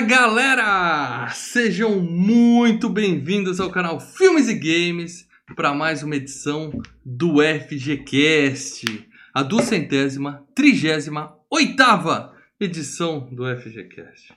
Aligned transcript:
Galera! 0.00 1.30
Sejam 1.30 2.00
muito 2.00 2.88
bem-vindos 2.90 3.58
ao 3.60 3.70
canal 3.70 3.98
Filmes 3.98 4.46
e 4.46 4.54
Games 4.54 5.26
para 5.54 5.72
mais 5.72 6.02
uma 6.02 6.16
edição 6.16 6.70
do 7.02 7.36
FGCast, 7.40 9.08
a 9.32 9.42
duzentésima, 9.42 10.46
trigésima, 10.54 11.34
oitava 11.48 12.34
edição 12.60 13.20
do 13.32 13.44
FGCast. 13.56 14.34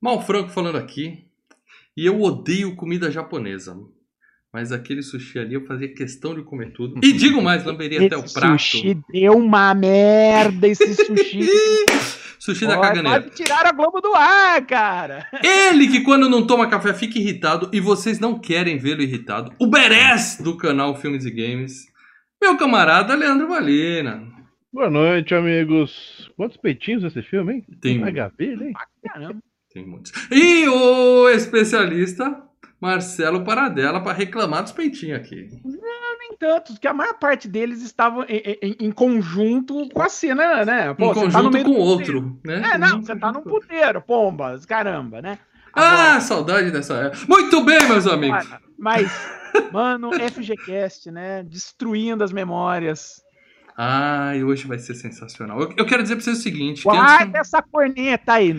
Mal 0.00 0.20
Franco 0.26 0.50
falando 0.50 0.78
aqui, 0.78 1.28
e 1.96 2.04
eu 2.04 2.20
odeio 2.20 2.74
comida 2.74 3.10
japonesa. 3.10 3.78
Mas 4.56 4.72
aquele 4.72 5.02
sushi 5.02 5.38
ali 5.38 5.52
eu 5.52 5.66
fazia 5.66 5.86
questão 5.86 6.34
de 6.34 6.42
comer 6.42 6.72
tudo. 6.72 6.98
E 7.04 7.12
digo 7.12 7.40
mais, 7.44 7.62
lamberia 7.62 8.06
até 8.06 8.16
o 8.16 8.22
prato. 8.32 8.58
sushi 8.58 8.98
deu 9.12 9.34
uma 9.36 9.74
merda, 9.74 10.66
esse 10.66 10.94
sushi. 10.96 11.46
sushi 12.38 12.66
da 12.66 12.80
caganeira. 12.80 13.20
Quase 13.20 13.34
tiraram 13.36 13.68
a 13.68 13.72
Globo 13.74 14.00
do 14.00 14.14
ar, 14.14 14.64
cara. 14.64 15.26
Ele 15.44 15.88
que 15.88 16.00
quando 16.00 16.26
não 16.30 16.46
toma 16.46 16.70
café 16.70 16.94
fica 16.94 17.18
irritado 17.18 17.68
e 17.70 17.80
vocês 17.80 18.18
não 18.18 18.38
querem 18.38 18.78
vê-lo 18.78 19.02
irritado. 19.02 19.52
O 19.60 19.66
Beres 19.66 20.38
do 20.40 20.56
canal 20.56 20.96
Filmes 20.96 21.26
e 21.26 21.30
Games. 21.30 21.84
Meu 22.42 22.56
camarada 22.56 23.14
Leandro 23.14 23.48
Valina. 23.48 24.22
Boa 24.72 24.88
noite, 24.88 25.34
amigos. 25.34 26.30
Quantos 26.34 26.56
peitinhos 26.56 27.04
esse 27.04 27.20
filme, 27.20 27.52
hein? 27.56 27.64
Tem- 27.78 27.98
HB, 28.02 28.42
hein? 28.42 28.72
Caramba. 29.04 29.36
Tem 29.70 29.86
muitos. 29.86 30.12
E 30.32 30.66
o 30.66 31.28
especialista 31.28 32.42
Marcelo 32.80 33.42
Paradela 33.44 34.00
para 34.02 34.12
reclamar 34.12 34.62
dos 34.62 34.72
peitinhos 34.72 35.18
aqui. 35.18 35.48
Nem 35.64 36.36
tantos, 36.38 36.78
que 36.78 36.86
a 36.88 36.92
maior 36.92 37.14
parte 37.14 37.48
deles 37.48 37.82
estavam 37.82 38.24
em, 38.28 38.58
em- 38.62 38.76
em 38.86 38.90
conjunto 38.92 39.88
com 39.90 40.02
a 40.02 40.08
cena, 40.08 40.64
né? 40.64 40.90
em 40.90 40.94
Pô, 40.94 41.08
você 41.14 41.20
tá 41.20 41.26
conjunto 41.26 41.52
meio 41.52 41.64
com 41.64 41.72
do 41.72 41.78
outro, 41.78 42.38
né? 42.44 42.62
É, 42.74 42.78
não, 42.78 43.00
você 43.02 43.16
tá 43.16 43.32
num 43.32 43.42
puteiro, 43.42 44.00
pombas, 44.02 44.66
caramba, 44.66 45.22
né? 45.22 45.38
Ah, 45.72 46.20
saudade 46.20 46.70
dessa 46.70 46.94
época. 46.94 47.24
Muito 47.28 47.62
bem, 47.62 47.86
meus 47.88 48.06
amigos. 48.06 48.40
Agora, 48.46 48.60
mas, 48.78 49.12
mano, 49.72 50.10
FGCast, 50.12 51.10
né? 51.10 51.42
Destruindo 51.42 52.24
as 52.24 52.32
memórias. 52.32 53.22
Ai, 53.78 54.42
hoje 54.42 54.66
vai 54.66 54.78
ser 54.78 54.94
sensacional. 54.94 55.60
Eu, 55.60 55.74
eu 55.76 55.84
quero 55.84 56.02
dizer 56.02 56.16
pra 56.16 56.24
vocês 56.24 56.38
o 56.38 56.42
seguinte: 56.42 56.82
que 56.82 56.88
antes, 56.88 56.98
Guarda 57.00 57.38
essa 57.38 57.60
corneta 57.60 58.32
aí. 58.32 58.56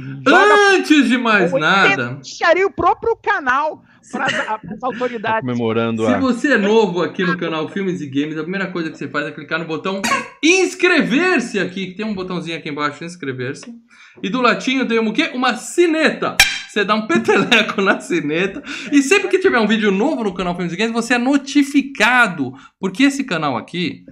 Antes 0.75 1.07
de 1.07 1.17
mais 1.17 1.51
nada, 1.53 2.15
Deixaria 2.21 2.67
o 2.67 2.71
próprio 2.71 3.15
canal 3.15 3.83
para 4.11 4.25
as 4.25 4.31
Tá 4.31 4.59
autoridades. 4.83 5.41
comemorando 5.41 6.05
se 6.05 6.13
a. 6.13 6.19
você 6.19 6.53
é 6.53 6.57
novo 6.57 7.01
aqui 7.01 7.23
no 7.25 7.35
canal 7.35 7.67
Filmes 7.67 7.99
e 7.99 8.07
Games, 8.07 8.37
a 8.37 8.43
primeira 8.43 8.67
coisa 8.67 8.91
que 8.91 8.97
você 8.97 9.07
faz 9.07 9.25
é 9.25 9.31
clicar 9.31 9.57
no 9.59 9.65
botão 9.65 10.01
inscrever-se 10.43 11.59
aqui, 11.59 11.87
que 11.87 11.95
tem 11.95 12.05
um 12.05 12.13
botãozinho 12.13 12.55
aqui 12.57 12.69
embaixo, 12.69 13.03
inscrever-se. 13.03 13.73
E 14.21 14.29
do 14.29 14.39
latinho 14.41 14.87
tem 14.87 14.99
um 14.99 15.11
quê? 15.11 15.31
Uma 15.33 15.55
sineta. 15.55 16.37
Você 16.69 16.85
dá 16.85 16.93
um 16.93 17.07
peteleco 17.07 17.81
na 17.81 17.99
sineta. 17.99 18.61
E 18.91 19.01
sempre 19.01 19.29
que 19.29 19.39
tiver 19.39 19.57
um 19.59 19.67
vídeo 19.67 19.91
novo 19.91 20.23
no 20.23 20.33
canal 20.33 20.53
Filmes 20.55 20.73
e 20.73 20.77
Games, 20.77 20.93
você 20.93 21.15
é 21.15 21.17
notificado. 21.17 22.53
Porque 22.79 23.03
esse 23.03 23.23
canal 23.23 23.57
aqui 23.57 24.03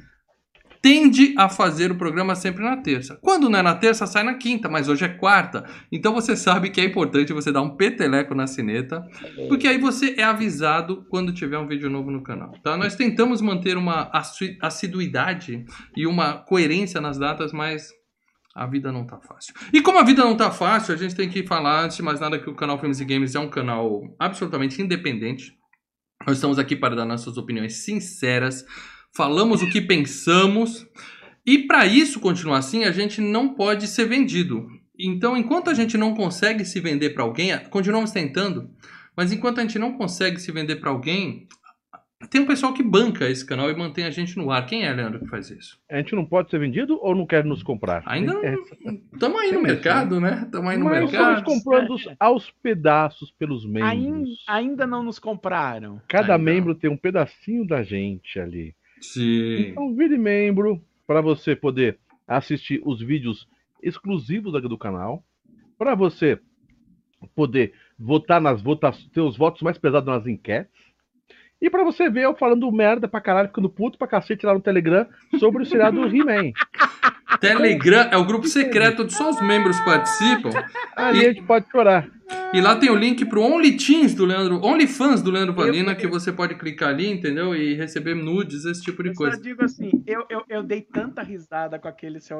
tende 0.86 1.34
a 1.36 1.50
fazer 1.50 1.92
o 1.92 1.96
programa 1.96 2.36
sempre 2.36 2.64
na 2.64 2.78
terça. 2.78 3.18
Quando 3.20 3.50
não 3.50 3.58
é 3.58 3.64
na 3.64 3.74
terça, 3.74 4.06
sai 4.06 4.22
na 4.22 4.36
quinta, 4.36 4.70
mas 4.70 4.88
hoje 4.88 5.04
é 5.04 5.08
quarta. 5.08 5.66
Então 5.92 6.14
você 6.14 6.36
sabe 6.36 6.70
que 6.70 6.80
é 6.80 6.86
importante 6.86 7.34
você 7.34 7.52
dar 7.52 7.64
um 7.64 7.76
peteleco 7.76 8.36
na 8.36 8.46
sineta, 8.46 9.04
porque 9.50 9.68
aí 9.68 9.80
você 9.80 10.14
é 10.16 10.22
avisado 10.22 11.04
quando 11.10 11.34
tiver 11.34 11.58
um 11.58 11.66
vídeo 11.66 11.90
novo 11.90 12.12
no 12.12 12.22
canal, 12.22 12.52
tá? 12.64 12.78
Nós 12.78 12.94
tentamos 12.96 13.42
manter 13.42 13.78
uma 13.78 14.12
assi- 14.14 14.60
assiduidade 14.62 15.66
e 15.98 16.06
uma 16.06 16.34
coerência 16.34 17.02
nas 17.02 17.18
datas, 17.18 17.52
mas 17.52 17.90
a 18.56 18.68
vida 18.68 18.92
não 18.92 19.08
tá 19.08 19.20
fácil. 19.20 19.56
E 19.74 19.82
como 19.82 19.98
a 19.98 20.04
vida 20.04 20.24
não 20.24 20.38
tá 20.38 20.52
fácil, 20.52 20.94
a 20.94 20.98
gente 20.98 21.16
tem 21.16 21.28
que 21.28 21.48
falar, 21.48 21.86
antes 21.86 21.98
de 21.98 22.04
mais 22.04 22.20
nada, 22.20 22.38
que 22.38 22.48
o 22.48 22.54
canal 22.54 22.78
Filmes 22.78 23.00
e 23.00 23.06
Games 23.06 23.34
é 23.34 23.40
um 23.40 23.50
canal 23.50 24.04
absolutamente 24.20 24.80
independente. 24.80 25.52
Nós 26.28 26.38
estamos 26.38 26.60
aqui 26.60 26.76
para 26.76 26.96
dar 26.96 27.06
nossas 27.06 27.38
opiniões 27.38 27.84
sinceras, 27.84 28.64
falamos 29.16 29.62
o 29.62 29.70
que 29.70 29.82
pensamos, 29.82 30.88
e 31.46 31.60
para 31.60 31.86
isso 31.86 32.20
continuar 32.20 32.58
assim, 32.58 32.84
a 32.84 32.92
gente 32.92 33.22
não 33.22 33.54
pode 33.54 33.88
ser 33.88 34.06
vendido. 34.06 34.68
Então, 34.98 35.36
enquanto 35.38 35.70
a 35.70 35.74
gente 35.74 35.98
não 35.98 36.14
consegue 36.14 36.66
se 36.66 36.80
vender 36.80 37.12
para 37.12 37.24
alguém, 37.24 37.58
continuamos 37.70 38.12
tentando, 38.12 38.70
mas 39.16 39.32
enquanto 39.32 39.60
a 39.60 39.62
gente 39.62 39.78
não 39.80 39.94
consegue 39.98 40.40
se 40.40 40.52
vender 40.52 40.78
para 40.78 40.90
alguém, 40.90 41.48
tem 42.30 42.42
um 42.42 42.46
pessoal 42.46 42.74
que 42.74 42.82
banca 42.82 43.30
esse 43.30 43.46
canal 43.46 43.70
e 43.70 43.76
mantém 43.76 44.06
a 44.06 44.10
gente 44.10 44.38
no 44.38 44.50
ar. 44.50 44.66
Quem 44.66 44.84
é, 44.86 44.92
Leandro, 44.94 45.20
que 45.20 45.28
faz 45.28 45.50
isso? 45.50 45.78
A 45.92 45.98
gente 45.98 46.16
não 46.16 46.26
pode 46.26 46.50
ser 46.50 46.60
vendido 46.60 46.98
ou 47.02 47.14
não 47.14 47.26
quer 47.26 47.44
nos 47.44 47.62
comprar? 47.62 48.02
Ainda 48.06 48.34
É, 48.44 48.56
Estamos 49.14 49.40
aí 49.42 49.52
no 49.52 49.62
mercado, 49.62 50.20
né? 50.20 50.42
Estamos 50.46 50.72
aí 50.72 50.78
no 50.78 50.86
Mas 50.86 51.04
mercado. 51.12 51.38
estamos 51.40 51.64
comprando 51.64 51.96
aos 52.20 52.50
pedaços 52.64 53.32
pelos 53.32 53.66
Ainda, 53.66 53.80
membros. 53.82 54.44
ainda 54.48 54.88
não 54.88 55.04
nos 55.04 55.20
compraram. 55.20 56.02
Cada 56.08 56.34
Ainda. 56.36 56.44
membro 56.52 56.74
tem 56.74 56.90
um 56.90 56.98
pedacinho 56.98 57.68
da 57.68 57.84
gente 57.84 58.40
ali. 58.40 58.74
Sim. 59.02 59.70
Então 59.70 59.96
vire 59.96 60.18
membro 60.18 60.82
para 61.08 61.22
você 61.22 61.56
poder 61.56 61.98
assistir 62.28 62.82
os 62.84 63.00
vídeos 63.02 63.48
exclusivos 63.82 64.52
da- 64.54 64.60
do 64.60 64.78
canal, 64.78 65.24
para 65.78 65.94
você 65.96 66.40
poder 67.36 67.74
votar 67.98 68.42
nas 68.42 68.62
votações, 68.62 69.08
ter 69.10 69.22
os 69.22 69.38
votos 69.38 69.62
mais 69.62 69.78
pesados 69.78 70.08
nas 70.08 70.26
enquetes. 70.28 70.72
E 71.62 71.70
para 71.70 71.84
você 71.84 72.10
ver 72.10 72.24
eu 72.24 72.36
falando 72.36 72.70
merda 72.72 73.08
pra 73.08 73.22
caralho, 73.22 73.48
ficando 73.48 73.70
puto 73.70 73.98
pra 73.98 74.08
cacete 74.08 74.46
lá 74.46 74.54
no 74.54 74.60
Telegram 74.62 75.08
sobre 75.40 75.64
o 75.64 75.66
seriado 75.66 76.06
He-Man. 76.08 76.52
Telegram 77.40 78.10
é 78.12 78.18
o 78.18 78.26
grupo 78.26 78.48
secreto 78.48 79.04
onde 79.04 79.14
só 79.14 79.30
os 79.30 79.42
membros 79.42 79.80
participam. 79.82 80.50
Ali 80.96 81.20
E- 81.20 81.26
a 81.28 81.34
gente 81.34 81.44
pode 81.44 81.70
chorar. 81.72 82.08
E 82.54 82.60
lá 82.62 82.76
tem 82.76 82.90
o 82.90 82.96
link 82.96 83.24
pro 83.26 83.42
OnlyTeens 83.42 84.14
do 84.16 84.26
Leandro, 84.26 84.60
OnlyFans 84.66 85.22
do 85.22 85.30
Leandro 85.30 85.54
Valina, 85.54 85.94
que 85.94 86.08
você 86.08 86.32
pode 86.32 86.56
clicar 86.56 86.90
ali, 86.90 87.08
entendeu? 87.08 87.56
E 87.56 87.76
receber 87.76 88.16
nudes, 88.16 88.66
esse 88.66 88.82
tipo 88.82 89.04
de 89.04 89.10
Eu 89.10 89.14
só 89.16 89.24
coisa. 89.24 89.40
digo 89.42 89.64
assim, 89.64 89.92
eu, 90.08 90.26
eu, 90.30 90.42
eu 90.50 90.64
dei 90.64 90.82
tanta 90.82 91.22
risada 91.22 91.78
com 91.78 91.88
aquele 91.88 92.20
seu, 92.20 92.38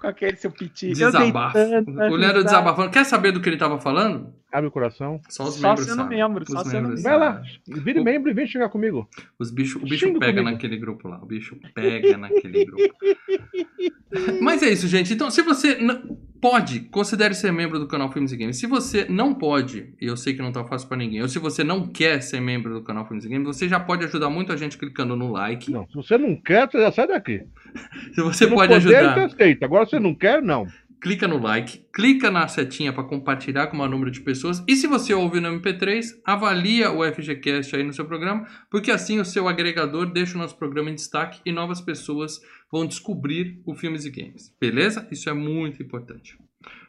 com 0.00 0.06
aquele 0.06 0.36
seu 0.36 0.50
piti. 0.50 0.92
Desabafo. 0.92 1.58
Eu 1.58 1.82
O 1.82 1.90
Leandro 2.16 2.38
risada. 2.38 2.44
desabafando. 2.44 2.90
Quer 2.90 3.04
saber 3.04 3.32
do 3.32 3.40
que 3.40 3.48
ele 3.48 3.56
tava 3.58 3.78
falando? 3.80 4.32
Abre 4.50 4.68
o 4.68 4.70
coração. 4.70 5.20
Só 5.28 5.44
os 5.44 5.56
Só 5.56 5.68
membros 5.68 5.86
sendo 5.86 5.96
sabem. 5.96 6.18
membro, 6.18 6.42
Os 6.44 6.48
só 6.50 6.64
sendo 6.64 7.02
Vai 7.02 7.18
lá, 7.18 7.42
vire 7.66 8.00
O- 8.00 8.04
membro 8.04 8.30
e 8.30 8.34
vem 8.34 8.46
chegar 8.46 8.70
comigo. 8.70 9.06
Os 9.38 9.50
bicho, 9.50 9.78
o 9.78 9.82
bicho 9.82 10.06
Xinga 10.06 10.20
pega 10.20 10.38
comigo. 10.38 10.50
naquele 10.52 10.76
grupo 10.78 11.06
lá. 11.06 11.18
O 11.22 11.26
bicho 11.26 11.54
pega 11.74 12.16
naquele 12.16 12.64
grupo. 12.64 12.82
Mas 14.40 14.62
é 14.62 14.70
isso, 14.70 14.86
gente. 14.88 15.12
Então, 15.12 15.30
se 15.30 15.42
você 15.42 15.74
n- 15.74 16.16
pode, 16.40 16.80
considere 16.80 17.34
ser 17.34 17.52
membro 17.52 17.78
do 17.78 17.86
canal 17.86 18.10
Filmes 18.12 18.32
e 18.32 18.36
Games. 18.36 18.56
Se 18.58 18.66
você 18.66 19.06
não 19.08 19.34
pode, 19.34 19.92
e 20.00 20.06
eu 20.06 20.16
sei 20.16 20.34
que 20.34 20.42
não 20.42 20.52
tá 20.52 20.64
fácil 20.64 20.88
pra 20.88 20.96
ninguém, 20.96 21.20
ou 21.22 21.28
se 21.28 21.38
você 21.38 21.62
não 21.64 21.86
quer 21.86 22.20
ser 22.22 22.40
membro 22.40 22.74
do 22.74 22.82
canal 22.82 23.06
Filmes 23.06 23.24
e 23.24 23.28
Games, 23.28 23.46
você 23.46 23.68
já 23.68 23.78
pode 23.80 24.04
ajudar 24.04 24.30
muito 24.30 24.52
a 24.52 24.56
gente 24.56 24.78
clicando 24.78 25.16
no 25.16 25.30
like. 25.32 25.70
Não, 25.70 25.86
se 25.88 25.94
você 25.94 26.16
não 26.18 26.36
quer, 26.36 26.70
você 26.70 26.80
já 26.80 26.92
sai 26.92 27.06
daqui. 27.08 27.42
Se 28.14 28.22
você 28.22 28.44
Se 28.44 28.50
não 28.50 28.56
pode 28.56 28.74
puder, 28.74 28.96
ajudar. 28.98 29.12
então 29.12 29.24
aceita. 29.24 29.64
Agora 29.66 29.84
se 29.84 29.90
você 29.90 30.00
não 30.00 30.14
quer, 30.14 30.42
não. 30.42 30.66
Clica 31.00 31.28
no 31.28 31.38
like, 31.38 31.86
clica 31.92 32.30
na 32.30 32.46
setinha 32.48 32.92
para 32.92 33.04
compartilhar 33.04 33.68
com 33.68 33.74
o 33.74 33.78
maior 33.78 33.90
número 33.90 34.10
de 34.10 34.20
pessoas. 34.20 34.62
E 34.66 34.76
se 34.76 34.86
você 34.86 35.14
ouve 35.14 35.40
no 35.40 35.48
MP3, 35.48 36.20
avalia 36.24 36.90
o 36.90 37.02
FGCast 37.04 37.76
aí 37.76 37.82
no 37.82 37.92
seu 37.92 38.04
programa, 38.04 38.46
porque 38.70 38.90
assim 38.90 39.20
o 39.20 39.24
seu 39.24 39.48
agregador 39.48 40.06
deixa 40.06 40.34
o 40.34 40.38
nosso 40.38 40.56
programa 40.56 40.90
em 40.90 40.94
destaque 40.94 41.40
e 41.44 41.52
novas 41.52 41.80
pessoas 41.80 42.40
vão 42.70 42.86
descobrir 42.86 43.62
o 43.64 43.74
Filmes 43.74 44.04
e 44.04 44.10
Games. 44.10 44.54
Beleza? 44.60 45.08
Isso 45.10 45.30
é 45.30 45.32
muito 45.32 45.82
importante. 45.82 46.36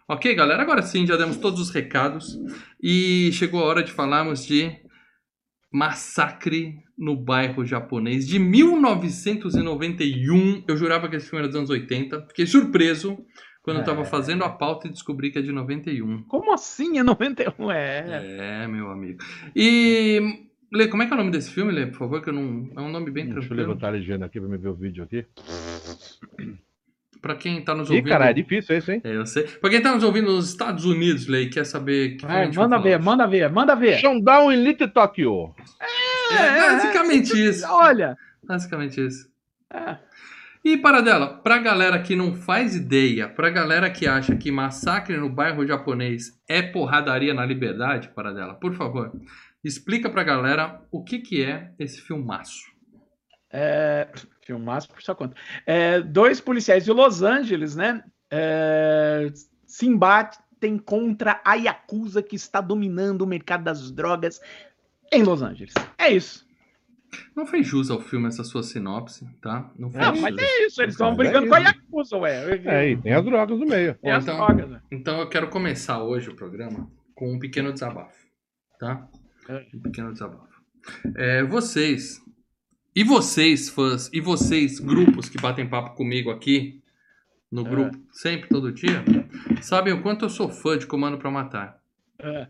Ok, 0.07 0.33
galera? 0.33 0.63
Agora 0.63 0.81
sim, 0.81 1.05
já 1.05 1.15
demos 1.15 1.37
todos 1.37 1.59
os 1.59 1.69
recados 1.69 2.35
e 2.81 3.29
chegou 3.33 3.61
a 3.61 3.65
hora 3.65 3.83
de 3.83 3.91
falarmos 3.91 4.43
de 4.45 4.71
Massacre 5.71 6.79
no 6.97 7.15
bairro 7.15 7.63
japonês 7.63 8.27
de 8.27 8.39
1991. 8.39 10.63
Eu 10.67 10.75
jurava 10.75 11.07
que 11.07 11.15
esse 11.15 11.29
filme 11.29 11.43
era 11.43 11.47
dos 11.47 11.55
anos 11.55 11.69
80. 11.69 12.25
Fiquei 12.27 12.47
surpreso 12.47 13.19
quando 13.69 13.79
eu 13.79 13.85
tava 13.85 14.05
fazendo 14.05 14.43
a 14.43 14.49
pauta 14.49 14.87
e 14.87 14.91
descobri 14.91 15.31
que 15.31 15.39
é 15.39 15.41
de 15.41 15.51
91. 15.51 16.23
Como 16.23 16.53
assim 16.53 16.97
é 16.99 17.03
91? 17.03 17.71
É. 17.71 18.63
É, 18.63 18.67
meu 18.67 18.89
amigo. 18.91 19.19
E. 19.55 20.45
Lê, 20.71 20.87
como 20.87 21.01
é 21.01 21.07
que 21.07 21.11
é 21.11 21.15
o 21.15 21.17
nome 21.17 21.31
desse 21.31 21.49
filme, 21.51 21.71
Lê, 21.71 21.87
por 21.87 21.97
favor? 21.97 22.21
Que 22.21 22.29
eu 22.29 22.33
não. 22.33 22.69
É 22.75 22.81
um 22.81 22.89
nome 22.91 23.09
bem 23.09 23.25
Deixa 23.25 23.37
eu 23.39 23.41
tranquilo. 23.41 23.67
levantar 23.67 23.87
a 23.87 23.91
legenda 23.91 24.25
aqui 24.25 24.39
pra 24.39 24.49
me 24.49 24.57
ver 24.57 24.67
o 24.69 24.73
vídeo 24.75 25.03
aqui. 25.03 25.25
Pra 27.21 27.35
quem 27.35 27.61
tá 27.61 27.75
nos 27.75 27.89
Ih, 27.89 27.95
ouvindo. 27.95 28.07
cara, 28.09 28.29
é 28.29 28.33
difícil 28.33 28.77
esse, 28.77 28.93
hein? 28.93 29.01
É, 29.03 29.15
eu 29.15 29.25
sei. 29.25 29.43
Pra 29.43 29.69
quem 29.69 29.81
tá 29.81 29.93
nos 29.93 30.03
ouvindo 30.03 30.31
nos 30.31 30.47
Estados 30.49 30.85
Unidos, 30.85 31.27
Lê, 31.27 31.41
e 31.43 31.49
quer 31.49 31.65
saber. 31.65 32.15
que 32.17 32.25
manda 32.55 32.77
ver, 32.79 32.99
manda 32.99 33.27
ver, 33.27 33.49
manda 33.51 33.75
ver. 33.75 33.97
Showdown 33.99 34.53
in 34.53 34.63
Little 34.63 34.87
Tokyo. 34.89 35.53
É, 36.31 36.59
basicamente 36.73 37.31
isso. 37.33 37.65
Olha. 37.67 38.15
Basicamente 38.43 39.05
isso. 39.05 39.27
É. 39.73 39.97
E 40.63 40.77
para 40.77 41.01
dela, 41.01 41.37
pra 41.37 41.57
galera 41.57 42.01
que 42.01 42.15
não 42.15 42.35
faz 42.35 42.75
ideia, 42.75 43.29
pra 43.29 43.49
galera 43.49 43.89
que 43.89 44.07
acha 44.07 44.35
que 44.35 44.51
massacre 44.51 45.15
no 45.17 45.29
bairro 45.29 45.65
japonês 45.65 46.39
é 46.47 46.61
porradaria 46.61 47.33
na 47.33 47.45
liberdade, 47.45 48.09
para 48.09 48.33
dela, 48.33 48.53
por 48.55 48.73
favor, 48.73 49.11
explica 49.63 50.09
pra 50.09 50.23
galera 50.23 50.81
o 50.91 51.03
que 51.03 51.19
que 51.19 51.43
é 51.43 51.71
esse 51.79 52.01
filmaço. 52.01 52.67
É, 53.51 54.07
filmaço 54.45 54.89
por 54.89 55.01
sua 55.01 55.15
conta. 55.15 55.35
É, 55.65 56.01
dois 56.01 56.41
policiais 56.41 56.83
de 56.83 56.91
Los 56.91 57.23
Angeles, 57.23 57.75
né? 57.75 58.03
é, 58.31 59.31
se 59.65 59.87
embate, 59.87 60.37
lutem 60.59 60.77
contra 60.77 61.41
a 61.43 61.55
Yakuza 61.55 62.21
que 62.21 62.35
está 62.35 62.59
dominando 62.59 63.21
o 63.21 63.27
mercado 63.27 63.63
das 63.63 63.89
drogas 63.91 64.41
em 65.11 65.23
Los 65.23 65.41
Angeles. 65.41 65.73
É 65.97 66.09
isso. 66.09 66.45
Não 67.35 67.45
fez 67.45 67.65
jus 67.65 67.89
ao 67.89 67.99
filme 67.99 68.27
essa 68.27 68.43
sua 68.43 68.61
sinopse, 68.61 69.27
tá? 69.41 69.71
Não 69.77 69.89
fez 69.89 70.03
Não, 70.05 70.21
mas 70.21 70.37
é 70.37 70.65
isso, 70.65 70.81
eles 70.81 70.93
estão 70.93 71.11
é 71.11 71.15
brigando 71.15 71.47
com 71.47 71.55
a. 71.55 71.59
Yakuza, 71.59 72.17
ué. 72.17 72.59
É, 72.65 72.91
e 72.91 72.97
tem 72.97 73.13
as 73.13 73.25
drogas 73.25 73.59
no 73.59 73.65
meio. 73.65 73.95
Tem 73.95 74.11
as 74.11 74.23
Então- 74.23 74.37
drogas, 74.37 74.69
né? 74.69 74.81
Então 74.91 75.19
eu 75.19 75.27
quero 75.27 75.49
começar 75.49 76.03
hoje 76.03 76.29
o 76.29 76.35
programa 76.35 76.89
com 77.15 77.33
um 77.33 77.39
pequeno 77.39 77.73
desabafo, 77.73 78.15
tá? 78.79 79.07
É. 79.47 79.65
Um 79.73 79.79
pequeno 79.79 80.13
desabafo. 80.13 80.47
É, 81.15 81.43
vocês, 81.43 82.21
e 82.95 83.03
vocês, 83.03 83.69
fãs, 83.69 84.09
e 84.13 84.21
vocês, 84.21 84.79
grupos 84.79 85.27
que 85.29 85.41
batem 85.41 85.67
papo 85.67 85.95
comigo 85.95 86.29
aqui, 86.29 86.81
no 87.51 87.65
É. 87.65 87.69
grupo, 87.69 87.97
sempre, 88.11 88.47
todo 88.49 88.71
dia, 88.71 89.03
sabem 89.61 89.93
o 89.93 90.01
quanto 90.03 90.25
eu 90.25 90.29
sou 90.29 90.49
fã 90.49 90.77
de 90.77 90.85
Comando 90.85 91.17
pra 91.17 91.31
Matar. 91.31 91.81
É. 92.19 92.47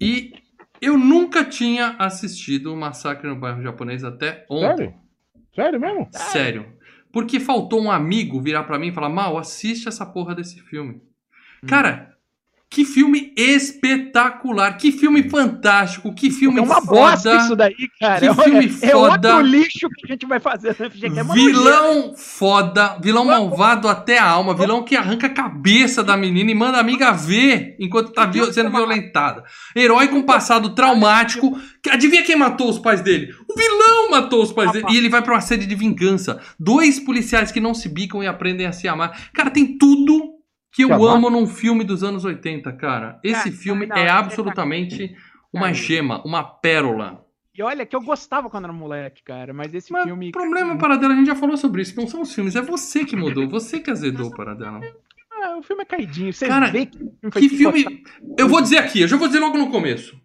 E 0.00 0.32
eu 0.80 0.96
nunca 0.96 1.44
tinha 1.44 1.96
assistido 1.98 2.72
o 2.72 2.76
Massacre 2.76 3.28
no 3.28 3.36
Bairro 3.36 3.62
Japonês 3.62 4.04
até 4.04 4.44
ontem. 4.50 4.76
Sério? 4.76 4.94
Sério 5.54 5.80
mesmo? 5.80 6.08
Sério. 6.12 6.78
Porque 7.12 7.40
faltou 7.40 7.80
um 7.80 7.90
amigo 7.90 8.40
virar 8.40 8.64
pra 8.64 8.78
mim 8.78 8.88
e 8.88 8.92
falar: 8.92 9.08
Mal, 9.08 9.38
assiste 9.38 9.88
essa 9.88 10.06
porra 10.06 10.34
desse 10.34 10.60
filme. 10.60 11.00
Cara, 11.66 12.16
que 12.70 12.84
filme 12.84 13.32
espetacular. 13.36 14.76
Que 14.76 14.92
filme 14.92 15.28
fantástico. 15.30 16.14
Que 16.14 16.30
filme 16.30 16.58
É 16.58 16.62
uma 16.62 16.82
foda. 16.82 16.86
bosta 16.86 17.36
isso 17.36 17.56
daí, 17.56 17.74
cara. 17.98 18.20
Que 18.20 18.26
É- 18.26 18.34
filme 18.34 18.64
é, 18.82 18.90
foda. 18.90 19.36
outro 19.36 19.46
lixo 19.46 19.88
que 19.88 20.04
a 20.06 20.08
gente 20.12 20.26
vai 20.26 20.38
fazer 20.38 20.74
FGQ. 20.74 21.18
É. 21.18 21.24
Vilão 21.24 22.14
foda, 22.16 22.98
vilão 23.02 23.24
malvado 23.24 23.88
até 23.88 24.18
a 24.18 24.28
alma, 24.28 24.54
vilão 24.54 24.82
que 24.84 24.94
arranca 24.96 25.26
a 25.28 25.30
cabeça 25.30 26.02
da 26.04 26.16
menina 26.16 26.50
e 26.50 26.54
manda 26.54 26.76
a 26.76 26.80
amiga 26.80 27.10
ver 27.12 27.74
enquanto 27.80 28.12
tá 28.12 28.30
sendo 28.52 28.70
violentada. 28.70 29.42
Herói 29.74 30.08
com 30.08 30.22
passado 30.22 30.74
traumático. 30.74 31.58
Que- 31.82 31.90
Adivinha 31.90 32.22
quem 32.22 32.36
matou 32.36 32.68
os 32.68 32.78
pais 32.78 33.00
dele? 33.00 33.32
O 33.48 33.54
vilão 33.58 34.10
matou 34.10 34.42
os 34.42 34.52
pais 34.52 34.70
dele. 34.72 34.84
E 34.90 34.96
ele 34.96 35.08
vai 35.08 35.22
pra 35.22 35.34
uma 35.34 35.40
sede 35.40 35.64
de 35.66 35.74
vingança. 35.74 36.38
Dois 36.60 37.00
policiais 37.00 37.50
que 37.50 37.60
não 37.60 37.72
se 37.72 37.88
bicam 37.88 38.22
e 38.22 38.26
aprendem 38.26 38.66
a 38.66 38.72
se 38.72 38.86
amar. 38.86 39.30
Cara, 39.32 39.48
tem 39.50 39.78
tudo 39.78 40.37
que 40.86 40.92
eu 40.92 41.04
amo 41.06 41.28
num 41.28 41.46
filme 41.46 41.82
dos 41.84 42.02
anos 42.04 42.24
80, 42.24 42.72
cara. 42.74 43.18
Esse 43.24 43.44
Cara, 43.50 43.56
filme 43.56 43.86
não, 43.86 43.96
é 43.96 44.06
tá- 44.06 44.18
absolutamente 44.18 45.14
uma 45.52 45.72
gema, 45.72 46.22
uma 46.24 46.42
pérola. 46.42 47.24
E 47.54 47.62
olha 47.62 47.84
que 47.84 47.96
eu 47.96 48.00
gostava 48.00 48.48
quando 48.48 48.64
era 48.64 48.72
moleque, 48.72 49.22
cara. 49.24 49.52
Mas 49.52 49.74
esse 49.74 49.90
Mas 49.90 50.04
filme. 50.04 50.28
o 50.28 50.32
problema, 50.32 50.78
Paradela, 50.78 51.12
a 51.14 51.16
gente 51.16 51.26
já 51.26 51.34
falou 51.34 51.56
sobre 51.56 51.82
isso. 51.82 51.96
Não 51.96 52.06
são 52.06 52.20
os 52.20 52.32
filmes, 52.32 52.54
é 52.54 52.62
você 52.62 53.04
que 53.04 53.16
mudou. 53.16 53.48
Você 53.48 53.80
que 53.80 53.90
azedou, 53.90 54.30
Paradela. 54.30 54.80
Ah, 55.42 55.56
o 55.58 55.62
filme 55.62 55.82
é 55.82 55.84
caidinho. 55.84 56.32
Você 56.32 56.46
Cara, 56.46 56.70
vê 56.70 56.86
que, 56.86 56.98
Que 57.32 57.48
filme. 57.48 58.02
Eu 58.38 58.48
vou 58.48 58.60
dizer 58.60 58.78
aqui, 58.78 59.00
eu 59.00 59.08
já 59.08 59.16
vou 59.16 59.26
dizer 59.26 59.40
logo 59.40 59.58
no 59.58 59.70
começo. 59.70 60.16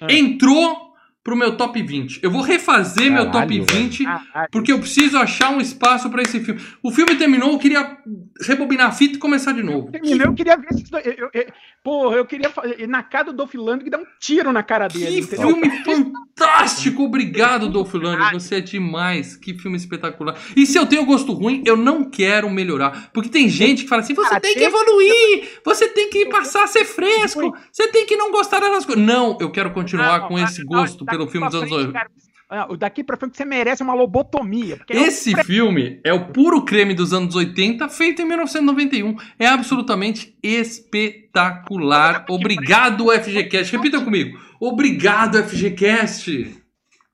Ah. 0.00 0.06
Entrou 0.10 0.87
pro 1.28 1.36
meu 1.36 1.58
top 1.58 1.82
20. 1.82 2.20
Eu 2.22 2.30
vou 2.30 2.40
refazer 2.40 3.12
meu 3.12 3.26
top 3.26 3.32
Caralho, 3.32 3.64
velho. 3.66 3.82
20. 3.84 4.02
Caralho. 4.04 4.48
Porque 4.50 4.72
eu 4.72 4.78
preciso 4.78 5.18
achar 5.18 5.50
um 5.50 5.60
espaço 5.60 6.08
pra 6.08 6.22
esse 6.22 6.40
filme. 6.40 6.58
O 6.82 6.90
filme 6.90 7.16
terminou, 7.16 7.52
eu 7.52 7.58
queria 7.58 7.98
rebobinar 8.40 8.86
a 8.86 8.92
fita 8.92 9.16
e 9.16 9.18
começar 9.18 9.52
de 9.52 9.62
novo. 9.62 9.92
Terminei, 9.92 10.26
eu 10.26 10.32
queria 10.32 10.56
ver 10.56 10.68
esses 10.70 10.88
dois. 10.88 11.04
Eu, 11.04 11.12
eu, 11.12 11.30
eu- 11.34 11.46
porra, 11.88 12.16
eu 12.16 12.26
queria 12.26 12.50
fa- 12.50 12.66
ir 12.66 12.86
na 12.86 13.02
cara 13.02 13.24
do 13.24 13.32
Dolph 13.32 13.54
Lundgren 13.54 13.86
e 13.86 13.90
dar 13.90 13.98
um 13.98 14.04
tiro 14.20 14.52
na 14.52 14.62
cara 14.62 14.88
dele. 14.88 15.06
Que 15.06 15.34
entendeu? 15.34 15.48
filme 15.48 15.70
fantástico! 15.82 17.04
Obrigado, 17.04 17.66
Dolph 17.70 17.94
Lundgren. 17.94 18.38
Você 18.38 18.56
é 18.56 18.60
demais. 18.60 19.36
Que 19.36 19.54
filme 19.54 19.78
espetacular. 19.78 20.36
E 20.54 20.66
se 20.66 20.78
eu 20.78 20.84
tenho 20.84 21.06
gosto 21.06 21.32
ruim, 21.32 21.62
eu 21.64 21.78
não 21.78 22.04
quero 22.04 22.50
melhorar. 22.50 23.10
Porque 23.10 23.30
tem 23.30 23.48
gente 23.48 23.84
que 23.84 23.88
fala 23.88 24.02
assim: 24.02 24.12
você 24.14 24.28
Cara, 24.28 24.40
tem 24.40 24.54
que 24.54 24.64
evoluir, 24.64 25.48
você 25.64 25.88
tem 25.88 26.10
que 26.10 26.26
passar 26.26 26.64
a 26.64 26.66
ser 26.66 26.84
fresco, 26.84 27.56
você 27.72 27.88
tem 27.88 28.04
que 28.04 28.16
não 28.16 28.30
gostar 28.30 28.60
dessas 28.60 28.84
coisas. 28.84 29.02
Não, 29.02 29.38
eu 29.40 29.50
quero 29.50 29.70
continuar 29.70 30.20
Não, 30.20 30.28
com 30.28 30.38
esse 30.38 30.62
gosto 30.64 31.06
pelo 31.06 31.26
filme 31.26 31.46
dos 31.46 31.54
anos 31.54 31.70
frente, 31.70 31.86
80. 31.86 32.27
Ah, 32.48 32.68
daqui 32.78 33.04
pra 33.04 33.16
frente 33.16 33.36
você 33.36 33.44
merece 33.44 33.82
uma 33.82 33.94
lobotomia. 33.94 34.76
porque 34.76 34.92
é 34.92 35.02
Esse 35.02 35.34
filme 35.44 36.00
é 36.04 36.12
o 36.12 36.32
puro 36.32 36.64
creme 36.64 36.94
dos 36.94 37.12
anos 37.12 37.34
80, 37.34 37.88
feito 37.88 38.22
em 38.22 38.24
1991. 38.24 39.16
É 39.38 39.46
absolutamente 39.46 40.36
espetacular. 40.42 42.24
Obrigado, 42.28 43.12
FGCast. 43.12 43.76
Repita 43.76 44.00
comigo. 44.02 44.38
Obrigado, 44.60 45.42
FGCast. 45.42 46.56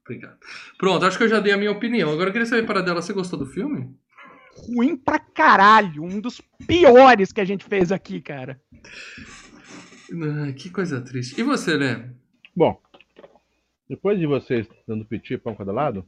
Obrigado. 0.04 0.38
Pronto, 0.78 1.06
acho 1.06 1.18
que 1.18 1.24
eu 1.24 1.28
já 1.28 1.40
dei 1.40 1.52
a 1.52 1.56
minha 1.56 1.72
opinião. 1.72 2.10
Agora 2.12 2.28
eu 2.28 2.32
queria 2.32 2.46
saber, 2.46 2.66
para 2.66 2.82
dela, 2.82 3.02
você 3.02 3.12
gostou 3.12 3.38
do 3.38 3.46
filme? 3.46 3.94
ruim 4.56 4.96
pra 4.96 5.18
caralho. 5.18 6.02
Um 6.02 6.20
dos 6.20 6.40
piores 6.66 7.32
que 7.32 7.40
a 7.40 7.44
gente 7.44 7.64
fez 7.64 7.90
aqui, 7.90 8.20
cara. 8.20 8.60
Ah, 10.12 10.52
que 10.52 10.70
coisa 10.70 11.00
triste. 11.00 11.40
E 11.40 11.42
você, 11.42 11.76
Lê? 11.76 11.96
Bom, 12.54 12.80
depois 13.88 14.18
de 14.18 14.26
vocês 14.26 14.66
dando 14.86 15.04
piti 15.04 15.36
pra 15.38 15.52
um 15.52 15.54
cada 15.54 15.72
lado, 15.72 16.04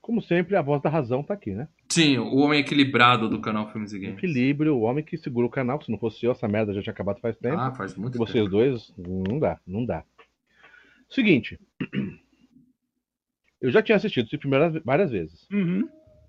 como 0.00 0.22
sempre, 0.22 0.56
a 0.56 0.62
voz 0.62 0.80
da 0.80 0.88
razão 0.88 1.22
tá 1.22 1.34
aqui, 1.34 1.50
né? 1.54 1.68
Sim, 1.90 2.16
o 2.18 2.36
homem 2.36 2.60
equilibrado 2.60 3.28
do 3.28 3.40
canal 3.40 3.70
Filmes 3.70 3.92
e 3.92 3.98
Games. 3.98 4.16
Equilíbrio, 4.16 4.74
o 4.76 4.80
homem 4.82 5.04
que 5.04 5.18
segura 5.18 5.46
o 5.46 5.50
canal, 5.50 5.82
se 5.82 5.90
não 5.90 5.98
fosse 5.98 6.24
eu, 6.24 6.32
essa 6.32 6.48
merda 6.48 6.72
já 6.72 6.80
tinha 6.82 6.92
acabado 6.92 7.20
faz 7.20 7.36
tempo. 7.36 7.58
Ah, 7.58 7.72
faz 7.74 7.94
muito 7.94 8.14
E 8.14 8.18
tempo. 8.18 8.26
vocês 8.26 8.48
dois, 8.48 8.92
não 8.96 9.38
dá, 9.38 9.60
não 9.66 9.84
dá. 9.84 10.02
Seguinte. 11.10 11.58
Eu 13.60 13.70
já 13.70 13.82
tinha 13.82 13.96
assistido 13.96 14.26
esse 14.26 14.38
filme 14.38 14.56
várias- 14.84 15.10
vezes. 15.10 15.46
Uhum. 15.50 15.88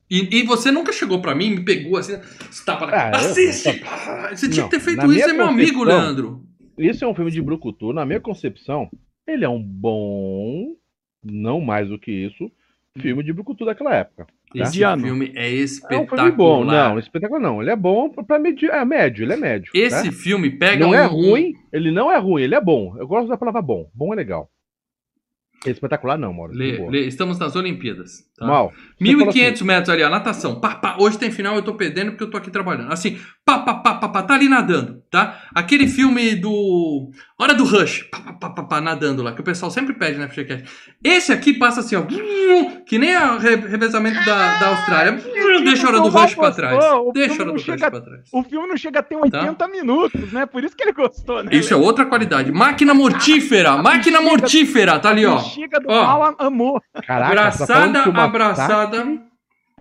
E, 0.09 0.39
e 0.39 0.43
você 0.43 0.71
nunca 0.71 0.91
chegou 0.91 1.21
pra 1.21 1.35
mim 1.35 1.51
me 1.51 1.63
pegou 1.63 1.95
assim, 1.97 2.13
estava 2.49 2.87
na 2.87 2.93
Ah, 2.97 3.09
eu- 3.11 3.15
Assiste! 3.17 3.69
Ah, 3.85 4.35
Você 4.35 4.49
tinha 4.49 4.63
Não, 4.63 4.69
que 4.69 4.75
ter 4.77 4.83
feito 4.83 5.13
isso, 5.13 5.29
é 5.29 5.33
meu 5.33 5.45
amigo, 5.45 5.83
Leandro. 5.83 6.43
Esse 6.77 7.03
é 7.03 7.07
um 7.07 7.13
filme 7.13 7.29
de 7.29 7.41
Brucutu, 7.41 7.93
na 7.93 8.05
minha 8.05 8.19
concepção, 8.19 8.89
ele 9.33 9.45
é 9.45 9.49
um 9.49 9.61
bom, 9.61 10.75
não 11.23 11.61
mais 11.61 11.89
do 11.89 11.99
que 11.99 12.11
isso, 12.11 12.51
filme 12.99 13.23
de 13.23 13.31
Brucutu 13.33 13.65
daquela 13.65 13.95
época. 13.95 14.27
Esse 14.53 14.77
Indiano. 14.77 15.03
filme 15.03 15.31
é 15.35 15.47
É 15.47 15.61
um 15.61 15.63
espetacular. 15.63 16.23
filme 16.23 16.37
bom, 16.37 16.65
não, 16.65 16.97
espetacular 16.97 17.39
não. 17.39 17.61
Ele 17.61 17.69
é 17.69 17.75
bom 17.75 18.09
pra 18.09 18.39
medir, 18.39 18.69
é 18.71 18.83
médio, 18.83 19.23
ele 19.23 19.33
é 19.33 19.37
médio. 19.37 19.71
Esse 19.75 20.07
né? 20.07 20.11
filme 20.11 20.49
pega 20.49 20.83
não 20.83 20.91
um, 20.91 20.95
é 20.95 21.07
um- 21.07 21.11
ruim, 21.11 21.53
ele 21.71 21.91
não 21.91 22.11
é 22.11 22.17
ruim, 22.17 22.41
ele 22.41 22.55
é 22.55 22.61
bom. 22.61 22.95
Eu 22.97 23.07
gosto 23.07 23.27
da 23.29 23.37
palavra 23.37 23.61
bom. 23.61 23.89
Bom 23.93 24.11
é 24.11 24.15
legal. 24.15 24.49
Espetacular 25.65 26.17
não, 26.17 26.33
Mauro. 26.33 26.53
Lê, 26.53 26.77
lê, 26.89 27.07
estamos 27.07 27.37
nas 27.37 27.55
Olimpíadas. 27.55 28.27
Tá? 28.37 28.45
Mal. 28.47 28.71
você 28.99 29.03
1.500 29.03 29.63
metros 29.63 29.89
ali, 29.89 30.01
a 30.03 30.09
natação. 30.09 30.59
Pá, 30.61 30.75
pá, 30.75 30.95
hoje 30.99 31.17
tem 31.17 31.29
final, 31.31 31.55
eu 31.55 31.61
tô 31.61 31.73
perdendo 31.73 32.11
porque 32.11 32.23
eu 32.23 32.29
tô 32.31 32.37
aqui 32.37 32.49
trabalhando. 32.49 32.91
Assim, 32.93 33.19
pá, 33.45 33.59
pá, 33.59 33.73
pá, 33.73 33.95
pá, 33.95 34.07
pá, 34.07 34.23
tá 34.23 34.35
ali 34.35 34.47
nadando, 34.47 35.03
tá? 35.11 35.41
Aquele 35.53 35.87
filme 35.87 36.35
do. 36.35 37.11
Hora 37.37 37.53
do 37.53 37.65
Rush, 37.65 38.03
pá, 38.09 38.19
pá, 38.19 38.33
pá, 38.33 38.49
pá, 38.51 38.63
pá, 38.63 38.81
nadando 38.81 39.21
lá, 39.21 39.33
que 39.33 39.41
o 39.41 39.43
pessoal 39.43 39.69
sempre 39.69 39.93
pede 39.93 40.17
na 40.17 40.29
FGCast. 40.29 40.65
Esse 41.03 41.33
aqui 41.33 41.53
passa 41.53 41.81
assim, 41.81 41.95
ó, 41.97 42.03
que 42.85 42.97
nem 42.97 43.15
o 43.17 43.37
re- 43.37 43.55
revezamento 43.55 44.23
da, 44.25 44.59
da 44.59 44.67
Austrália. 44.69 45.11
Deixa 45.63 45.85
a 45.85 45.89
hora 45.89 45.99
do 45.99 46.09
Rush 46.09 46.35
pra 46.35 46.51
trás. 46.51 46.77
Deixa 47.13 47.33
a 47.33 47.35
hora 47.35 47.45
do 47.45 47.51
Rush 47.51 47.65
pra 47.89 48.01
trás. 48.01 48.29
O 48.31 48.43
filme 48.43 48.67
não 48.67 48.77
chega 48.77 48.99
a 48.99 49.03
ter 49.03 49.15
80 49.17 49.67
minutos, 49.67 50.31
né? 50.31 50.45
Por 50.45 50.63
isso 50.63 50.75
que 50.75 50.83
ele 50.83 50.93
gostou, 50.93 51.43
né? 51.43 51.51
Tá. 51.51 51.57
Isso 51.57 51.73
é 51.73 51.77
outra 51.77 52.05
qualidade. 52.05 52.51
Máquina 52.51 52.93
mortífera, 52.93 53.75
máquina 53.77 54.19
bexiga- 54.19 54.37
mortífera, 54.41 54.99
tá 54.99 55.09
ali, 55.09 55.25
ó. 55.25 55.48
Bexiga 55.49 55.79
do 55.79 55.89
Ó. 55.89 56.03
mal 56.03 56.35
amor. 56.39 56.81
Caraca, 57.05 57.35
tá 57.35 57.41
Abraçada, 57.41 58.09
o 58.09 58.13
massacre 58.13 58.21
abraçada. 58.21 59.29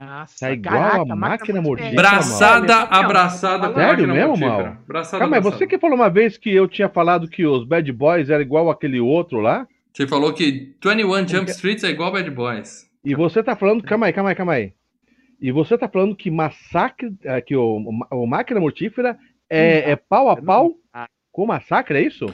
Nossa, 0.00 0.46
Tá 0.46 0.52
igual 0.52 1.10
a 1.10 1.16
máquina 1.16 1.60
mordida. 1.60 1.94
Braçada, 1.96 2.72
Olha, 2.76 2.88
abraçada 2.90 3.68
com 3.68 3.74
Sério 3.74 4.06
mesmo. 4.08 4.36
Mal? 4.36 4.76
Braçada, 4.86 5.18
Calma 5.18 5.36
abraçada. 5.38 5.56
você 5.58 5.66
que 5.66 5.78
falou 5.78 5.96
uma 5.96 6.08
vez 6.08 6.38
que 6.38 6.54
eu 6.54 6.68
tinha 6.68 6.88
falado 6.88 7.28
que 7.28 7.44
os 7.44 7.64
Bad 7.66 7.90
Boys 7.92 8.30
era 8.30 8.40
igual 8.40 8.70
aquele 8.70 9.00
outro 9.00 9.40
lá, 9.40 9.66
Você 9.92 10.06
falou 10.06 10.32
que 10.32 10.72
21 10.84 11.26
Jump 11.26 11.50
Streets 11.50 11.82
é 11.82 11.88
igual 11.88 12.12
Bad 12.12 12.30
Boys. 12.30 12.88
e 13.04 13.12
você 13.14 13.42
tá 13.42 13.56
falando. 13.56 13.82
Calma 13.82 14.06
aí, 14.06 14.12
calma 14.12 14.30
aí, 14.30 14.36
calma 14.36 14.52
aí. 14.52 14.72
E 15.40 15.50
você 15.50 15.76
tá 15.76 15.88
falando 15.88 16.14
que 16.14 16.30
massacre. 16.30 17.12
é, 17.24 17.40
que 17.40 17.56
o, 17.56 17.80
o 18.12 18.26
Máquina 18.26 18.60
Mortífera 18.60 19.18
é, 19.50 19.90
é 19.92 19.96
pau 19.96 20.30
a 20.30 20.36
pau 20.36 20.74
com 21.32 21.42
o 21.42 21.46
massacre, 21.48 21.98
é 21.98 22.02
isso? 22.02 22.26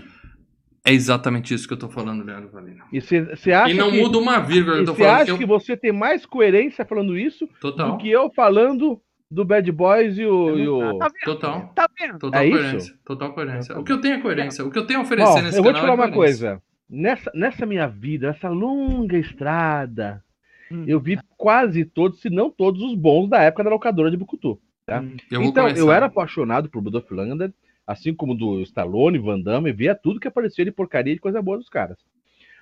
É 0.87 0.93
exatamente 0.93 1.55
isso 1.55 1.67
que 1.67 1.73
eu 1.73 1.79
tô 1.79 1.89
falando, 1.89 2.23
Leandro 2.25 2.51
Valina. 2.51 2.85
E 2.93 3.01
você 3.01 3.53
acha 3.53 3.71
E 3.71 3.75
não 3.75 3.91
que, 3.91 4.01
muda 4.01 4.19
uma 4.19 4.39
vírgula, 4.39 4.77
eu 4.77 4.83
e 4.83 4.87
você 4.87 5.05
acha 5.05 5.25
que 5.25 5.31
eu... 5.31 5.39
que 5.39 5.47
você 5.47 5.77
tem 5.77 5.93
mais 5.93 6.27
coerência 6.27 6.85
falando 6.85 7.17
isso 7.17 7.49
Total, 7.61 7.93
do 7.93 7.97
que 7.99 8.11
eu 8.11 8.31
falando 8.31 9.01
do 9.31 9.45
Bad 9.47 9.71
Boys 9.73 10.19
e 10.19 10.27
o. 10.27 10.59
e 10.59 10.69
o- 10.69 10.99
Tá 10.99 11.09
vendo? 11.09 11.25
total, 11.25 11.73
Tá 11.75 11.89
vendo? 11.99 12.19
total 12.19 12.43
É 12.43 12.47
isso? 12.47 12.59
coerência. 12.59 12.95
Total 13.05 13.33
coerência. 13.33 13.79
O 13.79 13.83
que 13.85 13.93
eu 13.93 14.01
tenho 14.01 14.15
é 14.17 14.21
coerência. 14.21 14.65
O 14.65 14.71
que 14.71 14.79
eu 14.79 14.87
tenho 14.87 15.01
a 15.01 15.03
oferecer 15.03 15.33
Bom, 15.33 15.43
nesse 15.43 15.59
eu 15.59 15.63
vou 15.63 15.73
te 15.73 15.81
canal 15.81 15.97
falar 15.97 16.07
é 16.07 16.11
uma 16.11 16.15
coisa. 16.15 16.63
Nessa, 16.89 17.31
nessa 17.35 17.65
minha 17.65 17.89
vida, 17.89 18.29
nessa 18.29 18.49
longa 18.51 19.17
estrada, 19.19 20.23
Hum. 20.71 20.85
eu 20.87 21.01
vi 21.01 21.19
quase 21.37 21.85
todos, 21.85 22.21
se 22.21 22.29
não 22.31 22.51
todos, 22.51 22.83
os 22.83 22.95
bons 22.95 23.29
da 23.29 23.41
época 23.43 23.65
da 23.65 23.71
locadora 23.71 24.11
de 24.11 24.17
Bucutu. 24.19 24.59
tá? 24.87 25.01
Hum. 25.01 25.17
Eu 25.31 25.41
vou 25.41 25.49
então, 25.49 25.67
eu 25.69 25.91
era 25.91 26.07
apaixonado 26.07 26.69
por 26.69 26.83
Rudolph 26.83 27.11
Lander, 27.11 27.53
assim 27.87 28.15
como 28.15 28.35
do 28.35 28.61
Stallone, 28.63 29.19
Van 29.19 29.41
Damme, 29.41 29.73
via 29.73 29.95
tudo 29.95 30.21
que 30.21 30.29
aparecia 30.29 30.65
de 30.65 30.71
porcaria 30.73 31.13
e 31.13 31.17
de 31.17 31.21
coisa 31.21 31.43
boa 31.43 31.59
dos 31.59 31.69
caras. 31.69 31.99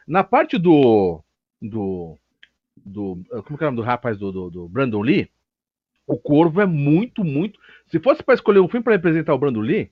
Na 0.06 0.24
parte 0.24 0.58
do. 0.58 1.22
do. 1.60 2.18
do 2.76 3.18
como 3.44 3.56
que 3.58 3.64
é 3.64 3.66
o 3.66 3.70
nome 3.70 3.76
do 3.76 3.82
rapaz 3.86 4.18
do, 4.18 4.32
do, 4.32 4.50
do 4.50 4.68
Brandon 4.68 5.00
Lee? 5.02 5.28
O 6.06 6.16
Corvo 6.18 6.60
é 6.60 6.66
muito, 6.66 7.22
muito. 7.24 7.58
Se 7.86 8.00
fosse 8.00 8.22
para 8.22 8.34
escolher 8.34 8.58
um 8.60 8.68
filme 8.68 8.82
para 8.82 8.94
representar 8.94 9.32
o 9.34 9.38
Brandon 9.38 9.60
Lee, 9.60 9.90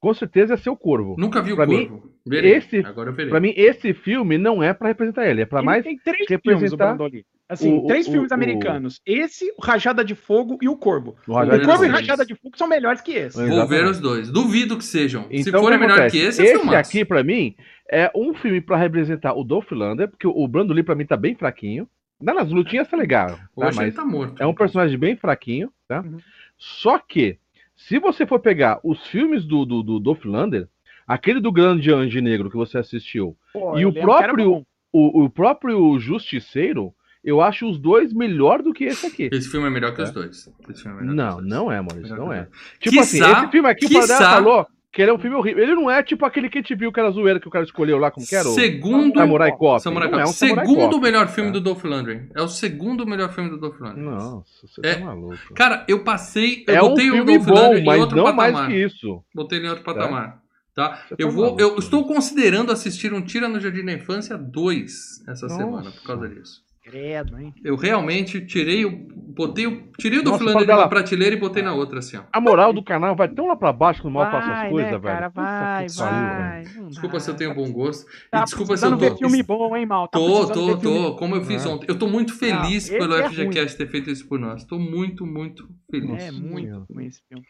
com 0.00 0.12
certeza 0.12 0.54
ia 0.54 0.56
ser 0.56 0.70
o 0.70 0.76
Corvo. 0.76 1.14
Nunca 1.16 1.40
vi 1.40 1.52
o 1.52 1.56
Pra 1.56 1.66
mim, 1.66 1.86
Corvo. 1.86 2.12
Verei. 2.26 2.54
esse- 2.54 2.78
Agora 2.84 3.10
eu 3.10 3.14
verei. 3.14 3.30
Pra 3.30 3.38
mim, 3.40 3.54
esse 3.56 3.94
filme 3.94 4.36
não 4.36 4.60
é 4.62 4.74
pra 4.74 4.88
representar 4.88 5.26
ele, 5.28 5.42
é 5.42 5.46
pra 5.46 5.60
Ele 5.60 5.66
mais 5.66 5.84
tem 5.84 5.96
três 5.98 6.28
representar 6.28 6.58
filmes, 6.58 6.72
o 6.72 6.76
Brandoli. 6.76 7.24
Assim, 7.48 7.76
o- 7.78 7.86
três 7.86 8.06
o- 8.08 8.10
filmes 8.12 8.30
o- 8.30 8.34
americanos. 8.34 9.00
Esse, 9.04 9.52
o 9.58 9.62
Rajada 9.62 10.02
de 10.04 10.14
Fogo 10.14 10.58
e 10.62 10.68
o 10.68 10.76
Corvo. 10.76 11.14
o 11.28 11.32
O 11.32 11.34
Rajada 11.34 11.58
de 11.58 11.66
Corvo 11.66 11.84
e. 11.84 11.88
Rajada 11.88 12.24
de 12.24 12.34
Fogo 12.34 12.56
são 12.56 12.66
melhores 12.66 13.00
que 13.02 13.12
esse. 13.12 13.36
É. 13.38 13.46
Vou 13.46 13.48
ver 13.48 13.54
Exatamente. 13.84 13.90
os 13.90 14.00
dois. 14.00 14.30
Duvido 14.30 14.78
que 14.78 14.84
sejam. 14.84 15.24
Se 15.24 15.48
Então, 15.50 15.60
forem 15.60 15.76
o 15.76 15.80
que 15.80 15.86
melhor 15.86 16.10
que 16.10 16.16
esse, 16.18 16.40
é 16.40 16.44
esse 16.46 16.56
filmaço. 16.58 16.78
aqui, 16.78 17.04
pra 17.04 17.22
mim, 17.22 17.54
é 17.90 18.10
um 18.14 18.32
filme 18.34 18.60
pra 18.62 18.76
representar 18.78 19.34
o 19.34 19.44
Dolph 19.44 19.70
Lundgren, 19.72 20.08
porque 20.08 20.26
o 20.26 20.48
Brando 20.48 20.72
Lee, 20.72 20.82
pra 20.82 20.94
mim, 20.94 21.04
tá 21.04 21.16
bem 21.16 21.34
fraquinho. 21.34 21.86
Dá 22.20 22.32
nas 22.32 22.48
lutinhas 22.50 22.88
tá 22.88 22.96
legal, 22.96 23.28
tá? 23.30 23.38
Hoje 23.56 23.78
ele 23.78 23.86
mas 23.86 23.94
tá 23.94 24.04
morto. 24.06 24.42
é 24.42 24.46
um 24.46 24.54
personagem 24.54 24.96
bem 24.96 25.14
fraquinho, 25.16 25.70
tá? 25.86 26.00
Uhum. 26.00 26.16
Só 26.56 26.98
que, 26.98 27.36
se 27.76 27.98
você 27.98 28.24
for 28.24 28.38
pegar 28.38 28.80
os 28.82 29.06
filmes 29.08 29.44
do, 29.44 29.66
do, 29.66 29.82
do 29.82 30.00
Dolph 30.00 30.24
Lundgren, 30.24 30.66
aquele 31.06 31.40
do 31.40 31.52
Grande 31.52 31.92
Anjo 31.92 32.20
Negro 32.22 32.48
que 32.50 32.56
você 32.56 32.78
assistiu, 32.78 33.36
Pô, 33.52 33.76
E 33.78 33.84
o 33.84 33.92
próprio- 33.92 34.64
o, 34.92 35.24
o 35.24 35.28
próprio 35.28 35.98
Justiceiro, 35.98 36.94
eu 37.24 37.40
acho 37.40 37.66
os 37.68 37.78
dois 37.78 38.12
melhor 38.12 38.62
do 38.62 38.72
que 38.72 38.84
esse 38.84 39.06
aqui. 39.06 39.28
Esse 39.32 39.48
filme 39.48 39.66
é 39.66 39.70
melhor 39.70 39.94
que 39.94 40.00
É. 40.00 40.04
os 40.04 40.10
dois. 40.10 40.48
Esse 40.70 40.82
filme 40.82 40.98
é 40.98 41.00
melhor 41.00 41.10
que 41.10 41.16
Não, 41.16 41.36
dois. 41.36 41.46
não 41.48 41.72
é, 41.72 41.80
Maurício, 41.80 42.16
não 42.16 42.32
é. 42.32 42.42
dois. 42.42 42.48
Tipo 42.80 43.00
assim, 43.00 43.22
esse 43.22 43.48
filme 43.50 43.68
aqui, 43.68 43.86
o 43.86 43.88
quiçá- 43.88 44.18
Padrão 44.18 44.30
falou 44.30 44.66
que 44.92 45.02
ele 45.02 45.10
é 45.10 45.14
um 45.14 45.18
filme 45.18 45.36
horrível. 45.36 45.60
Ele 45.62 45.74
não 45.74 45.90
é 45.90 46.02
tipo 46.04 46.24
aquele 46.24 46.48
que 46.48 46.58
a 46.58 46.60
gente 46.60 46.72
viu 46.76 46.92
que 46.92 47.00
era 47.00 47.10
zoeira 47.10 47.40
que 47.40 47.48
o 47.48 47.50
cara 47.50 47.64
escolheu 47.64 47.98
lá, 47.98 48.12
como 48.12 48.24
que 48.24 48.36
era? 48.36 48.48
o 48.48 48.52
Segundo. 48.52 49.18
Samurai 49.18 49.50
Cop. 49.50 49.82
Samurai 49.82 50.06
é 50.08 50.10
um 50.10 50.18
Cop. 50.26 50.32
Samurai 50.34 50.64
Segundo 50.66 50.90
Cop. 50.92 51.00
melhor 51.02 51.28
filme 51.28 51.50
É. 51.50 51.52
do 51.52 51.60
Dolph 51.60 51.82
Lundgren. 51.84 52.28
É 52.36 52.42
o 52.42 52.48
segundo 52.48 53.04
melhor 53.06 53.32
filme 53.32 53.50
do 53.50 53.58
Dolph 53.58 53.80
Lundgren. 53.80 54.04
Nossa, 54.04 54.44
você 54.66 54.80
É- 54.84 54.94
tá 54.94 55.04
maluco. 55.04 55.36
Cara, 55.54 55.84
eu 55.88 56.04
passei. 56.04 56.64
Eu 56.68 56.74
é 56.76 56.82
um 56.82 56.88
botei 56.90 57.10
o 57.10 57.14
filme 57.14 57.38
Dolph 57.38 57.46
bom, 57.48 57.54
Lundgren 57.54 57.82
em 57.82 57.84
mas 57.86 58.00
outro 58.00 58.16
não 58.16 58.24
patamar. 58.24 58.52
mais 58.52 58.66
que 58.68 58.84
isso. 58.84 59.24
Botei 59.34 59.58
ele 59.58 59.66
em 59.66 59.70
outro 59.70 59.84
patamar. 59.84 60.44
Tá? 60.76 60.96
Você 61.08 61.14
Eu 61.20 61.28
tá 61.28 61.34
vou. 61.34 61.44
maluco. 61.44 61.60
Eu 61.62 61.76
estou 61.78 62.04
considerando 62.06 62.72
assistir 62.72 63.12
um 63.12 63.22
Tira 63.22 63.48
no 63.48 63.60
Jardim 63.60 63.84
da 63.84 63.92
Infância 63.92 64.36
2 64.36 65.22
essa 65.28 65.46
Nossa. 65.46 65.56
semana, 65.56 65.90
por 65.92 66.02
causa 66.02 66.28
disso. 66.28 66.63
Credo, 66.84 67.38
hein? 67.38 67.54
Eu 67.64 67.76
realmente 67.76 68.44
tirei 68.44 68.84
o. 68.84 68.90
Botei 69.34 69.66
o. 69.66 69.88
Tirei 69.98 70.18
o 70.18 70.22
Dolph 70.22 70.40
Nossa, 70.42 70.64
de 70.66 70.70
uma 70.70 70.86
prateleira 70.88 71.34
e 71.34 71.38
botei 71.38 71.62
na 71.62 71.72
outra, 71.74 71.98
assim, 71.98 72.18
ó. 72.18 72.22
A 72.30 72.40
moral 72.40 72.72
do 72.74 72.84
canal 72.84 73.16
vai 73.16 73.26
tão 73.28 73.46
lá 73.48 73.56
pra 73.56 73.72
baixo 73.72 74.02
quando 74.02 74.12
o 74.14 74.18
mal 74.18 74.30
faça 74.30 74.50
as 74.52 74.58
Vai, 74.58 74.70
coisas, 74.70 74.92
né, 74.92 74.98
velho. 74.98 75.14
cara? 75.14 75.30
Puta 75.30 75.42
Vai, 75.42 75.86
que 75.86 75.96
pariu, 75.96 76.28
velho. 76.28 76.38
vai. 76.38 76.64
Não 76.82 76.88
Desculpa 76.88 77.20
se 77.20 77.30
eu 77.30 77.34
tenho 77.34 77.54
bom 77.54 77.72
gosto. 77.72 78.04
Tá 78.30 78.40
e 78.40 78.44
desculpa 78.44 78.76
se 78.76 78.84
eu 78.86 78.90
tô. 78.90 78.96
ver 78.98 79.16
filme 79.16 79.42
bom, 79.42 79.74
hein, 79.76 79.86
mal? 79.86 80.06
Tá 80.08 80.18
Tô, 80.18 80.46
tô, 80.46 80.76
tô. 80.76 81.16
Como 81.16 81.34
eu 81.36 81.44
fiz 81.44 81.64
É. 81.64 81.68
ontem. 81.68 81.86
Eu 81.88 81.98
tô 81.98 82.06
muito 82.06 82.34
feliz 82.36 82.90
Não, 82.90 82.98
pelo 82.98 83.14
é 83.16 83.28
FGCast 83.30 83.78
ter 83.78 83.88
feito 83.88 84.10
isso 84.10 84.28
por 84.28 84.38
nós. 84.38 84.62
Tô 84.64 84.78
muito, 84.78 85.24
muito 85.26 85.66
feliz. 85.90 86.22
É 86.22 86.30
muito 86.30 86.86
ruim 86.92 87.06
esse 87.06 87.22
filme. 87.26 87.44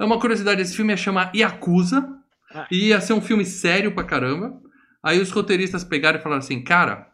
É 0.00 0.04
uma 0.04 0.18
curiosidade, 0.18 0.60
esse 0.60 0.74
filme 0.74 0.92
ia 0.92 0.96
chamar 0.96 1.30
Yakuza. 1.34 2.06
Ah. 2.52 2.66
E 2.72 2.88
ia 2.88 3.00
ser 3.00 3.12
um 3.12 3.20
filme 3.20 3.44
sério 3.44 3.92
pra 3.94 4.02
caramba. 4.04 4.60
Aí 5.02 5.20
os 5.20 5.30
roteiristas 5.30 5.84
pegaram 5.84 6.18
e 6.18 6.22
falaram 6.22 6.40
assim, 6.40 6.62
cara, 6.62 7.06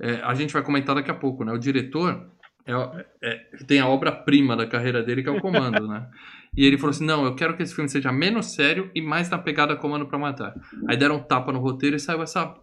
é, 0.00 0.20
a 0.22 0.34
gente 0.34 0.52
vai 0.52 0.62
comentar 0.62 0.94
daqui 0.94 1.10
a 1.10 1.14
pouco, 1.14 1.44
né? 1.44 1.52
O 1.52 1.58
diretor 1.58 2.26
é- 2.66 3.06
é- 3.22 3.64
tem 3.66 3.80
a 3.80 3.86
obra-prima 3.86 4.56
da 4.56 4.66
carreira 4.66 5.02
dele, 5.02 5.22
que 5.22 5.28
é 5.28 5.32
o 5.32 5.40
Comando, 5.40 5.86
né? 5.86 6.06
E 6.56 6.66
ele 6.66 6.76
falou 6.76 6.90
assim, 6.90 7.06
não, 7.06 7.24
eu 7.24 7.36
quero 7.36 7.56
que 7.56 7.62
esse 7.62 7.72
filme 7.72 7.88
seja 7.88 8.10
menos 8.10 8.54
sério 8.56 8.90
e 8.92 9.00
mais 9.00 9.30
na 9.30 9.38
pegada 9.38 9.76
Comando 9.76 10.06
pra 10.08 10.18
Matar. 10.18 10.52
Aí 10.88 10.96
deram 10.96 11.16
um 11.16 11.22
tapa 11.22 11.52
no 11.52 11.60
roteiro 11.60 11.94
e 11.94 12.00
saiu 12.00 12.22
essa... 12.22 12.54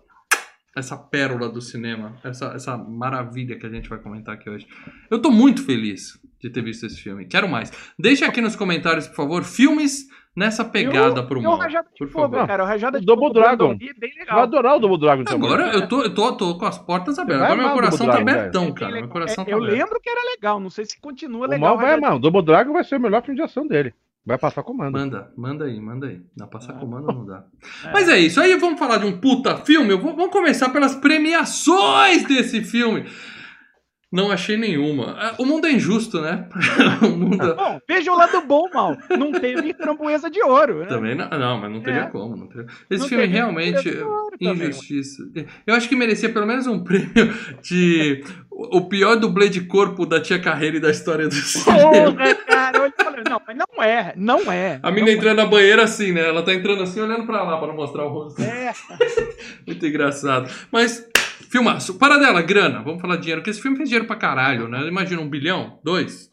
Essa 0.76 0.96
pérola 0.96 1.50
do 1.50 1.60
cinema, 1.60 2.16
essa, 2.24 2.48
essa 2.54 2.78
maravilha 2.78 3.58
que 3.58 3.66
a 3.66 3.70
gente 3.70 3.90
vai 3.90 3.98
comentar 3.98 4.36
aqui 4.36 4.48
hoje. 4.48 4.68
Eu 5.10 5.20
tô 5.20 5.32
muito 5.32 5.64
feliz 5.66 6.20
de 6.40 6.52
ter 6.52 6.62
visto 6.62 6.86
esse 6.86 7.02
filme. 7.02 7.26
Quero 7.26 7.50
mais. 7.50 7.72
Deixe 7.98 8.24
aqui 8.24 8.42
nos 8.42 8.56
comentários, 8.56 9.08
por 9.08 9.16
favor, 9.16 9.44
filmes 9.44 10.06
nessa 10.38 10.64
pegada 10.64 11.24
pro 11.24 11.42
E 11.42 11.46
o 11.46 11.50
mal. 11.50 11.58
Rajada 11.58 11.88
de 11.92 11.98
Por 11.98 12.08
Fogo, 12.10 12.34
favor. 12.36 12.48
cara. 12.48 12.64
O 12.64 12.66
Rajada 12.68 12.98
O 12.98 13.00
de 13.02 13.06
Double 13.06 13.24
Fogo 13.28 13.34
do 13.34 13.40
Dragon. 13.42 13.70
Lee, 13.72 13.78
bem 14.00 14.12
Vai 14.12 14.20
legal. 14.20 14.40
adorar 14.40 14.76
o 14.76 14.80
Double 14.80 15.00
Dragon. 15.00 15.24
Agora 15.28 15.74
eu 15.74 15.88
tô, 15.88 16.04
eu 16.04 16.14
tô, 16.14 16.32
tô 16.38 16.58
com 16.58 16.66
as 16.66 16.78
portas 16.78 17.18
abertas. 17.18 17.42
vai 17.42 17.52
Agora 17.52 17.68
meu 17.68 17.76
coração 17.76 18.06
Double 18.06 18.18
tá 18.20 18.24
Dragon, 18.24 18.40
abertão, 18.40 18.64
É 18.68 18.72
cara. 18.74 18.92
Meu 18.94 19.08
coração 19.10 19.42
É, 19.42 19.46
tá 19.46 19.52
eu 19.52 19.58
aberto. 19.58 19.74
lembro 19.78 20.00
que 20.02 20.10
era 20.10 20.22
legal. 20.32 20.60
Não 20.60 20.70
sei 20.70 20.86
se 20.86 21.02
continua 21.02 21.48
O 21.48 21.50
legal. 21.50 21.60
mal 21.70 21.76
vai 21.78 21.86
Rajada- 21.88 22.06
amar. 22.08 22.16
O 22.18 22.20
Double 22.20 22.42
Dragon 22.44 22.72
vai 22.74 22.84
ser 22.84 22.96
o 22.98 23.00
melhor 23.02 23.22
filme 23.24 23.36
de 23.40 23.44
ação 23.44 23.68
dele. 23.68 23.94
Vai 24.26 24.38
passar 24.38 24.62
comando. 24.62 24.92
Manda, 24.92 25.32
manda 25.38 25.64
aí, 25.66 25.80
manda 25.80 26.06
aí. 26.08 26.20
Dá 26.36 26.46
pra 26.46 26.60
passar 26.60 26.74
Ah. 26.74 26.80
comando 26.80 27.08
ou 27.08 27.14
não 27.16 27.26
dá? 27.26 27.44
É. 27.88 27.92
Mas 27.94 28.08
é 28.10 28.20
isso. 28.20 28.40
Aí 28.42 28.56
vamos 28.58 28.78
falar 28.78 28.98
de 28.98 29.06
um 29.06 29.20
puta 29.20 29.56
filme. 29.58 29.90
Eu 29.92 30.00
vou- 30.00 30.14
vamos 30.16 30.32
começar 30.32 30.70
pelas 30.70 30.94
premiações 30.96 32.26
desse 32.28 32.62
filme. 32.64 33.06
Não 34.10 34.32
achei 34.32 34.56
nenhuma. 34.56 35.16
Ah, 35.20 35.36
O 35.38 35.46
mundo 35.46 35.68
é 35.68 35.72
injusto, 35.74 36.22
né? 36.22 36.48
o 37.04 37.10
mundo. 37.10 37.56
Bom, 37.56 37.80
veja 37.88 38.10
o 38.12 38.16
lado 38.18 38.40
bom, 38.42 38.70
mal. 38.74 38.96
Não 39.18 39.34
teve 39.34 39.74
framboesa 39.74 40.30
de 40.30 40.42
ouro. 40.42 40.80
Né? 40.80 40.86
Também 40.86 41.14
não, 41.14 41.28
não, 41.30 41.58
mas 41.60 41.70
não 41.72 41.82
teria 41.82 42.02
É. 42.04 42.06
como. 42.06 42.38
Não 42.38 42.48
teria. 42.48 42.68
Esse 42.90 43.02
Não 43.02 43.10
filme 43.10 43.26
realmente. 43.26 43.90
ouro 43.90 44.38
também, 44.40 44.70
Injustiça. 44.70 45.24
Eu 45.66 45.76
acho 45.76 45.90
que 45.90 45.96
merecia 45.96 46.30
pelo 46.30 46.48
menos 46.48 46.66
um 46.68 46.80
prêmio 46.86 47.34
de 47.62 48.24
o 48.50 48.82
pior 48.88 49.18
dublê 49.18 49.50
de 49.50 49.62
corpo 49.62 50.06
da 50.06 50.22
tia 50.22 50.40
Carreira 50.40 50.78
e 50.78 50.80
da 50.80 50.90
história 50.90 51.28
do 51.28 51.34
cinema. 51.36 51.92
Porra, 51.92 52.36
cara. 52.36 52.94
Falei, 53.04 53.24
não, 53.30 53.42
mas 53.46 53.58
não 53.58 53.84
é. 53.84 54.14
Não 54.16 54.52
é. 54.52 54.80
A 54.84 54.90
mina 54.90 55.08
não 55.08 55.14
entrando 55.14 55.38
na 55.38 55.46
banheira 55.46 55.84
assim, 55.84 56.14
né? 56.14 56.22
Ela 56.30 56.42
tá 56.44 56.54
entrando 56.54 56.82
assim, 56.82 57.02
olhando 57.02 57.26
pra 57.26 57.44
lá 57.44 57.58
pra 57.58 57.68
não 57.68 57.76
mostrar 57.76 58.06
o 58.06 58.10
rosto. 58.10 58.42
É. 58.42 58.72
Muito 59.68 59.86
engraçado. 59.86 60.50
Mas, 60.72 61.06
filmaço. 61.50 61.98
Para 61.98 62.18
dela, 62.18 62.42
grana. 62.42 62.82
Vamos 62.82 63.02
falar 63.02 63.16
de 63.16 63.22
dinheiro, 63.24 63.42
porque 63.42 63.52
esse 63.52 63.62
filme 63.62 63.78
fez 63.78 63.90
dinheiro 63.90 64.08
pra 64.08 64.16
caralho, 64.16 64.68
né? 64.68 64.88
Imagina 64.88 65.22
um 65.22 65.30
bilhão? 65.30 65.80
Dois? 65.84 66.32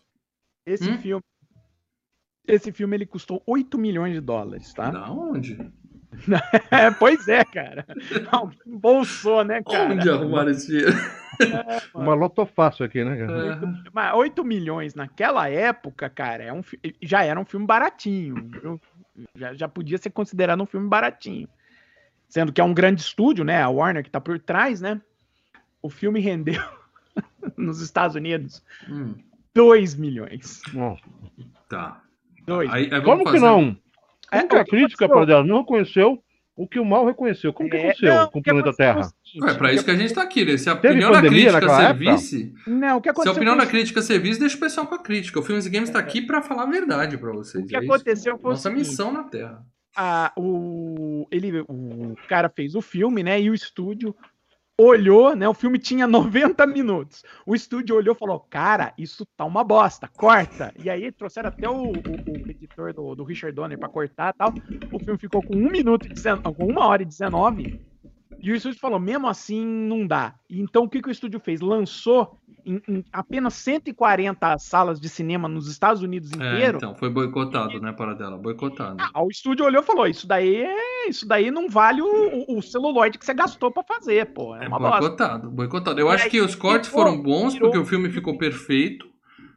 Esse 0.66 0.90
Hum? 0.90 0.98
filme. 0.98 1.22
Esse 2.46 2.70
filme 2.72 2.96
ele 2.96 3.06
custou 3.06 3.42
8 3.46 3.78
milhões 3.78 4.12
de 4.12 4.20
dólares, 4.20 4.72
tá? 4.74 4.90
Da 4.90 5.10
onde? 5.10 5.56
É, 6.70 6.92
pois 6.92 7.26
é, 7.26 7.44
cara. 7.44 7.84
Alguém 8.30 8.78
bolsou, 8.78 9.42
né, 9.44 9.62
cara? 9.64 9.94
Onde 9.94 10.08
arrumaram 10.08 10.50
esse 10.52 10.68
dinheiro? 10.68 10.92
Uma 11.92 12.14
loto 12.14 12.46
fácil 12.46 12.84
aqui, 12.84 13.02
né, 13.02 13.16
cara? 13.16 13.52
É. 13.54 13.90
Mas 13.92 14.14
8 14.14 14.44
milhões 14.44 14.94
naquela 14.94 15.48
época, 15.48 16.08
cara, 16.08 16.44
é 16.44 16.52
um, 16.52 16.62
já 17.02 17.24
era 17.24 17.38
um 17.40 17.44
filme 17.44 17.66
baratinho. 17.66 18.48
Já, 19.36 19.54
já 19.54 19.68
podia 19.68 19.98
ser 19.98 20.10
considerado 20.10 20.62
um 20.62 20.66
filme 20.66 20.88
baratinho. 20.88 21.48
Sendo 22.34 22.52
que 22.52 22.60
é 22.60 22.64
um 22.64 22.74
grande 22.74 23.00
estúdio, 23.00 23.44
né? 23.44 23.62
A 23.62 23.68
Warner 23.68 24.02
que 24.02 24.10
tá 24.10 24.20
por 24.20 24.40
trás, 24.40 24.80
né? 24.80 25.00
O 25.80 25.88
filme 25.88 26.18
rendeu 26.18 26.60
nos 27.56 27.80
Estados 27.80 28.16
Unidos 28.16 28.60
Hum, 28.90 29.14
2 29.54 29.94
milhões. 29.94 30.60
Não. 30.72 30.96
tá. 31.68 32.02
2. 32.44 32.68
Aí, 32.72 32.90
aí 32.92 33.02
Como 33.02 33.18
que 33.24 33.30
fazer- 33.30 33.38
não? 33.40 33.76
É, 34.32 34.38
Como 34.38 34.48
que 34.48 34.56
a 34.56 34.60
o 34.62 34.64
que 34.64 34.70
crítica, 34.72 35.04
aconteceu? 35.04 35.08
para 35.08 35.26
dela, 35.26 35.44
não 35.44 35.60
reconheceu 35.60 36.20
o 36.56 36.66
que 36.66 36.80
o 36.80 36.84
mal 36.84 37.06
reconheceu? 37.06 37.52
Como 37.52 37.70
que 37.70 37.76
É, 37.76 37.80
aconteceu 37.90 38.14
não, 38.14 38.28
com 38.30 38.38
o 38.40 38.42
que 38.42 38.50
planeta 38.50 38.70
aconteceu 38.70 38.94
Terra? 38.94 39.12
foi 39.40 39.50
é 39.50 39.54
pra 39.54 39.72
isso 39.72 39.84
que 39.84 39.90
a 39.92 39.96
gente 39.96 40.12
tá 40.12 40.22
aqui, 40.24 40.44
né? 40.44 40.56
Se 40.56 40.68
a 40.68 40.74
Teve 40.74 40.94
opinião 40.94 41.12
da 41.12 41.20
crítica 41.28 41.68
servisse. 41.76 42.52
Não, 42.66 42.96
o 42.96 43.00
que 43.00 43.04
Se 43.06 43.10
a 43.10 43.12
aconteceu 43.12 43.32
opinião 43.32 43.54
foi 43.56 43.64
da 43.64 43.70
crítica 43.70 44.02
servisse, 44.02 44.40
deixa 44.40 44.56
o 44.56 44.60
pessoal 44.60 44.88
com 44.88 44.96
a 44.96 44.98
crítica. 45.02 45.38
O 45.38 45.42
Filmes 45.44 45.66
e 45.66 45.70
Games 45.70 45.90
tá 45.90 46.00
aqui 46.00 46.20
pra 46.20 46.42
falar 46.42 46.64
a 46.64 46.66
verdade 46.66 47.16
pra 47.16 47.30
vocês. 47.30 47.62
O 47.62 47.66
que 47.68 47.76
é 47.76 47.80
isso. 47.80 47.92
aconteceu 47.92 48.36
foi 48.38 48.50
o 48.50 48.54
Nossa 48.54 48.68
seguinte. 48.70 48.88
missão 48.88 49.12
na 49.12 49.22
Terra. 49.22 49.64
A- 49.96 50.32
o, 50.36 51.26
ele, 51.30 51.60
o 51.68 52.14
cara 52.28 52.48
fez 52.48 52.74
o 52.74 52.80
filme, 52.82 53.22
né? 53.22 53.40
E 53.40 53.50
o 53.50 53.54
estúdio 53.54 54.14
olhou, 54.78 55.36
né? 55.36 55.48
O 55.48 55.54
filme 55.54 55.78
tinha 55.78 56.06
90 56.06 56.66
minutos. 56.66 57.22
O 57.46 57.54
estúdio 57.54 57.94
olhou 57.96 58.14
e 58.14 58.18
falou: 58.18 58.40
Cara, 58.40 58.92
isso 58.98 59.24
tá 59.36 59.44
uma 59.44 59.62
bosta, 59.62 60.08
corta. 60.08 60.72
E 60.82 60.90
aí 60.90 61.12
trouxeram 61.12 61.48
até 61.48 61.68
o, 61.68 61.92
o- 61.92 61.92
o 61.92 62.50
editor 62.50 62.92
do, 62.92 63.14
do 63.14 63.24
Richard 63.24 63.54
Donner 63.54 63.78
pra 63.78 63.88
cortar 63.88 64.32
tal. 64.34 64.52
O 64.92 64.98
filme 64.98 65.18
ficou 65.18 65.42
com 65.42 65.54
1 65.54 65.70
minuto 65.70 66.06
e 66.06 66.08
19, 66.12 66.54
com 66.56 66.72
1 66.72 66.78
hora 66.78 67.02
e 67.02 67.06
19. 67.06 67.80
E 68.40 68.52
o 68.52 68.54
estúdio 68.54 68.78
falou: 68.78 68.98
mesmo 69.00 69.26
assim, 69.26 69.64
não 69.64 70.06
dá. 70.06 70.34
E 70.48 70.60
Então 70.60 70.84
o 70.84 70.88
que, 70.88 71.00
que 71.00 71.08
o 71.08 71.12
estúdio 71.12 71.40
fez? 71.40 71.60
Lançou 71.60 72.38
em, 72.66 72.80
em 72.88 73.04
apenas 73.12 73.54
140 73.54 74.58
salas 74.58 75.00
de 75.00 75.08
cinema 75.08 75.48
nos 75.48 75.68
Estados 75.68 76.02
Unidos 76.02 76.30
É, 76.32 76.36
inteiro. 76.36 76.76
então, 76.78 76.94
foi 76.94 77.10
boicotado, 77.10 77.80
né, 77.80 77.92
para 77.92 78.14
dela? 78.14 78.36
Boicotado. 78.36 78.96
Ah, 79.12 79.22
o 79.22 79.28
estúdio 79.28 79.64
olhou 79.64 79.82
e 79.82 79.86
falou: 79.86 80.06
Isso 80.06 80.26
daí 80.26 80.56
é, 80.56 81.08
isso 81.08 81.26
daí 81.26 81.50
não 81.50 81.68
vale 81.68 82.02
o, 82.02 82.44
o, 82.48 82.58
o 82.58 82.62
celuloide 82.62 83.18
que 83.18 83.24
você 83.24 83.34
gastou 83.34 83.70
pra 83.70 83.82
fazer, 83.82 84.26
pô. 84.32 84.54
É 84.56 84.64
É 84.64 84.68
uma 84.68 84.78
bosta. 84.78 85.00
boicotado, 85.00 85.50
boicotado. 85.50 86.00
Eu 86.00 86.08
E 86.08 86.14
acho 86.14 86.24
aí, 86.24 86.30
que 86.30 86.40
os 86.40 86.54
cortes 86.54 86.90
foram 86.90 87.20
bons 87.20 87.52
virou 87.54 87.68
porque 87.70 87.82
o 87.82 87.86
filme- 87.86 88.10
ficou 88.10 88.36
perfeito. 88.38 89.13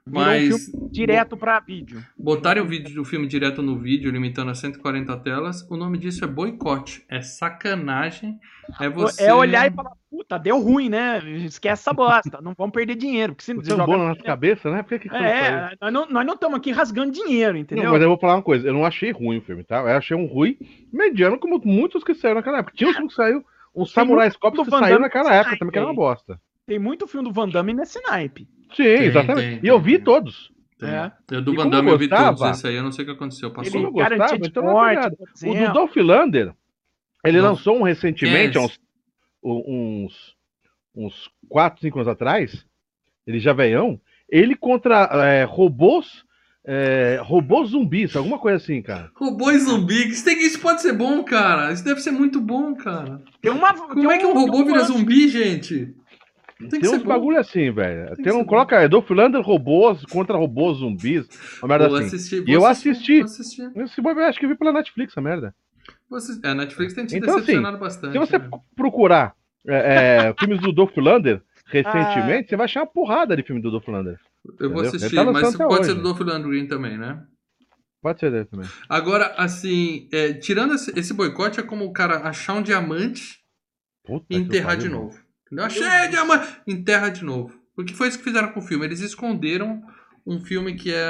Virou 0.07 0.23
um 0.23 0.25
Mas 0.25 0.71
Direto 0.91 1.35
pra 1.35 1.59
vídeo. 1.59 2.03
botarem 2.17 2.63
o 2.63 2.65
vídeo 2.65 2.95
do 2.95 3.03
filme 3.03 3.27
direto 3.27 3.61
no 3.61 3.77
vídeo, 3.77 4.09
limitando 4.09 4.51
a 4.51 4.55
140 4.55 5.15
telas, 5.17 5.67
o 5.69 5.75
nome 5.75 5.97
disso 5.97 6.23
é 6.23 6.27
boicote. 6.27 7.05
É 7.09 7.21
sacanagem. 7.21 8.39
É 8.79 8.89
você. 8.89 9.25
É 9.25 9.33
olhar 9.33 9.67
e 9.67 9.73
falar: 9.73 9.91
Puta, 10.09 10.37
deu 10.39 10.59
ruim, 10.59 10.89
né? 10.89 11.19
Esquece 11.45 11.81
essa 11.81 11.93
bosta. 11.93 12.39
não 12.41 12.53
vamos 12.57 12.73
perder 12.73 12.95
dinheiro. 12.95 13.33
Porque 13.33 13.45
se 13.45 13.53
você 13.53 13.69
joga. 13.69 13.85
na 13.85 14.09
nossa 14.09 14.23
cabeça, 14.23 14.71
né? 14.71 14.81
Por 14.81 14.99
que 14.99 15.09
que? 15.09 15.15
É, 15.15 15.71
nós 15.81 15.93
não 15.93 16.07
nós 16.09 16.25
não 16.25 16.33
estamos 16.33 16.57
aqui 16.57 16.71
rasgando 16.71 17.11
dinheiro, 17.11 17.57
entendeu? 17.57 17.85
Não, 17.85 17.91
mas 17.91 18.01
eu 18.01 18.09
vou 18.09 18.17
falar 18.17 18.35
uma 18.35 18.41
coisa, 18.41 18.67
eu 18.67 18.73
não 18.73 18.85
achei 18.85 19.11
ruim 19.11 19.37
o 19.37 19.41
filme, 19.41 19.63
tá? 19.63 19.79
Eu 19.79 19.97
achei 19.97 20.15
um 20.15 20.25
ruim 20.25 20.57
mediano, 20.91 21.37
como 21.37 21.61
muitos 21.63 22.03
que 22.03 22.15
saíram 22.15 22.37
naquela 22.37 22.59
época. 22.59 22.75
Tinha 22.75 22.89
um 22.89 22.93
filme 22.93 23.09
que 23.09 23.15
saiu, 23.15 23.43
um 23.75 23.85
Samurai 23.85 24.31
Cop 24.31 24.57
que 24.57 24.69
saiu 24.69 24.99
naquela 24.99 25.33
época 25.33 25.57
também, 25.57 25.71
que 25.71 25.77
era 25.77 25.87
uma 25.87 25.93
bosta. 25.93 26.39
Tem 26.65 26.79
muito 26.79 27.07
filme 27.07 27.27
do 27.27 27.33
Van 27.33 27.47
Damme 27.47 27.73
nesse 27.73 28.01
naipe. 28.01 28.47
Sim, 28.75 28.83
Tem, 28.83 29.03
exatamente. 29.03 29.49
tem, 29.49 29.59
e 29.63 29.67
eu 29.67 29.75
tem, 29.75 29.83
vi 29.83 29.95
tem. 29.95 30.03
todos. 30.03 30.51
Tem. 30.79 30.89
É. 30.89 31.11
Eu 31.31 31.41
do 31.41 31.55
Van 31.55 31.69
Damme 31.69 31.89
eu 31.89 31.93
eu 31.93 31.97
vi 31.97 32.07
todos. 32.07 32.41
Esse 32.41 32.67
aí 32.67 32.75
eu 32.75 32.83
não 32.83 32.91
sei 32.91 33.03
o 33.03 33.07
que 33.07 33.13
aconteceu. 33.13 33.51
Passou. 33.51 33.79
Ele 33.81 33.89
gostava, 33.91 34.15
garantia 34.17 34.39
de 34.39 34.47
então 34.49 34.63
não 34.63 34.85
é 34.87 34.95
morte, 34.95 35.15
por 35.17 35.49
O 35.49 35.53
do. 35.53 35.73
Dolph 35.73 35.95
Lander, 35.95 36.53
ele 37.25 37.41
Dolph- 37.41 37.49
lançou 37.57 37.79
um 37.79 37.83
recentemente, 37.83 38.57
é 38.57 38.61
uns, 38.61 38.79
uns, 39.43 40.35
uns 40.95 41.29
4, 41.49 41.81
5 41.81 41.97
anos 41.99 42.07
atrás, 42.07 42.65
ele 43.25 43.39
já 43.39 43.53
veião, 43.53 43.99
ele 44.29 44.55
contra 44.55 45.03
é, 45.25 45.43
robôs, 45.45 46.23
é, 46.65 47.19
robôs 47.23 47.69
zumbis, 47.69 48.15
alguma 48.15 48.37
coisa 48.37 48.57
assim, 48.57 48.81
cara. 48.81 49.09
Robô 49.15 49.49
e 49.51 49.59
zumbi. 49.59 50.09
Isso, 50.09 50.25
tem- 50.25 50.39
isso 50.45 50.59
pode 50.59 50.81
ser 50.81 50.93
bom, 50.93 51.23
cara. 51.23 51.71
Isso 51.71 51.83
deve 51.83 52.01
ser 52.01 52.11
muito 52.11 52.41
bom, 52.41 52.75
cara. 52.75 53.21
Tem 53.41 53.51
uma, 53.51 53.73
Como 53.73 54.11
é 54.11 54.17
que 54.17 54.25
um 54.25 54.33
robô 54.33 54.65
vira 54.65 54.83
zumbi, 54.83 55.27
gente? 55.29 55.95
Tem 56.59 56.67
que 56.69 56.79
Tem 56.79 56.89
ser 56.89 56.95
uns 56.95 57.03
bom. 57.03 57.09
bagulho 57.09 57.37
assim, 57.37 57.71
velho. 57.71 58.15
Tem 58.15 58.25
ser 58.25 58.33
um, 58.33 58.39
bom. 58.39 58.45
coloca 58.45 58.87
Dolph 58.89 59.09
Lander, 59.11 59.41
robôs 59.41 60.03
contra 60.05 60.35
robôs 60.37 60.77
zumbis, 60.79 61.27
uma 61.61 61.67
merda 61.67 61.87
Vou 61.87 61.97
assim. 61.97 62.07
assistir, 62.07 62.43
E 62.47 62.53
eu 62.53 62.61
vou 62.61 62.69
assisti. 62.69 63.17
Vou 63.17 63.25
assistir. 63.25 63.71
Esse 63.75 64.01
eu 64.01 64.19
acho 64.25 64.39
que 64.39 64.45
eu 64.45 64.49
vi 64.49 64.55
pela 64.55 64.73
Netflix, 64.73 65.13
essa 65.13 65.21
merda. 65.21 65.53
Vou 66.09 66.17
assistir. 66.17 66.45
É, 66.45 66.49
a 66.49 66.55
Netflix 66.55 66.93
tem 66.93 67.05
te 67.05 67.17
Então, 67.17 67.35
decepcionado 67.35 67.77
bastante. 67.77 68.13
Se 68.13 68.17
você 68.19 68.39
né? 68.39 68.49
procurar 68.75 69.35
é, 69.67 69.75
é, 70.29 70.33
filmes 70.39 70.59
do 70.59 70.71
Dolph 70.71 70.97
Lander 70.97 71.41
recentemente, 71.67 72.49
você 72.49 72.55
vai 72.55 72.65
achar 72.65 72.81
uma 72.81 72.87
porrada 72.87 73.35
de 73.35 73.43
filme 73.43 73.61
do 73.61 73.69
Dolph 73.69 73.87
Lander. 73.87 74.19
Eu 74.59 74.69
vou 74.71 74.81
entendeu? 74.83 74.89
assistir, 74.89 75.15
Ele 75.17 75.25
tá 75.25 75.31
mas 75.31 75.55
pode 75.55 75.85
ser 75.85 75.91
hoje. 75.91 75.93
do 75.95 76.01
Dolph 76.03 76.19
Lundgren 76.21 76.67
também, 76.67 76.97
né? 76.97 77.23
Pode 78.01 78.19
ser 78.19 78.31
dele 78.31 78.45
também. 78.45 78.67
Agora, 78.87 79.33
assim, 79.37 80.07
é, 80.13 80.33
tirando 80.33 80.73
esse, 80.73 80.97
esse 80.97 81.13
boicote, 81.13 81.59
é 81.59 81.63
como 81.63 81.85
o 81.85 81.91
cara 81.91 82.19
achar 82.27 82.53
um 82.53 82.61
diamante 82.61 83.39
Puta 84.05 84.25
e 84.29 84.37
enterrar 84.37 84.77
de 84.77 84.87
novo. 84.87 85.19
Entendeu? 85.47 85.65
Achei 85.65 86.07
diamante! 86.09 86.61
Enterra 86.67 87.09
de 87.09 87.23
novo. 87.23 87.57
Porque 87.75 87.93
foi 87.93 88.07
isso 88.07 88.17
que 88.17 88.23
fizeram 88.23 88.49
com 88.51 88.59
o 88.59 88.63
filme. 88.63 88.85
Eles 88.85 88.99
esconderam 89.01 89.81
um 90.25 90.39
filme 90.39 90.75
que 90.75 90.93
é. 90.93 91.05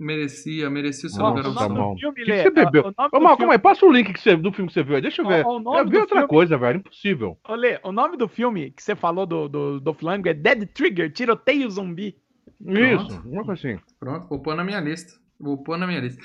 Merecia, 0.00 0.70
merecia 0.70 1.08
o 1.08 1.12
seu 1.12 1.26
lugar 1.26 1.44
o 1.44 1.48
ao 1.48 1.54
mano. 1.54 1.94
do 1.94 1.98
filme, 1.98 2.22
O 2.22 2.24
que 2.24 2.42
você 2.42 2.50
bebeu? 2.50 2.82
o 2.86 3.18
nome 3.18 3.32
Ô, 3.32 3.36
filme- 3.36 3.52
aí, 3.52 3.58
passa 3.58 3.84
o 3.84 3.90
link 3.90 4.12
que 4.12 4.20
você, 4.20 4.36
do 4.36 4.52
filme 4.52 4.68
que 4.68 4.74
você 4.74 4.84
viu 4.84 4.94
aí, 4.94 5.02
deixa 5.02 5.22
eu 5.22 5.26
ver. 5.26 5.44
O 5.44 5.58
nome 5.58 5.80
eu 5.80 5.88
vi 5.88 5.96
outra 5.96 6.18
filme- 6.18 6.28
coisa, 6.28 6.56
velho, 6.56 6.78
impossível. 6.78 7.36
Ô, 7.48 7.54
Lê, 7.56 7.80
o 7.82 7.90
nome 7.90 8.16
do 8.16 8.28
filme 8.28 8.70
que 8.70 8.80
você 8.80 8.94
falou 8.94 9.26
do, 9.26 9.48
do, 9.48 9.80
do 9.80 9.92
Flango 9.92 10.28
é 10.28 10.34
Dead 10.34 10.68
Trigger, 10.72 11.12
Tiroteio 11.12 11.68
Zumbi. 11.68 12.14
Isso, 12.64 13.20
uma 13.26 13.44
coisa 13.44 13.54
assim. 13.54 13.80
Pronto, 13.98 14.28
vou 14.28 14.40
pôr 14.40 14.54
na 14.54 14.62
minha 14.62 14.78
lista. 14.78 15.14
Vou 15.40 15.58
pôr 15.64 15.76
na 15.76 15.84
minha 15.84 15.98
lista. 16.00 16.22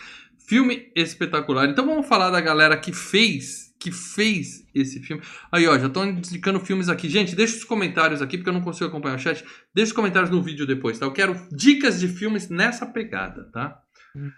Filme 0.48 0.92
espetacular. 0.96 1.68
Então 1.68 1.84
vamos 1.84 2.08
falar 2.08 2.30
da 2.30 2.42
galera 2.42 2.78
que 2.78 2.94
fez, 2.94 3.73
que 3.84 3.92
fez 3.92 4.66
esse 4.74 5.02
filme. 5.02 5.22
Aí, 5.52 5.68
ó, 5.68 5.78
já 5.78 5.88
estão 5.88 6.08
indicando 6.08 6.60
filmes 6.62 6.88
aqui. 6.88 7.10
Gente, 7.10 7.36
deixa 7.36 7.58
os 7.58 7.64
comentários 7.66 8.22
aqui, 8.22 8.38
porque 8.38 8.50
eu 8.50 8.54
não 8.54 8.62
consigo 8.62 8.86
acompanhar 8.88 9.16
o 9.16 9.20
chat. 9.20 9.44
Deixa 9.76 9.90
os 9.90 9.96
comentários 9.96 10.30
no 10.32 10.42
vídeo 10.42 10.66
depois, 10.66 10.98
tá? 10.98 11.06
Eu 11.06 11.12
quero 11.12 11.36
dicas 11.52 12.00
de 12.00 12.08
filmes 12.08 12.48
nessa 12.50 12.86
pegada, 12.86 13.44
tá? 13.52 13.82
Hum. 14.16 14.32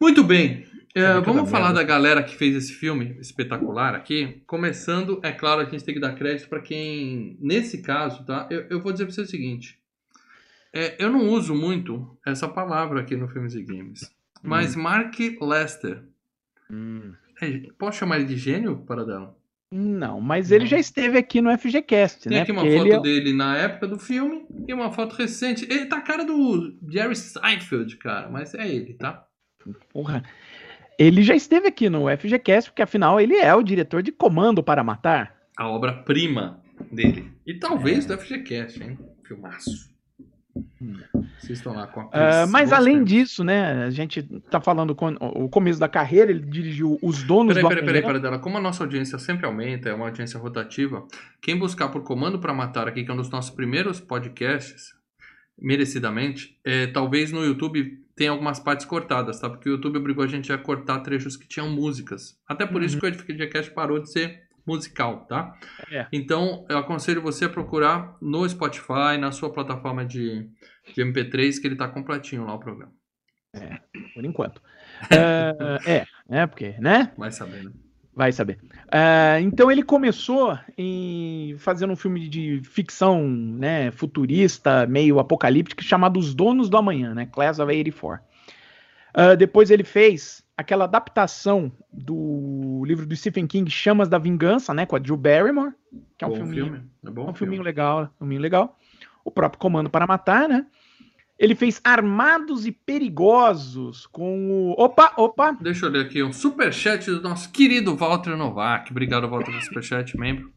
Muito 0.00 0.24
bem. 0.24 0.66
É, 0.94 1.00
É 1.02 1.20
vamos 1.20 1.44
da 1.44 1.50
falar 1.50 1.66
merda. 1.68 1.80
da 1.80 1.84
galera 1.86 2.22
que 2.24 2.34
fez 2.36 2.56
esse 2.56 2.72
filme 2.72 3.16
espetacular 3.20 3.94
aqui. 3.94 4.42
Começando, 4.46 5.20
é 5.22 5.30
claro, 5.30 5.60
a 5.60 5.64
gente 5.64 5.84
tem 5.84 5.94
que 5.94 6.00
dar 6.00 6.14
crédito 6.16 6.48
para 6.48 6.60
quem, 6.60 7.36
nesse 7.40 7.82
caso, 7.82 8.24
tá? 8.26 8.48
Eu, 8.50 8.66
eu 8.68 8.82
vou 8.82 8.90
dizer 8.92 9.04
para 9.06 9.14
você 9.14 9.22
o 9.22 9.26
seguinte. 9.26 9.78
É, 10.72 10.96
eu 10.98 11.10
não 11.10 11.28
uso 11.28 11.54
muito 11.54 12.18
essa 12.26 12.48
palavra 12.48 13.00
aqui 13.00 13.14
no 13.14 13.28
Filmes 13.28 13.54
e 13.54 13.62
Games. 13.62 14.10
Mas 14.42 14.74
Mark 14.74 15.14
Lester. 15.40 16.02
É, 16.70 17.21
posso 17.78 17.98
chamar 17.98 18.16
ele 18.16 18.26
de 18.26 18.36
gênio, 18.36 18.78
para 18.86 19.04
dela? 19.04 19.36
Não, 19.74 20.20
mas 20.20 20.50
ele 20.50 20.64
Não. 20.64 20.70
já 20.70 20.78
esteve 20.78 21.16
aqui 21.16 21.40
no 21.40 21.50
FGCast, 21.56 22.28
Tem 22.28 22.36
né? 22.36 22.42
aqui 22.42 22.52
uma 22.52 22.60
Porque 22.60 22.76
foto 22.76 22.86
ele 22.88 22.94
é- 22.94 23.00
dele 23.00 23.32
na 23.32 23.56
época 23.56 23.88
do 23.88 23.98
filme 23.98 24.44
e 24.68 24.74
uma 24.74 24.92
foto 24.92 25.14
recente. 25.16 25.64
Ele 25.70 25.86
tá 25.86 25.96
a 25.96 26.00
cara 26.02 26.24
do 26.24 26.76
Jerry 26.90 27.16
Seinfeld, 27.16 27.96
cara, 27.96 28.28
mas 28.28 28.52
é 28.54 28.68
ele, 28.68 28.94
tá? 28.94 29.26
Porra. 29.92 30.22
Ele 30.98 31.22
já 31.22 31.34
esteve 31.34 31.68
aqui 31.68 31.88
no 31.88 32.06
FGCast, 32.08 32.70
porque 32.70 32.82
afinal 32.82 33.18
ele 33.18 33.34
é 33.36 33.54
o 33.54 33.62
diretor 33.62 34.02
de 34.02 34.12
Comando 34.12 34.62
para 34.62 34.84
Matar. 34.84 35.34
A 35.56 35.66
obra-prima 35.68 36.60
dele. 36.92 37.32
E 37.46 37.54
talvez 37.58 38.04
É. 38.04 38.08
do 38.08 38.18
FGCast, 38.20 38.82
hein? 38.82 38.98
Filmaço. 39.24 39.90
Vocês 40.54 41.21
estão 41.50 41.74
lá 41.74 41.86
com 41.86 42.00
a 42.00 42.08
Chris 42.08 42.50
mas 42.50 42.72
além 42.72 43.02
disso, 43.02 43.42
né, 43.42 43.84
a 43.84 43.90
gente 43.90 44.22
tá 44.50 44.60
falando 44.60 44.94
com 44.94 45.14
o 45.20 45.48
começo 45.48 45.80
da 45.80 45.88
carreira, 45.88 46.30
ele 46.30 46.40
dirigiu 46.40 46.98
Os 47.02 47.22
Donos 47.22 47.54
Peraí, 47.54 47.62
do 47.62 47.68
peraí, 47.68 47.84
peraí, 47.84 48.02
peraí, 48.02 48.22
dela. 48.22 48.38
Como 48.38 48.58
a 48.58 48.60
nossa 48.60 48.84
audiência 48.84 49.18
sempre 49.18 49.46
aumenta, 49.46 49.88
é 49.88 49.94
uma 49.94 50.06
audiência 50.06 50.38
rotativa, 50.38 51.06
quem 51.40 51.58
buscar 51.58 51.88
por 51.88 52.02
Comando 52.02 52.38
para 52.38 52.52
Matar 52.52 52.86
aqui, 52.88 53.04
que 53.04 53.10
é 53.10 53.14
um 53.14 53.16
dos 53.16 53.30
nossos 53.30 53.50
primeiros 53.50 54.00
podcasts, 54.00 54.92
merecidamente, 55.58 56.58
é, 56.64 56.86
talvez 56.86 57.32
no 57.32 57.44
YouTube 57.44 58.02
tenha 58.14 58.30
algumas 58.30 58.60
partes 58.60 58.84
cortadas, 58.84 59.40
tá? 59.40 59.48
Porque 59.48 59.68
o 59.68 59.72
YouTube 59.72 59.98
obrigou 59.98 60.24
a 60.24 60.28
gente 60.28 60.52
a 60.52 60.58
cortar 60.58 61.00
trechos 61.00 61.36
que 61.36 61.46
tinham 61.46 61.70
músicas. 61.70 62.38
Até 62.46 62.66
por 62.66 62.82
isso 62.82 62.98
que 62.98 63.06
o 63.06 63.14
FGCast 63.14 63.72
parou 63.72 64.00
de 64.00 64.10
ser 64.10 64.42
musical, 64.66 65.26
tá? 65.26 65.54
É. 65.90 66.06
Então, 66.12 66.64
eu 66.68 66.78
aconselho 66.78 67.20
você 67.20 67.46
a 67.46 67.48
procurar 67.48 68.16
no 68.20 68.48
Spotify, 68.48 69.18
na 69.18 69.32
sua 69.32 69.52
plataforma 69.52 70.04
de, 70.04 70.48
de 70.94 71.02
MP3, 71.02 71.60
que 71.60 71.66
ele 71.66 71.76
tá 71.76 71.88
completinho 71.88 72.44
lá 72.44 72.54
o 72.54 72.58
programa. 72.58 72.92
por 74.14 74.24
enquanto. 74.24 74.60
Ah, 75.10 75.78
é, 75.84 76.06
né, 76.28 76.46
porque, 76.46 76.76
né? 76.78 77.12
Vai 77.16 77.32
saber, 77.32 77.64
né? 77.64 77.72
Vai 78.14 78.30
saber. 78.30 78.58
Ah, 78.90 79.40
então 79.40 79.70
ele 79.70 79.82
começou 79.82 80.56
em 80.76 81.56
fazendo 81.58 81.92
um 81.92 81.96
filme 81.96 82.28
de 82.28 82.60
ficção, 82.62 83.26
né, 83.26 83.90
futurista, 83.90 84.86
meio 84.86 85.18
apocalíptico, 85.18 85.82
chamado 85.82 86.20
Os 86.20 86.34
Donos 86.34 86.68
do 86.68 86.76
Amanhã, 86.76 87.14
né, 87.14 87.26
Class 87.26 87.58
of 87.58 87.68
84. 87.68 88.24
Ah, 89.14 89.34
depois 89.34 89.70
ele 89.70 89.82
fez 89.84 90.44
aquela 90.56 90.84
adaptação 90.84 91.72
do 91.92 92.84
livro 92.86 93.06
do 93.06 93.16
Stephen 93.16 93.46
King, 93.46 93.70
Chamas 93.70 94.08
da 94.08 94.18
Vingança, 94.18 94.72
né, 94.72 94.86
com 94.86 94.94
a 94.94 94.98
Drew 94.98 95.16
Barrymore, 95.16 95.72
que 96.16 96.24
é 96.24 96.26
um 96.26 96.30
Bom 96.30 96.36
filminho 96.36 96.64
filme. 96.64 96.82
É 97.04 97.10
bom 97.10 97.22
é 97.22 97.24
um 97.24 97.26
filme. 97.26 97.38
filminho 97.38 97.62
legal, 97.62 98.02
um 98.02 98.18
filminho 98.18 98.40
legal. 98.40 98.78
O 99.24 99.30
próprio 99.30 99.58
Comando 99.58 99.90
para 99.90 100.06
Matar, 100.06 100.48
né? 100.48 100.66
Ele 101.38 101.54
fez 101.54 101.80
Armados 101.82 102.66
e 102.66 102.72
Perigosos 102.72 104.06
com 104.06 104.50
o. 104.50 104.74
Opa, 104.78 105.12
opa! 105.16 105.52
Deixa 105.60 105.86
eu 105.86 105.90
ler 105.90 106.06
aqui 106.06 106.22
um 106.22 106.32
superchat 106.32 107.10
do 107.10 107.20
nosso 107.20 107.50
querido 107.50 107.96
Walter 107.96 108.36
Novak. 108.36 108.90
Obrigado, 108.90 109.28
Walter, 109.28 109.50
pelo 109.50 109.62
superchat, 109.62 110.16
membro. 110.16 110.52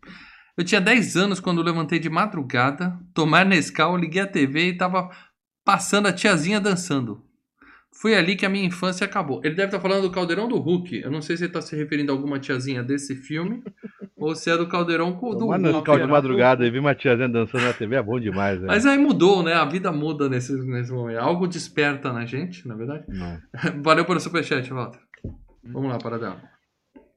Eu 0.57 0.63
tinha 0.63 0.79
10 0.79 1.17
anos 1.17 1.39
quando 1.39 1.61
levantei 1.61 1.99
de 1.99 2.09
madrugada, 2.09 2.97
tomar 3.13 3.45
Nescau, 3.45 3.97
liguei 3.97 4.21
a 4.21 4.27
TV 4.27 4.69
e 4.69 4.77
tava 4.77 5.09
passando 5.65 6.07
a 6.07 6.13
tiazinha 6.13 6.61
dançando. 6.61 7.21
Foi 7.97 8.13
ali 8.13 8.35
que 8.35 8.45
a 8.45 8.49
minha 8.49 8.65
infância 8.65 9.05
acabou. 9.05 9.39
Ele 9.43 9.55
deve 9.55 9.67
estar 9.67 9.79
falando 9.79 10.01
do 10.01 10.11
Caldeirão 10.11 10.49
do 10.49 10.57
Hulk. 10.57 11.01
Eu 11.01 11.09
não 11.09 11.21
sei 11.21 11.37
se 11.37 11.43
ele 11.43 11.49
está 11.49 11.61
se 11.61 11.75
referindo 11.75 12.11
a 12.11 12.15
alguma 12.15 12.37
tiazinha 12.39 12.83
desse 12.83 13.15
filme 13.15 13.63
ou 14.17 14.35
se 14.35 14.49
é 14.51 14.57
do 14.57 14.67
Caldeirão 14.67 15.13
do 15.13 15.37
Tomar 15.37 15.57
no 15.57 15.71
Hulk. 15.71 15.85
caldo 15.85 16.03
de 16.03 16.11
madrugada 16.11 16.67
e 16.67 16.69
vi 16.69 16.77
uma 16.79 16.93
tiazinha 16.93 17.29
dançando 17.29 17.63
na 17.63 17.73
TV 17.73 17.95
é 17.95 18.03
bom 18.03 18.19
demais, 18.19 18.57
velho. 18.57 18.67
Mas 18.67 18.85
aí 18.85 18.97
mudou, 18.97 19.41
né? 19.41 19.53
A 19.53 19.63
vida 19.63 19.91
muda 19.93 20.27
nesse, 20.27 20.51
nesse 20.53 20.91
momento. 20.91 21.19
Algo 21.19 21.47
desperta 21.47 22.11
na 22.11 22.25
gente, 22.25 22.67
na 22.67 22.75
verdade. 22.75 23.05
Não. 23.07 23.39
Valeu 23.81 24.03
pelo 24.03 24.19
superchat, 24.19 24.69
Walter. 24.73 24.99
Vamos 25.63 25.89
lá, 25.89 25.97
para 25.97 26.19
dela. 26.19 26.41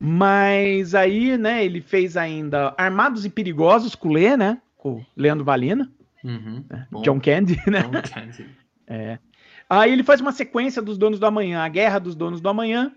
Mas 0.00 0.94
aí, 0.94 1.36
né, 1.36 1.64
ele 1.64 1.80
fez 1.80 2.16
ainda 2.16 2.72
Armados 2.78 3.24
e 3.24 3.30
Perigosos 3.30 3.96
com 3.96 4.08
o 4.10 4.12
Lê, 4.12 4.36
né? 4.36 4.62
Com 4.76 4.98
o 4.98 5.06
Leandro 5.16 5.44
Valina, 5.44 5.90
Uhum. 6.24 6.64
Bom. 6.90 7.02
John 7.02 7.20
Candy, 7.20 7.58
né? 7.68 7.82
John 7.82 8.02
Candy. 8.02 8.46
Aí 9.68 9.92
ele 9.92 10.02
faz 10.02 10.20
uma 10.20 10.32
sequência 10.32 10.80
dos 10.80 10.96
Donos 10.96 11.18
do 11.20 11.26
Amanhã, 11.26 11.60
a 11.62 11.68
Guerra 11.68 11.98
dos 11.98 12.14
Donos 12.14 12.40
do 12.40 12.48
Amanhã. 12.48 12.92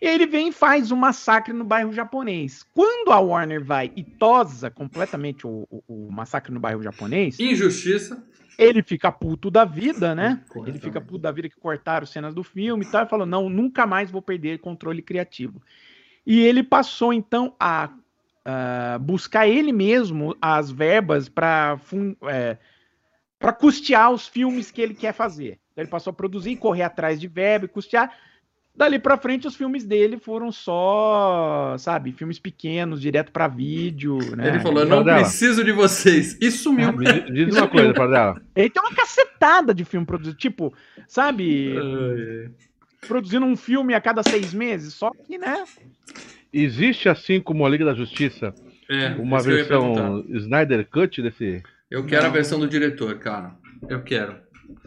E 0.00 0.06
aí 0.06 0.14
ele 0.14 0.26
vem 0.26 0.48
e 0.48 0.52
faz 0.52 0.90
um 0.92 0.96
massacre 0.96 1.52
no 1.54 1.64
bairro 1.64 1.92
japonês. 1.92 2.62
Quando 2.74 3.12
a 3.12 3.18
Warner 3.20 3.64
vai 3.64 3.90
e 3.96 4.02
tosa 4.04 4.70
completamente 4.70 5.46
o, 5.46 5.66
o- 5.70 5.82
o 6.08 6.12
massacre 6.12 6.52
no 6.52 6.60
bairro 6.60 6.82
japonês, 6.82 7.38
Injustiça. 7.40 8.22
ele 8.58 8.82
fica 8.82 9.10
puto 9.10 9.50
da 9.50 9.64
vida, 9.64 10.14
né? 10.14 10.42
Ele 10.68 10.78
fica 10.78 11.00
puto 11.00 11.18
da 11.20 11.32
vida 11.32 11.48
que 11.48 11.56
cortaram 11.56 12.06
cenas 12.06 12.34
do 12.34 12.42
filme 12.42 12.84
e 12.84 12.88
tal. 12.88 13.04
E 13.04 13.08
falou: 13.08 13.24
não, 13.26 13.48
nunca 13.48 13.86
mais 13.86 14.10
vou 14.10 14.20
perder 14.20 14.58
controle 14.58 15.00
criativo. 15.00 15.62
E 16.26 16.40
ele 16.40 16.62
passou 16.62 17.12
então 17.12 17.54
a, 17.58 17.88
a 18.44 18.98
buscar 18.98 19.46
ele 19.48 19.72
mesmo 19.72 20.36
as 20.42 20.70
verbas 20.70 21.28
para 21.28 21.78
para 23.38 23.52
custear 23.52 24.10
os 24.10 24.26
filmes 24.26 24.70
que 24.70 24.80
ele 24.80 24.94
quer 24.94 25.12
fazer. 25.12 25.58
Então, 25.76 25.82
ele 25.84 25.90
passou 25.90 26.10
a 26.10 26.14
produzir, 26.14 26.56
correr 26.56 26.84
atrás 26.84 27.20
de 27.20 27.28
verba 27.28 27.66
e 27.66 27.68
custear. 27.68 28.10
Dali 28.74 28.98
pra 28.98 29.18
frente, 29.18 29.46
os 29.46 29.54
filmes 29.54 29.84
dele 29.84 30.18
foram 30.18 30.50
só, 30.52 31.76
sabe, 31.78 32.12
filmes 32.12 32.38
pequenos, 32.38 33.00
direto 33.00 33.30
pra 33.30 33.46
vídeo, 33.46 34.18
né? 34.36 34.48
Ele 34.48 34.60
falou: 34.60 34.84
não 34.86 35.02
Dela. 35.04 35.20
preciso 35.20 35.62
de 35.62 35.72
vocês. 35.72 36.36
E 36.40 36.50
sumiu. 36.50 36.92
Me 36.92 37.04
diz- 37.46 37.56
uma 37.56 37.68
coisa, 37.68 37.92
Pardela. 37.94 38.40
Ele 38.54 38.70
tem 38.70 38.82
uma 38.82 38.94
cacetada 38.94 39.74
de 39.74 39.84
filme 39.84 40.06
produzido, 40.06 40.36
tipo, 40.36 40.72
sabe, 41.08 41.74
Ai, 41.76 42.50
produzindo 43.06 43.44
um 43.46 43.56
filme 43.56 43.92
a 43.94 44.00
cada 44.00 44.22
seis 44.22 44.52
meses, 44.54 44.94
só 44.94 45.10
que, 45.10 45.36
né? 45.38 45.64
Existe, 46.52 47.08
assim 47.08 47.38
como 47.40 47.64
a 47.66 47.68
Liga 47.68 47.84
da 47.84 47.94
Justiça, 47.94 48.54
É, 48.90 49.08
uma 49.18 49.38
eu 49.38 49.44
versão. 49.44 50.24
Snyder 50.28 50.86
Cut 50.90 51.20
desse. 51.22 51.62
Eu 51.90 52.04
quero 52.06 52.24
a 52.24 52.26
Não. 52.26 52.32
versão 52.32 52.58
do 52.58 52.68
diretor, 52.68 53.18
cara. 53.18 53.54
Eu 53.88 54.02
quero. 54.02 54.36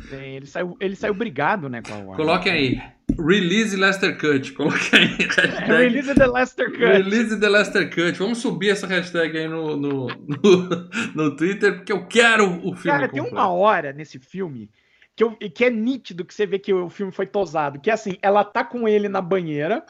Tem, 0.09 0.35
ele, 0.35 0.45
saiu, 0.45 0.77
ele 0.79 0.95
saiu 0.95 1.13
brigado, 1.13 1.69
né, 1.69 1.81
com 1.81 1.93
a 1.93 1.97
Warner. 1.97 2.15
Coloquem 2.15 2.51
aí. 2.51 2.81
Release 3.17 3.75
Lester 3.75 4.17
Cut. 4.17 4.53
Coloquem 4.53 4.99
aí. 4.99 5.07
Hashtag 5.27 5.67
Release 5.67 6.15
the 6.15 6.27
Lester 6.27 6.71
Cut. 6.71 6.85
Release 6.85 7.39
the 7.39 7.49
Lester 7.49 7.89
Cut. 7.89 8.19
Vamos 8.19 8.37
subir 8.39 8.69
essa 8.69 8.87
hashtag 8.87 9.37
aí 9.37 9.47
no, 9.47 9.75
no, 9.75 10.07
no, 10.07 10.89
no 11.15 11.35
Twitter, 11.35 11.77
porque 11.77 11.91
eu 11.91 12.05
quero 12.07 12.45
o 12.45 12.75
filme. 12.75 12.83
Cara, 12.83 13.07
tem 13.07 13.21
completo. 13.21 13.35
uma 13.35 13.49
hora 13.49 13.91
nesse 13.91 14.19
filme 14.19 14.69
que, 15.15 15.23
eu, 15.23 15.35
que 15.35 15.65
é 15.65 15.69
nítido 15.69 16.23
que 16.23 16.33
você 16.33 16.45
vê 16.45 16.57
que 16.57 16.73
o 16.73 16.89
filme 16.89 17.11
foi 17.11 17.25
tosado. 17.25 17.79
Que 17.79 17.89
é 17.89 17.93
assim, 17.93 18.17
ela 18.21 18.43
tá 18.43 18.63
com 18.63 18.87
ele 18.87 19.09
na 19.09 19.21
banheira, 19.21 19.83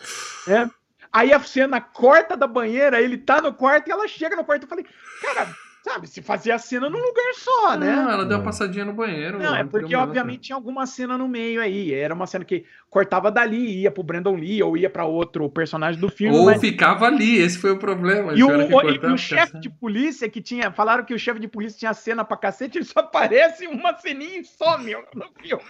né? 0.48 0.70
Aí 1.12 1.34
a 1.34 1.40
cena 1.40 1.82
corta 1.82 2.38
da 2.38 2.48
banheira, 2.48 3.02
ele 3.02 3.18
tá 3.18 3.42
no 3.42 3.54
quarto 3.54 3.88
e 3.88 3.92
ela 3.92 4.08
chega 4.08 4.36
no 4.36 4.44
quarto. 4.44 4.64
Eu 4.64 4.70
falei, 4.70 4.86
cara, 5.22 5.54
sabe, 5.84 6.08
se 6.08 6.22
fazia 6.22 6.56
a 6.56 6.60
cena 6.60 6.90
num 6.90 7.00
lugar 7.00 7.34
só, 7.36 7.78
né? 7.78 7.96
Não, 7.96 8.12
ela 8.12 8.26
deu 8.26 8.38
uma 8.38 8.44
passadinha 8.44 8.86
no 8.86 8.94
banheiro. 8.94 9.40
Não, 9.40 9.56
é 9.56 9.64
porque 9.64 9.96
obviamente 9.96 10.42
tinha 10.42 10.56
alguma 10.56 10.86
cena 10.86 11.18
no 11.18 11.28
meio 11.28 11.62
aí. 11.62 11.94
Era 11.94 12.14
uma 12.14 12.28
cena 12.28 12.44
que 12.46 12.66
cortava 12.90 13.32
dali, 13.32 13.82
ia 13.82 13.90
pro 13.92 14.04
Brandon 14.04 14.36
Lee 14.36 14.62
ou 14.62 14.76
ia 14.78 14.90
pra 14.90 15.06
outro 15.06 15.50
personagem 15.50 16.00
do 16.00 16.10
filme. 16.10 16.36
Ou 16.38 16.46
mas- 16.46 16.60
ficava 16.62 17.06
ali, 17.08 17.38
esse 17.38 17.58
foi 17.58 17.72
o 17.72 17.78
problema. 17.78 18.34
E 18.34 18.44
o, 18.44 18.48
o- 18.48 18.90
e 18.90 18.98
o 19.14 19.18
chefe 19.18 19.60
de 19.60 19.70
polícia 19.70 20.30
que 20.30 20.42
tinha. 20.42 20.72
Falaram 20.72 21.04
que 21.04 21.14
o 21.14 21.20
chefe 21.20 21.40
de 21.40 21.48
polícia 21.48 21.80
tinha 21.80 21.94
cena 21.94 22.24
pra 22.26 22.38
cacete, 22.38 22.78
ele 22.78 22.86
só 22.86 23.00
aparece 23.00 23.66
uma 23.68 23.96
ceninha 23.98 24.40
e 24.40 24.44
some 24.46 24.92
no 25.16 25.26
filme. 25.42 25.64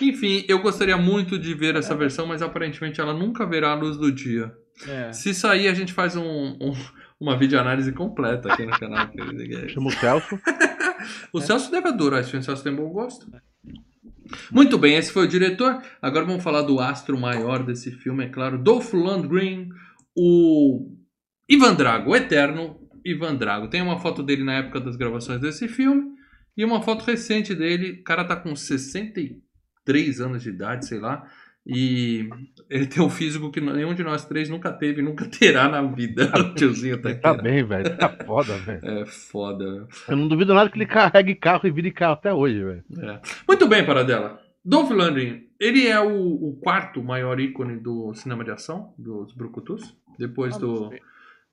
Enfim, 0.00 0.44
eu 0.48 0.58
gostaria 0.60 0.96
muito 0.96 1.38
de 1.38 1.54
ver 1.54 1.76
É. 1.76 1.78
essa 1.78 1.94
versão, 1.94 2.26
mas 2.26 2.42
aparentemente 2.42 3.00
ela 3.00 3.12
nunca 3.14 3.46
verá 3.46 3.70
a 3.72 3.74
luz 3.74 3.96
do 3.96 4.10
dia. 4.12 4.52
Se 5.12 5.32
sair, 5.32 5.68
a 5.68 5.74
gente 5.74 5.92
faz 5.92 6.16
um, 6.16 6.56
um- 6.60 6.74
uma 7.22 7.38
videoanálise 7.38 7.92
completa 7.92 8.52
aqui 8.52 8.66
no 8.66 8.72
canal. 8.72 9.08
Chama 9.68 9.88
o 9.88 9.92
Celso. 9.92 10.38
O 11.32 11.40
Celso 11.40 11.68
deve 11.68 11.88
adorar 11.88 12.20
esse 12.20 12.30
filme, 12.30 12.42
o 12.42 12.44
Celso 12.44 12.62
tem 12.62 12.72
bom 12.72 12.88
gosto. 12.90 13.26
Muito 14.52 14.78
bem, 14.78 14.94
esse 14.94 15.10
foi 15.10 15.24
o 15.24 15.28
diretor. 15.28 15.82
Agora 16.00 16.24
vamos 16.24 16.44
falar 16.44 16.62
do 16.62 16.78
astro 16.78 17.18
maior 17.18 17.64
desse 17.64 17.90
filme, 17.90 18.24
é 18.24 18.28
claro, 18.28 18.56
Dolph 18.56 18.92
Lundgren, 18.92 19.68
o 20.16 20.94
Ivan 21.48 21.74
Drago, 21.74 22.12
o 22.12 22.14
eterno 22.14 22.78
Ivan 23.04 23.34
Drago. 23.34 23.66
Tem 23.66 23.82
uma 23.82 23.98
foto 23.98 24.22
dele 24.22 24.44
na 24.44 24.58
época 24.58 24.80
das 24.80 24.94
gravações 24.94 25.40
desse 25.40 25.66
filme 25.66 26.12
e 26.56 26.64
uma 26.64 26.80
foto 26.82 27.04
recente 27.04 27.52
dele. 27.52 27.98
O 28.00 28.04
cara 28.04 28.24
tá 28.24 28.36
com 28.36 28.54
63 28.54 30.20
anos 30.20 30.40
de 30.40 30.50
idade, 30.50 30.86
sei 30.86 31.00
lá. 31.00 31.28
E 31.64 32.28
ele 32.68 32.86
tem 32.86 33.02
um 33.02 33.08
físico 33.08 33.50
que 33.50 33.60
nenhum 33.60 33.94
de 33.94 34.02
nós 34.02 34.24
três 34.24 34.48
nunca 34.48 34.72
teve 34.72 35.00
e 35.00 35.04
nunca 35.04 35.26
terá 35.26 35.68
na 35.68 35.82
vida. 35.82 36.30
O 36.36 36.54
tiozinho 36.54 37.00
tá 37.00 37.10
aqui. 37.10 37.20
Tá 37.20 37.34
bem, 37.34 37.64
velho. 37.64 37.96
Tá 37.96 38.08
foda, 38.08 38.56
velho. 38.58 38.80
É 38.84 39.06
foda. 39.06 39.86
Eu 40.08 40.16
não 40.16 40.26
duvido 40.26 40.54
nada 40.54 40.68
que 40.68 40.76
ele 40.76 40.86
carregue 40.86 41.34
carro 41.36 41.66
e 41.66 41.70
vire 41.70 41.92
carro 41.92 42.14
até 42.14 42.32
hoje, 42.32 42.62
velho. 42.62 42.84
É. 42.98 43.20
Muito 43.46 43.68
bem, 43.68 43.86
Paradela. 43.86 44.40
Dolph 44.64 44.90
Lundgren, 44.90 45.46
ele 45.58 45.86
é 45.86 46.00
o, 46.00 46.48
o 46.48 46.58
quarto 46.60 47.02
maior 47.02 47.38
ícone 47.40 47.76
do 47.76 48.12
cinema 48.14 48.44
de 48.44 48.50
ação, 48.50 48.92
dos 48.98 49.32
Brucutus. 49.32 49.96
Depois 50.18 50.56
do, 50.56 50.92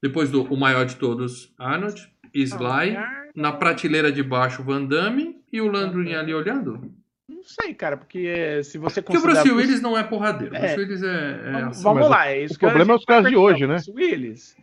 depois 0.02 0.30
do 0.32 0.44
o 0.44 0.58
maior 0.58 0.86
de 0.86 0.96
todos, 0.96 1.54
Arnold, 1.58 2.08
Sly. 2.34 2.98
Na 3.36 3.52
prateleira 3.52 4.12
de 4.12 4.24
baixo, 4.24 4.64
Van 4.64 4.86
Damme. 4.86 5.38
E 5.52 5.62
o 5.62 5.68
Lundgren 5.68 6.16
ali 6.16 6.34
olhando. 6.34 6.94
Não 7.30 7.44
sei, 7.44 7.74
cara, 7.74 7.96
porque 7.98 8.62
se 8.64 8.78
você 8.78 9.02
Porque 9.02 9.18
o 9.18 9.22
considerar- 9.22 9.44
Bruce 9.44 9.58
Willis 9.58 9.82
não 9.82 9.98
é 9.98 10.04
porradeiro. 10.04 10.54
O 10.54 10.58
É. 10.58 10.60
Bruce 10.62 10.80
Willis 10.80 11.04
é, 11.04 11.08
é 11.08 11.52
Vamos, 11.52 11.78
ação. 11.78 11.94
vamos 11.94 12.10
lá, 12.10 12.28
é 12.28 12.44
isso 12.44 12.56
o 12.56 12.60
problema 12.60 12.94
é 12.94 12.96
os 12.96 13.06
caras 13.06 13.24
vai 13.24 13.32
de 13.32 13.38
hoje, 13.38 13.68
né? 13.68 13.76
Bruce 13.76 13.92
Willis. 13.92 14.56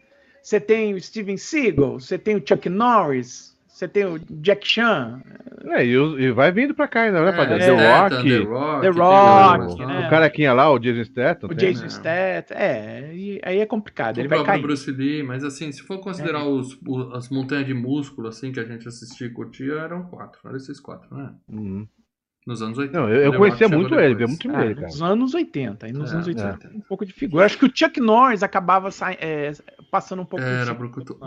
Você 0.42 0.60
tem 0.60 0.94
o 0.94 1.00
Steven 1.00 1.36
Seagal, 1.36 1.98
você 2.00 2.18
tem 2.18 2.36
o 2.36 2.42
Chuck 2.46 2.68
Norris, 2.68 3.56
você 3.66 3.86
tem 3.88 4.04
o 4.04 4.18
Jack 4.18 4.66
Chan, 4.66 5.20
É, 5.68 5.84
e, 5.84 5.96
os- 5.98 6.16
e 6.20 6.30
vai 6.30 6.52
vindo 6.52 6.72
pra 6.74 6.86
cá 6.86 7.02
ainda, 7.02 7.20
né, 7.24 7.30
É, 7.30 7.58
The 7.58 7.70
Rock, 7.70 8.22
The 8.28 8.38
Rock. 8.38 8.80
The 8.82 8.88
Rock, 8.90 9.82
o- 9.82 9.86
né? 9.86 10.06
o 10.06 10.10
carequinha 10.10 10.52
lá, 10.52 10.70
o 10.70 10.78
Jason 10.78 11.02
Statham. 11.04 11.50
o 11.50 11.54
tem, 11.56 11.72
Jason 11.72 11.82
né? 11.82 11.88
Statham. 11.88 12.56
É, 12.56 13.10
e 13.12 13.40
aí 13.44 13.58
é 13.58 13.66
complicado, 13.66 14.18
ele 14.18 14.28
o 14.28 14.30
vai 14.30 14.38
próprio 14.38 14.54
cair. 14.54 14.62
Bruce 14.62 14.90
Lee, 14.92 15.24
mas 15.24 15.42
assim, 15.42 15.72
se 15.72 15.82
for 15.82 15.98
considerar 15.98 16.42
É. 16.42 16.44
os, 16.44 16.78
o- 16.86 17.10
as 17.14 17.28
montanhas 17.28 17.66
de 17.66 17.74
músculo 17.74 18.28
assim 18.28 18.52
que 18.52 18.60
a 18.60 18.64
gente 18.64 18.86
assistia 18.86 19.26
e 19.26 19.30
curtia, 19.30 19.72
eram 19.74 20.04
quatro. 20.04 20.38
Eram 20.44 20.56
esses 20.56 20.78
quatro, 20.78 21.12
né? 21.16 21.32
Uhum. 21.48 21.88
Nos 22.46 22.62
anos 22.62 22.78
80. 22.78 23.00
Não, 23.00 23.08
eu, 23.08 23.22
eu 23.22 23.32
The 23.32 23.38
conhecia 23.38 23.68
muito 23.68 23.94
ele, 23.96 24.14
via 24.14 24.26
muito 24.28 24.48
Ah, 24.54 24.64
ele, 24.64 24.74
cara. 24.76 24.86
nos 24.86 25.02
anos 25.02 25.34
80, 25.34 25.88
e 25.88 25.92
nos 25.92 26.12
É, 26.12 26.14
anos 26.14 26.26
80 26.28 26.48
é. 26.48 26.68
tem 26.68 26.78
um 26.78 26.80
pouco 26.80 27.04
de 27.04 27.12
figura. 27.12 27.42
Eu 27.42 27.46
acho 27.46 27.58
que 27.58 27.66
o 27.66 27.70
Chuck 27.74 28.00
Norris 28.00 28.42
acabava 28.44 28.88
é, 29.18 29.52
passando 29.90 30.22
um 30.22 30.24
pouco 30.24 30.44
por 30.44 30.50
Era 30.52 30.72
brucutu. 30.72 31.18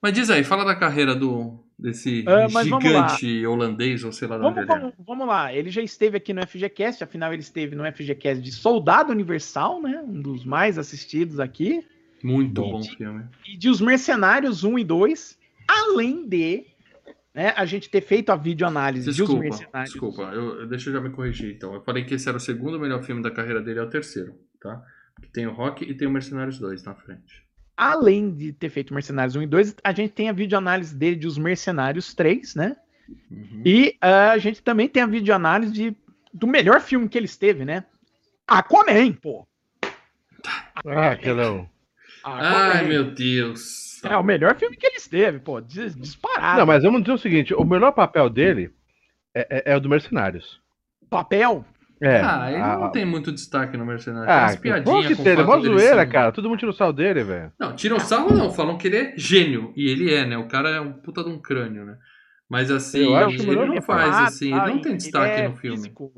Mas 0.00 0.12
diz 0.14 0.30
aí, 0.30 0.42
fala 0.42 0.64
da 0.64 0.74
carreira 0.74 1.14
do 1.14 1.62
desse 1.78 2.24
Ah, 2.26 2.46
gigante 2.62 3.46
holandês, 3.46 4.02
ou 4.04 4.12
sei 4.12 4.26
lá 4.28 4.36
de 4.36 4.42
Vamos, 4.42 4.58
é. 4.62 4.64
vamos, 4.64 4.92
vamos 5.06 5.26
lá, 5.26 5.52
ele 5.52 5.68
já 5.70 5.82
esteve 5.82 6.16
aqui 6.16 6.32
no 6.32 6.46
FGCast, 6.46 7.04
afinal 7.04 7.32
ele 7.32 7.42
esteve 7.42 7.76
no 7.76 7.84
FGCast 7.84 8.42
de 8.42 8.52
Soldado 8.52 9.12
Universal, 9.12 9.82
né? 9.82 10.02
Um 10.06 10.20
dos 10.22 10.44
mais 10.44 10.78
assistidos 10.78 11.38
aqui. 11.38 11.84
Muito 12.22 12.62
Bom. 12.62 12.70
bom 12.72 12.82
filme. 12.82 13.24
E 13.46 13.56
de 13.56 13.68
Os 13.68 13.80
Mercenários 13.80 14.62
1 14.64 14.78
e 14.78 14.84
2, 14.84 15.38
além 15.68 16.26
de 16.26 16.64
né, 17.34 17.52
a 17.56 17.64
gente 17.64 17.88
ter 17.88 18.00
feito 18.02 18.30
a 18.30 18.36
videoanálise 18.36 19.04
de 19.04 19.10
Os 19.10 19.16
Desculpa, 19.16 19.42
Mercenários. 19.42 19.90
desculpa. 19.90 20.22
Eu, 20.24 20.60
eu- 20.60 20.66
deixa 20.66 20.90
eu 20.90 20.94
já 20.94 21.00
me 21.00 21.10
corrigir 21.10 21.54
então. 21.54 21.72
Eu 21.74 21.82
falei 21.82 22.04
que 22.04 22.14
esse 22.14 22.28
era 22.28 22.36
o 22.36 22.40
segundo 22.40 22.78
melhor 22.78 23.02
filme 23.02 23.22
da 23.22 23.30
carreira 23.30 23.60
dele, 23.62 23.78
é 23.78 23.82
o 23.82 23.88
terceiro, 23.90 24.34
tá? 24.60 24.82
Que 25.20 25.28
tem 25.28 25.46
o 25.46 25.52
Rock 25.52 25.84
e 25.84 25.94
tem 25.94 26.08
o 26.08 26.10
Mercenários 26.10 26.58
2 26.58 26.82
na 26.84 26.94
frente. 26.94 27.42
Além 27.76 28.34
de 28.34 28.52
ter 28.52 28.68
feito 28.68 28.92
Mercenários 28.92 29.34
1 29.34 29.42
e 29.42 29.46
2, 29.46 29.76
a 29.82 29.92
gente 29.92 30.12
tem 30.12 30.28
a 30.28 30.32
videoanálise 30.32 30.94
dele 30.94 31.16
de 31.16 31.26
Os 31.26 31.38
Mercenários 31.38 32.12
3, 32.14 32.54
né? 32.54 32.76
Uhum. 33.30 33.62
E 33.64 33.96
ah, 34.00 34.32
a 34.32 34.38
gente 34.38 34.62
também 34.62 34.88
tem 34.88 35.02
a 35.02 35.06
videoanálise 35.06 35.72
de, 35.72 35.96
do 36.32 36.46
melhor 36.46 36.80
filme 36.80 37.08
que 37.08 37.16
ele 37.18 37.26
esteve, 37.26 37.64
né? 37.64 37.84
Aquaman, 38.46 39.12
pô. 39.14 39.46
Ah, 40.84 41.12
aquela. 41.12 41.66
Ai, 42.24 42.84
meu 42.86 43.04
Deus. 43.12 44.02
É 44.04 44.16
o 44.16 44.22
melhor 44.22 44.56
filme 44.56 44.76
que 44.76 44.86
ele 44.86 44.96
esteve, 44.96 45.38
pô. 45.38 45.60
dis- 45.60 45.94
Disparado. 45.94 46.58
Não, 46.58 46.66
mas 46.66 46.82
vamos 46.82 47.02
dizer 47.02 47.12
o 47.14 47.18
seguinte: 47.18 47.54
o 47.54 47.64
melhor 47.64 47.92
papel 47.92 48.28
dele 48.28 48.70
é, 49.34 49.46
é- 49.50 49.72
é 49.72 49.76
o 49.76 49.80
do 49.80 49.88
Mercenários. 49.88 50.60
Papel. 51.08 51.64
É. 52.00 52.20
ah, 52.20 52.50
ele 52.50 52.60
a- 52.60 52.76
não 52.78 52.90
tem 52.90 53.04
muito 53.04 53.30
destaque 53.30 53.76
no 53.76 53.86
Mercenários. 53.86 54.28
Ah, 54.28 54.48
Tem 54.50 54.60
piadinhas 54.60 55.06
que 55.06 55.14
com 55.14 55.22
o 55.22 55.28
ele 55.28 55.40
é 55.40 55.60
zoeira, 55.60 56.04
cara. 56.04 56.32
Todo 56.32 56.48
mundo 56.48 56.58
tira 56.58 56.72
o 56.72 56.74
sal 56.74 56.92
dele, 56.92 57.22
velho. 57.22 57.52
Não, 57.60 57.76
tiram 57.76 58.00
sarro 58.00 58.34
não, 58.34 58.52
falam 58.52 58.76
que 58.76 58.88
ele 58.88 58.96
é 58.96 59.14
gênio. 59.16 59.72
E 59.76 59.88
ele 59.88 60.12
é, 60.12 60.26
né? 60.26 60.36
O 60.36 60.48
cara 60.48 60.68
é 60.70 60.80
um 60.80 60.92
puta 60.92 61.22
de 61.22 61.30
um 61.30 61.40
crânio, 61.40 61.84
né? 61.84 61.96
Mas 62.50 62.72
assim, 62.72 63.04
Eu 63.04 63.14
acho 63.14 63.36
ele 63.36 63.46
melhor 63.46 63.66
não 63.68 63.76
não 63.76 63.82
faz 63.82 64.16
assim, 64.16 64.50
tá? 64.50 64.64
ele 64.64 64.74
não 64.74 64.82
tem 64.82 64.92
Ele 64.92 64.98
destaque 64.98 65.40
é 65.42 65.48
no 65.48 65.54
filme. 65.56 65.76
físico. 65.76 66.12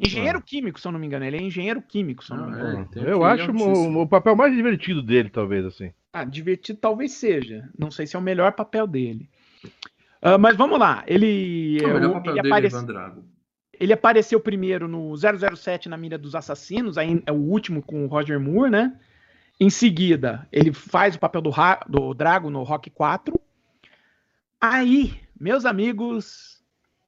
Engenheiro 0.00 0.40
químico, 0.42 0.80
se 0.80 0.88
eu 0.88 0.92
não 0.92 0.98
me 0.98 1.06
engano. 1.06 1.24
Ele 1.24 1.36
é 1.36 1.42
engenheiro 1.42 1.82
químico, 1.82 2.24
se 2.24 2.32
eu 2.32 2.36
não 2.38 2.46
me 2.46 2.52
Ah, 2.54 2.56
engano. 2.58 2.80
é. 2.80 2.94
tem 2.94 3.02
eu 3.04 3.22
acho 3.24 3.50
altíssimo. 3.50 3.98
o, 3.98 4.02
o 4.02 4.08
papel 4.08 4.34
mais 4.34 4.54
divertido 4.54 5.02
dele, 5.02 5.28
talvez, 5.28 5.64
assim. 5.66 5.92
Ah, 6.12 6.24
divertido 6.24 6.78
talvez 6.80 7.12
seja. 7.12 7.68
Não 7.78 7.90
sei 7.90 8.06
se 8.06 8.16
é 8.16 8.18
o 8.18 8.22
melhor 8.22 8.52
papel 8.52 8.86
dele. 8.86 9.28
Ah, 10.22 10.38
mas 10.38 10.56
vamos 10.56 10.78
lá. 10.78 11.04
Ele, 11.06 11.78
O 11.84 11.88
melhor 11.88 12.10
o- 12.10 12.12
papel 12.14 12.32
ele, 12.32 12.42
dele 12.42 12.48
é 12.54 12.56
aparece- 12.56 12.76
Ivan 12.76 12.86
Drago. 12.86 13.24
ele 13.78 13.92
apareceu 13.92 14.40
primeiro 14.40 14.88
no 14.88 15.14
007 15.16 15.88
na 15.88 15.96
mira 15.96 16.16
dos 16.18 16.34
assassinos, 16.34 16.96
aí 16.98 17.22
é 17.26 17.32
o 17.32 17.36
último 17.36 17.82
com 17.82 18.04
o 18.04 18.08
Roger 18.08 18.40
Moore, 18.40 18.70
né? 18.70 18.98
Em 19.58 19.68
seguida, 19.70 20.48
ele 20.50 20.72
faz 20.72 21.14
o 21.14 21.18
papel 21.18 21.42
do, 21.42 21.50
do 21.86 22.14
Drago 22.14 22.48
no 22.48 22.62
Rock 22.62 22.88
4. 22.88 23.38
Aí, 24.60 25.14
meus 25.38 25.64
amigos, 25.64 26.62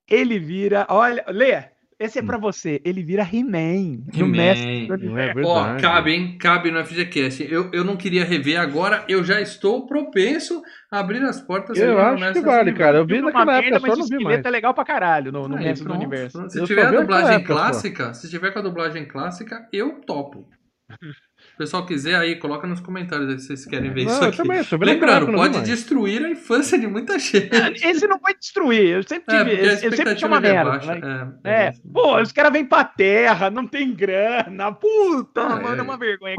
ele 0.09 0.39
vira. 0.39 0.87
Olha, 0.89 1.25
Lê, 1.29 1.65
esse 2.05 2.19
é 2.19 2.23
pra 2.23 2.39
você. 2.39 2.81
Ele 2.85 3.03
vira 3.03 3.23
He-Man. 3.23 4.05
no 4.13 4.37
He-Man. 4.37 5.21
É. 5.21 5.35
Ó, 5.45 5.77
cabe, 5.81 6.13
hein? 6.13 6.39
Cabe 6.39 6.71
no 6.71 6.85
FGCast. 6.85 7.47
Eu, 7.51 7.71
eu 7.73 7.85
não 7.85 7.97
queria 7.97 8.25
rever 8.25 8.61
agora, 8.61 9.05
eu 9.09 9.23
já 9.25 9.41
estou 9.41 9.87
propenso 9.87 10.63
a 10.91 11.01
abrir 11.01 11.23
as 11.23 11.41
portas. 11.41 11.79
Eu 11.79 11.99
acho 11.99 12.15
que 12.17 12.21
Mestre 12.21 12.43
vale, 12.43 12.73
cara. 12.73 12.99
Eu 12.99 13.07
vi 13.07 13.21
uma 13.21 13.27
naquela 13.31 13.45
merda, 13.47 13.77
época, 13.77 13.81
mas 13.81 13.91
só 13.91 13.97
o 13.97 13.99
não 13.99 14.19
vi 14.19 14.25
mais. 14.25 14.45
é 14.45 14.51
legal 14.51 14.75
pra 14.75 14.85
caralho 14.85 15.33
no, 15.33 15.49
no 15.49 15.57
do 15.57 15.63
pronto. 15.85 15.93
Universo. 15.95 16.51
Se 16.51 16.59
Eu 16.59 16.67
tiver 16.67 16.87
a 16.87 16.91
dublagem 16.91 17.37
época, 17.37 17.55
clássica, 17.55 18.15
se 18.15 18.29
tiver 18.29 18.51
com 18.51 18.59
a 18.59 18.63
dublagem 18.63 19.07
clássica, 19.07 19.69
eu 19.73 20.01
topo. 20.01 20.49
Se 21.53 21.55
o 21.55 21.59
pessoal 21.59 21.85
quiser 21.87 22.15
aí, 22.17 22.37
coloca 22.37 22.67
nos 22.67 22.81
comentários 22.81 23.29
aí 23.29 23.39
se 23.39 23.47
vocês 23.49 23.67
querem 23.67 23.93
ver 23.93 24.05
isso 24.07 24.15
Não, 24.15 24.23
eu 24.23 24.29
aqui. 24.29 24.37
também, 24.39 24.63
Lembrando, 24.81 25.33
pode 25.33 25.55
mais. 25.59 25.69
destruir 25.69 26.25
a 26.25 26.31
infância 26.31 26.79
de 26.79 26.87
muita 26.87 27.19
gente. 27.19 27.51
Esse 27.85 28.07
não 28.09 28.19
vai 28.19 28.35
destruir. 28.35 28.89
Eu 28.89 29.03
sempre 29.03 29.35
É, 29.37 29.45
tive. 29.45 29.61
a 29.69 29.73
eu 29.75 29.93
sempre 29.93 30.15
tinha 30.15 30.29
uma 30.29 30.39
é 30.39 30.41
merda. 30.41 30.71
baixa. 30.71 30.95
né? 30.95 31.33
É, 31.45 31.53
É, 31.67 31.73
pô, 31.93 32.21
os 32.21 32.33
caras 32.33 32.53
vêm 32.53 32.65
pra 32.65 32.85
terra, 32.85 33.51
não 33.51 33.67
tem 33.67 33.93
grana, 33.95 34.73
puta, 34.73 35.43
Ah, 35.43 35.61
mano, 35.61 35.77
é. 35.77 35.79
é 35.79 35.83
uma 35.83 35.97
vergonha. 35.99 36.37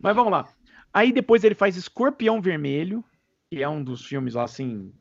Mas 0.00 0.14
vamos 0.16 0.32
lá. 0.32 0.44
Aí 0.92 1.12
depois 1.12 1.44
ele 1.44 1.54
faz 1.54 1.76
Escorpião 1.76 2.40
Vermelho, 2.42 3.04
que 3.48 3.62
é 3.62 3.68
um 3.68 3.82
dos 3.82 4.04
filmes 4.04 4.34
lá 4.34 4.42
assim, 4.42 4.92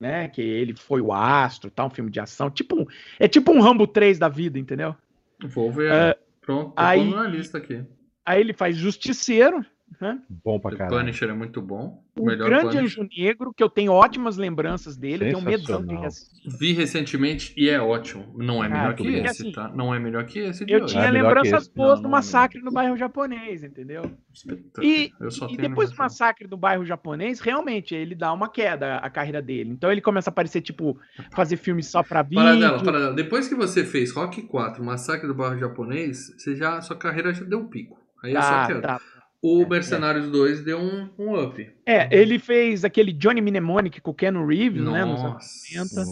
né, 0.00 0.28
que 0.28 0.40
ele 0.40 0.74
foi 0.76 1.00
o 1.00 1.12
astro, 1.12 1.68
tá, 1.70 1.84
um 1.84 1.90
filme 1.90 2.10
de 2.10 2.20
ação, 2.20 2.48
tipo, 2.50 2.76
um- 2.80 2.86
é 3.18 3.26
tipo 3.26 3.50
um 3.50 3.60
Rambo 3.60 3.86
3 3.88 4.18
da 4.18 4.28
vida, 4.28 4.56
entendeu? 4.58 4.94
Vou 5.42 5.72
ver. 5.72 5.90
É, 5.90 6.18
Pronto, 6.42 6.74
tô 6.76 6.80
aí- 6.82 7.10
na 7.10 7.26
lista 7.26 7.58
aqui. 7.58 7.82
Aí 8.26 8.40
ele 8.40 8.52
faz 8.52 8.76
Justiceiro, 8.76 9.64
né? 10.00 10.18
Bom 10.44 10.58
pra 10.58 10.76
caralho. 10.76 10.98
Punisher 10.98 11.30
é 11.30 11.32
muito 11.32 11.62
bom. 11.62 12.02
O 12.18 12.24
Melhor 12.26 12.48
Grande 12.48 12.76
Punisher. 12.76 12.82
Anjo 13.02 13.08
Negro, 13.16 13.52
que 13.54 13.62
eu 13.62 13.68
tenho 13.70 13.92
ótimas 13.92 14.36
lembranças 14.36 14.96
dele, 14.96 15.26
tenho 15.26 15.40
medo 15.40 15.64
de 15.86 15.94
reassistir. 15.94 16.58
Vi 16.58 16.72
recentemente 16.72 17.54
e 17.56 17.68
é 17.70 17.80
ótimo. 17.80 18.34
Não 18.36 18.64
é 18.64 18.66
Ah, 18.66 18.70
melhor 18.70 18.86
muito 18.86 19.02
que 19.04 19.08
esse, 19.08 19.42
Assim, 19.42 19.52
tá? 19.52 19.68
Não 19.68 19.94
é 19.94 19.98
melhor 20.00 20.24
que 20.26 20.40
esse 20.40 20.64
de 20.64 20.72
Eu 20.72 20.82
hoje. 20.84 20.94
tinha 20.94 21.04
É 21.04 21.10
lembranças 21.10 21.68
boas 21.68 22.00
do 22.00 22.08
é 22.08 22.10
massacre 22.10 22.60
no 22.60 22.72
bairro 22.72 22.96
japonês, 22.96 23.62
entendeu? 23.62 24.02
E, 24.82 25.12
e 25.50 25.56
depois 25.56 25.90
do 25.90 25.96
massacre 25.96 26.48
do 26.48 26.56
bairro 26.56 26.84
japonês, 26.84 27.38
realmente, 27.40 27.94
ele 27.94 28.14
dá 28.16 28.32
uma 28.32 28.48
queda 28.48 28.96
a 28.96 29.08
carreira 29.08 29.40
dele. 29.40 29.70
Então 29.70 29.90
ele 29.92 30.00
começa 30.00 30.30
a 30.30 30.32
aparecer, 30.32 30.62
tipo, 30.62 30.98
fazer 31.34 31.56
filmes 31.56 31.86
só 31.86 32.02
pra 32.02 32.22
vídeo. 32.22 32.36
Paradela, 32.42 32.82
paradela. 32.82 33.14
Depois 33.14 33.46
que 33.48 33.54
você 33.54 33.84
fez 33.84 34.10
Rock 34.12 34.42
4, 34.42 34.82
Massacre 34.84 35.28
do 35.28 35.34
Bairro 35.34 35.58
Japonês, 35.58 36.34
você 36.36 36.56
já, 36.56 36.80
sua 36.80 36.96
carreira 36.96 37.32
já 37.32 37.44
deu 37.44 37.60
um 37.60 37.68
pico. 37.68 38.04
Aí 38.26 38.36
é 38.36 38.42
só 38.42 38.48
Tá, 38.48 38.80
tá. 38.80 39.00
O 39.42 39.64
Mercenários 39.66 40.28
2 40.30 40.64
deu 40.64 40.78
um, 40.78 41.08
um 41.18 41.40
up. 41.40 41.70
É, 41.84 42.08
ele 42.10 42.38
fez 42.38 42.84
aquele 42.84 43.12
Johnny 43.12 43.40
Mnemonic 43.40 44.00
com 44.00 44.10
o 44.10 44.14
Keanu 44.14 44.44
Reeves, 44.46 44.82
né? 44.82 45.04
Nos 45.04 45.20
anos 45.20 45.34
Nossa. 45.34 45.94
80. 45.94 46.04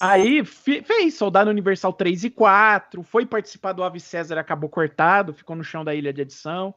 Aí 0.00 0.44
fe- 0.44 0.82
fez 0.82 1.14
Soldado 1.14 1.50
Universal 1.50 1.92
3 1.92 2.24
e 2.24 2.30
4, 2.30 3.02
foi 3.04 3.24
participar 3.24 3.72
do 3.72 3.82
Ave 3.84 4.00
César, 4.00 4.38
acabou 4.38 4.68
cortado, 4.68 5.32
ficou 5.32 5.54
no 5.54 5.62
chão 5.62 5.84
da 5.84 5.94
ilha 5.94 6.12
de 6.12 6.22
edição. 6.22 6.74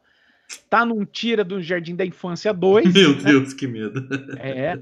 Tá 0.69 0.85
num 0.85 1.03
tira 1.03 1.43
do 1.43 1.61
Jardim 1.61 1.95
da 1.95 2.05
Infância 2.05 2.53
2. 2.53 2.85
Meu 2.93 3.15
Deus, 3.15 3.53
que 3.53 3.65
medo. 3.67 4.07
É. 4.39 4.77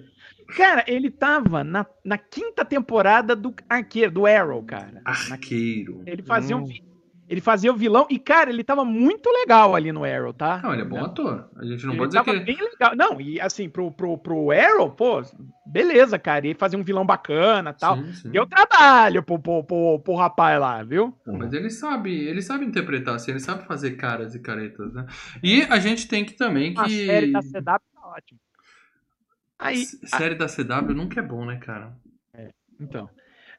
Cara, 0.55 0.83
ele 0.85 1.09
tava 1.09 1.63
na, 1.63 1.85
na 2.03 2.17
quinta 2.19 2.63
temporada 2.65 3.35
do 3.35 3.53
Arqueiro, 3.69 4.11
do 4.11 4.25
Arrow, 4.27 4.61
cara. 4.63 5.01
Na- 5.03 5.11
Arqueiro. 5.31 6.03
ele 6.05 6.21
fazia 6.23 6.55
um 6.57 6.61
Hum. 6.61 6.65
vi- 6.65 6.83
ele 7.27 7.41
fazia 7.41 7.71
o 7.71 7.75
vilão 7.75 8.05
e 8.09 8.19
cara, 8.19 8.49
ele 8.49 8.63
tava 8.63 8.85
muito 8.85 9.29
legal 9.29 9.75
ali 9.75 9.91
no 9.91 10.03
Arrow, 10.03 10.33
tá? 10.33 10.61
Não, 10.63 10.73
ele 10.73 10.83
é 10.83 10.85
bom 10.85 11.03
ator. 11.03 11.49
A 11.55 11.65
gente 11.65 11.85
não 11.85 11.93
ele 11.93 11.99
pode 11.99 12.09
dizer 12.09 12.23
tava 12.23 12.31
que 12.31 12.37
ele... 12.37 12.45
bem 12.45 12.69
legal. 12.69 12.95
Não, 12.95 13.19
e 13.19 13.39
assim, 13.41 13.69
pro, 13.69 13.91
pro, 13.91 14.17
pro 14.17 14.51
Arrow, 14.51 14.91
pô, 14.91 15.21
beleza, 15.65 16.19
cara. 16.19 16.45
Ele 16.45 16.53
fazia 16.53 16.77
um 16.77 16.83
vilão 16.83 17.05
bacana 17.05 17.73
tal. 17.73 17.97
Sim, 17.97 18.13
sim. 18.13 18.29
Deu 18.29 18.45
trabalho 18.45 19.23
pro, 19.23 19.39
pro, 19.39 19.63
pro, 19.63 19.99
pro 19.99 20.15
rapaz 20.15 20.59
lá, 20.59 20.83
viu? 20.83 21.17
Mas 21.25 21.51
ele 21.53 21.69
sabe, 21.69 22.13
ele 22.13 22.41
sabe 22.41 22.65
interpretar, 22.65 23.15
assim, 23.15 23.31
ele 23.31 23.39
sabe 23.39 23.65
fazer 23.65 23.91
caras 23.91 24.35
e 24.35 24.39
caretas, 24.39 24.93
né? 24.93 25.05
E 25.43 25.63
a 25.63 25.79
gente 25.79 26.07
tem 26.07 26.23
que 26.23 26.33
também 26.33 26.73
que... 26.73 26.79
A 26.79 26.87
série 26.87 27.31
da 27.31 27.41
CW 27.41 27.63
tá 27.63 28.07
ótima. 28.07 28.39
Aí, 29.57 29.85
Série 29.85 30.35
da 30.35 30.47
CW 30.47 30.93
nunca 30.93 31.21
é 31.21 31.23
bom, 31.23 31.45
né, 31.45 31.57
cara? 31.57 31.95
Então. 32.79 33.09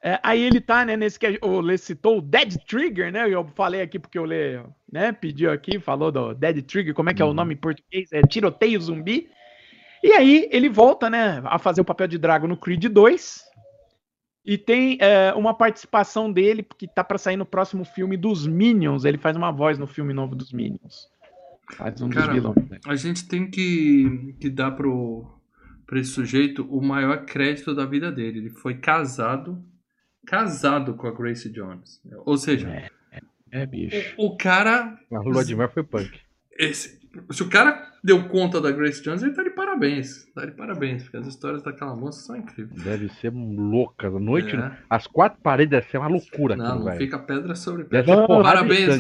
É, 0.07 0.21
aí 0.23 0.41
ele 0.41 0.61
tá, 0.61 0.85
né, 0.85 0.97
nesse 0.97 1.19
que 1.19 1.37
o 1.43 1.61
Lê 1.61 1.77
citou, 1.77 2.19
o 2.19 2.23
Dead 2.23 2.57
Trigger, 2.65 3.11
né? 3.11 3.29
Eu 3.29 3.45
falei 3.57 3.81
aqui 3.81 3.99
porque 3.99 4.17
o 4.17 4.25
Lê, 4.25 4.61
né, 4.91 5.11
pediu 5.11 5.51
aqui, 5.51 5.81
falou 5.81 6.13
do 6.13 6.33
Dead 6.33 6.63
Trigger, 6.63 6.95
como 6.95 7.11
é 7.11 7.15
que 7.15 7.21
é 7.21 7.25
o 7.25 7.35
nome 7.35 7.55
em 7.55 7.57
português? 7.57 8.13
É 8.13 8.23
tiroteio 8.23 8.81
zumbi. 8.81 9.29
E 10.05 10.13
aí 10.13 10.49
ele 10.53 10.69
volta, 10.69 11.11
né, 11.11 11.43
a 11.45 11.59
fazer 11.59 11.81
o 11.81 11.85
papel 11.85 12.07
de 12.07 12.19
Drago 12.19 12.47
no 12.47 12.57
Creed 12.57 12.85
2. 12.85 13.43
E 14.45 14.57
tem 14.57 14.97
é, 15.01 15.35
uma 15.35 15.53
participação 15.53 16.31
dele 16.31 16.65
que 16.79 16.87
tá 16.87 17.03
pra 17.03 17.19
sair 17.19 17.37
no 17.37 17.45
próximo 17.45 17.85
filme 17.85 18.17
dos 18.17 18.47
Minions. 18.47 19.05
Ele 19.05 19.19
faz 19.19 19.37
uma 19.37 19.51
voz 19.51 19.77
no 19.77 19.89
filme 19.89 20.15
novo 20.15 20.37
dos 20.37 20.53
Minions. 20.53 21.09
Faz 21.73 22.01
um 22.01 22.09
Cara, 22.09 22.27
dos 22.27 22.35
vilões. 22.35 22.71
né? 22.71 22.79
A 22.87 22.95
gente 22.95 23.27
tem 23.27 23.51
que, 23.51 24.37
que 24.39 24.49
dar 24.49 24.71
pro, 24.71 25.27
pra 25.85 25.99
esse 25.99 26.13
sujeito 26.13 26.65
o 26.71 26.81
maior 26.81 27.25
crédito 27.25 27.75
da 27.75 27.85
vida 27.85 28.13
dele. 28.13 28.39
Ele 28.39 28.51
foi 28.51 28.75
casado, 28.77 29.61
casado 30.27 30.95
com 30.95 31.07
a 31.07 31.13
Grace 31.13 31.49
Jones. 31.51 32.01
Ou 32.25 32.37
seja, 32.37 32.91
É, 33.51 33.65
bicho. 33.65 34.15
o, 34.19 34.27
o 34.27 34.37
cara. 34.37 34.99
A 35.13 35.19
lua 35.21 35.45
de 35.45 35.55
mel 35.57 35.69
foi 35.71 35.83
punk. 35.85 36.11
esse- 36.59 36.97
se 37.31 37.43
o 37.43 37.49
cara 37.49 37.83
deu 38.05 38.29
conta 38.29 38.61
da 38.61 38.71
Grace 38.71 39.03
Jones, 39.03 39.23
ele 39.23 39.33
tá 39.33 39.43
de 39.43 39.49
parabéns. 39.51 40.27
Tá 40.35 40.45
de 40.45 40.53
parabéns, 40.53 41.03
porque 41.05 41.17
as 41.17 41.27
histórias 41.27 41.63
daquela 41.63 41.97
moça 41.97 42.21
são 42.21 42.37
incríveis. 42.37 42.83
Deve 42.83 43.09
ser 43.09 43.33
louca. 43.33 44.09
À 44.09 44.11
noite, 44.11 44.55
É. 44.55 44.71
as 44.91 45.07
quatro 45.07 45.41
paredes 45.43 45.71
deve 45.71 45.87
ser 45.89 45.97
uma 45.97 46.09
loucura 46.09 46.55
Não, 46.57 46.65
aquilo, 46.67 46.79
não 46.81 46.85
velho. 46.85 46.99
fica 46.99 47.19
pedra 47.19 47.55
sobre 47.55 47.85
pedra. 47.85 48.17
de 48.17 48.27
Parabéns. 48.27 48.99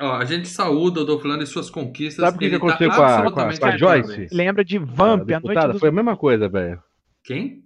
Ó, 0.00 0.14
a 0.14 0.24
gente 0.24 0.48
saúda 0.48 1.00
o 1.00 1.04
Dolphilani 1.04 1.42
e 1.42 1.46
suas 1.46 1.68
conquistas. 1.68 2.24
Sabe 2.24 2.36
o 2.36 2.40
que, 2.40 2.48
que 2.48 2.54
Ele 2.54 2.60
tá 2.60 2.66
aconteceu 2.68 2.88
com, 2.88 2.94
a, 2.94 2.96
com, 2.96 3.02
a, 3.02 3.14
absolutamente 3.18 3.60
com 3.60 3.66
a 3.66 3.76
Joyce? 3.76 4.28
Lembra 4.34 4.64
de 4.64 4.76
A 4.78 4.80
Vamp, 4.80 4.96
a, 5.20 5.26
noite 5.26 5.42
deputada? 5.42 5.72
dos 5.72 5.80
Foi 5.80 5.88
a 5.90 5.92
mesma 5.92 6.16
coisa, 6.16 6.48
velho. 6.48 6.82
Quem? 7.22 7.62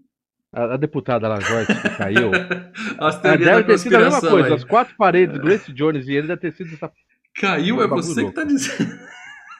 A, 0.52 0.74
a 0.74 0.76
deputada 0.76 1.26
lá, 1.28 1.40
Joyce, 1.40 1.74
que 1.80 1.88
caiu. 1.96 2.30
As 3.00 3.18
teorias 3.20 3.46
da 3.48 3.54
deve 3.56 3.66
ter 3.68 3.78
sido 3.78 3.96
a 3.96 4.00
mesma 4.00 4.20
coisa. 4.20 4.48
aí. 4.48 4.52
As 4.54 4.64
quatro 4.64 4.94
paredes, 4.96 5.38
Grace 5.38 5.72
Jones 5.72 6.06
e 6.08 6.12
ele 6.12 6.26
deve 6.28 6.40
ter 6.40 6.52
sido 6.52 6.74
essa. 6.74 6.92
Caiu, 7.36 7.76
é 7.82 7.86
Bagulho 7.88 8.02
você 8.02 8.14
que 8.16 8.20
louco. 8.20 8.34
tá 8.34 8.44
dizendo. 8.44 8.98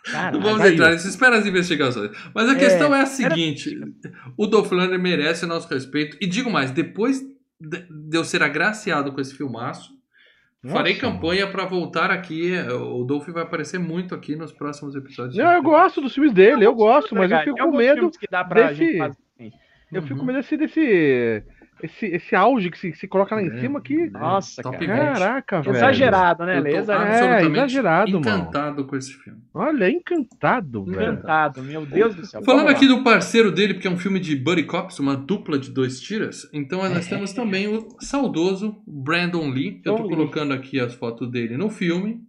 Caralho. 0.05 0.35
Não 0.37 0.43
vamos 0.43 0.59
caiu. 0.59 0.73
entrar 0.75 0.91
nisso, 0.93 1.09
espera 1.09 1.39
as 1.39 1.47
investigações. 1.47 2.11
Mas 2.35 2.49
a 2.49 2.53
É, 2.53 2.57
questão 2.57 2.89
é 2.95 2.99
a 2.99 2.99
era- 2.99 3.07
seguinte: 3.07 3.75
o 4.37 4.47
Dolph 4.47 4.71
Lundgren 4.71 4.99
merece 5.01 5.45
o 5.45 5.49
nosso 5.49 5.67
respeito. 5.73 6.19
E 6.21 6.27
digo 6.27 6.51
mais, 6.51 6.71
depois 6.71 7.23
de 7.59 7.87
eu 8.17 8.25
ser 8.25 8.43
agraciado 8.43 9.13
com 9.13 9.21
esse 9.21 9.35
filmaço, 9.35 9.91
farei 10.69 10.95
Nossa, 10.95 11.07
campanha 11.07 11.47
pra 11.47 11.65
voltar 11.65 12.11
aqui. 12.11 12.53
O 12.69 13.05
Dolph 13.05 13.29
vai 13.29 13.45
aparecer 13.45 13.79
muito 13.79 14.15
aqui 14.15 14.37
nos 14.37 14.53
próximos 14.53 14.95
episódios. 14.95 15.37
Não, 15.39 15.51
eu 15.53 15.63
gosto 15.63 16.01
dos 16.03 16.13
filmes 16.13 16.33
dele, 16.35 16.67
eu 16.67 16.75
gosto, 16.75 17.15
mas 17.15 17.31
eu 17.31 17.39
fico 17.41 17.57
com 17.57 17.77
medo. 17.77 18.11
que 18.11 18.27
dá 18.31 18.45
pra 18.45 18.69
desse- 18.69 18.75
gente 18.85 18.99
fazer. 18.99 19.17
Eu 19.93 20.01
Uhum. 20.01 20.07
fico 20.09 20.21
com 20.21 20.27
medo 20.27 20.39
desse, 20.39 20.57
desse 20.57 21.43
esse, 21.83 22.07
esse 22.07 22.37
auge 22.37 22.71
que 22.71 22.79
se, 22.79 22.93
se 22.95 23.09
coloca 23.09 23.35
lá 23.35 23.43
em 23.43 23.49
É, 23.49 23.59
cima 23.61 23.81
aqui. 23.81 24.09
Nossa, 24.11 24.63
Top 24.63 24.79
cara. 24.87 25.11
20. 25.15 25.19
Caraca, 25.19 25.63
velho. 25.63 25.77
Exagerado, 25.77 26.45
né, 26.45 26.61
Lê? 26.61 26.77
Exagerado. 26.77 27.13
É, 27.13 27.17
absolutamente 27.17 27.57
exagerado, 27.59 28.11
mano. 28.13 28.21
encantado 28.21 28.85
com 28.87 28.97
esse 28.97 29.13
filme. 29.15 29.41
Olha, 29.53 29.91
encantado, 29.91 30.85
velho. 30.85 31.13
Encantado, 31.15 31.61
meu 31.63 31.85
Deus 31.85 32.15
do 32.15 32.25
céu. 32.25 32.41
Falando 32.45 32.69
aqui 32.69 32.87
do 32.87 33.03
parceiro 33.03 33.51
dele, 33.51 33.75
porque 33.75 33.89
é 33.89 33.91
um 33.91 33.97
filme 33.99 34.21
de 34.21 34.37
Buddy 34.37 34.63
Cops, 34.63 35.01
uma 35.01 35.17
dupla 35.17 35.59
de 35.59 35.71
dois 35.73 36.01
tiras, 36.01 36.49
então 36.53 36.89
nós 36.89 37.09
temos 37.09 37.33
também 37.33 37.67
o 37.67 37.89
saudoso 37.99 38.77
Brandon 38.87 39.49
Lee. 39.51 39.81
Eu 39.85 39.97
tô 39.97 40.05
colocando 40.05 40.53
aqui 40.55 40.79
as 40.79 40.95
fotos 40.95 41.29
dele 41.33 41.57
no 41.57 41.69
filme. 41.69 42.21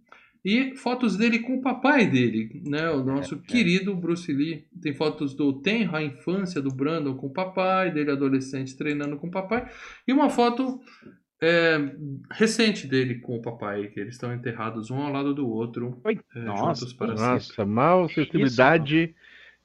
E 0.44 0.76
fotos 0.76 1.16
dele 1.16 1.38
com 1.38 1.56
o 1.56 1.62
papai 1.62 2.06
dele, 2.06 2.60
né? 2.66 2.90
O 2.90 3.02
nosso 3.02 3.38
querido 3.38 3.96
Bruce 3.96 4.30
Lee. 4.30 4.66
Tem 4.82 4.92
fotos 4.94 5.34
do 5.34 5.54
tenro, 5.54 5.96
a 5.96 6.02
infância 6.02 6.60
do 6.60 6.70
Brandon 6.70 7.14
com 7.14 7.28
o 7.28 7.32
papai, 7.32 7.90
dele 7.90 8.10
adolescente 8.10 8.76
treinando 8.76 9.16
com 9.16 9.28
o 9.28 9.30
papai. 9.30 9.66
E 10.06 10.12
uma 10.12 10.28
foto 10.28 10.80
é, 11.42 11.78
recente 12.30 12.86
dele 12.86 13.20
com 13.20 13.36
o 13.36 13.42
papai, 13.42 13.86
que 13.88 13.98
eles 13.98 14.14
estão 14.16 14.34
enterrados 14.34 14.90
um 14.90 14.98
ao 14.98 15.10
lado 15.10 15.32
do 15.34 15.48
outro. 15.48 15.98
Oi. 16.04 16.20
é, 16.36 16.40
Nossa, 16.40 16.80
juntos 16.80 16.92
para 16.92 17.16
sempre. 17.16 17.32
Nossa, 17.32 17.64
mal 17.64 18.08
sensibilidade 18.10 19.14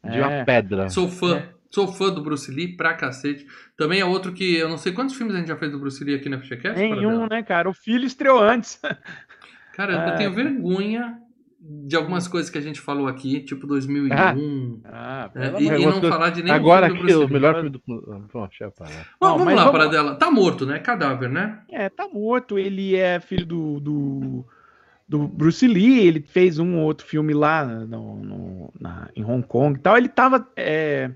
de 0.02 0.20
uma 0.22 0.32
É. 0.32 0.46
pedra. 0.46 0.90
Sou 0.90 1.10
fã. 1.10 1.38
É. 1.40 1.60
Sou 1.72 1.88
fã 1.88 2.10
do 2.10 2.24
Bruce 2.24 2.50
Lee 2.52 2.76
pra 2.76 2.96
cacete. 2.96 3.46
Também 3.78 4.00
é 4.00 4.06
outro 4.06 4.34
que 4.34 4.56
eu 4.56 4.68
não 4.68 4.78
sei 4.78 4.92
quantos 4.92 5.16
filmes 5.16 5.36
a 5.36 5.40
gente 5.40 5.50
já 5.50 5.56
fez 5.58 5.72
do 5.72 5.78
Bruce 5.80 6.04
Lee 6.04 6.16
aqui 6.16 6.28
na 6.28 6.40
FGCast. 6.40 6.80
Nenhum, 6.80 7.28
né, 7.28 7.44
cara? 7.44 7.70
O 7.70 7.74
filho 7.74 8.06
estreou 8.06 8.42
antes. 8.42 8.82
Cara, 9.80 9.94
eu 9.94 10.00
Ah, 10.00 10.12
tenho 10.18 10.34
vergonha 10.34 11.18
de 11.62 11.96
algumas 11.96 12.28
coisas 12.28 12.50
que 12.50 12.58
a 12.58 12.62
gente 12.62 12.82
falou 12.82 13.08
aqui, 13.08 13.40
tipo 13.40 13.66
2001. 13.66 14.82
Ah, 14.84 15.30
né? 15.34 15.50
pelo 15.50 15.62
E, 15.62 15.68
e 15.68 15.86
não 15.86 16.02
falar 16.02 16.32
de 16.32 16.44
nenhum 16.44 16.56
Agora 16.56 16.88
filme 16.88 17.00
do 17.02 17.06
aqui, 17.06 17.14
Bruce 17.14 17.18
o 17.18 17.28
Lee. 17.28 17.34
melhor 17.34 17.54
filme 17.56 17.70
do. 17.70 17.82
Bom, 18.34 18.48
deixa 18.48 18.64
eu 18.66 18.72
parar. 18.72 18.90
Vamos, 18.92 19.08
Não, 19.22 19.30
vamos 19.32 19.46
mas 19.46 19.56
lá, 19.56 19.64
vamos- 19.66 19.80
Paradela. 19.80 20.16
Tá 20.16 20.30
morto, 20.30 20.66
né? 20.66 20.80
Cadáver, 20.80 21.30
né? 21.30 21.60
É, 21.70 21.88
tá 21.90 22.08
morto. 22.08 22.60
Ele 22.60 22.96
é 22.96 23.20
filho 23.22 23.46
do, 23.46 23.80
do, 23.80 24.46
do 25.08 25.28
Bruce 25.30 25.66
Lee. 25.66 26.00
Ele 26.06 26.20
fez 26.22 26.60
um 26.60 26.78
ou 26.80 26.84
outro 26.86 27.06
filme 27.08 27.34
lá 27.34 27.64
no, 27.66 28.16
no- 28.24 28.74
na- 28.80 29.10
em 29.16 29.24
Hong 29.24 29.48
Kong 29.48 29.80
e 29.80 29.82
tal. 29.82 29.98
Ele 29.98 30.10
tava. 30.10 30.46
é, 30.58 31.12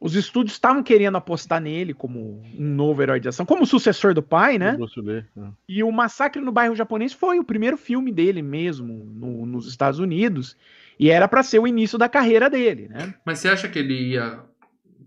os 0.00 0.14
estúdios 0.14 0.52
estavam 0.54 0.82
querendo 0.82 1.16
apostar 1.16 1.60
nele 1.60 1.92
como 1.92 2.40
um 2.56 2.64
novo 2.74 3.02
herói 3.02 3.18
de 3.20 3.28
ação, 3.28 3.44
como 3.44 3.66
sucessor 3.66 4.14
do 4.14 4.22
pai, 4.22 4.56
né? 4.58 4.72
Bruce 4.76 5.00
Lee, 5.00 5.24
né? 5.34 5.50
E 5.68 5.82
o 5.82 5.90
Massacre 5.90 6.40
no 6.40 6.52
Bairro 6.52 6.76
Japonês 6.76 7.12
foi 7.12 7.38
o 7.38 7.44
primeiro 7.44 7.76
filme 7.76 8.12
dele 8.12 8.40
mesmo 8.42 9.04
no- 9.14 9.44
nos 9.46 9.66
Estados 9.68 9.98
Unidos. 9.98 10.56
E 11.00 11.10
era 11.10 11.26
pra 11.28 11.42
ser 11.42 11.58
o 11.58 11.66
início 11.66 11.96
da 11.98 12.08
carreira 12.08 12.48
dele, 12.50 12.88
né? 12.88 13.14
Mas 13.24 13.38
você 13.40 13.48
acha 13.48 13.68
que 13.68 13.78
ele 13.78 14.12
ia 14.12 14.40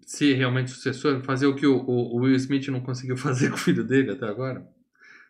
ser 0.06 0.34
realmente 0.36 0.72
sucessor? 0.72 1.22
Fazer 1.22 1.48
o 1.48 1.56
que 1.56 1.66
o, 1.68 1.78
o- 1.78 2.16
o 2.16 2.20
Will 2.22 2.36
Smith 2.36 2.68
não 2.70 2.82
conseguiu 2.82 3.16
fazer 3.18 3.50
com 3.50 3.56
o 3.56 3.60
filho 3.60 3.84
dele 3.84 4.12
até 4.12 4.26
agora? 4.26 4.66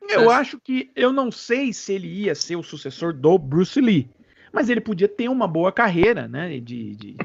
Eu 0.10 0.30
acha- 0.32 0.42
acho 0.42 0.60
que 0.60 0.90
eu 0.96 1.14
não 1.14 1.32
sei 1.32 1.72
se 1.72 1.94
ele 1.94 2.08
ia 2.08 2.34
ser 2.36 2.56
o 2.56 2.64
sucessor 2.64 3.14
do 3.14 3.38
Bruce 3.38 3.80
Lee, 3.80 4.10
mas 4.52 4.70
ele 4.70 4.82
podia 4.82 5.08
ter 5.08 5.30
uma 5.30 5.48
boa 5.48 5.72
carreira, 5.72 6.28
né? 6.28 6.60
De, 6.60 6.96
de, 6.96 7.16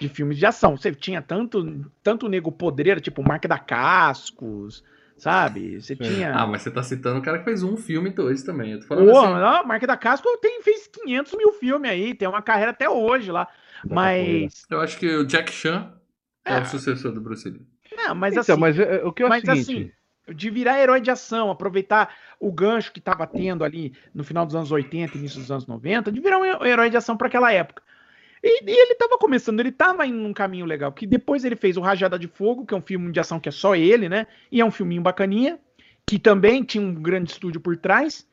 de 0.00 0.08
filmes 0.08 0.38
de 0.38 0.46
ação. 0.46 0.76
Você 0.76 0.92
tinha 0.94 1.22
tanto, 1.22 1.90
tanto 2.02 2.28
nego 2.28 2.50
podreiro, 2.52 3.00
tipo 3.00 3.22
Marca 3.22 3.46
da 3.48 3.58
Cascos, 3.58 4.82
sabe? 5.16 5.80
Você 5.80 5.94
tinha. 5.96 6.34
Ah, 6.34 6.46
mas 6.46 6.62
você 6.62 6.70
tá 6.70 6.82
citando 6.82 7.18
o 7.20 7.22
cara 7.22 7.38
que 7.38 7.44
fez 7.44 7.62
um 7.62 7.76
filme 7.76 8.10
e 8.10 8.12
dois 8.12 8.42
também. 8.42 8.72
Eu 8.72 8.80
tô 8.80 8.86
falando 8.86 9.10
Pô, 9.10 9.18
assim. 9.20 9.32
não, 9.34 9.64
Marca 9.66 9.86
da 9.86 9.96
Casco 9.96 10.28
tem, 10.38 10.62
fez 10.62 10.86
500 10.88 11.34
mil 11.36 11.52
filmes 11.52 11.90
aí, 11.90 12.14
tem 12.14 12.28
uma 12.28 12.42
carreira 12.42 12.70
até 12.72 12.88
hoje 12.88 13.30
lá. 13.30 13.48
Mas. 13.88 14.64
Eu 14.70 14.80
acho 14.80 14.98
que 14.98 15.06
o 15.16 15.24
Jack 15.26 15.52
Chan 15.52 15.92
é, 16.44 16.54
É. 16.54 16.60
o 16.60 16.66
sucessor 16.66 17.12
do 17.12 17.20
Bruce 17.20 17.48
Lee. 17.48 17.62
Não, 17.96 18.14
mas 18.14 18.32
então, 18.32 18.40
assim. 18.54 18.60
mas 18.60 18.78
é, 18.78 18.96
é, 18.96 19.04
o 19.04 19.12
que 19.12 19.22
é 19.22 19.26
o 19.26 19.28
mas 19.28 19.42
seguinte. 19.42 19.60
assim, 20.26 20.34
de 20.34 20.50
virar 20.50 20.80
herói 20.80 21.00
de 21.00 21.10
ação, 21.10 21.50
aproveitar 21.50 22.12
o 22.40 22.50
gancho 22.50 22.92
que 22.92 22.98
estava 22.98 23.26
tendo 23.26 23.62
ali 23.62 23.92
no 24.12 24.24
final 24.24 24.44
dos 24.44 24.56
anos 24.56 24.72
80, 24.72 25.16
início 25.18 25.38
dos 25.38 25.50
anos 25.50 25.66
90, 25.66 26.10
de 26.10 26.20
virar 26.20 26.38
um 26.38 26.64
herói 26.64 26.90
de 26.90 26.96
ação 26.96 27.16
para 27.16 27.28
aquela 27.28 27.52
época. 27.52 27.82
E, 28.44 28.62
e 28.62 28.70
ele 28.70 28.94
tava 28.96 29.16
começando, 29.16 29.58
ele 29.60 29.72
tava 29.72 30.06
indo 30.06 30.18
num 30.18 30.34
caminho 30.34 30.66
legal, 30.66 30.92
que 30.92 31.06
depois 31.06 31.46
ele 31.46 31.56
fez 31.56 31.78
o 31.78 31.80
Rajada 31.80 32.18
de 32.18 32.28
Fogo, 32.28 32.66
que 32.66 32.74
é 32.74 32.76
um 32.76 32.82
filme 32.82 33.10
de 33.10 33.18
ação 33.18 33.40
que 33.40 33.48
é 33.48 33.52
só 33.52 33.74
ele, 33.74 34.06
né? 34.06 34.26
E 34.52 34.60
é 34.60 34.64
um 34.64 34.70
filminho 34.70 35.00
bacaninha, 35.00 35.58
que 36.06 36.18
também 36.18 36.62
tinha 36.62 36.84
um 36.84 36.92
grande 36.92 37.30
estúdio 37.30 37.58
por 37.58 37.74
trás. 37.78 38.26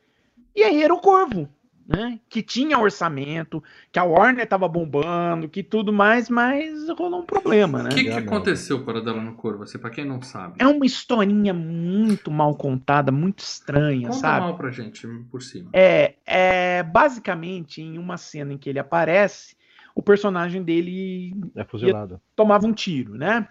E 0.54 0.62
aí 0.62 0.82
era 0.82 0.92
o 0.92 1.00
Corvo, 1.00 1.48
né? 1.88 2.20
Que 2.28 2.42
tinha 2.42 2.78
orçamento, 2.78 3.64
que 3.90 3.98
a 3.98 4.04
Warner 4.04 4.46
tava 4.46 4.68
bombando, 4.68 5.48
que 5.48 5.62
tudo 5.62 5.90
mais, 5.94 6.28
mas 6.28 6.90
rolou 6.90 7.22
um 7.22 7.26
problema, 7.26 7.82
né? 7.82 7.88
O 7.88 7.94
que, 7.94 8.04
que 8.04 8.10
aconteceu 8.10 8.84
para 8.84 9.00
dela 9.00 9.22
no 9.22 9.32
Corvo? 9.34 9.62
Assim, 9.62 9.78
pra 9.78 9.88
quem 9.88 10.04
não 10.04 10.20
sabe. 10.20 10.56
É 10.58 10.66
uma 10.66 10.84
historinha 10.84 11.54
muito 11.54 12.30
mal 12.30 12.54
contada, 12.54 13.10
muito 13.10 13.38
estranha, 13.38 14.08
Conta 14.08 14.20
sabe? 14.20 14.40
mal 14.40 14.56
pra 14.58 14.70
gente, 14.70 15.06
por 15.30 15.42
cima. 15.42 15.70
É, 15.72 16.16
é 16.26 16.82
basicamente 16.82 17.80
em 17.80 17.96
uma 17.96 18.18
cena 18.18 18.52
em 18.52 18.58
que 18.58 18.68
ele 18.68 18.78
aparece, 18.78 19.56
o 19.94 20.02
personagem 20.02 20.62
dele 20.62 21.34
É 21.54 21.64
fuzilado. 21.64 22.20
tomava 22.34 22.66
um 22.66 22.72
tiro, 22.72 23.14
né? 23.14 23.48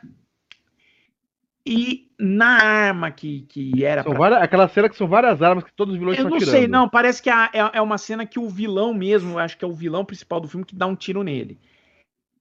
E 1.66 2.12
na 2.20 2.58
arma 2.60 3.12
que, 3.12 3.42
que 3.44 3.86
era 3.86 4.02
São 4.02 4.12
pra- 4.14 4.20
várias, 4.20 4.42
aquela 4.42 4.68
cena 4.68 4.90
que 4.90 4.96
são 4.96 5.08
várias 5.08 5.42
armas 5.44 5.64
que 5.64 5.74
todos 5.74 5.94
os 5.94 6.00
vilões 6.00 6.18
Eu 6.18 6.26
estão 6.26 6.40
não 6.40 6.46
sei, 6.46 6.68
não, 6.68 6.90
parece 6.90 7.22
que 7.22 7.30
é, 7.30 7.50
é 7.74 7.82
uma 7.82 8.00
cena 8.00 8.26
que 8.26 8.40
o 8.40 8.50
vilão 8.50 8.94
mesmo, 8.94 9.38
acho 9.38 9.58
que 9.58 9.64
é 9.64 9.68
o 9.68 9.74
vilão 9.74 10.04
principal 10.04 10.40
do 10.40 10.48
filme 10.48 10.66
que 10.66 10.76
dá 10.76 10.88
um 10.88 10.96
tiro 10.96 11.22
nele. 11.22 11.60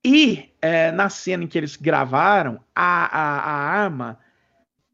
E 0.03 0.49
é, 0.63 0.91
na 0.91 1.11
cena 1.11 1.45
em 1.45 1.47
que 1.47 1.59
eles 1.59 1.77
gravaram, 1.77 2.61
a, 2.75 3.05
a, 3.05 3.41
a 3.41 3.53
arma 3.83 4.19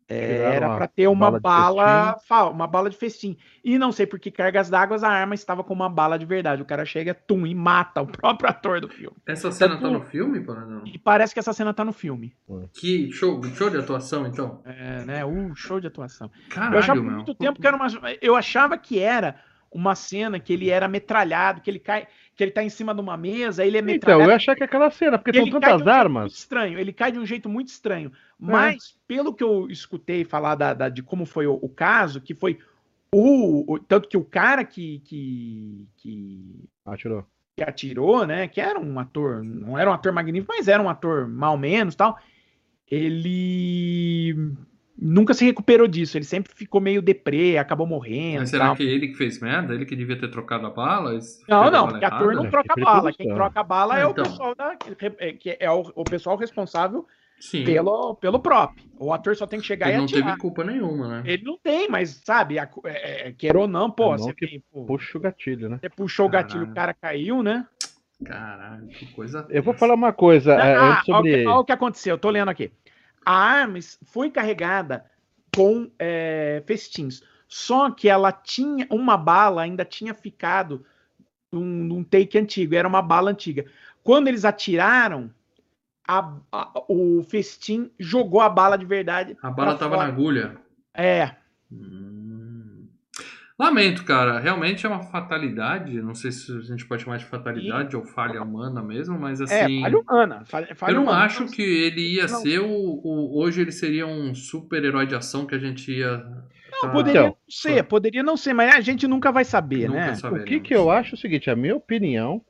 era 0.08 0.72
a 0.72 0.76
para 0.76 0.86
ter 0.86 1.08
uma 1.08 1.38
bala 1.38 2.12
de 2.20 2.28
bala, 2.28 2.50
uma 2.50 2.66
bala 2.66 2.88
de 2.90 2.96
festim. 2.96 3.36
E 3.64 3.78
não 3.78 3.90
sei 3.90 4.06
por 4.06 4.18
que 4.20 4.30
cargas 4.30 4.70
d'água 4.70 4.96
a 5.02 5.08
arma 5.08 5.34
estava 5.34 5.64
com 5.64 5.74
uma 5.74 5.88
bala 5.88 6.18
de 6.18 6.24
verdade. 6.24 6.62
O 6.62 6.64
cara 6.64 6.84
chega, 6.84 7.12
tum, 7.14 7.46
e 7.46 7.54
mata 7.54 8.02
o 8.02 8.06
próprio 8.10 8.48
ator 8.48 8.80
do 8.80 8.88
filme. 8.88 9.16
Essa 9.26 9.50
cena 9.50 9.74
tá 9.76 9.82
Tanto- 9.82 9.92
no 9.98 10.04
filme? 10.04 10.44
E 10.84 10.98
parece 10.98 11.34
que 11.34 11.40
essa 11.40 11.52
cena 11.52 11.74
tá 11.74 11.84
no 11.84 11.92
filme. 11.92 12.32
Que 12.72 13.10
show, 13.10 13.42
show 13.54 13.68
de 13.70 13.78
atuação, 13.78 14.26
então? 14.26 14.62
É, 14.64 15.04
né? 15.04 15.24
Uh, 15.24 15.54
show 15.56 15.80
de 15.80 15.88
atuação. 15.88 16.30
Caralho, 16.50 16.74
eu 16.74 16.78
achava 16.78 17.00
por 17.00 17.10
muito 17.10 17.34
tempo 17.34 17.60
que 17.60 17.66
era 17.66 17.76
uma. 17.76 17.86
Eu 18.20 18.36
achava 18.36 18.78
que 18.78 18.98
era 19.00 19.36
uma 19.76 19.94
cena 19.94 20.40
que 20.40 20.52
ele 20.52 20.70
era 20.70 20.88
metralhado, 20.88 21.60
que 21.60 21.70
ele 21.70 21.78
cai, 21.78 22.06
que 22.34 22.42
ele 22.42 22.50
tá 22.50 22.62
em 22.62 22.70
cima 22.70 22.94
de 22.94 23.00
uma 23.00 23.16
mesa, 23.16 23.64
ele 23.64 23.76
é 23.76 23.80
Então, 23.80 23.92
metralhado. 23.92 24.22
eu 24.24 24.30
ia 24.30 24.36
achar 24.36 24.56
que 24.56 24.62
é 24.62 24.66
aquela 24.66 24.90
cena, 24.90 25.18
porque 25.18 25.32
são 25.32 25.44
um 25.46 25.50
tantas 25.50 25.76
jeito 25.76 25.88
armas. 25.88 26.32
estranho, 26.32 26.78
ele 26.78 26.92
cai 26.92 27.12
de 27.12 27.18
um 27.18 27.26
jeito 27.26 27.48
muito 27.48 27.68
estranho. 27.68 28.10
Mas, 28.38 28.96
pelo 29.06 29.34
que 29.34 29.42
eu 29.44 29.68
escutei 29.70 30.24
falar 30.24 30.54
da, 30.54 30.74
da- 30.74 30.88
de 30.88 31.02
como 31.02 31.24
foi 31.26 31.46
o, 31.46 31.54
o 31.60 31.68
caso, 31.68 32.20
que 32.20 32.34
foi 32.34 32.58
o, 33.12 33.74
o- 33.74 33.78
Tanto 33.78 34.08
que 34.08 34.16
o 34.16 34.24
cara 34.24 34.64
que, 34.64 35.00
que, 35.00 35.86
que, 35.96 36.68
Ah, 36.84 36.96
tirou. 36.96 37.24
que 37.56 37.62
atirou, 37.64 38.26
né? 38.26 38.48
Que 38.48 38.60
era 38.60 38.78
um 38.78 38.98
ator, 38.98 39.42
não 39.42 39.78
era 39.78 39.90
um 39.90 39.92
ator 39.94 40.12
magnífico, 40.12 40.52
mas 40.56 40.68
era 40.68 40.82
um 40.82 40.88
ator 40.88 41.26
mal 41.28 41.56
menos 41.56 41.94
tal. 41.94 42.18
Ele 42.90 44.34
nunca 44.98 45.34
se 45.34 45.44
recuperou 45.44 45.86
disso. 45.86 46.16
Ele 46.16 46.24
sempre 46.24 46.52
ficou 46.54 46.80
meio 46.80 47.02
deprê, 47.02 47.58
acabou 47.58 47.86
morrendo. 47.86 48.40
Mas 48.40 48.50
será 48.50 48.66
tal. 48.66 48.76
que 48.76 48.82
ele 48.82 49.08
que 49.08 49.14
fez 49.14 49.40
merda? 49.40 49.74
Ele 49.74 49.84
que 49.84 49.96
devia 49.96 50.18
ter 50.18 50.28
trocado 50.28 50.66
a 50.66 50.70
bala? 50.70 51.18
Não, 51.48 51.62
a 51.64 51.70
não, 51.70 51.88
porque 51.88 52.04
ator 52.04 52.34
não 52.34 52.50
troca 52.50 52.74
Que 52.74 52.80
bala. 52.80 53.12
Quem 53.12 53.28
troca 53.34 53.62
bala 53.62 53.94
Ah, 53.94 53.98
é 54.00 54.06
o 54.06 54.10
então. 54.10 54.24
pessoal 54.24 54.54
da, 54.54 54.76
que 54.76 55.56
é 55.60 55.70
o, 55.70 55.92
o 55.94 56.04
pessoal 56.04 56.36
responsável 56.36 57.06
Sim. 57.38 57.64
pelo, 57.64 58.14
pelo 58.14 58.38
prop. 58.40 58.72
O 58.98 59.12
ator 59.12 59.36
só 59.36 59.46
tem 59.46 59.60
que 59.60 59.66
chegar 59.66 59.88
Ele 59.88 59.96
e 59.96 59.98
não 59.98 60.04
atirar. 60.06 60.24
teve 60.24 60.38
culpa 60.38 60.64
nenhuma, 60.64 61.08
né? 61.08 61.22
Ele 61.26 61.44
não 61.44 61.58
tem, 61.58 61.88
mas 61.88 62.22
sabe, 62.24 62.58
a, 62.58 62.66
é, 62.86 63.28
é, 63.28 63.32
quer 63.32 63.54
ou 63.56 63.68
não, 63.68 63.90
pô, 63.90 64.14
É, 64.14 64.16
não 64.16 64.18
você, 64.18 64.34
que 64.34 64.46
tem, 64.46 64.62
pô, 64.72 64.84
Puxa 64.86 65.18
o 65.18 65.20
gatilho, 65.20 65.68
né? 65.68 65.78
você 65.80 65.90
puxou 65.90 66.26
o 66.26 66.30
gatilho, 66.30 66.60
Caralho. 66.60 66.72
o 66.72 66.74
cara 66.74 66.94
caiu, 66.94 67.42
né? 67.42 67.66
Caralho, 68.24 68.86
que 68.88 69.04
coisa. 69.12 69.46
Eu 69.50 69.62
vou 69.62 69.74
falar 69.74 69.94
uma 69.94 70.12
coisa 70.12 70.54
é, 70.54 70.74
Ah, 70.76 70.90
antes 70.92 71.04
sobre. 71.04 71.30
olha 71.30 71.36
o 71.40 71.42
que- 71.42 71.46
olha 71.48 71.58
o 71.60 71.64
que 71.64 71.72
aconteceu, 71.72 72.14
eu 72.14 72.18
tô 72.18 72.30
lendo 72.30 72.48
aqui. 72.48 72.72
A 73.26 73.32
Arms 73.34 73.98
foi 74.04 74.30
carregada 74.30 75.04
com 75.54 75.90
é, 75.98 76.62
festins, 76.64 77.22
só 77.48 77.90
que 77.90 78.08
ela 78.08 78.30
tinha, 78.30 78.86
uma 78.90 79.16
bala 79.16 79.62
ainda 79.62 79.84
tinha 79.84 80.14
ficado 80.14 80.86
num, 81.50 81.64
num 81.64 82.04
take 82.04 82.38
antigo, 82.38 82.74
era 82.76 82.86
uma 82.86 83.02
bala 83.02 83.30
antiga. 83.32 83.66
Quando 84.04 84.28
eles 84.28 84.44
atiraram, 84.44 85.30
a- 86.06 86.36
a- 86.52 86.72
o 86.88 87.24
festim 87.24 87.90
jogou 87.98 88.40
a 88.40 88.48
bala 88.48 88.78
de 88.78 88.84
verdade. 88.86 89.36
A 89.42 89.50
bala 89.50 89.70
pra 89.70 89.78
tava 89.78 89.96
na 89.96 90.04
agulha. 90.04 90.56
É, 90.94 91.34
Hum. 91.72 92.15
Lamento, 93.58 94.04
cara. 94.04 94.38
Realmente 94.38 94.84
é 94.84 94.88
uma 94.88 95.02
fatalidade. 95.02 96.00
Não 96.02 96.14
sei 96.14 96.30
se 96.30 96.52
a 96.52 96.60
gente 96.60 96.86
pode 96.86 97.02
chamar 97.02 97.16
de 97.16 97.24
fatalidade 97.24 97.96
ou 97.96 98.04
falha 98.04 98.42
humana 98.42 98.82
mesmo, 98.82 99.18
mas 99.18 99.40
é, 99.40 99.44
assim. 99.64 99.80
falha 99.80 99.98
humana. 99.98 100.44
Falha, 100.44 100.74
falha 100.76 100.92
eu 100.92 100.96
não 100.96 101.04
humana. 101.04 101.24
acho 101.24 101.46
que 101.46 101.62
ele 101.62 102.14
ia 102.16 102.26
Não. 102.26 102.40
ser 102.40 102.58
o, 102.60 102.68
o- 102.68 103.38
Hoje 103.40 103.62
ele 103.62 103.72
seria 103.72 104.06
um 104.06 104.34
super-herói 104.34 105.06
de 105.06 105.14
ação 105.14 105.46
que 105.46 105.54
a 105.54 105.58
gente 105.58 105.90
ia. 105.90 106.18
Não, 106.70 106.80
tá- 106.82 106.88
poderia 106.90 107.20
Então, 107.20 107.26
não 107.30 107.36
ser, 107.48 107.82
poderia 107.84 108.22
não 108.22 108.36
ser, 108.36 108.52
mas 108.52 108.74
a 108.74 108.80
gente 108.80 109.06
nunca 109.06 109.32
vai 109.32 109.44
saber, 109.44 109.88
Nunca 109.88 110.00
né? 110.00 110.12
O 110.12 110.16
saberemos. 110.16 110.48
que, 110.50 110.60
que 110.60 110.74
eu 110.74 110.90
acho 110.90 111.14
é 111.14 111.16
o 111.16 111.20
seguinte, 111.20 111.48
a 111.48 111.56
minha 111.56 111.74
opinião 111.76 112.42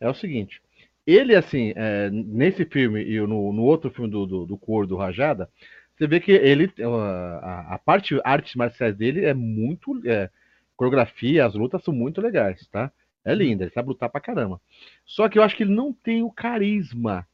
é 0.00 0.08
o 0.08 0.14
seguinte. 0.14 0.62
Ele, 1.04 1.34
assim, 1.34 1.72
é, 1.74 2.08
nesse 2.10 2.64
filme 2.64 3.02
e 3.02 3.18
no, 3.20 3.52
no 3.52 3.62
outro 3.62 3.90
filme 3.90 4.08
do, 4.08 4.24
do, 4.24 4.46
do 4.46 4.56
Cor, 4.56 4.86
do 4.86 4.96
Rajada, 4.96 5.48
você 5.96 6.06
vê 6.06 6.20
que 6.20 6.30
ele, 6.32 6.72
a, 7.42 7.74
a 7.74 7.78
parte 7.78 8.18
artes 8.24 8.54
marciais 8.54 8.96
dele 8.96 9.24
é 9.24 9.34
muito. 9.34 10.00
é, 10.06 10.30
coreografia, 10.76 11.44
as 11.46 11.54
lutas 11.54 11.82
são 11.82 11.94
muito 11.94 12.20
legais, 12.20 12.66
tá? 12.68 12.90
É 13.24 13.34
linda, 13.34 13.64
ele 13.64 13.72
sabe 13.72 13.88
lutar 13.88 14.08
pra 14.10 14.20
caramba. 14.20 14.60
Só 15.06 15.28
que 15.28 15.38
eu 15.38 15.42
acho 15.42 15.56
que 15.56 15.62
ele 15.62 15.74
não 15.74 15.92
tem 15.92 16.22
o 16.22 16.30
carisma 16.30 17.26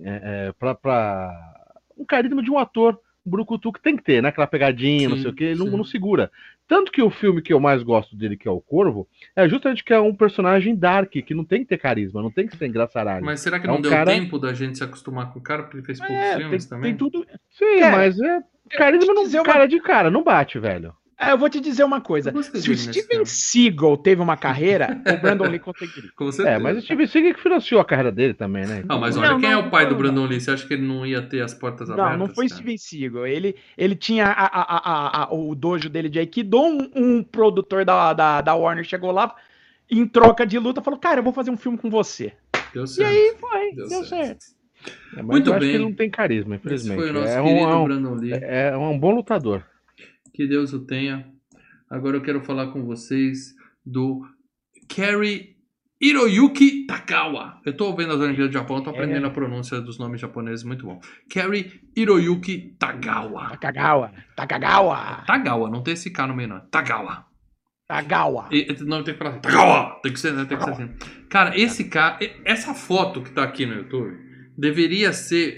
é, 0.00 0.46
é, 0.48 0.52
pra, 0.52 0.74
pra- 0.74 1.54
um 1.96 2.04
carisma 2.04 2.42
de 2.42 2.50
um 2.50 2.58
ator 2.58 2.98
brucutu 3.24 3.72
que 3.72 3.80
tem 3.82 3.96
que 3.96 4.02
ter, 4.02 4.22
né? 4.22 4.30
Aquela 4.30 4.46
pegadinha, 4.46 5.08
não 5.08 5.16
Sim, 5.16 5.22
sei 5.22 5.30
o 5.30 5.34
que, 5.34 5.44
ele 5.44 5.58
não, 5.58 5.66
não 5.66 5.84
segura. 5.84 6.30
Tanto 6.66 6.90
que 6.92 7.02
o 7.02 7.10
filme 7.10 7.42
que 7.42 7.52
eu 7.52 7.60
mais 7.60 7.82
gosto 7.82 8.16
dele, 8.16 8.36
que 8.36 8.48
é 8.48 8.50
o 8.50 8.60
Corvo, 8.60 9.06
é 9.36 9.48
justamente 9.48 9.84
que 9.84 9.92
é 9.92 10.00
um 10.00 10.14
personagem 10.14 10.74
dark, 10.74 11.10
que 11.12 11.34
não 11.34 11.44
tem 11.44 11.60
que 11.60 11.66
ter 11.68 11.78
carisma, 11.78 12.22
não 12.22 12.30
tem 12.30 12.46
que 12.46 12.56
ser 12.56 12.66
engraçaralho. 12.66 13.24
Mas 13.24 13.40
será 13.40 13.58
que 13.60 13.66
É 13.66 13.70
não 13.70 13.78
um 13.78 13.82
deu 13.82 13.90
cara- 13.90 14.10
tempo 14.12 14.38
da 14.38 14.52
gente 14.54 14.78
se 14.78 14.84
acostumar 14.84 15.32
com 15.32 15.38
o 15.38 15.42
cara? 15.42 15.62
Porque 15.62 15.76
ele 15.78 15.84
fez 15.86 15.98
poucos 15.98 16.14
É, 16.16 16.30
tem, 16.32 16.38
filmes 16.40 16.66
também. 16.66 16.90
tem 16.90 16.96
tudo. 16.98 17.26
Sim, 17.50 17.80
Cara, 17.80 17.96
mas 17.96 18.18
é. 18.20 18.40
Carisma 18.70 19.14
não. 19.14 19.24
uma- 19.24 19.42
Cara 19.44 19.66
de 19.66 19.80
cara, 19.80 20.10
não 20.10 20.22
bate, 20.22 20.58
velho. 20.58 20.94
Ah, 21.20 21.30
eu 21.30 21.38
vou 21.38 21.50
te 21.50 21.58
dizer 21.60 21.82
uma 21.82 22.00
coisa. 22.00 22.30
Se 22.54 22.70
o 22.70 22.76
Steven. 22.78 23.24
Seagal 23.26 23.96
teve 23.96 24.22
uma 24.22 24.36
carreira, 24.36 25.02
o 25.04 25.20
Brandon 25.20 25.46
Lee 25.48 25.58
conseguiria. 25.58 26.10
Com 26.14 26.30
certeza. 26.30 26.56
É, 26.56 26.58
mas 26.60 26.78
o 26.78 26.80
Steve 26.80 27.08
Seagal 27.08 27.34
que 27.34 27.40
financiou 27.42 27.80
a 27.80 27.84
carreira 27.84 28.12
dele 28.12 28.34
também, 28.34 28.64
né? 28.64 28.84
Ah, 28.88 28.96
mas 28.96 29.16
Não, 29.16 29.22
olha, 29.22 29.30
quem 29.40 29.50
não, 29.50 29.50
é 29.50 29.56
o 29.56 29.68
pai 29.68 29.82
não, 29.82 29.88
do 29.90 29.94
não. 29.96 30.02
Brandon 30.02 30.26
Lee? 30.26 30.40
Você 30.40 30.52
acha 30.52 30.64
que 30.64 30.74
ele 30.74 30.86
não 30.86 31.04
ia 31.04 31.20
ter 31.20 31.40
as 31.42 31.52
portas 31.52 31.90
abertas? 31.90 32.12
Não, 32.12 32.26
não 32.28 32.32
foi 32.32 32.46
cara? 32.48 32.60
Steven 32.60 32.78
Seagal. 32.78 33.26
Ele, 33.26 33.56
ele 33.76 33.96
tinha 33.96 34.26
a- 34.26 34.30
a- 34.46 34.62
a- 34.62 34.78
a- 34.78 35.24
a- 35.24 35.34
o 35.34 35.54
dojo 35.56 35.88
dele 35.88 36.08
de 36.08 36.20
Aikido, 36.20 36.60
um, 36.60 36.88
um 36.94 37.22
produtor 37.24 37.84
da, 37.84 38.12
da, 38.12 38.40
da 38.40 38.54
Warner 38.54 38.84
chegou 38.84 39.10
lá, 39.10 39.34
em 39.90 40.06
troca 40.06 40.46
de 40.46 40.56
luta, 40.56 40.80
falou, 40.80 41.00
cara, 41.00 41.18
eu 41.18 41.24
vou 41.24 41.32
fazer 41.32 41.50
um 41.50 41.56
filme 41.56 41.76
com 41.76 41.90
você. 41.90 42.32
Deu 42.72 42.84
E 42.84 42.88
certo. 42.88 43.08
aí 43.10 43.34
foi, 43.40 43.72
Deu 43.74 43.88
deu, 43.88 44.04
certo. 44.04 44.08
certo. 44.44 44.44
É, 45.14 45.16
mas 45.16 45.26
Muito 45.26 45.48
eu 45.50 45.54
acho 45.54 45.60
bem. 45.62 45.70
que 45.70 45.76
ele 45.76 45.84
não 45.84 45.92
tem 45.92 46.08
carisma, 46.08 46.54
Esse 46.54 46.64
infelizmente. 46.66 47.00
foi 47.00 47.10
o 47.10 47.12
nosso 47.12 47.26
é, 47.32 47.42
um, 47.42 47.58
é, 47.58 47.74
um, 47.76 47.84
Brandon 47.84 48.14
Lee. 48.14 48.32
é 48.34 48.76
um 48.76 48.96
bom 48.96 49.10
lutador. 49.10 49.64
Que 50.38 50.46
Deus 50.46 50.72
o 50.72 50.78
tenha. 50.86 51.26
Agora 51.90 52.16
eu 52.16 52.22
quero 52.22 52.40
falar 52.44 52.68
com 52.68 52.84
vocês 52.84 53.56
do 53.84 54.22
Kerry 54.88 55.56
Hiroyuki 56.00 56.86
Takawa. 56.86 57.60
Eu 57.66 57.76
tô 57.76 57.92
vendo 57.96 58.12
as 58.12 58.20
Olimpíadas 58.20 58.52
do 58.52 58.56
Japão, 58.56 58.80
tô 58.80 58.90
aprendendo 58.90 59.24
É. 59.26 59.28
a 59.28 59.32
pronúncia 59.32 59.80
dos 59.80 59.98
nomes 59.98 60.20
japoneses, 60.20 60.62
muito 60.64 60.86
bom. 60.86 61.00
Kerry 61.28 61.80
Hiroyuki 61.96 62.76
Tagawa. 62.78 63.48
Takagawa, 63.50 64.12
Takagawa, 64.36 65.24
Tagawa, 65.26 65.68
não 65.68 65.82
tem 65.82 65.94
esse 65.94 66.12
K 66.12 66.24
no 66.28 66.36
meio, 66.36 66.50
não. 66.50 66.60
Tagawa. 66.70 67.26
Tagawa. 67.88 68.48
E- 68.52 68.76
não, 68.84 69.02
tem 69.02 69.14
que 69.14 69.18
falar 69.18 69.30
assim. 69.30 69.40
Tagawa! 69.40 69.98
Tem 70.04 70.12
que 70.12 70.20
ser, 70.20 70.34
né? 70.34 70.44
Tem 70.44 70.56
que 70.56 70.62
ser 70.62 70.70
assim. 70.70 70.88
Cara, 71.28 71.58
esse 71.58 71.84
cara, 71.88 72.22
e- 72.22 72.30
essa 72.44 72.74
foto 72.74 73.22
que 73.22 73.32
tá 73.32 73.42
aqui 73.42 73.66
no 73.66 73.74
YouTube 73.74 74.16
deveria 74.56 75.12
ser. 75.12 75.56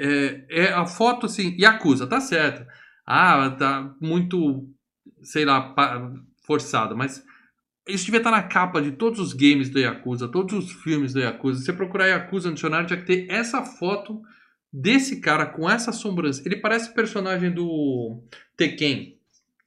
É, 0.49 0.68
é 0.68 0.72
a 0.72 0.87
foto 0.87 1.26
assim. 1.26 1.55
Yakuza, 1.61 2.07
tá 2.07 2.18
certo. 2.18 2.64
Ah, 3.12 3.50
tá 3.50 3.94
muito. 4.00 4.68
Sei 5.22 5.44
lá, 5.44 5.74
forçado, 6.46 6.96
mas. 6.96 7.24
Isso 7.88 8.04
devia 8.04 8.20
estar 8.20 8.30
na 8.30 8.42
capa 8.42 8.80
de 8.80 8.92
todos 8.92 9.18
os 9.18 9.32
games 9.32 9.68
do 9.68 9.80
Yakuza, 9.80 10.28
todos 10.28 10.54
os 10.54 10.70
filmes 10.70 11.12
do 11.12 11.18
Yakuza. 11.18 11.58
Se 11.58 11.64
você 11.64 11.72
procurar 11.72 12.06
Yakuza 12.06 12.48
no 12.48 12.54
dicionário, 12.54 12.86
tinha 12.86 13.00
que 13.00 13.06
ter 13.06 13.26
essa 13.28 13.64
foto 13.64 14.22
desse 14.72 15.20
cara 15.20 15.46
com 15.46 15.68
essa 15.68 15.90
sobrancelha. 15.90 16.46
Ele 16.54 16.61
parece 16.61 16.90
o 16.90 16.94
personagem 16.94 17.50
do 17.50 18.22
Tekken. 18.56 19.18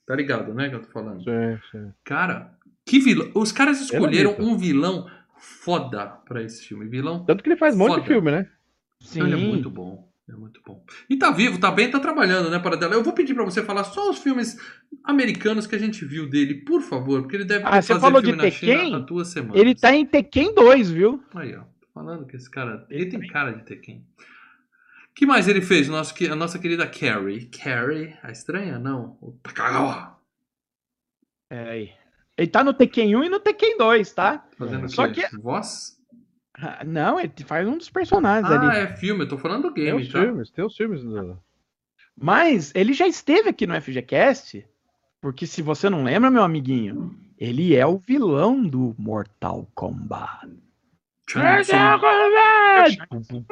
Tá 0.06 0.16
ligado, 0.16 0.54
né? 0.54 0.70
Que 0.70 0.76
eu 0.76 0.82
tô 0.82 0.90
falando. 0.92 1.22
Sim, 1.24 1.60
sim. 1.72 1.92
Cara, 2.04 2.56
que 2.86 3.00
vilão. 3.00 3.30
Os 3.36 3.52
caras 3.52 3.82
escolheram 3.82 4.36
bonito. 4.36 4.50
um 4.50 4.58
vilão 4.58 5.10
foda 5.38 6.06
pra 6.26 6.42
esse 6.44 6.66
filme. 6.66 6.88
Vilão. 6.88 7.26
Tanto 7.26 7.44
que 7.44 7.50
ele 7.50 7.58
faz 7.58 7.76
um 7.76 7.80
monte 7.80 7.90
Foda. 7.90 8.02
de 8.02 8.08
filme, 8.08 8.32
né? 8.32 8.48
Sim. 9.02 9.24
Ele 9.24 9.34
é 9.34 9.38
muito 9.38 9.70
bom. 9.70 10.08
É 10.30 10.32
muito 10.34 10.62
bom. 10.66 10.84
E 11.10 11.18
tá 11.18 11.32
vivo, 11.32 11.60
tá 11.60 11.70
bem, 11.70 11.92
tá 11.92 12.00
trabalhando, 12.00 12.50
né, 12.50 12.58
Paradela? 12.58 12.94
Eu 12.94 13.04
vou 13.04 13.12
pedir 13.14 13.34
pra 13.34 13.44
você 13.44 13.62
falar 13.62 13.84
só 13.84 14.10
os 14.10 14.20
filmes 14.20 14.56
americanos 15.04 15.68
que 15.68 15.76
a 15.76 15.80
gente 15.80 16.06
viu 16.06 16.30
dele, 16.30 16.64
por 16.64 16.82
favor, 16.82 17.22
porque 17.22 17.36
ele 17.36 17.44
deve 17.46 17.66
Ah, 17.66 17.82
você 17.82 17.90
fazer 17.90 18.00
falou 18.00 18.22
filme 18.22 18.38
de 18.38 18.44
na 18.46 18.50
China 18.52 18.74
Tekken? 18.78 18.96
há 18.96 19.00
duas 19.00 19.28
semanas. 19.28 19.58
Ele 19.60 19.76
tá 19.76 19.94
em 19.94 20.06
Tekken 20.06 20.56
2, 20.56 20.92
viu? 20.92 21.22
Aí, 21.36 21.54
ó. 21.56 21.64
Tô 21.64 21.88
falando 21.94 22.26
que 22.26 22.38
esse 22.38 22.50
cara. 22.50 22.86
Ele 22.90 23.06
tem 23.08 23.28
cara 23.28 23.52
de 23.52 23.64
Tekken. 23.66 24.06
que 25.14 25.26
mais 25.28 25.48
ele 25.48 25.62
fez? 25.62 25.88
Nosso, 25.90 26.14
que- 26.16 26.28
a 26.28 26.36
nossa 26.36 26.58
querida 26.58 26.88
Carrie. 26.88 27.46
Carrie, 27.48 28.16
a 28.24 28.32
estranha? 28.32 28.80
Não. 28.80 29.18
O 29.22 29.34
Takagawa. 29.44 30.18
Peraí. 31.50 31.92
Ele 32.38 32.48
tá 32.48 32.64
no 32.64 32.74
Tekken 32.74 33.16
1 33.18 33.24
e 33.26 33.30
no 33.30 33.40
Tekken 33.40 33.78
2, 33.78 34.12
tá? 34.14 34.44
Fazendo 34.58 34.86
o 34.86 34.90
Só 34.90 35.08
quê? 35.12 35.28
que- 35.30 35.38
Voz? 35.38 36.00
Ah, 36.56 36.84
Não, 36.86 37.20
ele 37.20 37.32
faz 37.46 37.68
um 37.68 37.78
dos 37.78 37.90
personagens 37.90 38.52
Ah, 38.52 38.56
ali. 38.60 38.78
é 38.78 38.88
filme. 38.96 39.24
Eu 39.24 39.28
tô 39.30 39.38
falando 39.38 39.64
do 39.70 39.74
Tem 39.74 39.86
game, 39.86 40.02
os 40.04 40.12
tá? 40.12 40.22
filmes, 40.22 40.50
tem 40.52 40.64
os 40.66 40.76
filmes. 40.76 41.04
do- 41.04 41.38
Mas 42.16 42.72
ele 42.76 42.94
já 42.94 43.08
esteve 43.08 43.50
aqui 43.50 43.66
no 43.66 43.74
FGCast, 43.76 44.66
porque 45.20 45.48
se 45.48 45.62
você 45.62 45.90
não 45.90 46.04
lembra, 46.04 46.30
meu 46.30 46.44
amiguinho, 46.44 47.16
ele 47.40 47.76
é 47.76 47.86
o 47.86 47.98
vilão 47.98 48.62
do 48.66 48.96
Mortal 48.98 49.68
Kombat. 49.74 50.48
Tsung. 51.34 52.94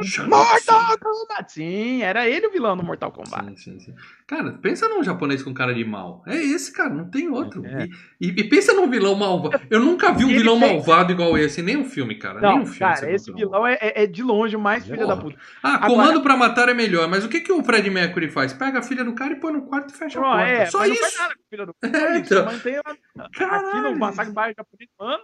Shang 0.04 0.30
Mortal 0.30 0.98
Kombat! 1.00 1.52
Sim, 1.52 2.02
era 2.04 2.28
ele 2.28 2.48
o 2.48 2.52
vilão 2.52 2.76
do 2.78 2.84
Mortal 2.84 3.12
Kombat. 3.12 3.46
Sim, 3.46 3.56
sim, 3.58 3.80
sim. 3.80 3.96
Cara, 4.28 4.54
pensa 4.62 4.88
num 4.88 5.04
japonês 5.04 5.44
com 5.44 5.54
cara 5.54 5.74
de 5.74 5.84
mal. 5.84 6.24
É 6.28 6.36
esse, 6.36 6.72
cara, 6.74 6.90
não 6.90 7.10
tem 7.10 7.30
outro. 7.30 7.66
É. 7.66 7.86
E, 8.20 8.28
e- 8.28 8.42
e 8.42 8.50
pensa 8.50 8.74
num 8.74 8.90
vilão 8.90 9.16
malvado. 9.16 9.62
Eu 9.70 9.80
nunca 9.80 10.12
vi 10.14 10.26
um 10.26 10.30
vilão 10.30 10.60
fez- 10.60 10.72
malvado 10.72 11.12
igual 11.12 11.38
esse, 11.38 11.62
nem 11.62 11.78
um 11.78 11.86
filme, 11.86 12.16
cara. 12.16 12.40
nem 12.40 12.50
Não, 12.50 12.58
um 12.62 12.66
filme. 12.66 12.80
cara, 12.80 13.12
esse 13.12 13.26
viu 13.26 13.36
vilão 13.48 13.66
é, 13.68 13.74
é- 13.82 14.04
é 14.04 14.08
de 14.08 14.24
longe 14.24 14.56
o 14.56 14.60
mais 14.60 14.86
filho 14.86 15.08
da 15.08 15.18
puta. 15.18 15.38
Ah, 15.62 15.76
Agora- 15.76 15.90
comando 15.90 16.22
pra 16.22 16.38
matar 16.38 16.70
é 16.70 16.74
melhor, 16.74 17.08
mas 17.08 17.26
o 17.26 17.30
que, 17.30 17.42
que 17.42 17.52
o 17.52 17.64
Fred 17.64 17.90
Mercury 17.90 18.30
faz? 18.30 18.54
Pega 18.54 18.80
a 18.80 18.84
filha 18.84 19.04
do 19.04 19.14
cara 19.14 19.34
e 19.34 19.40
põe 19.40 19.54
no 19.54 19.64
quarto 19.64 19.94
e 19.94 19.98
fecha 19.98 20.20
a 20.20 20.22
Não, 20.22 20.30
porta. 20.30 20.46
é, 20.48 20.66
Só 20.68 20.80
mas 20.80 20.90
não 20.90 20.96
faz 20.98 21.12
isso. 21.12 21.22
nada 21.22 21.36
com 21.36 21.42
o 21.42 21.46
filho 21.50 21.66
do 21.66 21.76
É, 21.84 22.00
Só 22.00 22.14
isso, 22.20 22.34
então. 22.34 22.46
mantém 22.46 22.76
lá- 22.76 23.26
Aqui 23.26 23.40
Caralho. 23.40 23.82
no 23.92 24.00
Massacre 24.00 24.34
Bairro 24.34 24.56
Japonês, 24.58 24.90
mano, 25.00 25.24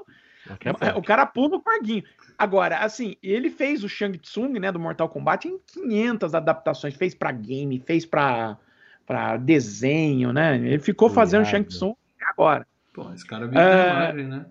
é 0.81 0.93
o 0.97 1.01
cara 1.01 1.25
pula 1.25 1.57
o 1.57 1.61
corguinho. 1.61 2.03
Agora, 2.37 2.77
assim, 2.79 3.15
ele 3.23 3.49
fez 3.49 3.83
o 3.83 3.89
Shang 3.89 4.17
Tsung, 4.19 4.59
né, 4.59 4.71
do 4.71 4.79
Mortal 4.79 5.09
Kombat 5.09 5.47
em 5.47 5.57
500 5.65 6.35
adaptações. 6.35 6.95
Fez 6.95 7.15
pra 7.15 7.31
game, 7.31 7.79
fez 7.79 8.05
pra, 8.05 8.57
pra 9.05 9.37
desenho, 9.37 10.31
né? 10.31 10.55
Ele 10.57 10.79
ficou 10.79 11.09
fazendo 11.09 11.41
Irado. 11.41 11.51
Shang 11.51 11.67
Tsung 11.67 11.95
agora. 12.21 12.67
Pô, 12.93 13.11
esse 13.13 13.25
cara 13.25 13.47
vive 13.47 13.59
É. 13.59 13.89
imagem, 13.89 14.27
né? 14.27 14.45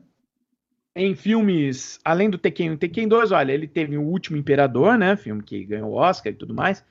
Em 0.99 1.15
filmes, 1.15 2.01
além 2.05 2.31
do 2.31 2.39
Tekken 2.39 2.71
1 2.71 2.73
e 2.73 2.77
Tekken 2.79 3.07
2, 3.07 3.31
olha, 3.31 3.53
ele 3.53 3.69
teve 3.69 3.99
o 3.99 4.03
Último 4.03 4.37
Imperador, 4.37 4.97
né? 4.97 5.15
Filme 5.15 5.43
que 5.43 5.63
ganhou 5.65 5.91
o 5.91 5.95
Oscar 5.95 6.33
e 6.33 6.37
tudo 6.37 6.55
mais. 6.55 6.85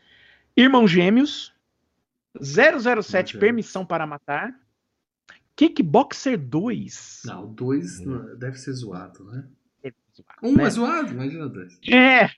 Irmãos 0.56 0.90
Gêmeos. 0.92 1.54
007 2.40 3.34
Gêmeos. 3.34 3.40
Permissão 3.40 3.86
para 3.86 4.06
Matar. 4.06 4.54
Kickboxer 5.56 6.38
2. 6.38 7.22
Não, 7.26 7.46
o 7.46 7.48
dois 7.48 8.00
Hum. 8.02 8.06
não- 8.06 8.36
deve 8.38 8.58
ser 8.58 8.74
zoado, 8.74 9.24
né? 9.26 9.46
Um 10.44 10.54
Né? 10.56 10.64
é 10.66 10.70
zoado, 10.70 11.12
imagina 11.12 11.48
dois. 11.50 11.78
É. 11.90 12.30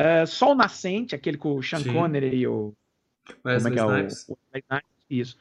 É, 0.00 0.26
Sol 0.26 0.54
Nascente, 0.54 1.14
aquele 1.14 1.36
com 1.36 1.56
o 1.56 1.62
Sean 1.62 1.80
Sim. 1.80 1.92
Connery 1.92 2.36
e 2.36 2.46
o. 2.46 2.72
Como 3.26 3.38
é 3.46 3.52
Wesley 3.54 3.72
que 3.74 3.78
é 3.80 3.84
o. 3.84 3.88
O 3.88 3.90
Wesley 3.90 4.82
Isso. 5.10 5.36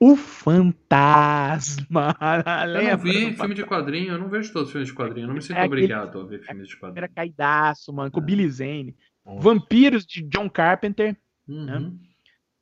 O 0.00 0.16
Fantasma. 0.16 2.14
Eu 2.80 2.90
não 2.90 2.98
vi 2.98 3.32
filme 3.34 3.54
de 3.54 3.64
quadrinho, 3.64 4.12
eu 4.12 4.18
não 4.18 4.28
vejo 4.28 4.52
todos 4.52 4.68
os 4.68 4.72
filmes 4.72 4.88
de 4.88 4.94
quadrinho. 4.94 5.24
Eu 5.24 5.28
não 5.28 5.34
me 5.34 5.42
sinto 5.42 5.56
É 5.56 5.60
aquele- 5.62 5.82
obrigado 5.84 6.20
a 6.20 6.24
ver 6.24 6.40
filmes 6.40 6.68
de 6.68 6.76
quadrinho. 6.78 7.08
Caidaço, 7.14 7.92
mano, 7.92 8.10
com 8.10 8.20
o 8.20 8.22
Billy 8.22 8.48
Zane. 8.48 8.96
Nossa. 9.26 9.40
Vampiros 9.40 10.06
de 10.06 10.22
John 10.22 10.48
Carpenter. 10.48 11.16
Uhum. 11.48 11.98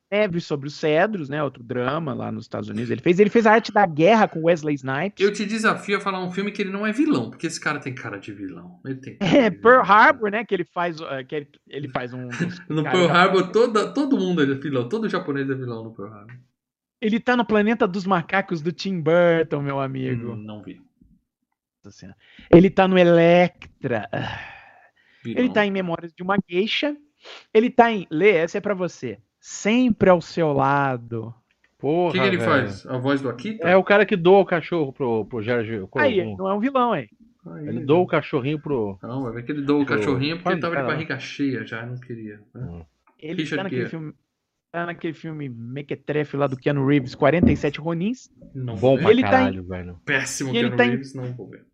Neve 0.09 0.39
sobre 0.39 0.67
os 0.67 0.75
Cedros, 0.75 1.27
né? 1.27 1.43
Outro 1.43 1.61
drama 1.61 2.13
lá 2.13 2.31
nos 2.31 2.45
Estados 2.45 2.69
Unidos. 2.69 2.89
Ele 2.89 3.01
fez, 3.01 3.19
ele 3.19 3.29
fez 3.29 3.45
a 3.45 3.51
arte 3.51 3.71
da 3.71 3.85
guerra 3.85 4.27
com 4.27 4.45
Wesley 4.45 4.75
Snipes. 4.75 5.25
Eu 5.25 5.33
te 5.33 5.45
desafio 5.45 5.97
a 5.97 5.99
falar 5.99 6.23
um 6.23 6.31
filme 6.31 6.51
que 6.51 6.61
ele 6.61 6.71
não 6.71 6.87
é 6.87 6.93
vilão, 6.93 7.29
porque 7.29 7.47
esse 7.47 7.59
cara 7.59 7.79
tem 7.79 7.93
cara 7.93 8.17
de 8.17 8.31
vilão. 8.31 8.79
Ele 8.85 8.95
tem 8.95 9.17
É, 9.19 9.49
Pearl. 9.49 9.81
Harbor, 9.81 10.31
né? 10.31 10.45
Que 10.45 10.55
ele 10.55 10.63
faz, 10.63 10.99
uh, 11.01 11.25
que 11.27 11.35
ele, 11.35 11.47
ele 11.67 11.89
faz 11.89 12.13
um. 12.13 12.29
No 12.69 12.83
Pearl 12.83 13.07
Harbor, 13.07 13.51
toda, 13.51 13.91
todo 13.93 14.17
mundo 14.17 14.41
é 14.41 14.45
vilão. 14.55 14.87
Todo 14.87 15.09
japonês 15.09 15.49
é 15.49 15.55
vilão 15.55 15.83
no 15.83 15.93
Pearl 15.93 16.13
Harbor. 16.13 16.35
Ele 17.01 17.19
tá 17.19 17.35
no 17.35 17.45
planeta 17.45 17.87
dos 17.87 18.05
macacos 18.05 18.61
do 18.61 18.71
Tim 18.71 18.99
Burton, 19.01 19.61
meu 19.61 19.79
amigo. 19.79 20.31
Hum, 20.31 20.37
não 20.37 20.63
vi. 20.63 20.81
Ele 22.51 22.69
tá 22.69 22.87
no 22.87 22.97
Electra. 22.97 24.09
Ele 25.23 25.49
tá 25.49 25.65
em 25.65 25.71
Memórias 25.71 26.13
de 26.13 26.23
uma 26.23 26.37
Geisha. 26.49 26.97
Ele 27.53 27.69
tá 27.69 27.91
em. 27.91 28.07
Lê, 28.09 28.31
essa 28.31 28.57
é 28.57 28.61
pra 28.61 28.73
você. 28.73 29.19
Sempre 29.49 30.09
ao 30.09 30.19
seu 30.19 30.51
lado. 30.51 31.33
O 31.77 31.79
Porra, 31.79 32.11
que, 32.11 32.19
que 32.19 32.25
ele 32.25 32.37
velho. 32.37 32.49
faz? 32.51 32.85
A 32.85 32.97
voz 32.97 33.21
do 33.21 33.29
Akita? 33.29 33.65
É 33.65 33.77
o 33.77 33.83
cara 33.83 34.05
que 34.05 34.17
doa 34.17 34.39
o 34.39 34.45
cachorro 34.45 34.91
pro, 34.91 35.23
pro 35.25 35.41
Jorge. 35.41 35.87
pro- 35.89 36.01
Aí, 36.01 36.35
não 36.35 36.49
é 36.49 36.53
um 36.53 36.59
vilão, 36.59 36.91
aí. 36.91 37.07
Aí, 37.45 37.65
ele 37.69 37.79
doa 37.85 37.99
o 37.99 38.05
cachorrinho 38.07 38.59
pro. 38.59 38.99
Não, 39.01 39.23
vai 39.23 39.31
ver 39.31 39.43
que 39.43 39.53
ele 39.53 39.61
doou 39.61 39.83
o 39.83 39.85
cachorrinho 39.85 40.35
porque 40.35 40.49
ele 40.49 40.59
tava 40.59 40.75
de 40.75 40.83
barriga 40.83 41.17
cheia 41.17 41.65
já, 41.65 41.85
não 41.85 41.95
queria. 41.97 42.41
né? 42.53 42.85
Ele 43.17 43.41
Richard 43.43 43.55
tá 43.57 43.63
naquele 43.63 43.81
Gere. 43.83 43.89
filme. 43.89 44.13
Tá 44.69 44.85
naquele 44.85 45.13
filme 45.13 45.47
Mequetrefe 45.47 46.35
lá 46.35 46.45
do 46.47 46.57
Keanu 46.57 46.85
Reeves, 46.85 47.15
47 47.15 47.79
Ronins. 47.79 48.29
Não 48.53 48.73
Bom 48.75 48.79
vou 48.79 48.97
pra 48.97 49.05
ver. 49.07 49.13
Ele 49.13 49.21
tá 49.21 49.29
caralho, 49.31 49.63
velho. 49.63 49.97
Péssimo 50.03 50.49
ele 50.49 50.59
Keanu 50.59 50.75
tá 50.75 50.85
em- 50.85 50.89
Reeves, 50.89 51.13
não 51.15 51.23
vou 51.33 51.49
ver. 51.49 51.65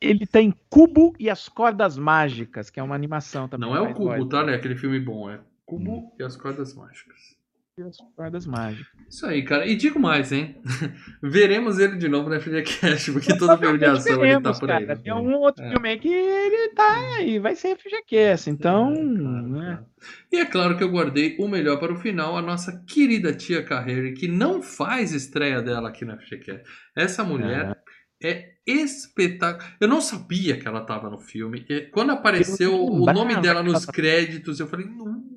Ele 0.00 0.26
tá 0.26 0.40
em 0.40 0.52
Cubo 0.68 1.14
e 1.20 1.30
as 1.30 1.48
Cordas 1.48 1.96
Mágicas, 1.96 2.68
que 2.68 2.80
é 2.80 2.82
uma 2.82 2.96
animação 2.96 3.46
também. 3.46 3.68
Não 3.68 3.76
é 3.76 3.80
o 3.80 3.94
Cubo, 3.94 4.06
voz 4.08 4.28
tá? 4.28 4.42
Né? 4.44 4.54
Aquele 4.56 4.74
filme 4.74 4.98
bom, 4.98 5.30
é 5.30 5.38
Cubo 5.78 5.90
Hum. 5.98 6.10
e 6.18 6.22
as 6.22 6.36
Cordas 6.36 6.74
Mágicas. 6.74 7.40
das 7.78 7.96
Cordas 8.14 8.44
Mágicas. 8.46 8.86
Isso 9.08 9.24
aí, 9.26 9.42
cara. 9.42 9.66
E 9.66 9.74
digo 9.74 9.98
mais, 9.98 10.30
hein? 10.30 10.60
Veremos 11.22 11.78
ele 11.78 11.96
de 11.96 12.06
novo 12.06 12.28
na 12.28 12.38
FGCast, 12.38 13.10
porque 13.12 13.36
todo 13.38 13.56
filme 13.58 13.78
de 13.78 13.86
ação 13.86 14.22
ele 14.24 14.40
tá 14.42 14.52
por 14.52 14.70
aí. 14.70 14.84
cara. 14.86 14.94
né? 14.98 15.02
Tem 15.02 15.12
um 15.14 15.32
outro 15.36 15.64
É. 15.64 15.70
filme 15.70 15.88
aí 15.88 15.98
que 15.98 16.08
ele 16.08 16.68
tá 16.74 17.16
aí, 17.16 17.38
vai 17.38 17.54
ser 17.56 17.76
FGCast, 17.78 18.50
então, 18.50 18.92
É, 18.92 18.94
claro, 18.96 19.48
né? 19.48 19.64
claro. 19.64 19.86
E 20.30 20.36
é 20.36 20.44
claro 20.44 20.76
que 20.76 20.84
eu 20.84 20.90
guardei 20.90 21.36
o 21.40 21.48
melhor 21.48 21.78
para 21.80 21.92
o 21.92 21.96
final, 21.96 22.36
a 22.36 22.42
nossa 22.42 22.84
querida 22.86 23.32
tia 23.32 23.62
Carreira, 23.64 24.12
que 24.12 24.28
não 24.28 24.60
faz 24.62 25.12
estreia 25.14 25.62
dela 25.62 25.88
aqui 25.88 26.04
na 26.04 26.18
FGCast. 26.18 26.62
Essa 26.94 27.24
mulher 27.24 27.74
é 28.22 28.50
espetacular. 28.66 29.76
Eu 29.80 29.88
não 29.88 30.00
sabia 30.00 30.56
que 30.58 30.68
ela 30.68 30.82
estava 30.82 31.08
no 31.10 31.18
filme. 31.18 31.64
E 31.68 31.80
Quando 31.90 32.10
apareceu 32.12 32.74
o 32.84 33.06
nome 33.12 33.34
dela 33.40 33.62
nos 33.62 33.84
créditos, 33.86 34.60
eu 34.60 34.66
falei, 34.68 34.86
"Não, 34.86 35.31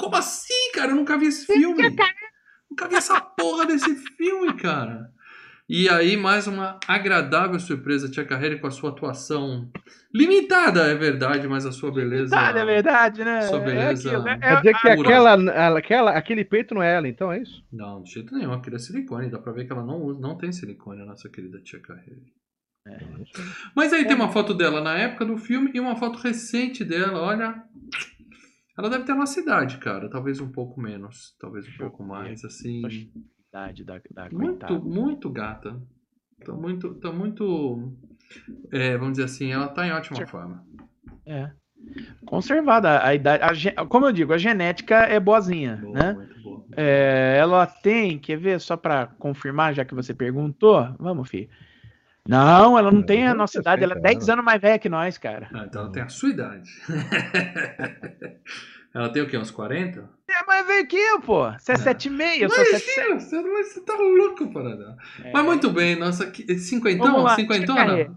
como 0.00 0.16
assim, 0.16 0.72
cara? 0.74 0.92
Eu 0.92 0.96
nunca 0.96 1.16
vi 1.18 1.26
esse 1.26 1.46
filme. 1.46 1.82
Nunca 2.70 2.88
vi 2.88 2.94
essa 2.96 3.20
porra 3.20 3.66
desse 3.66 3.94
filme, 4.16 4.54
cara. 4.54 5.10
E 5.68 5.88
aí, 5.88 6.16
mais 6.16 6.48
uma 6.48 6.80
agradável 6.88 7.60
surpresa, 7.60 8.10
Tia 8.10 8.24
Carreira, 8.24 8.58
com 8.58 8.66
a 8.66 8.72
sua 8.72 8.90
atuação 8.90 9.70
limitada, 10.12 10.82
é 10.90 10.94
verdade, 10.96 11.46
mas 11.46 11.64
a 11.64 11.70
sua 11.70 11.92
beleza. 11.92 12.34
Tá, 12.34 12.48
é 12.58 12.64
verdade, 12.64 13.24
né? 13.24 13.42
Sua 13.42 13.60
beleza- 13.60 14.08
É 14.08 14.10
aquilo, 14.14 14.24
né? 14.24 14.38
Quer 14.40 14.56
dizer 14.56 14.74
que 14.80 14.88
aquela, 14.88 15.78
aquela, 15.78 16.10
aquele 16.10 16.44
peito 16.44 16.74
não 16.74 16.82
é 16.82 16.94
ela, 16.96 17.06
então 17.06 17.30
é 17.32 17.40
isso? 17.40 17.62
Não, 17.72 18.02
de 18.02 18.10
jeito 18.12 18.34
nenhum, 18.34 18.52
aquele 18.52 18.76
é 18.76 18.78
silicone. 18.80 19.30
Dá 19.30 19.38
pra 19.38 19.52
ver 19.52 19.64
que 19.64 19.72
ela 19.72 19.84
não, 19.84 20.02
usa, 20.02 20.18
não 20.20 20.36
tem 20.36 20.50
silicone, 20.50 21.02
a 21.02 21.06
nossa 21.06 21.28
querida 21.28 21.60
Tia 21.62 21.80
Carreira. 21.80 22.20
Mas 23.76 23.92
aí 23.92 24.04
tem 24.06 24.16
uma 24.16 24.32
foto 24.32 24.52
dela 24.54 24.80
na 24.80 24.96
época 24.96 25.24
do 25.24 25.36
filme 25.36 25.70
e 25.72 25.78
uma 25.78 25.94
foto 25.96 26.18
recente 26.18 26.84
dela, 26.84 27.20
olha. 27.20 27.62
Ela 28.78 28.88
deve 28.88 29.04
ter 29.04 29.12
a 29.12 29.16
nossa 29.16 29.40
idade, 29.40 29.78
cara. 29.78 30.08
Talvez 30.08 30.40
um 30.40 30.50
pouco 30.50 30.80
menos. 30.80 31.36
Talvez 31.38 31.66
um 31.66 31.76
pouco 31.76 32.02
ver. 32.02 32.08
mais, 32.08 32.44
assim. 32.44 32.82
Idade 33.48 33.84
da, 33.84 34.00
da 34.10 34.28
Muito, 34.30 34.82
muito 34.82 35.30
gata. 35.30 35.80
Tá 36.44 36.52
muito. 36.52 36.94
Tá 36.94 37.12
muito 37.12 37.94
é, 38.70 38.96
vamos 38.96 39.12
dizer 39.12 39.24
assim, 39.24 39.52
ela 39.52 39.68
tá 39.68 39.86
em 39.86 39.92
ótima 39.92 40.18
Sim. 40.18 40.26
forma. 40.26 40.64
É. 41.26 41.50
Conservada 42.24 43.04
a 43.04 43.14
idade. 43.14 43.72
a 43.74 43.86
como 43.86 44.06
eu 44.06 44.12
digo, 44.12 44.32
a 44.32 44.38
genética 44.38 44.96
é 44.96 45.18
boazinha, 45.18 45.76
Boa, 45.76 45.94
né? 45.94 46.12
muito 46.12 46.40
boa. 46.42 46.64
É, 46.76 47.36
ela 47.38 47.66
tem, 47.66 48.18
quer 48.18 48.36
ver, 48.36 48.60
só 48.60 48.76
pra 48.76 49.06
confirmar, 49.06 49.74
já 49.74 49.84
que 49.84 49.94
você 49.94 50.14
perguntou? 50.14 50.94
Vamos, 50.98 51.28
filho. 51.28 51.48
Não, 52.28 52.78
ela 52.78 52.92
não 52.92 53.00
Eu 53.00 53.06
tem 53.06 53.26
a 53.26 53.34
nossa 53.34 53.58
idade, 53.58 53.82
ela 53.82 53.94
é 53.94 54.00
cara. 54.00 54.14
10 54.14 54.28
anos 54.28 54.44
mais 54.44 54.60
velha 54.60 54.78
que 54.78 54.88
nós, 54.88 55.18
cara. 55.18 55.48
Ah, 55.52 55.64
então 55.66 55.82
ela 55.82 55.92
tem 55.92 56.02
a 56.02 56.08
sua 56.08 56.28
idade. 56.28 56.70
ela 58.94 59.08
tem 59.08 59.22
o 59.22 59.28
quê? 59.28 59.38
Uns 59.38 59.50
40? 59.50 60.08
É 60.28 60.44
mais 60.46 60.66
velho 60.66 60.86
que 60.86 60.96
eu, 60.96 61.20
pô. 61.20 61.50
Você 61.52 61.72
é 61.72 61.76
7,5, 61.76 62.40
eu 62.40 62.50
sou 62.50 62.64
7,7. 62.64 63.10
Imagina, 63.10 63.64
você, 63.64 63.80
tá 63.84 63.94
louco, 63.96 64.52
Paradá. 64.52 64.96
É. 65.24 65.32
Mas 65.32 65.44
muito 65.44 65.70
bem, 65.70 65.96
nossa, 65.96 66.30
que- 66.30 66.58
cinquentão? 66.58 67.28
Cinquentona? 67.30 68.14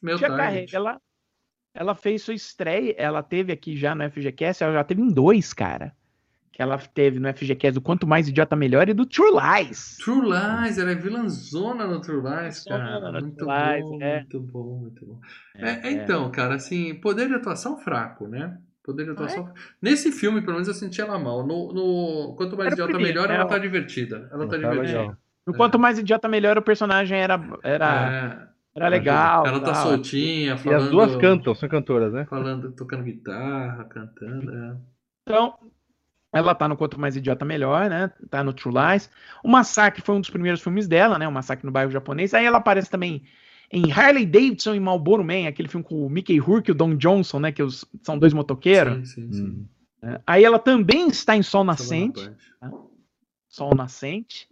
Meu 0.00 0.18
Tia. 0.18 0.28
Carreira, 0.28 0.66
ela, 0.72 1.00
ela 1.74 1.94
fez 1.94 2.22
sua 2.22 2.34
estreia, 2.34 2.94
ela 2.96 3.22
teve 3.22 3.52
aqui 3.52 3.76
já 3.76 3.94
no 3.94 4.08
FGCast, 4.08 4.62
ela 4.62 4.74
já 4.74 4.84
teve 4.84 5.02
em 5.02 5.08
dois, 5.08 5.52
cara. 5.52 5.92
Que 6.58 6.62
ela 6.62 6.76
teve 6.76 7.20
no 7.20 7.28
FGCast 7.32 7.74
do 7.74 7.80
Quanto 7.80 8.04
Mais 8.04 8.26
Idiota 8.28 8.56
Melhor 8.56 8.88
e 8.88 8.92
do 8.92 9.06
True 9.06 9.30
Lies. 9.30 9.96
True 10.04 10.22
Lies, 10.22 10.76
ela 10.76 10.90
é 10.90 10.94
vilãzona 10.96 11.86
no 11.86 12.00
True 12.00 12.20
Lies, 12.20 12.64
cara. 12.64 13.12
Muito 13.12 13.36
True 13.36 13.48
Lies, 13.76 13.84
bom, 13.88 14.02
é. 14.02 14.14
muito 14.16 14.40
bom, 14.40 14.78
muito 14.80 15.06
bom. 15.06 15.20
É, 15.54 15.86
é, 15.88 15.92
então, 15.92 16.28
cara, 16.32 16.56
assim, 16.56 16.96
poder 16.96 17.28
de 17.28 17.34
atuação 17.34 17.78
fraco, 17.78 18.26
né? 18.26 18.58
Poder 18.82 19.04
de 19.04 19.10
atuação. 19.12 19.48
Nesse 19.80 20.10
filme, 20.10 20.40
pelo 20.40 20.54
menos, 20.54 20.66
eu 20.66 20.74
senti 20.74 21.00
ela 21.00 21.16
mal. 21.16 21.46
No, 21.46 21.72
no 21.72 22.34
Quanto 22.36 22.56
Mais 22.56 22.72
Era 22.72 22.74
o 22.74 22.74
Idiota 22.74 22.92
primeiro, 22.94 23.20
Melhor, 23.20 23.28
né? 23.28 23.36
ela 23.36 23.46
tá 23.46 23.58
divertida. 23.58 24.28
Ela 24.32 24.44
tá 24.48 24.50
Tá 24.50 24.56
divertida. 24.56 24.98
legal. 25.02 25.16
No 25.46 25.54
Quanto 25.54 25.78
Mais 25.78 25.96
Idiota 26.00 26.26
Melhor, 26.28 26.58
o 26.58 26.62
personagem 26.62 27.20
era, 27.20 27.40
era 27.62 28.48
É, 28.74 28.78
Era 28.80 28.88
legal. 28.88 29.46
Ela 29.46 29.60
tá 29.60 29.72
tal. 29.74 29.86
soltinha, 29.90 30.54
E 30.54 30.58
falando. 30.58 30.82
as 30.82 30.90
duas 30.90 31.16
cantam, 31.16 31.54
são 31.54 31.68
cantoras, 31.68 32.12
né? 32.12 32.26
Falando, 32.28 32.72
tocando 32.72 33.04
guitarra, 33.04 33.84
cantando. 33.84 34.50
é. 34.52 34.76
Então, 35.22 35.54
ela 36.32 36.54
tá 36.54 36.68
no 36.68 36.76
Quanto 36.76 36.98
Mais 37.00 37.16
Idiota 37.16 37.44
Melhor, 37.44 37.88
né? 37.88 38.10
Tá 38.30 38.42
no 38.44 38.52
True 38.52 38.74
Lies. 38.74 39.10
O 39.42 39.48
Massacre 39.48 40.02
foi 40.02 40.14
um 40.14 40.20
dos 40.20 40.30
primeiros 40.30 40.60
filmes 40.60 40.86
dela, 40.86 41.18
né? 41.18 41.26
O 41.26 41.32
Massacre 41.32 41.64
no 41.64 41.72
Bairro 41.72 41.90
Japonês. 41.90 42.34
Aí 42.34 42.44
ela 42.44 42.58
aparece 42.58 42.90
também 42.90 43.22
em 43.72 43.90
Harley 43.92 44.24
Davidson 44.26 44.74
e 44.74 44.80
Marlboro 44.80 45.24
Man, 45.24 45.46
aquele 45.48 45.68
filme 45.68 45.84
com 45.84 46.06
o 46.06 46.10
Mickey 46.10 46.38
Rourke 46.38 46.70
e 46.70 46.72
o 46.72 46.74
Don 46.74 46.96
Johnson, 46.96 47.38
né? 47.40 47.52
Que 47.52 47.62
os- 47.62 47.84
são 48.02 48.18
dois 48.18 48.32
motoqueiros. 48.32 49.10
Sim, 49.10 49.26
sim, 49.26 49.32
sim. 49.32 49.42
Hum. 49.44 49.66
né? 50.02 50.20
Aí 50.26 50.44
ela 50.44 50.58
também 50.58 51.08
está 51.08 51.36
em 51.36 51.42
Sol 51.42 51.64
Nascente. 51.64 52.20
Bonaparte. 52.20 52.88
Sol 53.48 53.74
Nascente. 53.74 54.48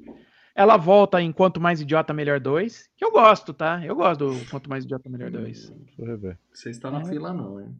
Ela 0.54 0.78
volta 0.78 1.20
em 1.20 1.30
Quanto 1.32 1.60
Mais 1.60 1.82
Idiota 1.82 2.14
Melhor 2.14 2.40
2, 2.40 2.88
que 2.96 3.04
eu 3.04 3.12
gosto, 3.12 3.52
tá? 3.52 3.84
Eu 3.84 3.94
gosto 3.94 4.30
do 4.32 4.46
Quanto 4.50 4.70
Mais 4.70 4.84
Idiota 4.84 5.08
Melhor 5.10 5.30
2. 5.30 5.68
Deixa 5.70 6.00
eu 6.02 6.06
rever. 6.06 6.38
Você 6.50 6.70
está 6.70 6.90
na 6.90 7.02
É. 7.02 7.04
fila, 7.04 7.34
não, 7.34 7.60
hein? 7.60 7.76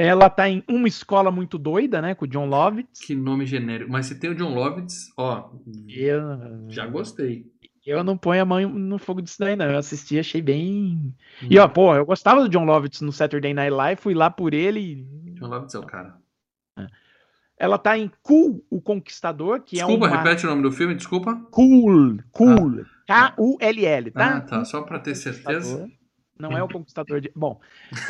Ela 0.00 0.30
tá 0.30 0.48
em 0.48 0.62
Uma 0.68 0.86
Escola 0.88 1.30
Muito 1.30 1.58
Doida, 1.58 2.00
né? 2.00 2.14
Com 2.14 2.24
o 2.24 2.28
John 2.28 2.46
Lovitz. 2.46 3.00
Que 3.00 3.14
nome 3.14 3.44
genérico. 3.46 3.90
Mas 3.90 4.06
se 4.06 4.14
tem 4.18 4.30
o 4.30 4.34
John 4.34 4.54
Lovitz, 4.54 5.12
ó, 5.16 5.50
Eu, 5.88 6.22
já 6.68 6.86
gostei. 6.86 7.46
eu 7.86 8.04
não 8.04 8.16
ponho 8.16 8.42
a 8.42 8.44
mão 8.44 8.68
no 8.68 8.98
fogo 8.98 9.20
disso 9.22 9.38
daí, 9.40 9.56
não. 9.56 9.66
Eu 9.66 9.78
assisti, 9.78 10.18
achei 10.18 10.40
bem. 10.40 11.14
E 11.42 11.58
ó, 11.58 11.66
pô, 11.66 11.94
eu 11.94 12.06
gostava 12.06 12.40
do 12.42 12.48
John 12.48 12.64
Lovitz 12.64 13.00
no 13.00 13.10
Saturday 13.12 13.52
Night 13.52 13.70
Live, 13.74 14.00
fui 14.00 14.14
lá 14.14 14.30
por 14.30 14.54
ele. 14.54 15.04
John 15.34 15.48
Lovitz 15.48 15.74
é 15.74 15.78
o 15.78 15.86
cara. 15.86 16.16
Ela 17.60 17.76
tá 17.76 17.98
em 17.98 18.08
Cool, 18.22 18.64
o 18.70 18.80
Conquistador, 18.80 19.62
que 19.62 19.76
Desculpa, 19.76 20.06
é 20.06 20.10
uma... 20.10 20.16
repete 20.18 20.46
o 20.46 20.48
nome 20.48 20.62
do 20.62 20.70
filme, 20.70 20.94
desculpa. 20.94 21.34
Cool, 21.50 22.18
Cool, 22.30 22.84
K-U-L-L, 23.04 24.10
tá? 24.12 24.36
Ah, 24.36 24.40
tá. 24.42 24.64
Só 24.64 24.82
pra 24.82 25.00
ter 25.00 25.16
certeza. 25.16 25.90
Não 26.38 26.56
é 26.56 26.62
o 26.62 26.68
Conquistador 26.72 27.20
de... 27.20 27.30
Bom, 27.34 27.60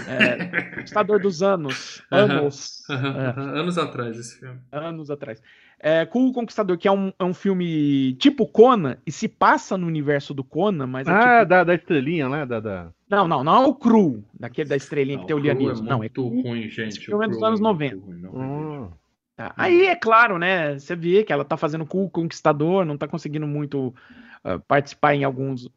é, 0.06 0.74
Conquistador 0.76 1.20
dos 1.20 1.42
Anos, 1.42 2.02
anos, 2.10 2.82
é, 2.90 3.40
Anos 3.58 3.78
atrás 3.78 4.18
esse 4.18 4.38
filme. 4.40 4.60
anos 4.72 5.10
atrás. 5.10 5.42
É, 5.80 6.04
Cool 6.06 6.32
Conquistador, 6.32 6.76
que 6.76 6.88
é 6.88 6.92
um, 6.92 7.12
é 7.18 7.24
um 7.24 7.32
filme 7.32 8.14
tipo 8.14 8.46
Conan, 8.46 8.96
e 9.06 9.12
se 9.12 9.28
passa 9.28 9.76
no 9.76 9.86
universo 9.86 10.34
do 10.34 10.42
Conan, 10.42 10.86
mas 10.88 11.06
é 11.06 11.10
Ah, 11.12 11.38
tipo... 11.40 11.48
da, 11.50 11.64
da 11.64 11.74
estrelinha, 11.74 12.28
né? 12.28 12.44
Da, 12.44 12.58
da... 12.58 12.88
Não, 13.08 13.28
não, 13.28 13.44
não 13.44 13.62
é 13.62 13.66
o 13.66 13.74
Cru, 13.74 14.24
daquele 14.34 14.68
da 14.68 14.76
estrelinha 14.76 15.20
que 15.20 15.26
tem 15.26 15.36
o 15.36 15.38
Lianismo. 15.38 15.86
É 15.86 15.90
não, 15.90 15.96
é 15.96 15.98
muito 15.98 16.26
ruim, 16.26 16.68
gente. 16.68 16.88
Esse 16.88 17.00
filme 17.00 17.24
é 17.24 17.28
dos 17.28 17.42
anos 17.42 17.60
muito 17.60 17.72
90. 17.72 17.96
ruim, 18.04 18.20
não 18.20 18.30
Hum. 18.34 18.90
Tá. 19.36 19.54
Aí 19.56 19.86
é 19.86 19.94
claro, 19.94 20.36
né? 20.36 20.76
Você 20.76 20.96
vê 20.96 21.22
que 21.22 21.32
ela 21.32 21.44
tá 21.44 21.56
fazendo 21.56 21.86
Cool 21.86 22.10
Conquistador, 22.10 22.84
não 22.84 22.98
tá 22.98 23.06
conseguindo 23.06 23.46
muito 23.46 23.94
ah, 24.42 24.58
participar 24.58 25.14
em 25.14 25.22
alguns 25.22 25.70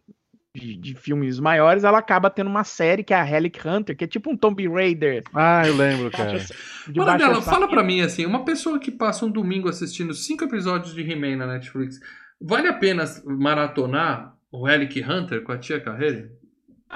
de, 0.56 0.76
de 0.76 0.96
filmes 0.96 1.40
maiores. 1.40 1.84
Ela 1.84 2.00
acaba 2.00 2.30
tendo 2.30 2.50
uma 2.50 2.64
série 2.64 3.04
que 3.04 3.14
é 3.14 3.18
a 3.18 3.24
Relic 3.24 3.66
Hunter, 3.68 3.96
que 3.96 4.04
é 4.04 4.08
tipo 4.08 4.32
um 4.32 4.38
Tomb 4.38 4.68
Raider. 4.68 5.24
Ah, 5.34 5.66
eu 5.66 5.76
lembro, 5.76 6.12
cara. 6.12 6.38
De 6.88 6.94
dela, 6.94 7.14
orçamento. 7.14 7.42
fala 7.42 7.68
pra 7.68 7.84
mim 7.84 8.02
assim, 8.02 8.26
uma 8.26 8.44
pessoa 8.44 8.80
que 8.80 8.92
passa 8.92 9.26
um 9.26 9.32
domingo 9.32 9.70
assistindo 9.70 10.14
cinco 10.14 10.44
episódios 10.44 10.94
de 10.94 11.02
He-Man 11.10 11.38
na 11.38 11.48
Netflix, 11.48 12.00
vale 12.40 12.68
a 12.68 12.74
pena 12.74 13.04
maratonar 13.26 14.36
o 14.52 14.66
Relic 14.66 15.02
Hunter 15.02 15.42
com 15.44 15.52
a 15.52 15.58
tia 15.58 15.80
Carreira? 15.80 16.30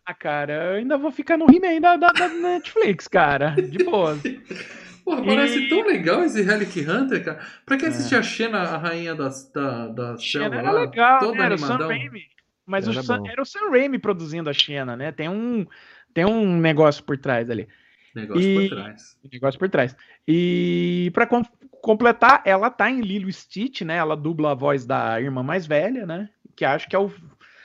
Ah, 0.06 0.14
cara, 0.14 0.72
eu 0.72 0.76
ainda 0.76 0.98
vou 0.98 1.10
ficar 1.12 1.38
no 1.38 1.46
He-Man 1.50 1.80
da, 1.80 1.96
da, 1.96 2.08
da 2.12 2.28
Netflix, 2.28 3.08
cara. 3.08 3.52
De 3.52 3.84
boa. 3.84 4.18
Porra, 5.06 5.24
parece 5.24 5.60
E- 5.60 5.70
tão 5.70 5.86
legal 5.86 6.24
esse 6.24 6.42
Relic 6.42 6.82
Hunter, 6.82 7.24
cara. 7.24 7.40
Pra 7.66 7.78
quem 7.78 7.88
assistir 7.90 8.16
a 8.16 8.24
Xena, 8.24 8.58
a 8.58 8.78
rainha 8.78 9.14
da, 9.16 9.30
da, 9.54 9.88
da 9.88 10.18
Xena 10.18 10.46
selva 10.46 10.56
era 10.56 10.72
lá, 10.72 10.82
legal, 10.82 11.20
toda 11.20 11.38
né? 11.38 11.46
Era 11.46 11.56
o 11.56 11.58
Sam 11.60 11.66
animadão. 11.76 11.88
Raimi. 11.90 12.24
Mas 12.66 12.88
o 12.88 12.92
Era 12.92 13.04
Sam- 13.04 13.20
bom. 13.20 13.28
era 13.30 13.42
o 13.42 13.46
Sam 13.46 13.70
Raimi 13.70 14.00
produzindo 14.00 14.50
a 14.50 14.54
Xena, 14.54 14.96
né? 14.96 15.12
Tem 15.12 15.30
um, 15.30 15.66
tem 16.14 16.26
um 16.26 16.58
negócio 16.60 17.04
por 17.04 17.18
trás 17.18 17.50
ali. 17.50 17.68
Negócio 18.16 18.42
E- 18.42 18.70
por 18.70 18.76
trás. 18.78 19.18
Negócio 19.32 19.60
por 19.60 19.70
trás. 19.70 19.96
E 20.28 21.12
pra 21.14 21.28
com- 21.28 21.44
completar, 21.82 22.42
ela 22.46 22.70
tá 22.70 22.90
em 22.90 23.02
Lilo 23.02 23.32
Stitch, 23.32 23.82
né? 23.82 23.96
Ela 23.98 24.16
dubla 24.16 24.52
a 24.52 24.56
voz 24.56 24.86
da 24.86 25.20
irmã 25.22 25.44
mais 25.44 25.68
velha, 25.68 26.06
né? 26.06 26.30
Que 26.56 26.66
acho 26.66 26.88
que 26.90 26.96
é 26.96 27.00
o 27.00 27.12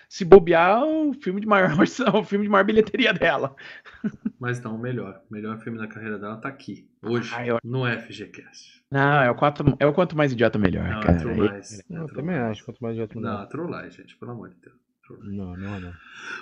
se 0.08 0.24
bobear 0.24 0.82
o 0.84 1.14
filme 1.14 1.40
de 1.40 1.46
maior 1.46 1.70
o 2.20 2.24
filme 2.24 2.44
de 2.44 2.50
maior 2.50 2.64
bilheteria 2.64 3.12
dela. 3.14 3.54
Mas 4.40 4.60
não, 4.60 4.74
o 4.74 4.78
melhor. 4.78 5.22
O 5.30 5.32
melhor 5.32 5.56
filme 5.60 5.78
da 5.78 5.86
carreira 5.86 6.18
dela 6.18 6.36
tá 6.36 6.48
aqui. 6.48 6.88
Hoje, 7.00 7.32
Ah, 7.34 7.46
eu- 7.46 7.58
no 7.62 7.86
FGCast. 7.86 8.80
Não, 8.90 9.22
é 9.22 9.30
o 9.30 9.36
quanto, 9.36 9.62
é 9.78 9.86
o 9.86 9.92
quanto 9.92 10.16
mais 10.16 10.32
idiota 10.32 10.58
melhor, 10.58 10.88
Não, 10.88 10.98
é 10.98 11.02
cara. 11.04 11.18
True 11.20 11.48
Lies. 11.48 11.78
É 11.78 11.82
Eu 11.96 12.06
True 12.06 12.16
também 12.16 12.34
Lies. 12.36 12.50
acho, 12.50 12.64
quanto 12.64 12.80
mais 12.82 12.96
de 12.96 13.02
outro 13.02 13.20
Não, 13.20 13.46
True 13.46 13.70
Lies, 13.82 13.94
gente, 13.94 14.16
pelo 14.16 14.32
amor 14.32 14.48
de 14.48 14.56
Deus. 14.56 14.74
Não, 15.22 15.56
não, 15.56 15.80
não. 15.80 15.92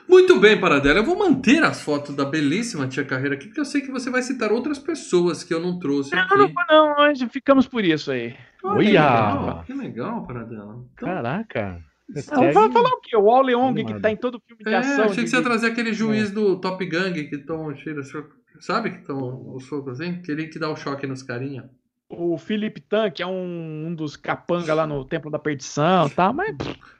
Muito 0.08 0.38
bem, 0.40 0.60
Paradela. 0.60 0.98
Eu 1.00 1.04
vou 1.04 1.18
manter 1.18 1.62
as 1.62 1.80
fotos 1.82 2.14
da 2.14 2.24
belíssima 2.24 2.86
tia 2.88 3.04
Carreira 3.04 3.34
aqui, 3.34 3.46
porque 3.46 3.60
eu 3.60 3.64
sei 3.64 3.80
que 3.80 3.90
você 3.90 4.10
vai 4.10 4.22
citar 4.22 4.52
outras 4.52 4.78
pessoas 4.78 5.42
que 5.44 5.52
eu 5.54 5.60
não 5.60 5.78
trouxe 5.78 6.14
Não, 6.14 6.22
aqui. 6.22 6.36
não, 6.36 6.52
não, 6.70 6.96
nós 6.96 7.22
ficamos 7.30 7.66
por 7.66 7.84
isso 7.84 8.10
aí. 8.10 8.34
Olha, 8.62 8.78
que 8.78 8.86
legal, 8.86 9.64
Que 9.66 9.72
legal, 9.74 10.26
Paradela. 10.26 10.84
Então, 10.94 11.08
Caraca. 11.08 11.80
Não, 12.32 12.52
vai 12.52 12.72
falar 12.72 12.88
o 12.88 13.00
quê? 13.02 13.16
O 13.16 13.30
All 13.30 13.42
Leong, 13.42 13.84
que 13.84 14.00
tá 14.00 14.10
em 14.10 14.16
todo 14.16 14.40
filme 14.46 14.64
de 14.64 14.70
é, 14.72 14.76
ação. 14.78 15.04
achei 15.04 15.16
que 15.16 15.24
de- 15.24 15.30
você 15.30 15.36
ia 15.36 15.42
trazer 15.42 15.66
aquele 15.68 15.92
juiz 15.92 16.30
do 16.30 16.58
Top 16.58 16.84
Gang 16.86 17.22
que 17.28 17.38
toma 17.38 17.74
tira, 17.74 18.02
soco- 18.02 18.32
sabe 18.60 18.90
que 18.92 19.04
toma 19.04 19.26
o 19.54 19.60
soco 19.60 19.90
assim? 19.90 20.12
Aquele 20.16 20.46
que 20.48 20.58
dá 20.58 20.70
o 20.70 20.76
choque 20.76 21.06
nos 21.06 21.22
carinha. 21.22 21.68
O 22.10 22.38
Philip 22.38 22.80
Tan, 22.80 23.10
que 23.10 23.22
é 23.22 23.26
um, 23.26 23.86
um 23.88 23.94
dos 23.94 24.16
capanga 24.16 24.72
lá 24.72 24.86
no 24.86 25.04
Templo 25.04 25.30
da 25.30 25.38
Perdição, 25.38 26.08
tá? 26.08 26.32
Mas 26.32 26.56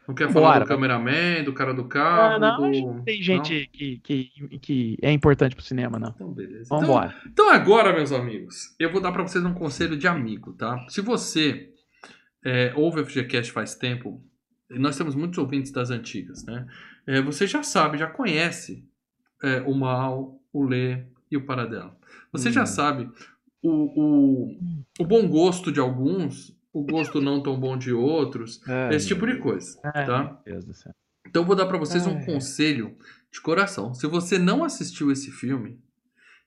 Não 0.07 0.15
quer 0.15 0.31
falar 0.31 0.49
Bora. 0.53 0.65
do 0.65 0.69
cameraman, 0.69 1.45
do 1.45 1.53
cara 1.55 1.73
do 1.73 1.85
carro, 1.87 2.35
Ah, 2.35 2.39
não, 2.39 2.71
do... 2.71 2.81
não 2.95 3.03
tem 3.05 3.23
gente 3.23 3.69
que, 3.73 3.99
que, 4.01 4.59
que 4.61 4.99
é 5.01 5.11
importante 5.11 5.55
pro 5.57 5.65
cinema, 5.65 5.99
não. 5.99 6.11
Então, 6.11 6.31
beleza. 6.33 6.65
Então, 6.67 6.81
Vambora. 6.81 7.15
Então 7.27 7.49
agora, 7.51 7.93
meus 7.95 8.13
amigos, 8.13 8.75
eu 8.79 8.93
vou 8.93 9.01
dar 9.01 9.11
pra 9.13 9.23
vocês 9.23 9.43
um 9.45 9.55
conselho 9.55 9.97
de 9.97 10.07
amigo, 10.07 10.53
tá? 10.53 10.79
Se 10.91 11.01
você 11.01 11.71
é, 12.45 12.73
ouve 12.77 13.01
o 13.01 13.07
FGCast 13.07 13.51
faz 13.51 13.75
tempo, 13.75 14.23
e 14.71 14.79
nós 14.79 14.97
temos 14.99 15.15
muitos 15.15 15.39
ouvintes 15.39 15.73
das 15.73 15.91
antigas, 15.91 16.45
né? 16.45 16.67
É, 17.07 17.23
você 17.23 17.47
já 17.47 17.63
sabe, 17.63 17.97
já 17.97 18.07
conhece 18.09 18.85
é, 19.43 19.63
o 19.63 19.75
Mal, 19.75 20.39
o 20.53 20.63
Lê 20.65 21.05
e 21.31 21.37
o 21.39 21.47
Paradela. 21.47 21.97
Você 22.31 22.53
já 22.53 22.65
Hum. 22.65 22.67
sabe 22.67 23.11
o, 23.63 23.71
o, 23.71 24.59
o 25.01 25.05
bom 25.07 25.29
gosto 25.29 25.73
de 25.73 25.81
alguns, 25.81 26.57
o 26.73 26.83
gosto 26.85 27.21
não 27.21 27.43
tão 27.43 27.59
bom 27.59 27.77
de 27.77 27.93
outros, 27.93 28.61
É, 28.69 28.95
esse 28.95 29.09
tipo 29.09 29.27
de 29.27 29.39
coisa, 29.39 29.79
Ai, 29.95 30.07
tá? 30.07 30.41
Então 31.27 31.43
eu 31.43 31.47
vou 31.47 31.57
dar 31.57 31.67
pra 31.67 31.79
vocês 31.79 32.07
um 32.07 32.17
Ai. 32.17 32.25
conselho 32.25 32.97
de 33.31 33.41
coração. 33.41 33.93
Se 33.95 34.07
você 34.07 34.39
não 34.39 34.65
assistiu 34.65 35.11
esse 35.11 35.31
filme 35.31 35.79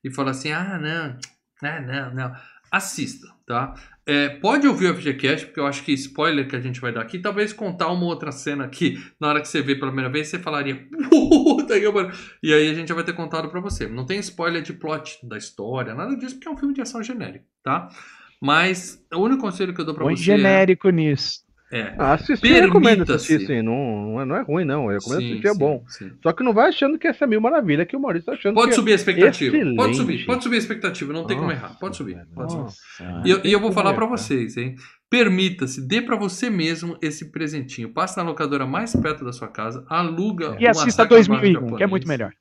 e 0.04 0.12
fala 0.12 0.32
assim, 0.32 0.52
ah, 0.52 0.80
não, 0.80 1.18
ah, 1.70 1.82
não, 1.82 2.14
não, 2.14 2.36
assista, 2.72 3.28
tá? 3.46 3.76
É, 4.06 4.30
pode 4.30 4.68
ouvir 4.68 4.90
o 4.90 4.96
FGCast, 4.96 5.48
porque 5.48 5.60
eu 5.60 5.68
acho 5.68 5.84
que 5.84 5.92
spoiler 5.94 6.48
que 6.48 6.56
a 6.56 6.60
gente 6.60 6.82
vai 6.82 6.92
dar 6.92 7.02
aqui, 7.02 7.20
talvez 7.20 7.54
contar 7.54 7.90
uma 7.90 8.06
outra 8.06 8.32
cena 8.32 8.64
aqui, 8.64 8.98
na 9.20 9.28
hora 9.28 9.42
que 9.42 9.48
você 9.48 9.62
vê 9.62 9.76
pela 9.76 9.88
primeira 9.88 10.10
vez, 10.10 10.28
você 10.28 10.40
falaria, 10.40 10.88
puta 11.10 11.80
que 11.80 11.92
pariu. 11.92 12.12
E 12.42 12.54
aí 12.54 12.70
a 12.70 12.74
gente 12.74 12.88
já 12.88 12.96
vai 12.96 13.04
ter 13.04 13.14
contado 13.14 13.50
pra 13.50 13.60
você. 13.60 13.88
Não 13.88 14.06
tem 14.06 14.20
spoiler 14.20 14.62
de 14.62 14.74
plot 14.74 15.20
da 15.24 15.38
história, 15.38 15.94
nada 15.94 16.16
disso, 16.16 16.36
porque 16.36 16.48
é 16.48 16.52
um 16.52 16.58
filme 16.58 16.74
de 16.74 16.82
ação 16.82 17.04
genérico, 17.04 17.46
tá? 17.62 17.90
Mas 18.42 19.06
o 19.14 19.20
único 19.20 19.42
conselho 19.42 19.74
que 19.74 19.82
eu 19.82 19.86
dou 19.86 19.94
pra 19.94 20.06
Põe 20.06 20.18
você 20.18 20.24
genérico 20.24 20.90
nisso. 20.90 21.42
É... 21.72 21.80
é 21.80 21.96
Ah, 21.98 22.14
assistir, 22.14 22.56
eu 22.56 22.64
recomendo 22.66 23.12
assistir, 23.14 23.46
sim. 23.48 23.62
Não, 23.62 23.74
não, 24.14 24.22
é, 24.22 24.26
não 24.26 24.36
é 24.36 24.42
ruim, 24.42 24.66
não. 24.66 24.92
Eu 24.92 24.98
recomendo 25.00 25.20
sim, 25.22 25.30
assistir, 25.32 25.48
é 25.48 25.54
sim, 25.54 25.60
bom. 25.60 25.84
sim. 25.88 26.12
Só 26.22 26.32
que 26.34 26.44
não 26.44 26.54
vai 26.54 26.70
achando 26.70 26.98
que 27.00 27.08
essa 27.08 27.24
é 27.24 27.28
mil 27.28 27.40
maravilha 27.42 27.86
que 27.86 27.96
o 27.96 28.00
Maurício 28.00 28.26
tá 28.26 28.34
achando 28.34 28.54
Pode 28.56 28.70
que 28.70 28.76
subir 28.76 28.92
a 28.92 28.96
expectativa. 28.96 29.58
Pode 29.76 29.96
subir, 29.98 30.26
pode 30.26 30.44
subir 30.44 30.56
a 30.56 30.60
expectativa, 30.60 31.14
não 31.14 31.26
tem 31.26 31.38
como 31.38 31.50
Nossa, 31.50 31.60
errar. 31.66 31.80
Pode 31.80 31.98
subir, 31.98 32.18
pode 32.36 32.52
subir. 32.52 32.64
Nossa. 32.64 32.82
E 33.26 33.32
eu, 33.32 33.42
e 33.44 33.52
eu 33.52 33.60
vou 33.60 33.72
falar 33.72 33.94
como 33.94 33.96
pra 34.00 34.06
errar. 34.08 34.18
vocês, 34.18 34.58
hein? 34.58 34.76
Permita-se, 35.10 35.86
dê 35.86 36.02
pra 36.02 36.16
você 36.16 36.50
mesmo 36.50 36.98
esse 37.02 37.32
presentinho. 37.32 37.90
Passa 37.94 38.24
na 38.24 38.30
locadora 38.30 38.66
mais 38.66 38.96
perto 38.96 39.26
da 39.26 39.34
sua 39.34 39.48
casa, 39.50 39.86
aluga 39.90 40.56
E 40.60 40.66
o 40.66 40.70
assista 40.70 41.04
Massacre 41.04 41.22
no 41.24 41.28
Bairro 41.28 41.52
2001, 41.60 41.76
que 41.78 41.84
é 41.84 41.88
muito 41.88 42.08
melhor. 42.08 42.32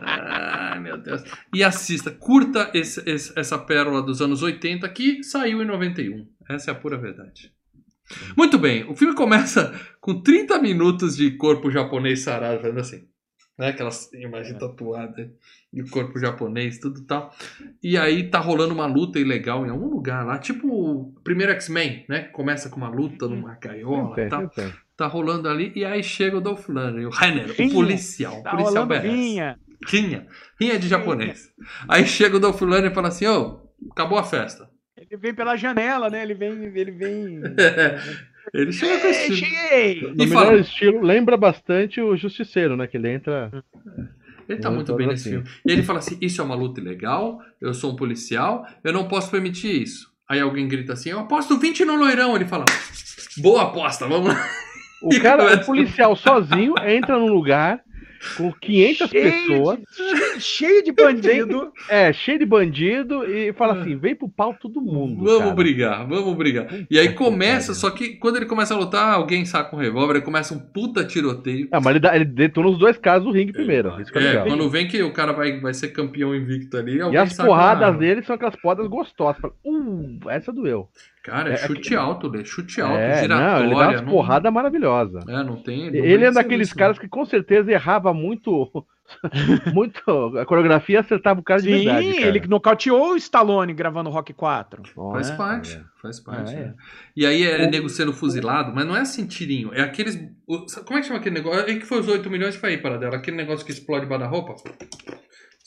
Ai, 0.00 0.80
meu 0.80 0.96
Deus. 0.98 1.22
E 1.54 1.62
assista, 1.62 2.10
curta 2.10 2.70
esse- 2.74 3.02
esse- 3.08 3.32
essa 3.38 3.58
pérola 3.58 4.02
dos 4.02 4.20
anos 4.20 4.42
80 4.42 4.88
que 4.88 5.22
saiu 5.22 5.62
em 5.62 5.66
91. 5.66 6.26
Essa 6.48 6.70
é 6.70 6.72
a 6.72 6.74
pura 6.74 6.96
verdade. 6.96 7.52
Muito 8.36 8.58
bem, 8.58 8.84
o 8.90 8.94
filme 8.94 9.14
começa 9.14 9.74
com 10.00 10.20
30 10.20 10.58
minutos 10.60 11.16
de 11.16 11.32
corpo 11.32 11.70
japonês 11.70 12.20
sarado, 12.20 12.60
fazendo 12.60 12.80
assim. 12.80 13.04
Né? 13.58 13.68
Aquelas 13.68 14.12
imagens 14.12 14.58
tatuadas 14.58 15.28
de 15.72 15.82
corpo 15.90 16.18
japonês, 16.18 16.78
tudo 16.78 17.00
tal. 17.02 17.34
E 17.82 17.96
aí 17.96 18.28
tá 18.30 18.38
rolando 18.38 18.74
uma 18.74 18.86
luta 18.86 19.18
ilegal 19.18 19.66
em 19.66 19.70
algum 19.70 19.88
lugar 19.88 20.24
lá, 20.26 20.38
tipo 20.38 20.68
o 20.68 21.14
primeiro 21.24 21.52
X-Men, 21.52 22.04
né? 22.08 22.22
Começa 22.24 22.68
com 22.68 22.76
uma 22.76 22.88
luta 22.90 23.26
numa 23.26 23.54
gaiola 23.54 24.14
e 24.20 24.28
tal. 24.28 24.48
tem. 24.50 24.72
Tá 24.96 25.06
rolando 25.06 25.48
ali, 25.48 25.72
e 25.76 25.84
aí 25.84 26.02
chega 26.02 26.36
o 26.38 26.40
Dolph 26.40 26.68
Lundgren, 26.68 27.06
o 27.06 27.10
Renner, 27.10 27.50
o 27.50 27.52
Rinha. 27.52 27.72
policial. 27.72 28.40
O 28.40 28.42
Tá 28.42 28.50
policial 28.50 28.84
rolando 28.84 28.88
merece. 28.94 29.14
vinha. 29.14 29.58
Rinha. 29.86 30.26
Rinha 30.60 30.78
de 30.78 30.88
japonês. 30.88 31.52
Aí 31.88 32.06
chega 32.06 32.36
o 32.36 32.40
Dolph 32.40 32.60
Lundgren 32.62 32.90
e 32.90 32.94
fala 32.94 33.08
assim, 33.08 33.26
ô, 33.26 33.60
acabou 33.90 34.18
a 34.18 34.22
festa. 34.22 34.70
Ele 34.96 35.16
vem 35.16 35.34
pela 35.34 35.56
janela, 35.56 36.08
né? 36.10 36.22
Ele 36.22 36.34
vem. 36.34 36.52
Ele 36.74 36.90
vem. 36.90 37.40
Ele 38.54 38.72
chega 38.72 39.00
com 39.00 39.08
esse 39.08 39.34
cheguei! 39.36 40.02
No 40.02 40.10
E 40.22 40.26
melhor 40.28 40.44
fala- 40.44 40.56
estilo, 40.58 41.02
lembra 41.02 41.36
bastante 41.36 42.00
o 42.00 42.16
Justiceiro, 42.16 42.76
né? 42.76 42.86
Que 42.86 42.96
ele 42.96 43.10
entra. 43.10 43.50
Ele 44.48 44.60
tá 44.60 44.70
Muito 44.70 44.94
bem 44.94 45.08
nesse 45.08 45.28
assim. 45.28 45.42
filme. 45.42 45.60
E 45.66 45.72
ele 45.72 45.82
fala 45.82 45.98
assim: 45.98 46.16
Isso 46.20 46.40
é 46.40 46.44
uma 46.44 46.54
luta 46.54 46.80
ilegal, 46.80 47.40
eu 47.60 47.74
sou 47.74 47.92
um 47.92 47.96
policial, 47.96 48.64
eu 48.84 48.92
não 48.92 49.08
posso 49.08 49.32
permitir 49.32 49.82
isso. 49.82 50.08
Aí 50.28 50.40
alguém 50.40 50.68
grita 50.68 50.92
assim: 50.92 51.10
Eu 51.10 51.18
aposto 51.18 51.58
20 51.58 51.84
no 51.84 51.96
loirão. 51.96 52.36
Ele 52.36 52.44
fala: 52.46 52.64
Boa 53.38 53.64
aposta, 53.64 54.06
vamos 54.06 54.28
lá. 54.28 54.48
O 55.02 55.12
E 55.12 55.18
cara, 55.20 55.56
o 55.56 55.66
policial 55.66 56.14
sozinho, 56.14 56.74
entra 56.86 57.18
num 57.18 57.26
lugar 57.32 57.80
com 58.36 58.52
500 58.52 59.10
Cheio 59.10 59.24
pessoas, 59.32 59.78
de- 59.78 60.40
cheio, 60.40 60.82
de 60.84 60.92
bandido. 60.92 61.72
é, 61.88 62.12
cheio 62.12 62.38
de 62.38 62.46
bandido, 62.46 63.24
e 63.24 63.52
fala 63.52 63.80
assim: 63.80 63.96
vem 63.96 64.14
pro 64.14 64.28
pau 64.28 64.54
todo 64.54 64.80
mundo. 64.80 65.24
Vamos 65.24 65.38
cara. 65.40 65.54
brigar, 65.54 66.06
vamos 66.06 66.34
brigar. 66.36 66.66
E 66.90 66.98
aí 66.98 67.12
começa, 67.12 67.74
só 67.74 67.90
que 67.90 68.10
quando 68.16 68.36
ele 68.36 68.46
começa 68.46 68.74
a 68.74 68.78
lutar, 68.78 69.14
alguém 69.14 69.44
saca 69.44 69.74
um 69.74 69.78
revólver, 69.78 70.20
começa 70.22 70.54
um 70.54 70.58
puta 70.58 71.04
tiroteio. 71.04 71.68
Ah, 71.72 71.80
mas 71.80 71.90
ele, 71.90 72.00
dá, 72.00 72.14
ele 72.16 72.24
detona 72.24 72.68
os 72.68 72.78
dois 72.78 72.96
casos 72.98 73.24
do 73.24 73.32
ringue 73.32 73.52
primeiro. 73.52 74.00
Isso 74.00 74.12
que 74.12 74.18
é, 74.18 74.22
É, 74.22 74.28
legal. 74.28 74.46
quando 74.46 74.68
vem 74.70 74.86
que 74.88 75.02
o 75.02 75.12
cara 75.12 75.32
vai, 75.32 75.60
vai 75.60 75.74
ser 75.74 75.88
campeão 75.88 76.34
invicto 76.34 76.76
ali, 76.76 76.98
E 76.98 77.16
as 77.16 77.36
porradas 77.36 77.96
dele 77.98 78.22
são 78.22 78.34
aquelas 78.34 78.56
porradas 78.56 78.86
gostosas. 78.88 79.40
Fala, 79.40 79.54
uh, 79.64 80.30
essa 80.30 80.52
doeu. 80.52 80.88
Cara, 81.26 81.50
é, 81.50 81.54
É, 81.54 81.56
chute 81.56 81.94
alto, 81.96 82.28
Lê, 82.28 82.44
chute 82.44 82.80
alto, 82.80 82.96
É, 82.96 83.22
giratória. 83.22 83.52
não, 83.58 83.64
ele 83.66 83.74
dá 83.74 83.88
umas 83.88 84.00
não- 84.02 84.08
porradas 84.10 84.52
maravilhosas. 84.52 85.26
É, 85.28 85.42
não 85.42 85.56
tem. 85.56 85.90
não 85.90 85.94
Ele 86.04 86.24
é 86.24 86.30
daqueles 86.30 86.68
serviço, 86.68 86.74
caras 86.76 86.98
que 87.00 87.08
com 87.08 87.24
certeza 87.24 87.72
errava 87.72 88.14
muito. 88.14 88.70
muito. 89.74 90.36
A 90.38 90.44
coreografia 90.44 91.00
acertava 91.00 91.40
o 91.40 91.42
cara 91.42 91.60
de 91.60 91.66
Sim, 91.68 91.84
verdade. 91.84 92.14
cara. 92.14 92.26
ele 92.26 92.40
que 92.40 92.48
nocauteou 92.48 93.12
o 93.12 93.16
Stallone 93.16 93.72
gravando 93.74 94.10
Rock 94.10 94.32
4. 94.32 94.82
não. 94.96 95.12
Faz 95.12 95.28
Nossa, 95.30 95.36
parte, 95.36 95.76
é. 95.76 95.80
faz 96.02 96.20
parte. 96.20 96.52
É. 96.54 96.56
né? 96.56 96.74
E 97.16 97.26
aí 97.26 97.42
é 97.44 97.68
nego 97.70 97.88
sendo 97.88 98.12
fuzilado, 98.12 98.72
mas 98.74 98.86
não 98.86 98.96
é 98.96 99.00
assim 99.00 99.26
tirinho. 99.26 99.72
É 99.74 99.82
aqueles. 99.82 100.16
como 100.46 100.98
é 100.98 101.02
que 101.02 101.06
chama 101.08 101.18
aquele 101.20 101.34
negócio? 101.36 101.60
É 101.68 101.74
que 101.74 101.86
foi 101.86 102.00
os 102.00 102.08
8 102.08 102.28
milhões 102.30 102.54
que 102.54 102.60
foi 102.60 102.70
aí 102.70 102.78
para 102.78 102.98
dela. 102.98 103.16
Aquele 103.16 103.36
negócio 103.36 103.64
que 103.66 103.72
explode 103.72 104.02
debaixo 104.02 104.24
da 104.24 104.30
roupa. 104.30 104.54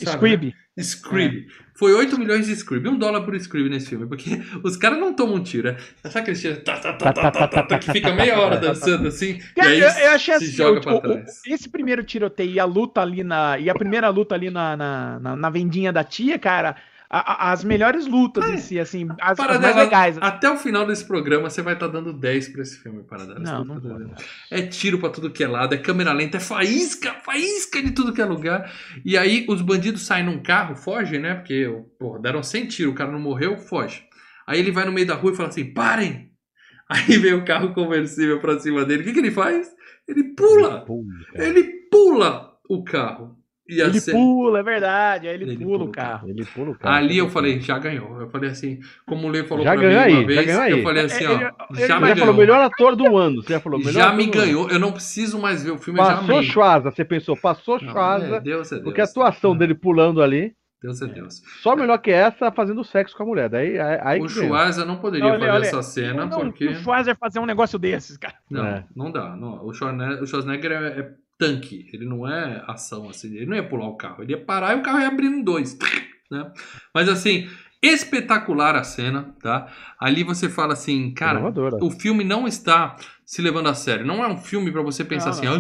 Sabe, 0.05 0.15
Scrib. 0.29 0.45
né? 0.47 0.53
Scrib. 0.83 1.47
Foi 1.75 1.93
8 1.93 2.17
milhões 2.19 2.45
de 2.45 2.53
Scrib. 2.53 2.87
Um 2.87 2.97
dólar 2.97 3.21
por 3.21 3.35
Scrib 3.35 3.69
nesse 3.69 3.87
filme. 3.89 4.05
Porque 4.07 4.41
os 4.63 4.75
caras 4.77 4.99
não 4.99 5.13
tomam 5.13 5.41
tiro. 5.43 5.69
É 5.69 5.77
sabe 6.09 6.19
aqueles 6.19 6.41
tiros 6.41 6.59
tá, 6.63 6.77
tá, 6.77 6.93
tá, 6.93 7.13
tá, 7.13 7.31
tá, 7.31 7.47
tá, 7.47 7.63
tá, 7.63 7.79
que 7.79 7.91
fica 7.91 8.13
meia 8.13 8.39
hora 8.39 8.57
dançando 8.57 9.07
assim. 9.07 9.39
E 9.57 9.61
aí 9.61 9.79
eu, 9.79 9.89
eu 9.89 10.11
achei 10.11 10.37
se 10.39 10.43
assim, 10.45 10.53
joga 10.53 10.81
pra 10.81 10.95
o- 10.95 11.01
trás. 11.01 11.41
esse 11.47 11.69
primeiro 11.69 12.03
tiroteio 12.03 12.51
e 12.51 12.59
a 12.59 12.65
luta 12.65 13.01
ali 13.01 13.23
na. 13.23 13.57
E 13.59 13.69
a 13.69 13.73
primeira 13.73 14.09
luta 14.09 14.35
ali 14.35 14.49
na, 14.49 14.75
na, 14.77 15.19
na, 15.19 15.35
na 15.35 15.49
vendinha 15.49 15.91
da 15.91 16.03
tia, 16.03 16.37
cara, 16.39 16.75
a- 17.09 17.51
as 17.51 17.63
melhores 17.63 18.05
lutas 18.05 18.43
em 18.53 18.57
si, 18.57 18.79
assim, 18.79 19.07
as, 19.19 19.35
as 19.55 19.61
mais 19.61 19.75
legais. 19.85 20.17
Até 20.21 20.49
o 20.49 20.57
final 20.57 20.85
desse 20.85 21.05
programa 21.05 21.49
você 21.49 21.61
vai 21.61 21.73
estar 21.73 21.87
dando 21.87 22.13
10 22.13 22.49
pra 22.49 22.61
esse 22.61 22.77
filme, 22.79 23.03
Paradela. 23.03 23.39
Não, 23.39 23.65
não 23.65 23.81
tá 23.81 23.89
pode. 23.89 24.11
É 24.51 24.61
tiro 24.61 24.99
pra 24.99 25.09
tudo 25.09 25.31
que 25.31 25.43
é 25.43 25.47
lado, 25.47 25.73
é 25.73 25.77
câmera 25.77 26.13
lenta, 26.13 26.37
é 26.37 26.39
faísca, 26.39 27.13
faísca 27.25 27.81
de 27.81 27.91
tudo 27.91 28.13
que 28.13 28.21
é 28.21 28.25
lugar. 28.25 28.71
E 29.03 29.17
aí 29.17 29.45
os 29.49 29.61
bandidos 29.61 30.05
saem 30.05 30.25
num 30.25 30.41
carro, 30.43 30.75
fogem, 30.75 31.19
né? 31.19 31.33
Porque 31.35 31.67
porra, 31.99 32.19
deram 32.19 32.43
100 32.43 32.67
tiros, 32.67 32.93
o 32.93 32.95
cara 32.95 33.11
não 33.11 33.19
morreu, 33.19 33.57
foge. 33.57 34.03
Aí 34.45 34.59
ele 34.59 34.71
vai 34.71 34.85
no 34.85 34.91
meio 34.91 35.07
da 35.07 35.15
rua 35.15 35.31
e 35.31 35.35
fala 35.35 35.49
assim: 35.49 35.73
parem! 35.73 36.29
Aí 36.89 37.17
vem 37.17 37.33
o 37.33 37.45
carro 37.45 37.73
conversível 37.73 38.39
pra 38.39 38.59
cima 38.59 38.83
dele. 38.85 39.01
O 39.01 39.05
que, 39.05 39.13
que 39.13 39.19
ele 39.19 39.29
faz? 39.31 39.67
Ele 40.07 40.23
pula! 40.35 40.81
Pô, 40.85 41.03
cara. 41.33 41.45
Ele 41.47 41.63
pula 41.91 42.53
o 42.67 42.83
carro. 42.83 43.37
E 43.69 43.79
Ele 43.81 43.99
cena- 43.99 44.17
pula, 44.17 44.59
é 44.59 44.63
verdade. 44.63 45.27
Aí 45.27 45.33
ele, 45.35 45.43
Ele 45.43 45.57
pula 45.57 45.77
pula 45.77 45.89
o 45.89 45.91
carro. 45.91 46.29
Ele 46.29 46.43
pula 46.45 46.71
o 46.71 46.75
cara. 46.77 46.95
Ali 46.95 47.17
eu 47.19 47.29
falei, 47.29 47.59
já 47.61 47.77
ganhou. 47.77 48.19
Eu 48.19 48.29
falei 48.29 48.49
assim, 48.49 48.79
como 49.05 49.27
o 49.27 49.29
Lê 49.29 49.43
falou 49.43 49.63
Já 49.63 49.73
pra 49.75 49.81
mim 49.87 49.95
aí, 49.95 50.13
uma 50.13 50.21
já 50.21 50.27
vez, 50.27 50.57
aí. 50.57 50.71
eu 50.71 50.83
falei 50.83 51.05
assim, 51.05 51.25
ó, 51.25 51.31
Ele- 51.33 51.43
ele- 51.43 51.51
já 51.51 51.55
ele 51.67 51.77
me 51.77 51.79
já 51.85 51.99
ganhou. 51.99 52.17
falou 52.17 52.33
melhor 52.33 52.61
ator 52.61 52.95
do 52.95 53.15
ano. 53.17 53.43
Você 53.43 53.53
já 53.53 53.59
falou 53.59 53.77
melhor 53.79 53.91
já 53.93 54.05
ator 54.07 54.17
me 54.17 54.25
do 54.27 54.37
ano. 54.37 54.45
ganhou. 54.45 54.69
Eu 54.69 54.79
não 54.79 54.91
preciso 54.91 55.37
mais 55.39 55.63
ver 55.63 55.71
o 55.71 55.77
filme, 55.77 55.99
eu 55.99 56.05
já 56.05 56.15
Passou 56.17 56.35
amei. 56.37 56.49
Schwarza, 56.49 56.89
você 56.91 57.05
pensou, 57.05 57.37
passou 57.37 57.79
Não, 57.81 57.91
Schwarza. 57.91 58.35
é, 58.37 58.39
Deus 58.39 58.71
é 58.71 58.75
Deus. 58.75 58.83
Porque 58.85 59.01
a 59.01 59.03
atuação 59.03 59.55
dele 59.55 59.75
pulando 59.75 60.21
ali, 60.21 60.53
Deus 60.81 61.01
é 61.01 61.07
Deus. 61.07 61.41
só 61.61 61.75
melhor 61.75 61.97
que 61.97 62.09
essa, 62.09 62.51
fazendo 62.53 62.83
sexo 62.85 63.15
com 63.15 63.23
a 63.23 63.25
mulher. 63.25 63.49
Daí, 63.49 63.77
aí, 63.77 63.99
aí 64.01 64.21
o. 64.21 64.29
Schwarza 64.29 64.85
não 64.85 64.95
poderia 64.95 65.27
Olha, 65.27 65.37
fazer 65.39 65.51
olha, 65.51 65.61
essa 65.65 65.83
cena 65.83 66.25
não, 66.25 66.39
porque... 66.39 66.67
o 66.67 66.75
Schwarzer 66.75 67.17
fazer 67.19 67.39
um 67.39 67.45
negócio 67.45 67.77
desses, 67.77 68.15
cara. 68.17 68.35
Não, 68.49 68.65
É. 68.65 68.85
não 68.95 69.11
dá. 69.11 69.35
Não. 69.35 69.63
O, 69.65 69.73
Schwarzenegger, 69.73 70.23
o 70.23 70.25
Schwarzenegger 70.25 70.71
é, 70.71 70.87
é 71.01 71.09
tanque. 71.39 71.89
Ele 71.91 72.05
não 72.05 72.27
é 72.27 72.63
ação 72.67 73.09
assim. 73.09 73.35
Ele 73.35 73.47
não 73.47 73.55
ia 73.55 73.67
pular 73.67 73.87
o 73.87 73.95
carro. 73.95 74.21
Ele 74.21 74.33
ia 74.33 74.37
parar 74.45 74.75
e 74.75 74.79
o 74.79 74.83
carro 74.83 74.99
ia 74.99 75.07
abrir 75.07 75.25
em 75.27 75.41
dois. 75.43 75.75
Né? 76.31 76.45
Mas 76.93 77.09
assim, 77.09 77.49
espetacular 77.81 78.75
a 78.75 78.83
cena, 78.83 79.33
tá? 79.41 79.67
Ali 79.99 80.23
você 80.23 80.47
fala 80.47 80.73
assim, 80.73 81.11
cara, 81.11 81.39
Inovadora. 81.39 81.77
o 81.81 81.89
filme 81.89 82.23
não 82.23 82.47
está 82.47 82.95
se 83.25 83.41
levando 83.41 83.67
a 83.67 83.73
sério. 83.73 84.05
Não 84.05 84.23
é 84.23 84.27
um 84.27 84.37
filme 84.37 84.71
pra 84.71 84.83
você 84.83 85.03
pensar 85.03 85.31
Não, 85.31 85.31
assim, 85.31 85.45
não. 85.47 85.53
ah, 85.55 85.57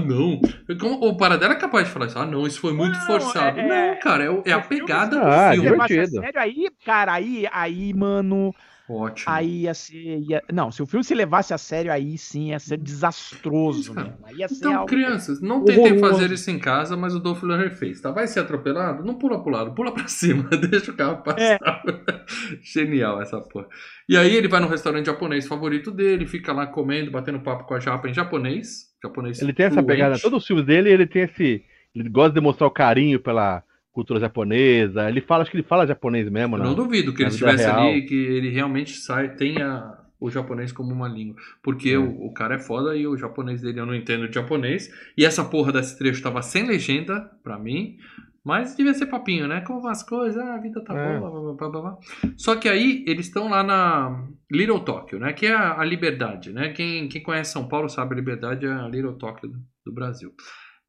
não. 0.69 0.77
Como, 0.77 1.07
o 1.07 1.17
Paradela 1.17 1.53
é 1.53 1.57
capaz 1.57 1.87
de 1.87 1.91
falar 1.93 2.05
isso, 2.05 2.19
ah, 2.19 2.25
não, 2.27 2.45
isso 2.45 2.59
foi 2.61 2.71
muito 2.73 2.99
Não, 2.99 3.05
forçado. 3.07 3.59
é- 3.59 3.67
não, 3.93 3.99
cara, 3.99 4.23
é, 4.25 4.27
é 4.51 4.53
a 4.53 4.59
o 4.59 4.63
filme- 4.63 4.85
pegada 4.85 5.19
Ah, 5.23 5.55
do 5.55 5.55
Se 5.55 5.61
filme. 5.61 5.71
divertido. 5.87 6.21
sério, 6.21 6.39
aí, 6.39 6.67
cara, 6.85 7.13
aí, 7.13 7.47
aí, 7.51 7.93
mano, 7.95 8.53
Ótimo. 8.89 9.31
aí 9.31 9.61
ia 9.61 9.73
ser. 9.73 9.93
ia- 10.27 10.43
Não, 10.51 10.71
se 10.71 10.81
o 10.81 10.85
filme 10.87 11.03
se 11.03 11.13
levasse 11.13 11.53
a 11.53 11.57
sério, 11.57 11.91
aí 11.91 12.17
sim 12.17 12.49
ia 12.49 12.59
ser 12.59 12.77
desastroso, 12.77 13.93
mesmo. 13.93 14.17
Aí 14.23 14.37
ia 14.37 14.47
ser 14.47 14.55
Então, 14.55 14.73
algo- 14.73 14.87
crianças, 14.87 15.39
não 15.41 15.63
tentem 15.63 15.93
horroroso. 15.93 16.13
fazer 16.21 16.31
isso 16.33 16.49
em 16.49 16.57
casa, 16.59 16.97
mas 16.97 17.13
o 17.15 17.19
Dolph 17.19 17.43
Lundgren 17.43 17.69
fez, 17.71 18.01
tá? 18.01 18.11
Vai 18.11 18.27
ser 18.27 18.39
atropelado? 18.39 19.03
Não 19.05 19.15
pula 19.15 19.41
pro 19.43 19.51
lado, 19.51 19.73
pula 19.75 19.93
pra 19.93 20.07
cima, 20.09 20.49
deixa 20.49 20.91
o 20.91 20.95
carro 20.95 21.21
É. 21.37 21.57
passar. 21.57 21.83
Genial 22.61 23.21
essa 23.21 23.39
porra. 23.39 23.67
E 24.07 24.17
aí 24.17 24.35
ele 24.35 24.47
vai 24.47 24.59
no 24.59 24.67
restaurante 24.67 25.05
japonês 25.05 25.47
favorito 25.47 25.91
dele, 25.91 26.25
fica 26.25 26.51
lá 26.53 26.65
comendo, 26.67 27.11
batendo 27.11 27.39
papo 27.39 27.65
com 27.65 27.73
a 27.73 27.79
japa 27.79 28.09
em 28.09 28.13
japonês. 28.13 28.87
japonês 29.03 29.41
Ele 29.41 29.53
tem 29.53 29.65
essa 29.67 29.75
fluente. 29.75 29.91
pegada. 29.91 30.19
Todos 30.19 30.39
os 30.41 30.47
filmes 30.47 30.65
dele, 30.65 30.89
ele 30.91 31.05
tem 31.05 31.23
esse. 31.23 31.63
Ele 31.95 32.09
gosta 32.09 32.29
de 32.29 32.35
demonstrar 32.35 32.67
o 32.67 32.71
carinho 32.71 33.19
pela 33.19 33.63
cultura 33.99 34.19
japonesa. 34.19 35.09
Ele 35.09 35.21
fala, 35.21 35.41
acho 35.41 35.51
que 35.51 35.57
ele 35.57 35.67
fala 35.67 35.85
japonês 35.87 36.29
mesmo, 36.29 36.57
né? 36.57 36.63
não 36.63 36.73
duvido 36.73 37.13
que 37.13 37.21
ele 37.21 37.29
estivesse 37.29 37.63
real. 37.65 37.81
ali, 37.89 38.05
que 38.05 38.15
ele 38.15 38.49
realmente 38.49 38.93
sai, 38.97 39.35
tenha 39.35 39.97
o 40.19 40.29
japonês 40.29 40.71
como 40.71 40.91
uma 40.93 41.07
língua. 41.07 41.35
Porque 41.63 41.91
É. 41.91 41.97
o, 41.97 42.25
o 42.27 42.33
cara 42.33 42.55
é 42.55 42.59
foda 42.59 42.95
e 42.95 43.07
o 43.07 43.15
japonês 43.17 43.61
dele 43.61 43.79
eu 43.79 43.85
não 43.85 43.95
entendo 43.95 44.27
de 44.27 44.35
japonês. 44.35 44.89
E 45.17 45.25
essa 45.25 45.43
porra 45.45 45.71
desse 45.71 45.97
trecho 45.97 46.21
tava 46.21 46.41
sem 46.41 46.65
legenda 46.67 47.29
pra 47.43 47.57
mim. 47.57 47.97
Mas 48.43 48.75
devia 48.75 48.93
ser 48.93 49.07
papinho, 49.07 49.47
né? 49.47 49.61
Como 49.61 49.85
as 49.87 50.01
coisas, 50.01 50.41
ah, 50.41 50.55
a 50.55 50.61
vida 50.61 50.81
tá 50.83 50.93
É. 50.97 51.19
boa, 51.19 51.55
blá, 51.55 51.69
blá, 51.69 51.81
blá. 51.81 51.97
Só 52.37 52.55
que 52.55 52.69
aí 52.69 53.03
eles 53.05 53.27
estão 53.27 53.49
lá 53.49 53.61
na 53.63 54.27
Little 54.49 54.79
Tokyo, 54.79 55.19
né? 55.19 55.33
Que 55.33 55.47
é 55.47 55.53
a, 55.53 55.79
a 55.79 55.83
liberdade, 55.85 56.51
né? 56.53 56.69
Quem, 56.69 57.07
quem 57.09 57.21
conhece 57.21 57.51
São 57.51 57.67
Paulo 57.67 57.89
sabe 57.89 58.13
a 58.13 58.17
liberdade 58.17 58.65
é 58.65 58.71
a 58.71 58.87
Little 58.87 59.17
Tokyo 59.17 59.49
do, 59.49 59.59
do 59.85 59.93
Brasil. 59.93 60.31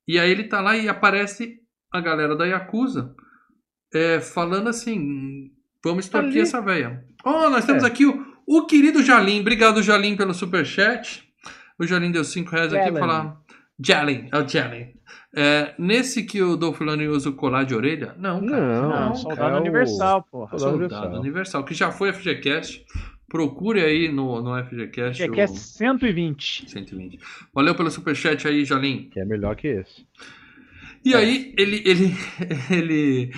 E 0.08 0.18
aí 0.18 0.30
ele 0.30 0.44
tá 0.44 0.60
lá 0.60 0.76
e 0.76 0.88
aparece 0.88 1.59
a 1.92 2.00
galera 2.00 2.36
da 2.36 2.44
Yakuza 2.46 3.14
é, 3.92 4.20
falando 4.20 4.68
assim: 4.68 5.50
vamos 5.84 6.04
extorquir 6.04 6.30
Ali. 6.30 6.40
essa 6.40 6.60
véia. 6.60 7.04
Oh, 7.24 7.50
nós 7.50 7.64
temos 7.64 7.82
É. 7.82 7.86
aqui 7.86 8.06
o, 8.06 8.24
o 8.46 8.66
querido 8.66 9.02
Jalim. 9.02 9.40
Obrigado, 9.40 9.82
Jalim, 9.82 10.16
pelo 10.16 10.32
superchat. 10.34 11.24
O 11.78 11.86
Jalim 11.86 12.10
deu 12.10 12.24
5 12.24 12.50
reais 12.50 12.72
aqui 12.72 12.90
pra 12.92 13.00
falar. 13.00 13.36
Jalim, 13.82 14.28
é 14.30 14.38
o 14.38 14.46
Jalim. 14.46 14.88
É, 15.34 15.74
nesse 15.78 16.22
que 16.24 16.42
o 16.42 16.56
Dolph 16.56 16.80
Lundgren 16.80 17.08
usa 17.08 17.30
o 17.30 17.34
colar 17.34 17.64
de 17.64 17.74
orelha? 17.74 18.14
Não, 18.18 18.44
cara. 18.46 18.82
Não, 18.82 18.90
Não, 18.90 19.14
Soldado 19.14 19.54
é 19.54 19.58
o- 19.58 19.60
Universal, 19.60 20.22
porra. 20.30 20.58
Soldado 20.58 20.78
Soldado 20.80 20.96
Universal. 21.06 21.20
Universal, 21.20 21.64
que 21.64 21.74
já 21.74 21.90
foi 21.90 22.12
FGCast. 22.12 22.84
Procure 23.28 23.80
aí 23.82 24.10
no, 24.12 24.42
no 24.42 24.62
FGCast. 24.64 25.22
É 25.22 25.44
o 25.44 25.48
120. 25.48 26.68
120. 26.70 27.18
Valeu 27.54 27.74
pelo 27.74 27.90
superchat 27.90 28.46
aí, 28.46 28.64
Jalim. 28.64 29.08
Que 29.10 29.20
é 29.20 29.24
melhor 29.24 29.54
que 29.56 29.68
esse. 29.68 30.04
E 31.04 31.14
É. 31.14 31.16
aí, 31.16 31.54
ele, 31.56 31.82
ele, 31.86 32.14
ele. 32.70 33.30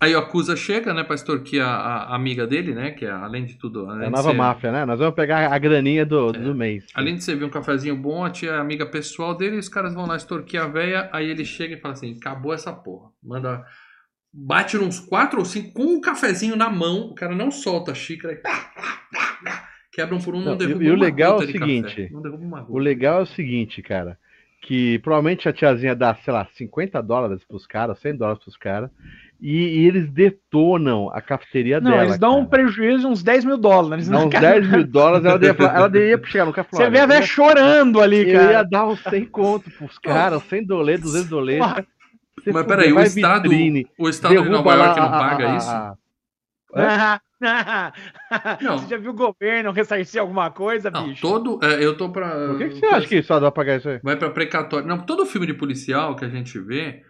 Aí 0.00 0.14
o 0.14 0.18
Acusa 0.18 0.54
chega, 0.54 0.94
né, 0.94 1.02
pra 1.02 1.16
extorquir 1.16 1.60
a, 1.60 1.68
a 1.68 2.14
amiga 2.14 2.46
dele, 2.46 2.72
né? 2.74 2.92
Que 2.92 3.04
é, 3.04 3.10
além 3.10 3.44
de 3.44 3.58
tudo. 3.58 3.86
É 3.86 3.90
Além 3.90 4.02
a 4.02 4.10
de 4.10 4.10
nova 4.16 4.30
ser- 4.30 4.36
máfia, 4.36 4.72
né? 4.72 4.84
Nós 4.84 4.98
vamos 4.98 5.14
pegar 5.14 5.52
a 5.52 5.58
graninha 5.58 6.06
do, 6.06 6.28
É. 6.30 6.32
do 6.38 6.54
mês. 6.54 6.84
Além 6.94 7.16
de 7.16 7.24
servir 7.24 7.44
um 7.44 7.50
cafezinho 7.50 7.96
bom, 7.96 8.24
a 8.24 8.30
tia 8.30 8.50
é 8.52 8.58
amiga 8.58 8.86
pessoal 8.86 9.36
dele, 9.36 9.56
e 9.56 9.58
os 9.58 9.68
caras 9.68 9.94
vão 9.94 10.06
lá 10.06 10.14
extorquir 10.16 10.60
a 10.62 10.68
véia, 10.68 11.08
aí 11.12 11.28
ele 11.28 11.44
chega 11.44 11.74
e 11.74 11.80
fala 11.80 11.94
assim: 11.94 12.14
acabou 12.16 12.52
essa 12.54 12.72
porra. 12.72 13.10
Manda. 13.22 13.64
Bate 14.32 14.76
nos 14.76 15.00
quatro 15.00 15.38
ou 15.38 15.44
cinco 15.44 15.72
com 15.72 15.84
um 15.84 16.00
cafezinho 16.00 16.54
na 16.54 16.68
mão, 16.70 17.08
o 17.08 17.14
cara 17.14 17.34
não 17.34 17.50
solta 17.50 17.92
a 17.92 17.94
xícara 17.94 18.34
e. 18.34 18.42
Quebra 19.92 20.14
um 20.14 20.20
por 20.20 20.34
um, 20.34 20.38
não, 20.40 20.50
Não, 20.52 20.56
derruba 20.56 20.84
e 20.84 20.90
o 20.90 20.94
legal 20.94 21.40
é 21.40 21.44
o 21.44 21.46
seguinte, 21.50 21.88
café. 21.88 22.08
Não 22.12 22.22
derruba 22.22 22.44
uma 22.44 22.66
O 22.70 22.78
legal 22.78 23.20
é 23.20 23.22
o 23.22 23.26
seguinte, 23.26 23.82
cara. 23.82 24.16
Que 24.60 24.98
provavelmente 24.98 25.48
a 25.48 25.52
tiazinha 25.52 25.94
dá, 25.94 26.14
sei 26.16 26.32
lá, 26.32 26.46
50 26.56 27.00
dólares 27.02 27.44
pros 27.44 27.66
caras, 27.66 27.98
100 28.00 28.16
dólares 28.16 28.42
pros 28.42 28.56
caras. 28.56 28.90
E, 29.40 29.52
e 29.82 29.86
eles 29.86 30.10
detonam 30.10 31.08
a 31.14 31.20
cafeteria 31.22 31.80
Não, 31.80 31.92
dela. 31.92 32.04
eles 32.06 32.18
dão 32.18 32.40
um 32.40 32.44
cara. 32.46 32.48
prejuízo 32.64 32.98
de 33.02 33.06
uns 33.06 33.22
10 33.22 33.44
mil 33.44 33.56
dólares. 33.56 34.08
Né, 34.08 34.16
uns 34.18 34.32
cara? 34.32 34.50
10 34.60 34.68
mil 34.68 34.84
dólares, 34.84 35.24
ela 35.24 35.54
falar- 35.54 35.76
ela 35.76 35.88
devia 35.88 36.20
chegar 36.24 36.44
no 36.44 36.52
café 36.52 36.68
e 36.68 36.76
falar, 36.76 36.84
Você 36.84 36.90
vê 36.90 36.98
a 36.98 37.02
"Olha, 37.02 37.08
velha 37.14 37.26
chorando 37.26 38.00
ali, 38.00 38.16
Eu 38.22 38.26
ia 38.28 38.38
cara. 38.52 38.62
dar 38.64 38.86
uns 38.88 39.00
100 39.04 39.24
conto 39.26 39.70
pros 39.70 39.96
caras, 39.98 40.42
100 40.42 40.66
dolê, 40.66 40.98
200 40.98 41.28
dolê. 41.28 41.58
Mas 41.58 42.66
peraí, 42.66 42.92
o 42.92 43.00
Estado, 43.00 43.42
vitrine, 43.48 43.86
o 43.96 44.08
estado 44.08 44.42
de 44.42 44.48
Nova 44.48 44.74
lá 44.74 44.84
York 44.86 45.00
não 45.00 45.06
a- 45.06 45.16
a- 45.16 45.18
paga 45.30 45.50
a- 45.52 45.56
isso? 45.56 45.70
a- 45.70 45.94
Aham. 46.74 47.20
Não. 47.40 48.78
Você 48.78 48.88
já 48.88 48.96
viu 48.96 49.10
o 49.10 49.14
governo 49.14 49.70
ressarcir 49.72 50.20
alguma 50.20 50.50
coisa, 50.50 50.90
Não, 50.90 51.08
bicho? 51.08 51.22
todo. 51.22 51.58
é, 51.62 51.84
eu 51.84 51.96
tô 51.96 52.10
pra. 52.10 52.30
Por 52.48 52.58
que, 52.58 52.68
que 52.70 52.74
você 52.80 52.86
acha 52.86 53.06
que 53.06 53.22
só 53.22 53.34
dá 53.40 53.50
pra 53.50 53.62
pagar 53.64 53.76
isso 53.78 53.88
aí? 53.88 54.00
Vai 54.02 54.16
pra 54.16 54.30
precatório. 54.30 54.86
Não, 54.86 54.98
todo 54.98 55.26
filme 55.26 55.46
de 55.46 55.54
policial 55.54 56.16
que 56.16 56.24
a 56.24 56.28
gente 56.28 56.58
vê, 56.58 57.02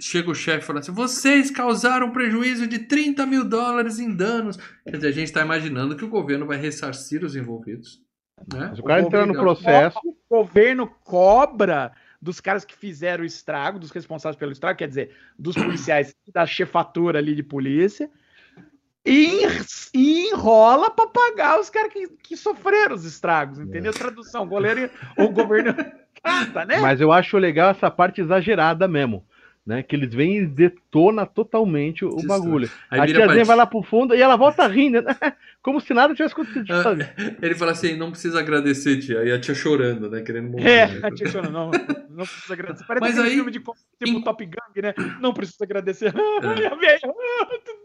chega 0.00 0.30
o 0.30 0.34
chefe 0.34 0.64
falando 0.64 0.82
assim: 0.82 0.92
vocês 0.92 1.50
causaram 1.50 2.10
prejuízo 2.10 2.66
de 2.66 2.80
30 2.80 3.26
mil 3.26 3.44
dólares 3.44 3.98
em 3.98 4.14
danos. 4.14 4.56
Quer 4.84 4.96
dizer, 4.96 5.08
a 5.08 5.12
gente 5.12 5.32
tá 5.32 5.42
imaginando 5.42 5.96
que 5.96 6.04
o 6.04 6.08
governo 6.08 6.46
vai 6.46 6.56
ressarcir 6.56 7.24
os 7.24 7.36
envolvidos. 7.36 8.00
Né? 8.52 8.72
Se 8.74 8.80
o 8.80 8.84
cara 8.84 9.02
O 9.02 9.06
entrar 9.06 9.26
no 9.26 9.34
governo- 9.34 9.54
processo, 9.62 9.98
O 10.28 10.38
governo 10.38 10.86
cobra 11.04 11.92
dos 12.20 12.40
caras 12.40 12.64
que 12.64 12.74
fizeram 12.74 13.22
o 13.22 13.26
estrago, 13.26 13.78
dos 13.78 13.90
responsáveis 13.90 14.36
pelo 14.38 14.50
estrago, 14.50 14.78
quer 14.78 14.88
dizer, 14.88 15.10
dos 15.38 15.54
policiais 15.54 16.16
da 16.32 16.46
chefatura 16.46 17.18
ali 17.18 17.34
de 17.34 17.42
polícia, 17.42 18.10
e, 19.06 19.42
enrola 19.94 20.90
pra 20.90 21.06
pagar 21.06 21.60
os 21.60 21.68
caras 21.70 21.92
que, 21.92 22.08
que 22.22 22.36
sofreram 22.36 22.94
os 22.94 23.04
estragos, 23.04 23.58
entendeu? 23.58 23.92
Tradução, 23.92 24.42
o 24.44 24.46
goleiro, 24.46 24.90
o 25.16 25.28
governo 25.28 25.74
cata, 26.22 26.64
né? 26.64 26.78
mas 26.80 27.00
eu 27.00 27.12
acho 27.12 27.36
legal 27.36 27.70
essa 27.70 27.90
parte 27.90 28.20
exagerada 28.20 28.88
mesmo. 28.88 29.24
Né, 29.66 29.82
que 29.82 29.96
eles 29.96 30.12
vêm 30.12 30.40
e 30.40 30.46
detona 30.46 31.24
totalmente 31.24 32.04
o 32.04 32.10
Destrói. 32.10 32.38
bagulho. 32.38 32.70
Aí 32.90 33.00
a 33.00 33.06
tiazinha 33.06 33.46
vai 33.46 33.56
lá 33.56 33.64
pro 33.64 33.82
fundo 33.82 34.14
e 34.14 34.20
ela 34.20 34.36
volta 34.36 34.66
rindo, 34.66 35.00
né? 35.00 35.16
como 35.62 35.80
se 35.80 35.94
nada 35.94 36.14
tivesse 36.14 36.34
acontecido. 36.34 36.66
Ah? 36.70 36.94
Ele 37.40 37.54
fala 37.54 37.72
assim: 37.72 37.96
não 37.96 38.10
precisa 38.10 38.40
agradecer, 38.40 38.98
tia. 38.98 39.24
E 39.24 39.32
a 39.32 39.40
tia 39.40 39.54
chorando, 39.54 40.10
né? 40.10 40.20
Querendo 40.20 40.50
morrer. 40.50 40.68
É, 40.70 40.86
né? 40.88 41.00
a 41.02 41.10
tia 41.10 41.26
chorando, 41.30 41.50
não, 41.50 41.70
não 42.10 42.26
precisa 42.26 42.52
agradecer. 42.52 42.84
Parece 42.86 43.06
Mas 43.06 43.18
aí- 43.18 43.30
filme 43.36 43.50
de 43.50 43.58
tipo 43.58 43.74
em- 44.06 44.20
Top 44.20 44.44
Gang, 44.44 44.82
né? 44.82 44.94
Não 45.18 45.32
precisa 45.32 45.64
agradecer. 45.64 46.12
É. 46.44 46.98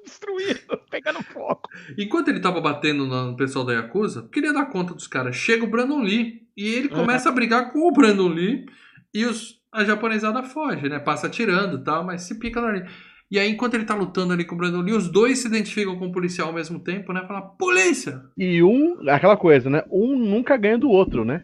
Destruído, 0.10 0.80
pegando 0.90 1.24
fogo. 1.24 1.62
Enquanto 1.98 2.30
ele 2.30 2.40
tava 2.40 2.60
batendo 2.60 3.06
no 3.06 3.36
pessoal 3.36 3.66
da 3.66 3.74
Yakuza, 3.74 4.28
queria 4.32 4.54
dar 4.54 4.66
conta 4.66 4.94
dos 4.94 5.08
caras. 5.08 5.36
Chega 5.36 5.64
o 5.64 5.70
Brandon 5.70 6.02
Lee 6.02 6.42
e 6.58 6.68
ele 6.68 6.90
começa 6.90 7.30
a 7.30 7.32
brigar 7.32 7.72
com 7.72 7.88
o 7.88 7.92
Brandon 7.92 8.28
Lee 8.28 8.66
e 9.14 9.26
os, 9.26 9.62
a 9.72 9.84
japonesada 9.84 10.44
foge, 10.44 10.90
né? 10.90 11.00
Passa 11.00 11.28
atirando 11.28 11.78
e 11.78 11.84
tal, 11.84 12.04
mas 12.04 12.24
se 12.24 12.40
pica 12.40 12.60
ali. 12.60 12.86
E 13.32 13.38
aí, 13.38 13.52
enquanto 13.52 13.76
ele 13.76 13.86
tá 13.86 13.94
lutando 13.94 14.34
ali 14.34 14.44
com 14.44 14.56
o 14.56 14.58
Brandon 14.58 14.82
Lee, 14.82 14.94
os 14.94 15.08
dois 15.08 15.38
se 15.40 15.48
identificam 15.48 15.98
com 15.98 16.08
o 16.08 16.12
policial 16.12 16.48
ao 16.48 16.54
mesmo 16.54 16.80
tempo, 16.80 17.14
né? 17.14 17.24
Fala, 17.28 17.42
polícia! 17.42 18.24
E 18.36 18.64
um, 18.64 19.08
aquela 19.08 19.38
coisa, 19.38 19.70
né? 19.70 19.84
Um 19.92 20.18
nunca 20.18 20.58
ganha 20.58 20.80
do 20.80 20.90
outro, 20.90 21.24
né? 21.24 21.44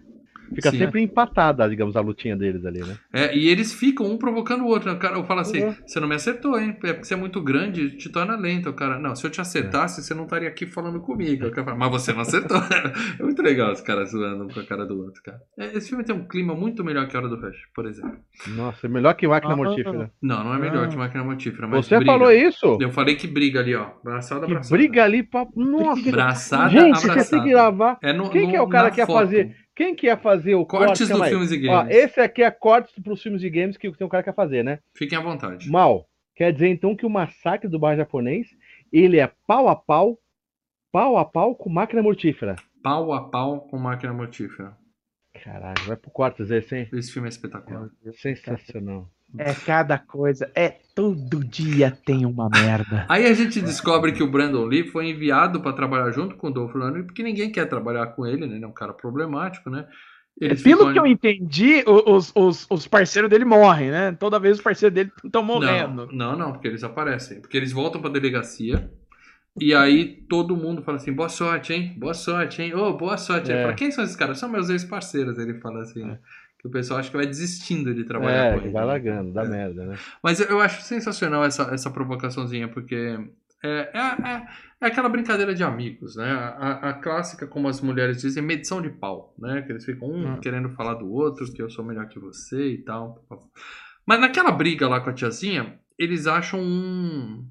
Fica 0.54 0.72
Sim. 0.72 0.78
sempre 0.78 1.02
empatada, 1.02 1.68
digamos, 1.70 1.96
a 1.96 2.02
lutinha 2.02 2.36
deles 2.36 2.66
ali, 2.66 2.80
né? 2.80 2.98
É, 3.14 3.36
e 3.36 3.48
eles 3.48 3.74
ficam 3.74 4.06
um 4.06 4.18
provocando 4.18 4.62
o 4.64 4.68
outro. 4.68 4.90
né? 4.90 4.96
O 4.96 5.00
cara 5.00 5.24
fala 5.24 5.42
assim: 5.42 5.64
Uhum. 5.64 5.76
você 5.86 6.00
não 6.00 6.08
me 6.08 6.16
acertou, 6.16 6.60
hein? 6.60 6.70
É 6.84 6.94
porque 6.94 7.06
você 7.06 7.14
é 7.14 7.18
muito 7.18 7.42
grande, 7.42 7.92
te 7.98 8.10
torna 8.10 8.36
lento. 8.36 8.70
O 8.70 8.74
cara, 8.74 9.00
não, 9.00 9.16
se 9.16 9.26
eu 9.26 9.30
te 9.32 9.42
acertasse, 9.42 10.04
você 10.04 10.14
não 10.14 10.24
estaria 10.26 10.48
aqui 10.48 10.66
falando 10.66 11.00
comigo. 11.00 11.50
Fala, 11.54 11.76
mas 11.76 11.90
você 11.92 12.14
não 12.14 12.22
acertou. 12.22 12.58
é 13.20 13.24
muito 13.24 13.42
legal 13.42 13.72
os 13.72 13.82
caras 13.82 14.12
zoando 14.12 14.44
um 14.46 14.48
com 14.50 14.60
a 14.60 14.64
cara 14.66 14.86
do 14.86 14.98
outro, 15.02 15.22
cara. 15.24 15.40
É, 15.58 15.78
Esse 15.78 15.90
filme 15.90 16.04
tem 16.04 16.16
um 16.16 16.28
clima 16.28 16.54
muito 16.56 16.84
melhor 16.84 17.08
que 17.08 17.16
a 17.16 17.20
Hora 17.20 17.30
do 17.30 17.36
Rush, 17.40 17.58
por 17.74 17.86
exemplo. 17.86 18.18
Nossa, 18.56 18.86
é 18.88 18.90
melhor 18.90 19.14
que 19.16 19.28
máquina 19.28 19.54
Ah, 19.54 19.58
mortífera. 19.58 20.12
Não, 20.22 20.44
não 20.44 20.54
é 20.54 20.60
melhor 20.60 20.86
Ah. 20.86 20.88
que 20.88 20.96
Máquina 20.98 21.24
Mortífera, 21.24 21.68
mas 21.68 21.86
Você 21.86 21.96
briga. 21.98 22.12
falou 22.12 22.32
isso? 22.32 22.78
Eu 22.80 22.92
falei 22.92 23.16
que 23.16 23.28
briga 23.28 23.60
ali, 23.60 23.76
ó. 23.76 23.88
Braçada, 24.04 24.46
Que 24.46 24.54
braçada. 24.54 24.76
briga 24.78 25.04
ali 25.04 25.24
pra. 25.24 25.46
Nossa! 25.56 26.12
Braçada, 26.12 26.70
Gente, 26.70 27.00
você 27.00 27.10
abraçada. 27.10 27.30
tem 27.38 27.44
que 27.44 27.50
gravar. 27.50 27.98
É 28.02 28.14
no, 28.14 28.30
Quem 28.30 28.44
no- 28.44 28.50
que 28.50 28.56
é 28.56 28.62
o 28.62 28.68
cara 28.68 28.92
que 28.92 29.00
ia 29.00 29.06
foto. 29.06 29.20
fazer? 29.20 29.56
Quem 29.76 29.94
que 29.96 30.08
ia 30.08 30.16
fazer 30.18 30.56
o 30.56 30.66
Cortes 30.66 31.08
corte? 31.10 31.22
do 31.22 31.30
filmes 31.30 31.52
e 31.52 31.68
Ó, 31.68 31.84
games. 31.84 31.96
esse 31.96 32.20
aqui 32.22 32.42
é 32.44 32.50
cortes 32.50 32.94
pros 33.04 33.22
filmes 33.22 33.42
de 33.42 33.50
games 33.50 33.76
que 33.78 33.92
tem 33.92 34.08
um 34.08 34.10
cara 34.10 34.24
que 34.24 34.30
quer 34.30 34.36
fazer, 34.36 34.64
né? 34.64 34.80
Fiquem 34.94 35.18
à 35.18 35.22
vontade. 35.22 35.70
Mal. 35.70 36.08
Quer 36.36 36.52
dizer 36.54 36.68
então 36.68 36.96
que 36.96 37.06
o 37.06 37.10
massacre 37.10 37.68
do 37.70 37.78
bar 37.80 37.96
japonês, 37.96 38.48
ele 38.92 39.20
é 39.20 39.32
pau 39.48 39.68
a 39.68 39.76
pau, 39.76 40.20
pau 40.92 41.18
a 41.18 41.26
pau 41.26 41.56
com 41.56 41.70
máquina 41.70 42.02
mortífera. 42.02 42.56
Pau 42.82 43.12
a 43.14 43.30
pau 43.30 43.62
com 43.62 43.80
Máquina 43.80 44.14
Mortífera. 44.14 44.78
Caralho, 45.44 45.84
vai 45.88 45.98
pro 45.98 46.12
cortes 46.12 46.52
esse, 46.52 46.76
hein? 46.78 46.90
Esse 46.94 47.12
filme 47.12 47.28
é 47.28 47.30
espetacular. 47.30 47.90
Sensacional. 48.14 49.10
É 49.38 49.54
cada 49.54 49.98
coisa. 49.98 50.50
É 50.56 50.70
todo 50.96 51.44
dia 51.44 51.92
tem 52.06 52.26
uma 52.26 52.50
merda. 52.50 53.06
Aí 53.10 53.26
a 53.26 53.34
gente 53.34 53.60
descobre 53.60 54.14
que 54.14 54.24
o 54.24 54.32
Brandon 54.32 54.66
Lee 54.66 54.88
foi 54.88 55.10
enviado 55.10 55.60
para 55.62 55.74
trabalhar 55.74 56.12
junto 56.12 56.36
com 56.36 56.48
o 56.48 56.52
Dolph 56.52 56.74
Lundgren, 56.74 57.04
porque 57.06 57.22
ninguém 57.24 57.52
quer 57.52 57.66
trabalhar 57.68 58.08
com 58.08 58.26
ele, 58.26 58.48
né? 58.48 58.56
Ele 58.56 58.64
é 58.64 58.68
um 58.68 58.74
cara 58.74 58.94
problemático, 58.94 59.70
né? 59.70 59.86
Eles 60.40 60.62
Pelo 60.62 60.80
ficam- 60.80 60.94
que 60.94 61.00
eu 61.00 61.08
entendi, 61.08 61.84
os, 61.88 62.32
os, 62.36 62.68
os 62.70 62.88
parceiros 62.88 63.30
dele 63.30 63.46
morrem, 63.46 63.90
né? 63.90 64.12
Toda 64.14 64.40
vez 64.40 64.58
os 64.58 64.64
parceiros 64.64 64.94
dele 64.94 65.12
estão 65.24 65.42
morrendo. 65.44 66.08
Não, 66.08 66.32
não, 66.32 66.38
não, 66.38 66.52
porque 66.52 66.68
eles 66.68 66.84
aparecem. 66.84 67.40
Porque 67.42 67.56
eles 67.56 67.72
voltam 67.72 68.02
pra 68.02 68.10
delegacia. 68.10 68.90
E 69.58 69.74
aí 69.74 70.06
todo 70.28 70.58
mundo 70.58 70.82
fala 70.82 70.98
assim: 70.98 71.14
boa 71.14 71.30
sorte, 71.30 71.74
hein? 71.74 71.96
Boa 71.98 72.14
sorte, 72.14 72.62
hein? 72.62 72.76
Ô, 72.76 72.92
boa 72.94 73.18
sorte. 73.18 73.52
É. 73.52 73.72
quem 73.74 73.90
são 73.92 74.04
esses 74.04 74.16
caras? 74.16 74.38
São 74.38 74.50
meus 74.50 74.70
ex-parceiros. 74.70 75.38
Ele 75.38 75.54
fala 75.62 75.82
assim, 75.82 76.04
né? 76.04 76.20
O 76.66 76.70
pessoal 76.70 77.00
acha 77.00 77.12
que 77.12 77.18
vai 77.18 77.28
desistindo 77.28 77.94
de 77.94 78.04
trabalhar 78.06 78.46
É, 78.46 78.58
ele. 78.58 78.70
vai 78.72 78.82
né? 78.82 78.88
largando, 78.88 79.32
dá 79.32 79.44
É. 79.44 79.48
merda, 79.48 79.86
né? 79.86 79.96
Mas 80.24 80.40
eu- 80.40 80.48
eu 80.48 80.60
acho 80.62 80.82
sensacional 80.82 81.44
essa, 81.46 81.64
essa 81.74 81.92
provocaçãozinha, 81.92 82.68
porque 82.68 83.18
é, 83.64 83.70
é, 83.70 84.00
é, 84.00 84.48
é 84.82 84.88
aquela 84.88 85.08
brincadeira 85.10 85.54
de 85.54 85.64
amigos, 85.64 86.16
né? 86.16 86.32
A, 86.32 86.90
a 86.90 86.94
clássica, 86.94 87.46
como 87.48 87.68
as 87.68 87.82
mulheres 87.82 88.22
dizem, 88.22 88.42
medição 88.44 88.82
de 88.82 88.90
pau, 88.90 89.34
né? 89.38 89.62
Que 89.62 89.72
eles 89.72 89.86
ficam 89.86 90.10
um 90.10 90.34
Hum. 90.34 90.40
querendo 90.42 90.70
falar 90.72 90.96
do 90.96 91.08
outro, 91.12 91.46
que 91.54 91.62
eu 91.62 91.70
sou 91.70 91.86
melhor 91.86 92.08
que 92.08 92.20
você 92.20 92.72
e 92.74 92.78
tal. 92.80 93.24
Mas 94.06 94.20
naquela 94.20 94.52
briga 94.52 94.88
lá 94.88 95.00
com 95.02 95.10
a 95.10 95.14
tiazinha, 95.14 95.80
eles 95.98 96.28
acham 96.28 96.60
um. 96.60 97.48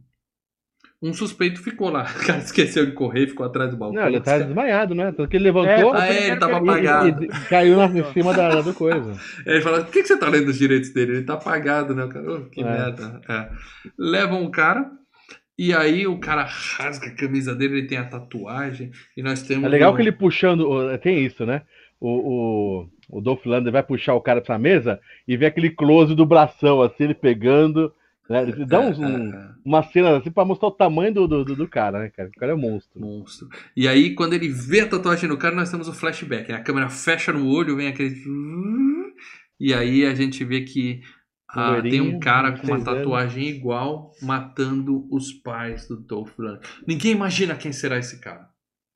Um 1.06 1.12
suspeito 1.12 1.60
ficou 1.62 1.90
lá. 1.90 2.04
O 2.20 2.26
cara 2.26 2.38
esqueceu 2.38 2.86
de 2.86 2.92
correr, 2.92 3.26
ficou 3.26 3.44
atrás 3.44 3.70
do 3.70 3.76
balcão. 3.76 4.00
Não, 4.00 4.08
ele 4.08 4.20
tá 4.20 4.38
desmaiado, 4.38 4.94
né? 4.94 5.12
Tanto 5.12 5.28
que 5.28 5.36
ele 5.36 5.44
levantou 5.44 5.92
Ah, 5.92 6.08
é, 6.08 6.28
ele 6.28 6.36
tava 6.36 6.52
e- 6.52 6.56
e- 6.56 6.58
apagado. 6.58 7.24
e 7.24 7.28
caiu 7.48 7.76
na, 7.76 7.86
em 7.86 8.12
cima 8.12 8.32
da, 8.32 8.60
do 8.62 8.72
coisa. 8.72 9.12
Ele 9.44 9.60
fala, 9.60 9.84
por 9.84 9.92
que, 9.92 10.00
que 10.02 10.08
você 10.08 10.16
tá 10.18 10.28
lendo 10.28 10.48
os 10.48 10.58
direitos 10.58 10.90
dele? 10.94 11.16
Ele 11.16 11.24
tá 11.24 11.34
apagado, 11.34 11.94
né? 11.94 12.04
O 12.04 12.08
cara, 12.08 12.32
"Oh, 12.32 12.40
que 12.48 12.60
É. 12.60 12.64
merda. 12.64 13.20
É. 13.28 13.48
Levam 13.98 14.44
o 14.44 14.50
cara, 14.50 14.90
e 15.58 15.74
aí 15.74 16.06
o 16.06 16.18
cara 16.18 16.44
rasga 16.44 17.08
a 17.08 17.14
camisa 17.14 17.54
dele, 17.54 17.78
ele 17.78 17.86
tem 17.86 17.98
a 17.98 18.04
tatuagem, 18.04 18.90
e 19.16 19.22
nós 19.22 19.42
temos. 19.42 19.64
É 19.64 19.68
legal 19.68 19.92
o- 19.92 19.96
que 19.96 20.02
ele 20.02 20.12
puxando. 20.12 20.60
o- 20.68 20.96
Tem 20.98 21.24
isso, 21.24 21.44
né? 21.44 21.62
O, 22.00 22.08
o, 23.10 23.18
o 23.18 23.20
Dolph 23.20 23.44
Lundgren 23.46 23.72
vai 23.72 23.82
puxar 23.82 24.14
o 24.14 24.20
cara 24.20 24.40
pra 24.40 24.58
mesa 24.58 24.98
e 25.28 25.36
vê 25.36 25.46
aquele 25.46 25.70
close 25.70 26.14
do 26.14 26.24
bração, 26.26 26.80
assim, 26.82 27.04
ele 27.04 27.14
pegando. 27.14 27.92
Né? 28.28 28.42
Ele 28.42 28.64
dá 28.64 28.80
uns, 28.80 28.98
É, 28.98 29.06
um, 29.06 29.32
é, 29.32 29.36
é, 29.36 29.50
uma 29.64 29.82
cena 29.82 30.16
assim 30.16 30.30
pra 30.30 30.44
mostrar 30.44 30.68
o 30.68 30.72
tamanho 30.72 31.12
do, 31.12 31.28
do, 31.28 31.44
do 31.44 31.68
cara, 31.68 31.98
né, 31.98 32.10
cara? 32.10 32.28
O 32.28 32.38
cara 32.38 32.52
é 32.52 32.54
um 32.54 32.58
monstro. 32.58 33.00
monstro. 33.00 33.48
E 33.76 33.86
aí, 33.86 34.14
quando 34.14 34.32
ele 34.32 34.48
vê 34.48 34.80
a 34.80 34.88
tatuagem 34.88 35.28
no 35.28 35.36
cara, 35.36 35.54
nós 35.54 35.70
temos 35.70 35.88
o 35.88 35.92
flashback. 35.92 36.50
né? 36.50 36.58
A 36.58 36.62
câmera 36.62 36.88
fecha 36.88 37.32
no 37.32 37.46
olho, 37.46 37.76
vem 37.76 37.88
aquele. 37.88 38.14
E 39.60 39.72
aí 39.72 40.04
a 40.04 40.14
gente 40.14 40.44
vê 40.44 40.62
que 40.62 41.00
ah, 41.48 41.70
Loirinho, 41.70 42.04
tem 42.04 42.16
um 42.16 42.18
cara 42.18 42.52
com 42.52 42.66
uma 42.66 42.76
26 42.76 42.86
anos. 42.86 42.98
tatuagem 42.98 43.48
igual 43.48 44.12
matando 44.20 45.06
os 45.10 45.32
pais 45.32 45.86
do 45.86 45.96
Dolph 45.96 46.36
Lundgren. 46.38 46.60
Ninguém 46.86 47.12
imagina 47.12 47.54
quem 47.54 47.72
será 47.72 47.98
esse 47.98 48.20
cara. 48.20 48.48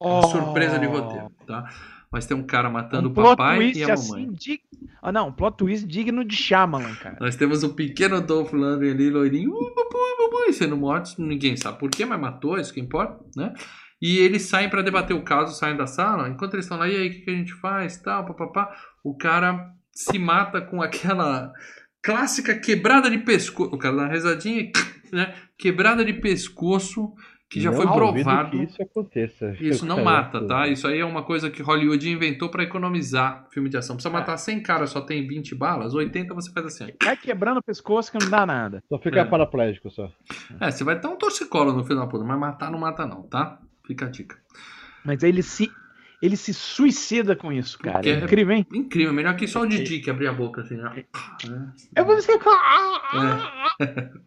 É 0.03 0.07
uma 0.07 0.23
surpresa 0.23 0.79
de 0.79 0.87
roteiro, 0.87 1.31
tá? 1.47 1.71
Mas 2.11 2.27
tem 2.27 2.37
um 2.37 2.43
cara 2.43 2.71
matando 2.71 3.09
Um 3.09 3.13
o 3.13 3.15
papai 3.15 3.73
e 3.73 3.85
a 3.85 3.89
mamãe. 3.89 3.93
assim, 3.93 4.33
di... 4.33 4.61
ah, 5.03 5.13
não, 5.13 5.29
um 5.29 5.33
plot 5.33 5.59
twist 5.59 5.87
digno 5.87 6.25
de 6.25 6.35
Shyamalan, 6.35 6.95
cara. 6.95 7.19
Nós 7.21 7.37
temos 7.37 7.63
o 7.63 7.75
pequeno 7.75 8.21
Dolph 8.21 8.53
Lundgren 8.53 8.93
ali, 8.93 9.11
loirinho, 9.11 9.53
uh, 9.53 10.53
sendo 10.53 10.77
mortos, 10.77 11.17
ninguém 11.19 11.57
sabe 11.57 11.79
por 11.79 11.91
quê, 11.91 12.05
mas 12.05 12.21
matou, 12.21 12.59
isso 12.59 12.73
que 12.73 12.81
importa, 12.81 13.19
né? 13.37 13.53
E 14.01 14.19
eles 14.19 14.43
saem 14.43 14.71
pra 14.71 14.83
debater 14.83 15.17
o 15.17 15.23
caso, 15.23 15.55
saem 15.55 15.77
da 15.77 15.87
sala, 15.87 16.29
enquanto 16.29 16.55
eles 16.55 16.65
estão 16.65 16.79
lá, 16.79 16.89
e 16.89 16.97
aí, 16.97 17.09
o 17.09 17.11
que, 17.11 17.19
que 17.21 17.31
a 17.31 17.35
gente 17.35 17.53
faz, 17.55 17.99
tal, 17.99 18.25
papapá, 18.25 18.73
o 19.03 19.17
cara 19.17 19.73
se 19.93 20.19
mata 20.19 20.61
com 20.61 20.81
aquela 20.81 21.53
clássica 22.03 22.59
quebrada 22.59 23.11
de 23.11 23.19
pescoço, 23.19 23.75
o 23.75 23.79
cara 23.79 23.97
dá 23.97 24.03
uma 24.03 24.09
rezadinha, 24.09 24.71
né? 25.13 25.35
Quebrada 25.59 26.05
de 26.05 26.13
pescoço, 26.15 27.13
que 27.51 27.61
já 27.61 27.71
Não 27.71 27.77
foi 27.79 27.87
provado. 27.87 28.51
Que 28.51 28.65
isso 28.65 28.83
aconteça. 28.83 29.57
Isso 29.61 29.87
não 29.87 30.05
mata, 30.05 30.47
tá? 30.47 30.69
Isso 30.69 30.87
aí 30.87 30.99
é 31.01 31.05
uma 31.05 31.23
coisa 31.23 31.49
que 31.51 31.63
Hollywood 31.63 32.09
inventou 32.11 32.51
pra 32.51 32.63
economizar 32.63 33.47
filme 33.51 33.69
de 33.71 33.77
ação. 33.79 33.97
Precisa 33.97 34.13
matar 34.13 34.37
100 34.37 34.63
caras, 34.63 34.91
só 34.91 35.01
tem 35.01 35.27
20 35.27 35.55
balas, 35.55 35.95
80 35.95 36.35
você 36.35 36.53
faz 36.53 36.67
assim. 36.67 36.85
ó. 36.85 37.05
Vai 37.07 37.17
quebrando 37.17 37.59
o 37.59 37.63
pescoço 37.63 38.13
que 38.13 38.19
não 38.23 38.29
dá 38.31 38.45
nada. 38.45 38.83
Só 38.89 38.99
fica 38.99 39.21
É. 39.21 39.25
paraplégico 39.25 39.91
só. 39.91 40.11
É, 40.61 40.71
você 40.71 40.85
vai 40.85 41.01
ter 41.01 41.09
um 41.09 41.17
torcicolo 41.17 41.73
no 41.73 41.83
filho 41.85 41.99
da 42.01 42.07
puta, 42.07 42.23
mas 42.25 42.39
matar 42.39 42.71
não 42.71 42.79
mata 42.79 43.07
não, 43.07 43.23
tá? 43.23 43.59
Fica 43.87 44.05
a 44.07 44.11
dica. 44.11 44.37
Mas 45.05 45.23
ele 45.23 45.43
se 45.43 45.71
ele 46.21 46.37
se 46.37 46.53
suicida 46.53 47.37
com 47.37 47.53
isso, 47.53 47.79
cara. 47.79 47.95
Porque 47.99 48.09
É 48.11 48.15
é- 48.15 48.25
incrível, 48.25 48.57
hein? 48.57 48.67
Incrível, 48.75 49.13
melhor 49.15 49.37
que 49.37 49.47
só 49.47 49.61
o 49.63 49.67
Didi 49.69 50.01
que 50.01 50.11
abria 50.11 50.31
a 50.31 50.33
boca 50.33 50.63
assim, 50.63 50.77
né? 50.77 51.05
Eu 51.95 52.05
vou 52.05 52.21
ser 52.21 52.33
É. 52.33 52.39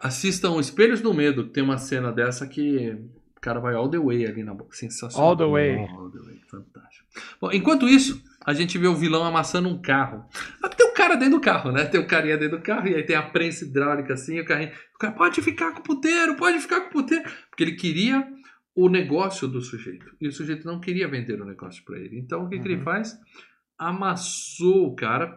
Assistam 0.00 0.58
Espelhos 0.60 1.00
do 1.00 1.12
Medo, 1.14 1.44
que 1.44 1.50
tem 1.52 1.62
uma 1.64 1.78
cena 1.78 2.12
dessa 2.12 2.46
que 2.46 2.90
o 3.36 3.40
cara 3.40 3.60
vai 3.60 3.74
all 3.74 3.88
the 3.88 3.98
way 3.98 4.26
ali 4.26 4.42
na 4.44 4.52
boca. 4.54 4.76
Sensacional. 4.76 5.30
All 5.30 5.36
the 5.36 5.44
way. 5.46 5.76
All 5.76 6.10
the 6.10 6.18
way, 6.18 6.40
fantástico. 6.50 7.06
Bom, 7.40 7.50
enquanto 7.52 7.88
isso, 7.88 8.22
a 8.44 8.52
gente 8.52 8.76
vê 8.76 8.86
o 8.86 8.94
vilão 8.94 9.24
amassando 9.24 9.68
um 9.68 9.80
carro. 9.80 10.24
Ah, 10.62 10.68
Tem 10.68 10.86
o 10.86 10.92
cara 10.92 11.14
dentro 11.16 11.36
do 11.38 11.40
carro, 11.40 11.72
né? 11.72 11.84
Tem 11.86 11.98
o 12.00 12.06
carinha 12.06 12.36
dentro 12.36 12.58
do 12.58 12.62
carro 12.62 12.88
e 12.88 12.94
aí 12.94 13.02
tem 13.04 13.16
a 13.16 13.22
prensa 13.22 13.64
hidráulica 13.64 14.12
assim, 14.14 14.38
o 14.40 14.44
carrinho. 14.44 14.72
O 14.94 14.98
cara 14.98 15.12
pode 15.14 15.40
ficar 15.40 15.72
com 15.72 15.80
o 15.80 15.82
puteiro, 15.82 16.36
pode 16.36 16.58
ficar 16.60 16.80
com 16.82 16.88
o 16.88 16.92
puteiro. 17.02 17.24
Porque 17.48 17.64
ele 17.64 17.72
queria 17.76 18.26
o 18.74 18.88
negócio 18.90 19.48
do 19.48 19.62
sujeito. 19.62 20.04
E 20.20 20.28
o 20.28 20.32
sujeito 20.32 20.66
não 20.66 20.78
queria 20.78 21.08
vender 21.08 21.40
o 21.40 21.46
negócio 21.46 21.82
para 21.84 21.98
ele. 21.98 22.18
Então 22.18 22.44
o 22.44 22.48
que, 22.50 22.58
que 22.58 22.66
ele 22.68 22.76
Uhum. 22.76 22.84
faz? 22.84 23.16
Amassou 23.78 24.88
o 24.88 24.94
cara, 24.94 25.36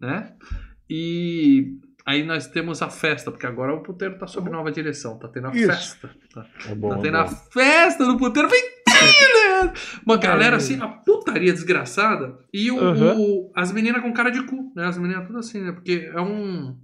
né? 0.00 0.34
E 0.88 1.76
aí 2.06 2.22
nós 2.24 2.46
temos 2.46 2.82
a 2.82 2.88
festa, 2.90 3.30
porque 3.30 3.46
agora 3.46 3.74
o 3.74 3.82
puteiro 3.82 4.18
tá 4.18 4.26
sob 4.26 4.50
nova 4.50 4.70
direção, 4.70 5.18
tá 5.18 5.28
tendo 5.28 5.48
a 5.48 5.52
Isso. 5.54 5.66
festa. 5.66 6.10
Tá, 6.32 6.46
É 6.70 6.74
bom, 6.74 6.90
tá 6.90 6.98
é 6.98 7.02
tendo 7.02 7.12
bom. 7.18 7.24
a 7.24 7.26
festa 7.28 8.04
do 8.04 8.16
puteiro, 8.18 8.48
vem 8.48 8.62
Leandro! 9.34 9.72
Uma 10.06 10.16
galera 10.16 10.56
assim, 10.56 10.80
a 10.80 10.88
putaria 10.88 11.52
desgraçada. 11.52 12.38
E 12.52 12.70
o, 12.70 12.76
Uhum. 12.76 13.20
o- 13.20 13.52
as 13.54 13.72
meninas 13.72 14.00
com 14.02 14.12
cara 14.12 14.30
de 14.30 14.42
cu, 14.44 14.72
né? 14.74 14.86
As 14.86 14.96
meninas 14.96 15.26
tudo 15.26 15.38
assim, 15.40 15.60
né? 15.62 15.72
Porque 15.72 16.10
é 16.14 16.20
um. 16.20 16.76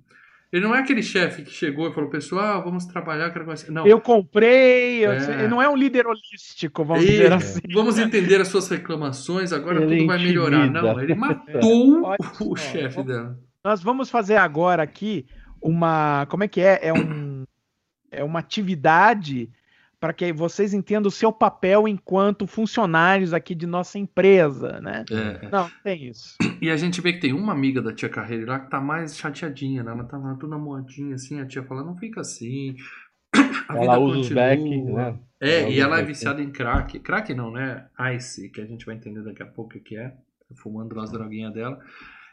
Ele 0.53 0.65
não 0.65 0.75
é 0.75 0.81
aquele 0.81 1.03
chefe 1.03 1.43
que 1.43 1.51
chegou 1.53 1.89
e 1.89 1.95
falou, 1.95 2.11
pessoal, 2.11 2.63
vamos 2.65 2.85
trabalhar, 2.85 3.31
quero 3.31 3.45
conhecer. 3.45 3.71
Não. 3.71 3.87
Eu 3.87 4.01
comprei, 4.01 5.07
eu- 5.07 5.13
É. 5.13 5.35
ele 5.39 5.49
não 5.49 5.63
é 5.63 5.69
um 5.69 5.77
líder 5.77 6.07
holístico, 6.09 6.85
vamos 6.85 7.05
Ele- 7.05 7.13
dizer 7.13 7.33
assim. 7.33 7.61
Vamos 7.73 7.99
entender 7.99 8.41
as 8.41 8.49
suas 8.49 8.69
reclamações, 8.69 9.53
agora 9.53 9.81
Ele 9.81 9.99
tudo 9.99 10.07
vai 10.09 10.19
melhorar. 10.19 10.57
intimida. 10.67 10.83
Não, 10.83 11.01
ele 11.01 11.15
matou 11.15 12.03
Olha 12.05 12.19
o 12.41 12.57
chefe 12.57 13.03
dela. 13.05 13.39
Nós 13.65 13.83
vamos 13.83 14.11
fazer 14.11 14.37
agora 14.37 14.83
aqui 14.83 15.27
uma. 15.61 16.27
Como 16.27 16.45
é 16.45 16.49
que 16.49 16.61
é? 16.61 16.79
É, 16.83 16.93
um, 16.93 17.45
é 18.11 18.25
uma 18.25 18.39
atividade 18.39 19.51
para 19.99 20.15
que 20.15 20.33
vocês 20.33 20.73
entendam 20.73 21.09
o 21.09 21.13
seu 21.13 21.31
papel 21.31 21.87
enquanto 21.87 22.47
funcionários 22.47 23.35
aqui 23.35 23.55
de 23.55 23.67
nossa 23.67 23.99
empresa, 23.99 24.81
né? 24.81 25.05
É. 25.11 25.49
Não, 25.51 25.71
tem 25.85 26.09
isso. 26.09 26.37
E 26.59 26.71
a 26.71 26.77
gente 26.79 27.03
vê 27.03 27.13
que 27.13 27.21
tem 27.21 27.35
uma 27.35 27.53
amiga 27.53 27.83
da 27.83 27.93
tia 27.93 28.09
Carreira 28.09 28.53
lá 28.53 28.61
que 28.61 28.71
tá 28.71 28.81
mais 28.81 29.15
chateadinha, 29.19 29.83
né? 29.83 29.93
Ela 29.93 30.05
tá 30.05 30.17
lá 30.17 30.35
toda 30.37 30.57
moadinha, 30.57 31.17
assim, 31.17 31.39
a 31.39 31.47
tia 31.47 31.63
fala, 31.63 31.85
não 31.85 31.99
fica 31.99 32.23
assim. 32.23 32.77
A 33.69 33.75
Ela 33.77 33.81
vida 33.81 33.99
usa 34.01 34.19
os 34.21 34.29
continua." 34.29 34.43
back, 34.43 34.83
né? 34.83 35.19
É, 35.39 35.61
Ela 35.61 35.71
e 35.71 35.81
ela 35.81 35.97
é 35.97 35.99
back. 35.99 36.09
viciada 36.09 36.43
em 36.43 36.51
crack. 36.51 36.99
Crack 37.01 37.35
não, 37.35 37.53
né? 37.53 37.87
Ice, 38.17 38.49
que 38.49 38.63
a 38.63 38.67
gente 38.67 38.87
vai 38.87 38.95
entender 38.95 39.23
daqui 39.23 39.43
a 39.43 39.47
pouco 39.47 39.77
o 39.77 39.81
que 39.81 39.99
é. 39.99 40.15
Fumando 40.57 40.99
as 40.99 41.13
droguinhas 41.13 41.53
dela. 41.53 41.79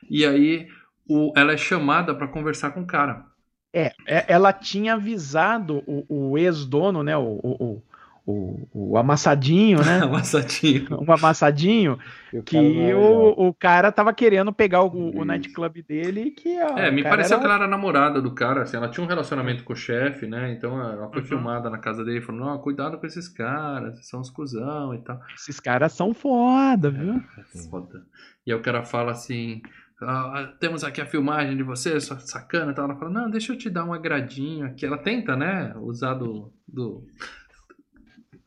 E 0.09 0.25
aí, 0.25 0.67
o, 1.09 1.33
ela 1.35 1.53
é 1.53 1.57
chamada 1.57 2.15
pra 2.15 2.27
conversar 2.27 2.71
com 2.71 2.81
o 2.81 2.87
cara. 2.87 3.25
É, 3.73 3.93
é, 4.05 4.25
ela 4.33 4.53
tinha 4.53 4.93
avisado 4.95 5.83
o, 5.87 6.31
o 6.31 6.37
ex-dono, 6.37 7.03
né? 7.03 7.15
O, 7.17 7.39
o, 7.43 7.83
o, 8.25 8.63
o- 8.73 8.91
o 8.93 8.97
amassadinho, 8.97 9.83
né? 9.83 10.09
Amassadinho. 10.09 10.99
Um 10.99 11.11
amassadinho, 11.11 11.97
E 12.31 12.37
o 12.39 12.43
que 12.43 12.81
é 12.81 12.95
o, 12.95 13.33
o 13.37 13.53
cara 13.53 13.91
tava 13.91 14.13
querendo 14.13 14.53
pegar 14.53 14.83
o, 14.83 15.11
o 15.19 15.25
nightclub 15.25 15.81
dele 15.83 16.21
e 16.27 16.31
que. 16.31 16.59
ó, 16.61 16.67
É, 16.75 16.91
me 16.91 17.03
pareceu 17.03 17.37
era- 17.37 17.39
que 17.39 17.45
ela 17.45 17.55
era 17.55 17.67
namorada 17.67 18.21
do 18.21 18.33
cara, 18.35 18.61
assim, 18.61 18.77
ela 18.77 18.89
tinha 18.89 19.03
um 19.03 19.07
relacionamento 19.07 19.63
com 19.63 19.73
o 19.73 19.75
chefe, 19.75 20.27
né? 20.27 20.51
Então 20.51 20.79
ela 20.79 21.11
foi 21.11 21.23
Uhum. 21.23 21.27
filmada 21.27 21.69
na 21.69 21.79
casa 21.79 22.05
dele, 22.05 22.21
falando, 22.21 22.45
não, 22.45 22.59
cuidado 22.61 22.99
com 22.99 23.05
esses 23.07 23.27
caras, 23.27 24.07
são 24.07 24.19
uns 24.21 24.29
cuzão 24.29 24.93
e 24.93 24.99
tal. 25.03 25.19
Esses 25.33 25.59
caras 25.61 25.93
são 25.93 26.13
foda, 26.13 26.91
viu? 26.91 27.23
É 27.37 27.43
foda. 27.43 28.05
E 28.45 28.51
aí 28.51 28.57
o 28.57 28.61
cara 28.61 28.83
fala 28.83 29.11
assim, 29.11 29.61
"Ah, 30.01 30.53
temos 30.59 30.83
aqui 30.83 31.01
a 31.01 31.05
filmagem 31.05 31.57
de 31.57 31.63
você, 31.63 31.99
sua 31.99 32.19
sacana 32.19 32.71
e 32.71 32.75
tal. 32.75 32.85
Ela 32.85 32.95
fala, 32.95 33.09
não, 33.11 33.29
deixa 33.29 33.53
eu 33.53 33.57
te 33.57 33.69
dar 33.69 33.83
um 33.85 33.93
agradinho 33.93 34.65
aqui. 34.65 34.85
Ela 34.85 34.97
tenta, 34.97 35.35
né, 35.35 35.73
usar 35.77 36.13
do, 36.13 36.53
do 36.67 37.03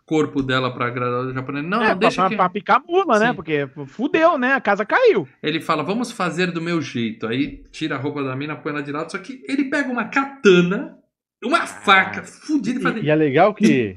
corpo 0.04 0.42
dela 0.42 0.72
pra 0.74 0.86
agradar 0.86 1.24
o 1.26 1.32
japonês. 1.32 1.64
Não, 1.64 1.82
é, 1.82 1.94
deixa 1.94 2.22
pra, 2.22 2.28
que... 2.30 2.36
pra 2.36 2.48
picar 2.48 2.82
mula, 2.86 3.18
né? 3.18 3.28
Sim. 3.28 3.34
Porque 3.34 3.68
fudeu, 3.86 4.36
né? 4.38 4.54
A 4.54 4.60
casa 4.60 4.84
caiu. 4.84 5.28
Ele 5.42 5.60
fala, 5.60 5.82
vamos 5.82 6.10
fazer 6.10 6.50
do 6.50 6.60
meu 6.60 6.80
jeito. 6.82 7.26
Aí 7.26 7.64
tira 7.70 7.94
a 7.96 7.98
roupa 7.98 8.22
da 8.22 8.34
mina, 8.34 8.56
põe 8.56 8.72
ela 8.72 8.82
de 8.82 8.90
lado. 8.92 9.10
Só 9.10 9.18
que 9.18 9.42
ele 9.48 9.64
pega 9.70 9.88
uma 9.88 10.04
katana, 10.06 10.98
uma 11.44 11.66
faca, 11.66 12.22
fudida 12.24 12.80
e 12.80 12.82
faz... 12.82 12.96
E, 13.04 13.08
é 13.10 13.14
legal 13.14 13.54
que 13.54 13.96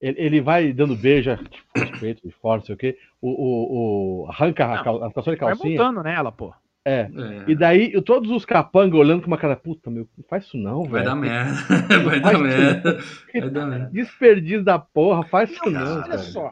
ele, 0.00 0.40
vai 0.40 0.72
dando 0.72 0.96
beijo 0.96 1.34
tipo, 1.36 1.78
nos 1.78 1.98
peitos, 2.00 2.22
de 2.22 2.34
fora, 2.36 2.58
não 2.58 2.66
sei 2.66 2.74
o 2.74 2.78
quê. 2.78 2.98
O, 3.20 3.28
o, 3.30 4.24
o- 4.24 4.30
arranca 4.30 4.66
a, 4.66 4.82
cal, 4.82 5.04
a 5.04 5.08
de 5.08 5.14
Vai 5.24 5.36
calcinha. 5.36 5.78
montando 5.78 6.02
nela, 6.02 6.32
pô. 6.32 6.52
É. 6.84 7.00
É, 7.02 7.44
E 7.46 7.54
daí 7.54 7.92
eu- 7.92 8.02
todos 8.02 8.30
os 8.30 8.44
capangas 8.44 8.98
olhando 8.98 9.20
com 9.22 9.28
uma 9.28 9.38
cara, 9.38 9.54
puta, 9.54 9.88
meu, 9.90 10.08
não 10.18 10.24
faz 10.28 10.44
isso 10.44 10.56
não, 10.56 10.82
vai 10.82 11.02
velho. 11.02 11.04
dar 11.04 11.14
merda. 11.14 11.52
vai 12.04 12.20
dar 12.20 12.38
merda. 12.38 12.98
Vai 13.32 13.50
dar 13.50 13.66
merda. 13.66 13.90
Desperdício 13.92 14.64
da 14.64 14.78
porra, 14.78 15.24
faz 15.28 15.50
isso 15.50 15.70
não, 15.70 16.02
Olha 16.02 16.18
só. 16.18 16.50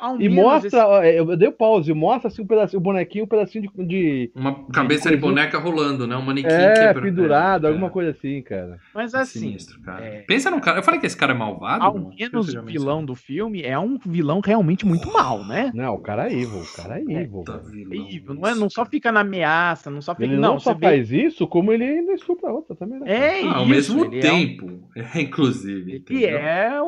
Ao 0.00 0.16
E 0.16 0.28
menos 0.28 0.36
mostra, 0.36 0.86
ó, 0.86 1.02
é, 1.02 1.18
eu 1.18 1.36
dei 1.36 1.48
o 1.48 1.52
pause, 1.52 1.92
mostra 1.92 2.28
assim 2.28 2.42
um 2.42 2.46
pedacinho, 2.46 2.78
o 2.78 2.82
bonequinho, 2.82 3.24
um 3.24 3.28
pedacinho 3.28 3.68
de. 3.76 3.86
de 3.86 4.30
Uma 4.34 4.64
cabeça 4.68 5.10
de 5.10 5.16
coisa- 5.16 5.26
boneca 5.34 5.58
rolando, 5.58 6.06
né? 6.06 6.16
Um 6.16 6.22
manequim 6.22 6.48
é, 6.48 6.74
quebra- 6.74 7.02
pendurado, 7.02 7.66
é, 7.66 7.70
alguma 7.70 7.88
é. 7.88 7.90
coisa 7.90 8.10
assim, 8.10 8.40
cara. 8.42 8.74
esse- 8.76 8.94
Mas 8.94 9.14
assim, 9.14 9.38
Sinistro, 9.40 9.80
cara. 9.82 10.04
é- 10.04 10.20
Pensa 10.22 10.50
no 10.50 10.60
cara. 10.60 10.78
Eu 10.78 10.82
falei 10.82 11.00
que 11.00 11.06
esse 11.06 11.16
cara 11.16 11.32
é 11.32 11.36
malvado. 11.36 11.84
ao 11.84 11.94
não? 11.98 12.10
Que 12.10 12.22
menos 12.24 12.54
o 12.54 12.62
vilão 12.62 13.04
do 13.04 13.14
filme 13.14 13.62
é 13.62 13.78
um 13.78 13.98
vilão 13.98 14.40
realmente 14.44 14.86
muito 14.86 15.12
mal, 15.12 15.44
né? 15.44 15.70
Não, 15.74 15.94
o 15.94 15.98
cara 15.98 16.28
é 16.28 16.32
evil, 16.34 16.60
o 16.60 16.76
cara 16.76 16.98
é 16.98 17.02
evil. 17.02 17.44
Terrível, 17.44 18.34
não, 18.34 18.48
é, 18.48 18.54
não 18.54 18.70
só 18.70 18.84
fica 18.84 19.10
na 19.12 19.20
ameaça, 19.20 19.90
não 19.90 20.00
só 20.00 20.14
fica. 20.14 20.26
Ele 20.26 20.36
não, 20.36 20.58
só 20.58 20.72
você 20.72 20.78
vê- 20.78 20.86
faz 20.86 21.10
isso, 21.12 21.46
como 21.46 21.72
ele 21.72 21.84
ainda 21.84 22.12
estupra 22.12 22.50
a 22.50 22.52
outra 22.52 22.74
também, 22.76 23.00
né? 23.00 23.06
É. 23.08 23.42
Ah, 23.44 23.56
ao 23.56 23.62
isso, 23.66 23.96
mesmo 23.96 24.04
ele 24.14 24.20
tempo, 24.20 24.80
é, 24.94 25.20
inclusive. 25.20 25.68
É 25.68 25.82
um, 25.82 25.88
ele, 25.88 25.96
entendeu? 25.98 26.38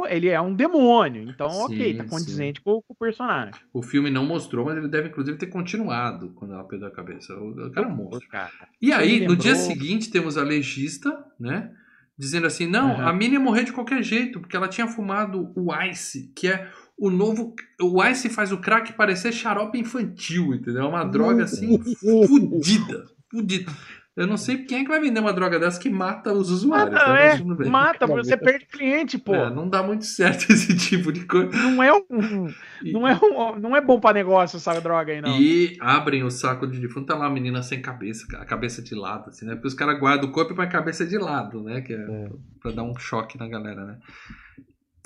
é, 0.07 0.17
ele 0.17 0.29
é 0.29 0.41
um 0.41 0.55
demônio, 0.55 1.23
então 1.31 1.51
Sim, 1.51 1.65
ok, 1.65 1.95
tá 1.95 2.05
sim. 2.05 2.09
condizente 2.11 2.61
com, 2.61 2.83
com 2.83 2.93
o 2.93 2.97
personagem. 3.01 3.55
O 3.73 3.83
filme 3.83 4.11
não 4.11 4.25
mostrou, 4.27 4.67
mas 4.67 4.77
ele 4.77 4.87
deve 4.89 5.09
inclusive 5.09 5.39
ter 5.39 5.47
continuado 5.47 6.31
quando 6.35 6.55
ela 6.55 6.63
perdeu 6.65 6.87
a 6.89 6.93
cabeça. 6.93 7.35
O, 7.35 7.71
cara 7.73 7.89
é 7.89 7.91
um 7.91 7.97
monstro. 7.97 8.29
Cara. 8.29 8.51
E 8.81 8.93
aí, 8.93 9.27
no 9.27 9.35
dia 9.35 9.55
seguinte, 9.57 10.11
temos 10.11 10.37
a 10.37 10.43
legista, 10.45 11.25
né? 11.39 11.73
Dizendo 12.17 12.47
assim: 12.47 12.67
não, 12.67 12.91
Uhum. 12.97 13.09
a 13.09 13.13
mina 13.13 13.35
ia 13.35 13.41
morrer 13.41 13.65
de 13.65 13.73
qualquer 13.73 14.03
jeito, 14.03 14.39
porque 14.41 14.55
ela 14.55 14.69
tinha 14.69 14.87
fumado 14.87 15.51
o 15.57 15.75
Ice, 15.87 16.31
que 16.37 16.47
é 16.49 16.71
o 16.99 17.11
novo. 17.11 17.55
O 17.81 18.05
Ice 18.05 18.29
faz 18.29 18.53
o 18.53 18.59
crack 18.59 18.93
parecer 18.93 19.33
xarope 19.33 19.79
infantil, 19.81 20.55
entendeu? 20.55 20.83
É 20.83 20.87
uma 20.87 21.05
droga 21.05 21.45
assim, 21.45 21.79
fudida. 21.95 23.07
Fudida. 23.31 23.73
Eu 24.17 24.27
não 24.27 24.37
sei 24.37 24.65
quem 24.65 24.81
é 24.81 24.83
que 24.83 24.89
vai 24.89 25.01
vender 25.01 25.21
uma 25.21 25.33
droga 25.33 25.59
dessa 25.59 25.79
que 25.81 25.89
mata 25.89 26.33
os 26.33 26.51
usuários. 26.51 26.93
Mata, 26.93 27.05
tá? 27.07 27.19
é, 27.21 27.69
mata, 27.69 28.07
você 28.09 28.37
perde 28.37 28.67
cliente, 28.67 29.17
pô. 29.17 29.35
É, 29.35 29.49
não 29.55 29.69
dá 29.69 29.83
muito 29.85 30.05
certo 30.05 30.43
esse 30.53 30.77
tipo 30.77 31.13
de 31.13 31.25
coisa. 31.25 31.51
Não 31.57 31.81
é 31.83 31.93
um, 32.11 32.49
E- 32.85 32.93
não 32.93 33.07
é 33.07 33.15
um, 33.23 33.59
não 33.59 33.77
é 33.77 33.81
bom 33.81 34.01
pra 34.01 34.13
negócio 34.13 34.57
essa 34.57 34.79
droga 34.81 35.13
aí, 35.13 35.21
não. 35.21 35.41
E 35.41 35.77
abrem 35.81 36.25
o 36.25 36.31
saco 36.31 36.67
de 36.67 36.81
defunto, 36.81 37.07
tá 37.07 37.15
lá 37.17 37.27
a 37.27 37.31
menina 37.31 37.63
sem 37.63 37.81
cabeça, 37.81 38.27
a 38.37 38.45
cabeça 38.45 38.83
de 38.83 38.95
lado, 38.97 39.31
assim, 39.31 39.47
né? 39.47 39.55
Porque 39.55 39.69
os 39.69 39.75
caras 39.75 39.99
guardam 39.99 40.29
o 40.29 40.33
corpo 40.33 40.53
e 40.53 40.57
põem 40.57 40.67
a 40.67 40.71
cabeça 40.71 41.07
de 41.07 41.17
lado, 41.17 41.63
né? 41.63 41.81
Que 41.81 41.93
é, 41.95 41.97
É. 41.97 42.31
pra 42.61 42.73
dar 42.73 42.83
um 42.83 42.97
choque 42.99 43.39
na 43.39 43.49
galera, 43.49 43.85
né? 43.85 43.99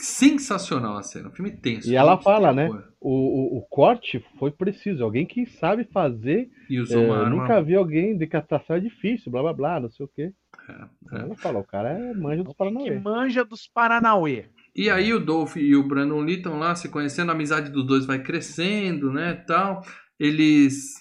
Sensacional 0.01 0.97
a 0.99 1.03
cena, 1.03 1.29
o 1.29 1.33
filme 1.33 1.51
tenso. 1.53 1.89
E 1.91 1.95
ela 1.97 2.19
fala, 2.21 2.53
né? 2.53 2.69
O, 3.01 3.57
o, 3.57 3.59
o 3.59 3.63
corte 3.63 4.25
foi 4.39 4.51
preciso. 4.51 5.05
Alguém 5.05 5.25
que 5.27 5.47
sabe 5.47 5.85
fazer. 5.93 6.49
E 6.69 6.77
É, 6.77 6.81
usou 6.81 7.05
uma 7.05 7.15
eu 7.15 7.21
arma. 7.25 7.31
nunca 7.43 7.63
vi 7.63 7.75
alguém 7.75 8.17
decapitação 8.17 8.77
é 8.77 8.81
difícil, 8.81 9.31
blá 9.31 9.43
blá 9.43 9.53
blá, 9.53 9.81
não 9.81 9.91
sei 9.91 10.05
o 10.07 10.09
quê. 10.09 10.33
É, 10.69 11.17
é. 11.17 11.21
Ela 11.21 11.37
fala, 11.37 11.59
o 11.61 11.65
cara 11.65 11.91
é 11.91 12.15
manja 12.15 12.43
dos 12.43 12.53
que 12.53 12.59
Paranauê. 12.59 12.99
manja 12.99 13.45
dos 13.45 13.67
Paranauê. 13.69 14.47
E 14.75 14.91
aí 14.91 15.13
o 15.13 15.21
Dolph 15.21 15.57
e 15.57 15.77
o 15.77 15.87
Brandon 15.87 16.21
Lee 16.21 16.39
estão 16.39 16.59
lá 16.59 16.75
se 16.75 16.89
conhecendo, 16.89 17.31
a 17.31 17.35
amizade 17.35 17.71
dos 17.71 17.87
dois 17.87 18.07
vai 18.07 18.21
crescendo, 18.23 19.13
né, 19.13 19.35
tal. 19.47 19.83
Eles 20.19 20.95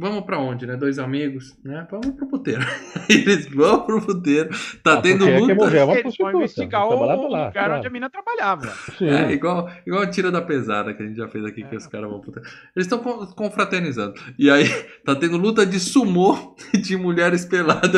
vamos 0.00 0.24
pra 0.24 0.38
onde, 0.38 0.66
né? 0.66 0.76
Dois 0.76 0.98
amigos, 0.98 1.56
né? 1.64 1.86
Vamos 1.90 2.10
pro 2.16 2.26
puteiro. 2.28 2.62
Eles 3.08 3.46
vão 3.46 3.84
pro 3.84 4.00
puteiro. 4.00 4.48
Tá 4.82 4.94
Ah, 4.94 5.00
tendo 5.02 5.28
é 5.28 5.34
que 5.34 5.40
luta. 5.54 5.76
é 5.76 5.84
uma 5.84 5.98
Eles 5.98 6.16
vão 6.18 6.30
investigar 6.32 6.86
o 6.88 7.04
lá, 7.04 7.14
lugar 7.14 7.52
claro. 7.52 7.74
onde 7.76 7.86
a 7.86 7.90
mina 7.90 8.08
trabalhava. 8.10 8.66
Sim. 8.98 9.06
É, 9.08 9.30
igual, 9.32 9.70
igual 9.86 10.02
a 10.02 10.06
tira 10.06 10.30
da 10.32 10.42
pesada 10.42 10.92
que 10.94 11.02
a 11.02 11.06
gente 11.06 11.16
já 11.16 11.28
fez 11.28 11.44
aqui, 11.44 11.62
que 11.62 11.74
É. 11.74 11.78
os 11.78 11.86
caras 11.86 12.10
vão 12.10 12.20
puta. 12.20 12.40
Eles 12.74 12.86
estão 12.90 12.98
confraternizando. 13.36 14.14
E 14.38 14.50
aí, 14.50 14.64
tá 15.04 15.14
tendo 15.14 15.36
luta 15.36 15.66
de 15.66 15.78
sumô 15.78 16.56
de 16.82 16.96
mulheres 16.96 17.44
peladas. 17.44 17.90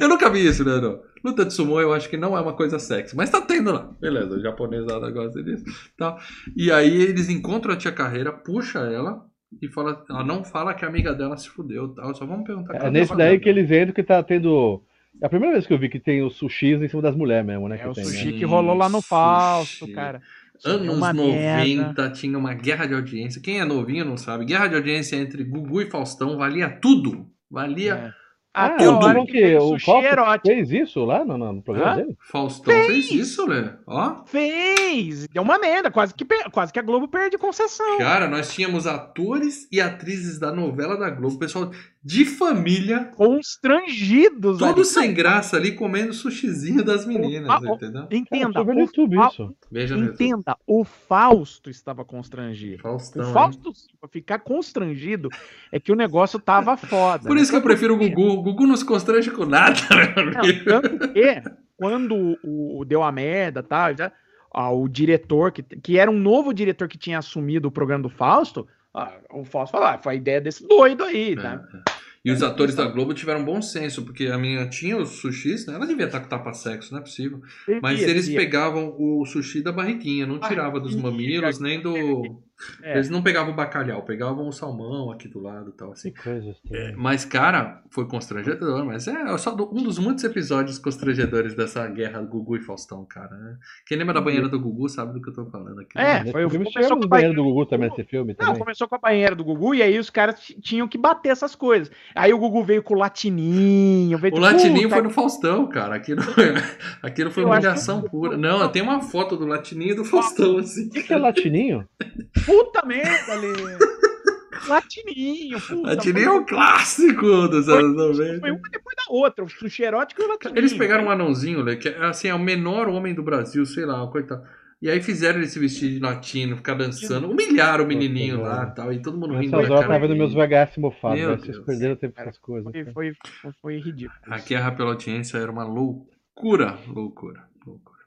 Eu 0.00 0.08
nunca 0.08 0.28
vi 0.30 0.46
isso, 0.46 0.64
né, 0.64 0.80
não? 0.80 1.00
Luta 1.24 1.44
de 1.44 1.52
sumô 1.52 1.80
eu 1.80 1.92
acho 1.92 2.08
que 2.08 2.16
não 2.16 2.36
é 2.36 2.40
uma 2.40 2.54
coisa 2.54 2.78
sexy, 2.78 3.14
mas 3.14 3.28
tá 3.28 3.40
tendo 3.42 3.70
lá. 3.72 3.90
Beleza, 4.00 4.36
o 4.36 4.40
japonesada 4.40 5.10
gosta 5.10 5.42
disso. 5.42 5.64
Tal. 5.96 6.18
E 6.56 6.72
aí 6.72 7.02
eles 7.02 7.28
encontram 7.28 7.74
a 7.74 7.76
tia 7.76 7.92
Carreira, 7.92 8.32
puxa 8.32 8.78
ela 8.80 9.22
e 9.60 9.68
fala, 9.68 10.04
ela 10.08 10.24
não 10.24 10.44
fala 10.44 10.74
que 10.74 10.84
a 10.84 10.88
amiga 10.88 11.14
dela 11.14 11.36
se 11.36 11.48
fudeu 11.48 11.88
tal. 11.88 12.14
Só 12.14 12.24
vamos 12.26 12.46
perguntar. 12.46 12.76
É 12.76 12.90
nesse 12.90 13.16
daí 13.16 13.38
que 13.40 13.48
eles 13.48 13.70
entram 13.70 13.92
que 13.92 14.02
tá 14.02 14.22
tendo. 14.22 14.82
É 15.20 15.26
a 15.26 15.28
primeira 15.28 15.54
vez 15.54 15.66
que 15.66 15.72
eu 15.72 15.78
vi 15.78 15.88
que 15.88 15.98
tem 15.98 16.22
os 16.22 16.36
sushis 16.36 16.80
em 16.80 16.88
cima 16.88 17.02
das 17.02 17.16
mulheres 17.16 17.44
mesmo, 17.44 17.68
né? 17.68 17.76
É 17.76 17.78
que 17.78 17.88
o 17.88 17.92
tem, 17.92 18.04
sushi 18.04 18.32
né? 18.32 18.38
que 18.38 18.44
rolou 18.44 18.76
lá 18.76 18.88
no 18.88 18.98
Sushi. 18.98 19.08
Fausto, 19.08 19.92
cara. 19.92 20.22
Anos 20.64 20.86
É 20.86 20.90
uma 20.90 21.12
90 21.12 21.32
merda. 21.32 22.10
tinha 22.10 22.38
uma 22.38 22.54
guerra 22.54 22.86
de 22.86 22.94
audiência. 22.94 23.40
Quem 23.40 23.60
é 23.60 23.64
novinho 23.64 24.04
não 24.04 24.16
sabe. 24.16 24.44
Guerra 24.44 24.68
de 24.68 24.76
audiência 24.76 25.16
entre 25.16 25.42
Gugu 25.42 25.80
e 25.82 25.90
Faustão 25.90 26.36
valia 26.36 26.68
tudo. 26.68 27.26
Valia. 27.50 28.14
Ah, 28.52 28.66
Até 28.66 28.84
a 28.84 28.92
tudo. 28.92 29.06
hora 29.06 29.24
que 29.26 29.56
o 29.56 29.68
sushi 29.70 29.86
Fausto 29.86 30.06
erótico. 30.08 30.48
fez 30.48 30.72
isso 30.72 31.04
lá 31.04 31.24
no, 31.24 31.38
no 31.38 31.62
programa 31.62 31.92
Hã? 31.92 31.96
dele? 31.98 32.16
Faustão 32.32 32.74
fez, 32.74 32.86
Fez. 33.08 33.10
isso, 33.12 33.46
né? 33.46 33.76
Ó. 33.86 34.24
Fez! 34.26 35.28
Deu 35.28 35.42
uma 35.44 35.56
merda, 35.58 35.88
quase 35.90 36.12
que, 36.12 36.24
quase 36.50 36.72
que 36.72 36.78
a 36.78 36.82
Globo 36.82 37.06
perde 37.06 37.38
concessão. 37.38 37.98
Cara, 37.98 38.26
nós 38.28 38.52
tínhamos 38.52 38.88
atores 38.88 39.68
e 39.70 39.80
atrizes 39.80 40.38
da 40.40 40.52
novela 40.52 40.96
da 40.96 41.10
Globo. 41.10 41.36
O 41.36 41.38
pessoal 41.38 41.70
de 42.02 42.24
família, 42.24 43.04
Constrangidos. 43.14 44.58
todos 44.58 44.88
sem 44.88 45.12
graça 45.12 45.56
ali, 45.56 45.72
comendo 45.72 46.14
sushizinho 46.14 46.82
das 46.82 47.04
meninas, 47.06 47.50
ó, 47.62 47.74
entendeu? 47.74 48.06
Entenda, 48.10 48.52
Cara, 48.64 48.74
o 48.74 48.78
YouTube 48.80 49.16
Fa- 49.16 49.28
isso. 49.28 49.54
Veja 49.70 49.96
no 49.96 50.04
YouTube. 50.06 50.24
entenda, 50.24 50.56
o 50.66 50.82
Fausto 50.84 51.68
estava 51.68 52.02
constrangido. 52.04 52.82
Faustão, 52.82 53.30
O? 53.30 53.32
Fausto 53.34 53.74
Silva 53.74 54.08
ficar 54.10 54.38
constrangido 54.38 55.28
é 55.70 55.78
que 55.78 55.92
o 55.92 55.96
negócio 55.96 56.38
tava 56.40 56.76
foda. 56.76 57.26
Por 57.28 57.36
né? 57.36 57.42
isso 57.42 57.50
que 57.50 57.56
eu 57.58 57.62
prefiro 57.62 57.94
o 57.94 57.98
Gugu. 57.98 58.28
O 58.30 58.42
Gugu 58.42 58.66
não 58.66 58.76
se 58.76 58.84
constrange 58.84 59.30
com 59.30 59.44
nada, 59.44 59.76
meu 60.16 60.32
Não, 60.32 60.40
amigo. 60.40 60.64
tanto 60.64 60.98
que, 61.12 61.42
quando 61.76 62.36
o, 62.42 62.80
o 62.80 62.84
deu 62.86 63.02
a 63.02 63.12
merda 63.12 63.62
tal, 63.62 63.94
já, 63.94 64.10
ah, 64.52 64.70
o 64.72 64.88
diretor, 64.88 65.52
que, 65.52 65.62
que 65.62 65.98
era 65.98 66.10
um 66.10 66.18
novo 66.18 66.52
diretor 66.54 66.88
que 66.88 66.96
tinha 66.98 67.18
assumido 67.18 67.68
o 67.68 67.70
programa 67.70 68.02
do 68.04 68.08
Fausto, 68.10 68.66
ah, 68.94 69.12
o 69.32 69.44
Fausto 69.44 69.72
falou, 69.72 69.88
ah, 69.88 69.98
foi 69.98 70.14
a 70.14 70.16
ideia 70.16 70.40
desse 70.40 70.66
doido 70.66 71.04
aí, 71.04 71.36
tá? 71.36 71.64
É, 71.72 71.76
é. 71.76 72.00
E 72.22 72.30
os 72.30 72.42
atores 72.42 72.74
da 72.74 72.84
Globo 72.84 73.14
tiveram 73.14 73.42
bom 73.42 73.62
senso, 73.62 74.04
porque 74.04 74.26
a 74.26 74.36
minha 74.36 74.68
tinha 74.68 74.96
os 74.98 75.20
sushis, 75.20 75.66
né? 75.66 75.74
Ela 75.74 75.86
devia 75.86 76.04
estar 76.04 76.20
com 76.20 76.28
tapa-sexo, 76.28 76.92
não 76.92 77.00
é 77.00 77.02
possível. 77.02 77.40
Mas 77.80 78.02
eles 78.02 78.28
pegavam 78.28 78.94
o 78.98 79.24
sushi 79.24 79.62
da 79.62 79.72
barriguinha, 79.72 80.26
não 80.26 80.38
tirava 80.38 80.78
dos 80.78 80.94
mamilos, 80.94 81.58
nem 81.58 81.80
do. 81.80 82.42
É. 82.82 82.94
Eles 82.94 83.08
não 83.10 83.22
pegavam 83.22 83.52
o 83.52 83.56
bacalhau, 83.56 84.02
pegavam 84.02 84.46
o 84.48 84.52
salmão 84.52 85.10
aqui 85.10 85.28
do 85.28 85.40
lado 85.40 85.70
e 85.70 85.76
tal, 85.76 85.92
assim. 85.92 86.12
Que 86.12 86.22
coisa 86.22 86.50
estranha. 86.50 86.94
Mas, 86.96 87.24
cara, 87.24 87.82
foi 87.90 88.06
constrangedor, 88.06 88.84
mas 88.84 89.06
é 89.08 89.38
só 89.38 89.50
do- 89.52 89.70
um 89.74 89.82
dos 89.82 89.98
muitos 89.98 90.24
episódios 90.24 90.78
constrangedores 90.78 91.54
dessa 91.54 91.86
guerra 91.88 92.20
Gugu 92.22 92.56
e 92.56 92.60
Faustão, 92.60 93.04
cara. 93.04 93.36
né? 93.36 93.56
Quem 93.86 93.96
lembra 93.98 94.14
da 94.14 94.20
banheira 94.20 94.48
do 94.48 94.60
Gugu 94.60 94.88
sabe 94.88 95.12
do 95.12 95.20
que 95.22 95.30
eu 95.30 95.34
tô 95.34 95.46
falando 95.46 95.80
aqui. 95.80 95.98
É, 95.98 96.20
Nesse 96.20 96.32
foi 96.32 96.44
o- 96.44 96.50
filme 96.50 96.64
começou 96.72 96.96
com 96.96 97.00
no 97.00 97.06
a 97.06 97.08
banheiro 97.08 97.34
do 97.34 97.42
banheira 97.42 97.54
Gugu 97.60 97.66
também 97.70 97.88
nesse 97.90 98.04
filme 98.04 98.36
Não, 98.38 98.46
também. 98.46 98.60
começou 98.62 98.88
com 98.88 98.94
a 98.94 98.98
banheira 98.98 99.34
do 99.34 99.44
Gugu 99.44 99.74
e 99.74 99.82
aí 99.82 99.98
os 99.98 100.10
caras 100.10 100.40
tinham 100.62 100.86
que 100.88 100.98
bater 100.98 101.30
essas 101.30 101.54
coisas. 101.54 101.90
Aí 102.14 102.32
o 102.32 102.38
Gugu 102.38 102.62
veio 102.64 102.82
com 102.82 102.94
o 102.94 102.98
latininho. 102.98 104.18
Veio 104.18 104.34
O 104.34 104.38
latininho 104.38 104.82
Puta 104.88 104.94
foi 104.96 105.02
no 105.02 105.10
Faustão, 105.10 105.66
cara. 105.68 105.94
Aquilo, 105.96 106.20
aquilo 107.02 107.30
foi 107.30 107.44
humilhação 107.44 108.02
que- 108.02 108.10
pura. 108.10 108.36
Não, 108.36 108.68
tem 108.70 108.82
uma 108.82 109.00
foto 109.00 109.36
do 109.36 109.46
latininho 109.46 109.92
e 109.92 109.96
do 109.96 110.04
Faustão, 110.04 110.58
assim. 110.58 110.86
O 110.86 110.90
que, 110.90 111.02
que 111.02 111.12
é 111.12 111.16
latininho? 111.18 111.86
Puta 112.50 112.84
merda, 112.84 113.34
Lê. 113.36 113.52
Latininho, 114.68 115.60
puta. 115.60 115.88
Latininho 115.88 116.28
é 116.28 116.32
um 116.32 116.44
clássico 116.44 117.48
dos 117.48 117.68
anos 117.68 117.96
90. 117.96 118.40
Foi 118.40 118.50
uma 118.50 118.68
depois 118.70 118.96
da 118.96 119.04
outra, 119.08 119.44
o 119.44 119.48
sushi 119.48 119.84
erótico 119.84 120.20
e 120.20 120.24
o 120.24 120.28
latininho. 120.28 120.58
Eles 120.58 120.74
pegaram 120.74 121.04
um 121.04 121.10
anãozinho, 121.10 121.62
Lê, 121.62 121.76
que 121.76 121.88
é, 121.88 122.04
assim, 122.04 122.28
é 122.28 122.34
o 122.34 122.38
menor 122.38 122.88
homem 122.88 123.14
do 123.14 123.22
Brasil, 123.22 123.64
sei 123.64 123.86
lá, 123.86 124.06
coitado. 124.08 124.42
E 124.82 124.90
aí 124.90 125.00
fizeram 125.02 125.38
ele 125.38 125.46
se 125.46 125.58
vestir 125.58 125.90
de 125.90 125.98
latino, 125.98 126.56
ficar 126.56 126.74
dançando, 126.74 127.30
humilharam 127.30 127.84
o 127.84 127.86
menininho 127.86 128.40
lá 128.40 128.68
e 128.70 128.74
tal, 128.74 128.92
e 128.92 129.00
todo 129.00 129.16
mundo 129.16 129.34
rindo 129.34 129.54
Nessas 129.56 129.68
da 129.68 129.74
horas 129.76 129.88
tava 129.88 130.06
vendo 130.06 130.16
meus 130.16 130.32
VHS 130.32 130.78
mofados. 130.78 131.18
Meu 131.18 131.28
velho. 131.30 131.40
Vocês 131.40 131.58
perderam 131.58 131.96
tempo 131.96 132.14
com 132.14 132.22
essas 132.22 132.38
coisas. 132.38 132.72
Foi, 132.72 132.92
foi, 132.92 133.12
foi, 133.42 133.52
foi 133.60 133.78
ridículo. 133.78 134.18
A 134.26 134.38
guerra 134.38 134.72
pela 134.72 134.90
audiência 134.90 135.38
era 135.38 135.50
uma 135.50 135.64
loucura, 135.64 136.78
loucura, 136.88 137.44
loucura. 137.66 138.00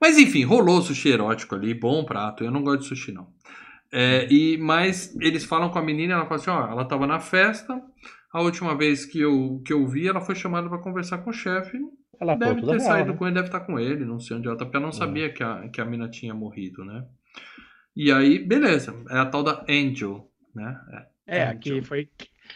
Mas 0.00 0.18
enfim, 0.18 0.44
rolou 0.44 0.80
sushi 0.82 1.10
erótico 1.10 1.54
ali, 1.54 1.72
bom 1.72 2.04
prato. 2.04 2.44
Eu 2.44 2.50
não 2.50 2.62
gosto 2.62 2.82
de 2.82 2.88
sushi, 2.88 3.12
não. 3.12 3.28
É, 3.92 4.26
e, 4.32 4.56
mas 4.58 5.16
eles 5.20 5.44
falam 5.44 5.70
com 5.70 5.78
a 5.78 5.82
menina, 5.82 6.14
ela 6.14 6.26
fala 6.26 6.36
assim, 6.36 6.50
ó, 6.50 6.66
ela 6.70 6.84
tava 6.84 7.06
na 7.06 7.18
festa, 7.18 7.82
a 8.32 8.40
última 8.40 8.76
vez 8.76 9.04
que 9.04 9.20
eu, 9.20 9.60
que 9.64 9.72
eu 9.72 9.86
vi, 9.86 10.06
ela 10.08 10.20
foi 10.20 10.34
chamada 10.34 10.68
para 10.68 10.78
conversar 10.78 11.18
com 11.18 11.30
o 11.30 11.32
chefe, 11.32 11.78
Ela 12.20 12.36
deve 12.36 12.60
ter 12.60 12.66
real, 12.66 12.80
saído 12.80 13.12
né? 13.12 13.18
com 13.18 13.26
ele, 13.26 13.34
deve 13.34 13.48
estar 13.48 13.60
com 13.60 13.78
ele, 13.78 14.04
não 14.04 14.20
sei 14.20 14.36
onde 14.36 14.46
ela 14.46 14.56
tá, 14.56 14.64
porque 14.64 14.76
ela 14.76 14.86
não 14.86 14.92
sabia 14.92 15.32
que 15.32 15.42
a, 15.42 15.68
que 15.68 15.80
a 15.80 15.84
mina 15.84 16.08
tinha 16.08 16.32
morrido, 16.32 16.84
né? 16.84 17.04
E 17.96 18.12
aí, 18.12 18.38
beleza, 18.38 18.94
é 19.10 19.18
a 19.18 19.26
tal 19.26 19.42
da 19.42 19.64
Angel, 19.68 20.30
né? 20.54 20.80
É. 20.92 21.38
É, 21.38 21.42
aqui 21.44 21.80
foi. 21.82 22.08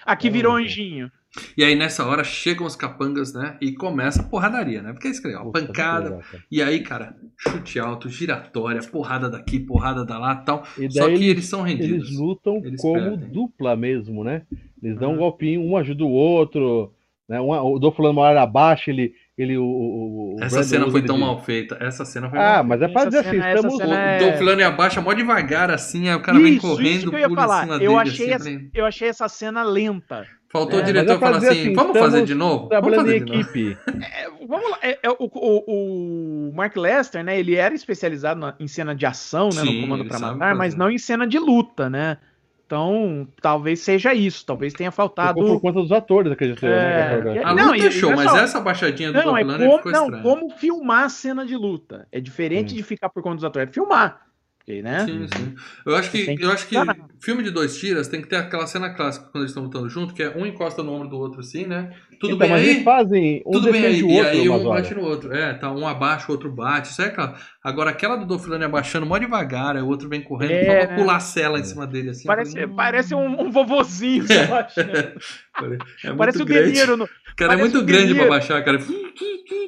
Aqui 0.04 0.28
virou 0.28 0.56
anjinho. 0.56 1.10
E 1.56 1.64
aí, 1.64 1.74
nessa 1.74 2.06
hora, 2.06 2.22
chegam 2.22 2.66
os 2.66 2.76
capangas, 2.76 3.32
né? 3.34 3.56
E 3.60 3.72
começa 3.72 4.22
a 4.22 4.24
porradaria, 4.24 4.82
né? 4.82 4.92
Porque 4.92 5.08
é 5.08 5.10
isso 5.10 5.20
que 5.20 5.26
é 5.28 5.30
legal, 5.30 5.50
pancada. 5.50 6.20
E 6.50 6.62
aí, 6.62 6.80
cara, 6.82 7.16
chute 7.36 7.78
alto, 7.78 8.08
giratória, 8.08 8.80
porrada 8.82 9.28
daqui, 9.28 9.58
porrada 9.58 10.04
da 10.04 10.18
lá 10.18 10.36
tal. 10.36 10.62
E 10.78 10.90
Só 10.90 11.06
que 11.06 11.14
eles, 11.14 11.26
eles 11.28 11.46
são 11.46 11.62
rendidos. 11.62 12.08
eles 12.08 12.18
lutam 12.18 12.60
Eles 12.64 12.80
como 12.80 13.10
perdem. 13.18 13.28
dupla 13.30 13.74
mesmo, 13.76 14.22
né? 14.22 14.42
Eles 14.82 14.98
dão 14.98 15.10
um 15.10 15.12
Uhum. 15.14 15.18
golpinho, 15.18 15.60
um 15.62 15.76
ajuda 15.76 16.04
o 16.04 16.10
outro. 16.10 16.92
Né? 17.28 17.40
Um, 17.40 17.50
o 17.50 17.78
Dolph 17.78 17.98
Lundgren 17.98 18.12
uma 18.12 18.22
hora 18.22 18.42
abaixo, 18.42 18.90
ele. 18.90 19.14
ele 19.36 19.56
o, 19.56 19.64
o, 19.64 20.34
o 20.34 20.36
Essa 20.40 20.56
Brandon 20.56 20.68
cena 20.68 20.90
foi 20.90 21.02
tão 21.02 21.14
de- 21.16 21.20
mal 21.22 21.40
feita. 21.42 21.76
Essa 21.80 22.04
cena 22.04 22.28
foi 22.28 22.38
Ah, 22.38 22.56
mal 22.56 22.64
mas 22.64 22.82
é 22.82 22.88
pra 22.88 23.06
dizer 23.06 23.18
assim, 23.20 23.38
estamos. 23.38 23.76
cena 23.78 23.94
é- 23.96 24.16
O 24.16 24.20
Dolph 24.20 24.40
Lundgren 24.42 24.66
abaixa 24.66 25.00
mó 25.00 25.12
devagar, 25.14 25.70
assim, 25.70 26.08
aí 26.08 26.14
o 26.14 26.20
cara 26.20 26.38
vem 26.38 26.52
Isso, 26.56 26.60
correndo, 26.60 26.88
isso 26.98 27.08
que 27.10 27.16
eu 27.16 27.20
ia 27.20 27.28
pula 27.28 27.40
falar. 27.40 27.66
Eu 27.66 27.78
dele, 27.78 27.94
achei, 27.96 28.32
assim, 28.34 28.56
essa, 28.56 28.70
eu 28.74 28.84
achei 28.86 29.08
essa 29.08 29.26
cena 29.28 29.62
lenta. 29.62 30.26
Faltou 30.54 30.78
É, 30.78 30.82
o 30.82 30.86
diretor 30.86 31.18
falar 31.18 31.38
assim, 31.38 31.48
assim, 31.48 31.72
vamos 31.74 31.98
fazer 31.98 32.24
de 32.24 32.32
novo? 32.34 32.54
Vamos 32.56 32.68
Trabalhando 32.68 33.00
fazer 33.00 33.16
em 33.16 33.24
de 33.24 33.32
novo. 33.32 33.40
equipe. 33.40 33.78
É, 34.14 34.30
vamos 34.46 34.70
lá, 34.70 34.78
é, 34.82 34.98
é, 35.02 35.10
o, 35.10 35.16
o- 35.18 36.48
o 36.48 36.52
Mark 36.54 36.76
Lester, 36.76 37.24
né? 37.24 37.36
Ele 37.38 37.56
era 37.56 37.74
especializado 37.74 38.38
na- 38.38 38.54
em 38.60 38.68
cena 38.68 38.94
de 38.94 39.04
ação, 39.04 39.46
né? 39.52 39.62
Sim, 39.62 39.74
no 39.74 39.80
Comando 39.80 40.08
sabe 40.12 40.38
Matar, 40.38 40.54
mas 40.54 40.76
não 40.76 40.88
em 40.88 40.96
cena 40.98 41.26
de 41.26 41.38
luta, 41.40 41.90
né? 41.90 42.18
Então, 42.66 43.28
talvez 43.42 43.80
seja 43.80 44.14
isso. 44.14 44.46
Talvez 44.46 44.72
tenha 44.72 44.90
faltado. 44.90 45.38
Ficou 45.40 45.56
por 45.56 45.60
conta 45.60 45.80
dos 45.82 45.92
atores, 45.92 46.32
acredito 46.32 46.64
eu, 46.64 46.72
É, 46.72 47.20
né? 47.22 47.32
é 47.34 47.38
é- 47.38 47.44
A 47.44 47.54
Não, 47.54 47.72
luta 47.72 47.86
é 47.86 47.90
show, 47.90 48.10
e 48.12 48.16
mas 48.16 48.24
pessoal- 48.24 48.44
essa 48.44 48.60
baixadinha 48.60 49.12
do 49.12 49.18
Não, 49.22 49.36
é 49.36 49.44
como, 49.44 49.58
ficou 49.58 49.92
não, 49.92 50.04
estranha. 50.04 50.22
como 50.22 50.50
filmar 50.50 51.04
a 51.04 51.08
cena 51.08 51.44
de 51.44 51.56
luta. 51.56 52.06
É 52.10 52.20
diferente 52.20 52.72
Hum. 52.72 52.76
de 52.76 52.82
ficar 52.82 53.08
por 53.10 53.22
conta 53.22 53.36
dos 53.36 53.44
atores. 53.44 53.68
É 53.68 53.72
filmar. 53.72 54.23
Porque, 54.64 54.80
né? 54.80 55.04
Sim, 55.04 55.26
sim. 55.28 55.54
Eu 55.84 55.94
acho 55.94 56.10
que, 56.10 56.36
eu 56.40 56.50
acho 56.50 56.66
que 56.66 56.76
filme 57.20 57.42
de 57.42 57.50
dois 57.50 57.76
tiras 57.76 58.08
tem 58.08 58.22
que 58.22 58.28
ter 58.28 58.36
aquela 58.36 58.66
cena 58.66 58.94
clássica 58.94 59.26
quando 59.26 59.42
eles 59.42 59.50
estão 59.50 59.64
lutando 59.64 59.90
junto, 59.90 60.14
que 60.14 60.22
é 60.22 60.30
um 60.30 60.46
encosta 60.46 60.82
no 60.82 60.92
ombro 60.92 61.08
do 61.08 61.18
outro 61.18 61.40
assim, 61.40 61.66
né? 61.66 61.94
Tudo 62.18 62.34
Então, 62.34 62.38
bem 62.38 62.48
mas 62.48 62.62
aí? 62.62 62.70
eles 62.70 62.82
fazem. 62.82 63.42
Um 63.46 63.52
Tudo 63.52 63.70
bem 63.70 63.84
aí. 63.84 64.00
E 64.00 64.20
aí 64.20 64.48
um 64.48 64.64
bate 64.64 64.94
no 64.94 65.02
outro. 65.02 65.34
É, 65.34 65.52
tá 65.52 65.70
um 65.70 65.86
abaixa, 65.86 66.26
o 66.28 66.32
outro 66.32 66.50
bate. 66.50 66.90
Isso 66.90 67.02
é 67.02 67.10
claro. 67.10 67.34
Agora 67.64 67.88
aquela 67.90 68.14
do 68.16 68.26
Dolph 68.26 68.44
Lundgren 68.44 68.66
abaixando 68.66 69.06
mó 69.06 69.16
devagar, 69.16 69.74
aí 69.74 69.80
o 69.82 69.86
outro 69.88 70.06
vem 70.06 70.20
correndo, 70.20 70.50
É, 70.52 70.64
só 70.66 70.86
pra 70.86 70.94
né? 70.96 71.00
pular 71.02 71.16
a 71.16 71.20
cela 71.20 71.58
em 71.58 71.64
cima 71.64 71.86
dele 71.86 72.10
assim. 72.10 72.26
Parece, 72.26 72.52
falei, 72.52 72.66
parece 72.68 73.14
um, 73.14 73.40
um 73.40 73.50
vovozinho, 73.50 74.26
você 74.26 74.34
acha? 74.52 74.80
É 74.82 76.08
muito 76.08 76.16
Parece 76.18 76.42
o 76.42 76.44
grande. 76.44 76.72
De 76.72 76.78
Niro 76.78 76.96
no, 76.98 77.04
O 77.04 77.08
cara 77.34 77.54
é 77.54 77.56
parece 77.56 77.60
muito 77.62 77.78
o 77.78 77.80
De 77.80 77.86
grande 77.92 78.08
pra 78.12 78.16
Niro. 78.24 78.28
baixar, 78.28 78.62
cara. 78.62 78.78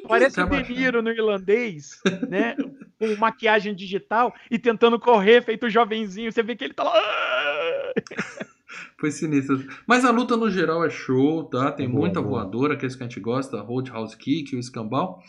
Parece 0.07 0.39
o 0.39 0.43
De 0.43 0.49
baixando. 0.49 0.79
Niro 0.79 1.01
no 1.01 1.09
irlandês, 1.09 1.99
né? 2.29 2.55
Com 2.99 3.15
maquiagem 3.15 3.73
digital 3.73 4.31
e 4.51 4.59
tentando 4.59 4.99
correr, 4.99 5.41
feito 5.43 5.67
jovenzinho. 5.67 6.31
Você 6.31 6.43
vê 6.43 6.55
que 6.55 6.65
ele 6.65 6.73
tá 6.75 6.83
lá. 6.83 6.93
"Ah!" 6.95 7.93
Foi 8.99 9.09
sinistro. 9.11 9.63
Mas 9.87 10.05
a 10.05 10.11
luta 10.11 10.35
no 10.37 10.49
geral 10.51 10.85
é 10.85 10.89
show, 10.89 11.43
tá? 11.45 11.71
Tem 11.71 11.85
É 11.85 11.89
boa, 11.89 12.01
muita 12.01 12.21
boa. 12.21 12.43
voadora, 12.43 12.75
que 12.75 12.85
é 12.85 12.87
isso 12.87 12.97
que 12.97 13.03
a 13.03 13.07
gente 13.07 13.19
gosta, 13.19 13.59
Roadhouse 13.61 14.15
Kick, 14.17 14.55
o 14.55 14.59
escambau. 14.59 15.19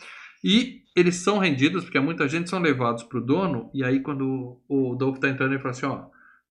E 0.43 0.81
eles 0.95 1.15
são 1.17 1.37
rendidos, 1.37 1.83
porque 1.83 1.99
muita 1.99 2.27
gente 2.27 2.49
são 2.49 2.59
levados 2.59 3.03
pro 3.03 3.21
dono, 3.23 3.69
e 3.73 3.83
aí 3.83 3.99
quando 3.99 4.59
o 4.67 4.95
Dolph 4.95 5.19
tá 5.19 5.29
entrando, 5.29 5.51
ele 5.53 5.59
fala 5.61 5.71
assim, 5.71 5.85
ó, 5.85 6.05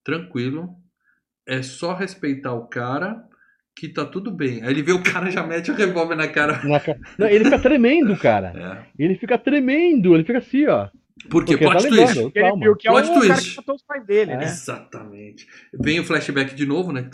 tranquilo, 0.05 0.71
é 1.47 1.63
só 1.63 1.95
respeitar 1.95 2.53
o 2.55 2.67
cara 2.67 3.23
que 3.75 3.89
tá 3.89 4.05
tudo 4.05 4.31
bem. 4.31 4.63
Aí 4.63 4.71
ele 4.71 4.83
vê 4.83 4.93
o 4.93 5.03
cara 5.03 5.31
já 5.31 5.47
mete 5.47 5.71
o 5.71 5.75
revólver 5.75 6.17
na 6.17 6.27
cara. 6.29 6.61
Na 6.65 6.81
ca- 6.81 6.97
Não, 7.19 7.29
ele 7.29 7.45
fica 7.45 7.59
tremendo, 7.59 8.17
cara. 8.17 8.53
É. 8.99 9.03
Ele 9.05 9.15
fica 9.17 9.39
tremendo, 9.39 10.15
ele 10.15 10.25
fica 10.25 10.39
assim, 10.39 10.67
ó. 10.67 10.89
Porque, 11.31 11.57
Porque 11.57 11.65
plot 11.65 11.83
tá 11.83 11.89
twist. 11.89 12.15
ligado. 12.19 12.33
Ele 12.35 12.65
viu 12.65 12.77
que 12.77 12.87
é 12.89 12.91
o 12.91 12.95
Plot 12.95 13.09
cara 13.09 13.21
twist. 13.21 13.51
que 13.51 13.57
matou 13.57 13.75
os 13.75 13.83
pais 13.83 14.07
dele, 14.07 14.31
É. 14.33 14.37
né? 14.37 14.45
Exatamente. 14.45 15.47
Vem 15.81 15.99
o 16.01 16.05
flashback 16.05 16.55
de 16.55 16.65
novo, 16.67 16.93
né? 16.93 17.09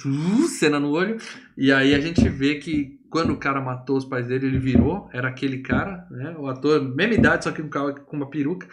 Cena 0.59 0.79
no 0.79 0.91
olho. 0.91 1.17
E 1.57 1.73
aí 1.73 1.95
a 1.95 2.01
gente 2.01 2.27
vê 2.29 2.57
que 2.57 2.99
quando 3.15 3.33
o 3.33 3.37
cara 3.37 3.61
matou 3.61 3.97
os 3.97 4.05
pais 4.05 4.27
dele, 4.27 4.47
ele 4.49 4.59
virou, 4.59 5.09
era 5.13 5.29
aquele 5.29 5.59
cara, 5.59 6.05
né? 6.11 6.35
O 6.37 6.49
ator, 6.49 6.83
mesma 6.83 7.15
idade, 7.15 7.45
só 7.45 7.53
que 7.53 7.63
um 7.63 7.69
cara 7.71 7.93
com 7.95 8.17
uma 8.17 8.29
peruca. 8.29 8.67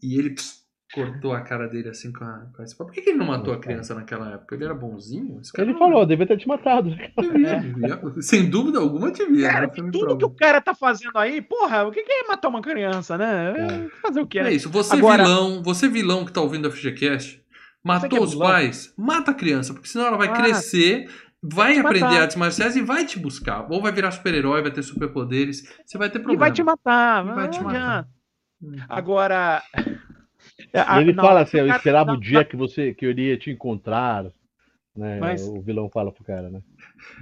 E 0.00 0.16
ele 0.16 0.30
pss, 0.30 0.58
cortou 0.94 1.32
a 1.32 1.40
cara 1.40 1.66
dele 1.66 1.88
assim 1.88 2.12
com 2.12 2.22
a, 2.22 2.46
com 2.54 2.62
a 2.62 2.64
espada. 2.64 2.88
Por 2.88 2.94
que, 2.94 3.02
que 3.02 3.10
ele 3.10 3.18
não 3.18 3.26
matou 3.26 3.52
a 3.52 3.58
criança 3.58 3.96
naquela 3.96 4.34
época? 4.34 4.54
Ele 4.54 4.64
era 4.66 4.72
bonzinho? 4.74 5.40
Esse 5.40 5.52
cara 5.52 5.64
Ele 5.68 5.72
não- 5.72 5.80
falou, 5.80 6.06
devia 6.06 6.26
ter 6.28 6.36
te 6.36 6.46
matado. 6.46 6.90
Devia, 7.20 7.58
devia. 7.58 8.22
Sem 8.22 8.48
dúvida 8.48 8.78
alguma, 8.78 9.10
devia. 9.10 9.48
Cara, 9.50 9.66
né? 9.66 9.72
Tudo 9.74 9.90
que 9.90 9.98
prova. 10.04 10.26
o 10.26 10.30
cara 10.36 10.60
tá 10.60 10.74
fazendo 10.76 11.18
aí, 11.18 11.42
porra, 11.42 11.84
o 11.84 11.90
que 11.90 12.00
que 12.04 12.12
é 12.12 12.28
matar 12.28 12.48
uma 12.50 12.62
criança, 12.62 13.18
né? 13.18 13.54
É. 13.58 13.88
Fazer 14.00 14.20
o 14.20 14.26
quê? 14.28 14.38
É 14.38 14.44
né? 14.44 14.52
isso, 14.52 14.70
você 14.70 14.94
Agora- 14.94 15.24
vilão, 15.24 15.60
você 15.60 15.88
vilão 15.88 16.24
que 16.24 16.32
tá 16.32 16.40
ouvindo 16.40 16.68
a 16.68 16.70
FGCast, 16.70 17.42
matou 17.84 18.08
que 18.08 18.16
é 18.16 18.20
os 18.20 18.30
vilão? 18.30 18.46
pais, 18.48 18.94
mata 18.96 19.32
a 19.32 19.34
criança, 19.34 19.74
porque 19.74 19.88
senão 19.88 20.06
ela 20.06 20.16
vai 20.16 20.28
Ah, 20.28 20.32
crescer, 20.32 21.08
vai 21.42 21.74
te 21.74 21.80
aprender 21.80 22.00
matar. 22.06 22.22
artes 22.22 22.36
marciais 22.36 22.76
e 22.76 22.82
vai 22.82 23.04
te 23.06 23.18
buscar. 23.18 23.70
Ou 23.70 23.80
vai 23.80 23.92
virar 23.92 24.10
super-herói, 24.10 24.62
vai 24.62 24.70
ter 24.70 24.82
superpoderes, 24.82 25.62
você 25.84 25.98
vai 25.98 26.10
ter 26.10 26.18
E 26.18 26.22
problema. 26.22 26.40
vai 26.40 26.52
te 26.52 26.62
matar. 26.62 27.26
E 27.26 27.34
vai 27.34 27.48
te 27.48 27.58
não 27.58 27.64
matar. 27.64 28.08
Hum. 28.62 28.76
Agora. 28.88 29.62
E 29.76 29.90
ele 31.00 31.12
não, 31.12 31.24
fala 31.24 31.40
assim, 31.42 31.58
eu 31.58 31.68
esperava 31.68 32.12
não, 32.12 32.18
o 32.18 32.20
dia 32.20 32.44
que 32.44 32.56
você 32.56 32.92
que 32.92 33.06
eu 33.06 33.10
iria 33.10 33.36
te 33.38 33.50
encontrar. 33.50 34.24
Né? 34.96 35.18
Mas- 35.20 35.46
O 35.46 35.60
vilão 35.60 35.88
fala 35.88 36.10
pro 36.10 36.24
cara, 36.24 36.50
né? 36.50 36.60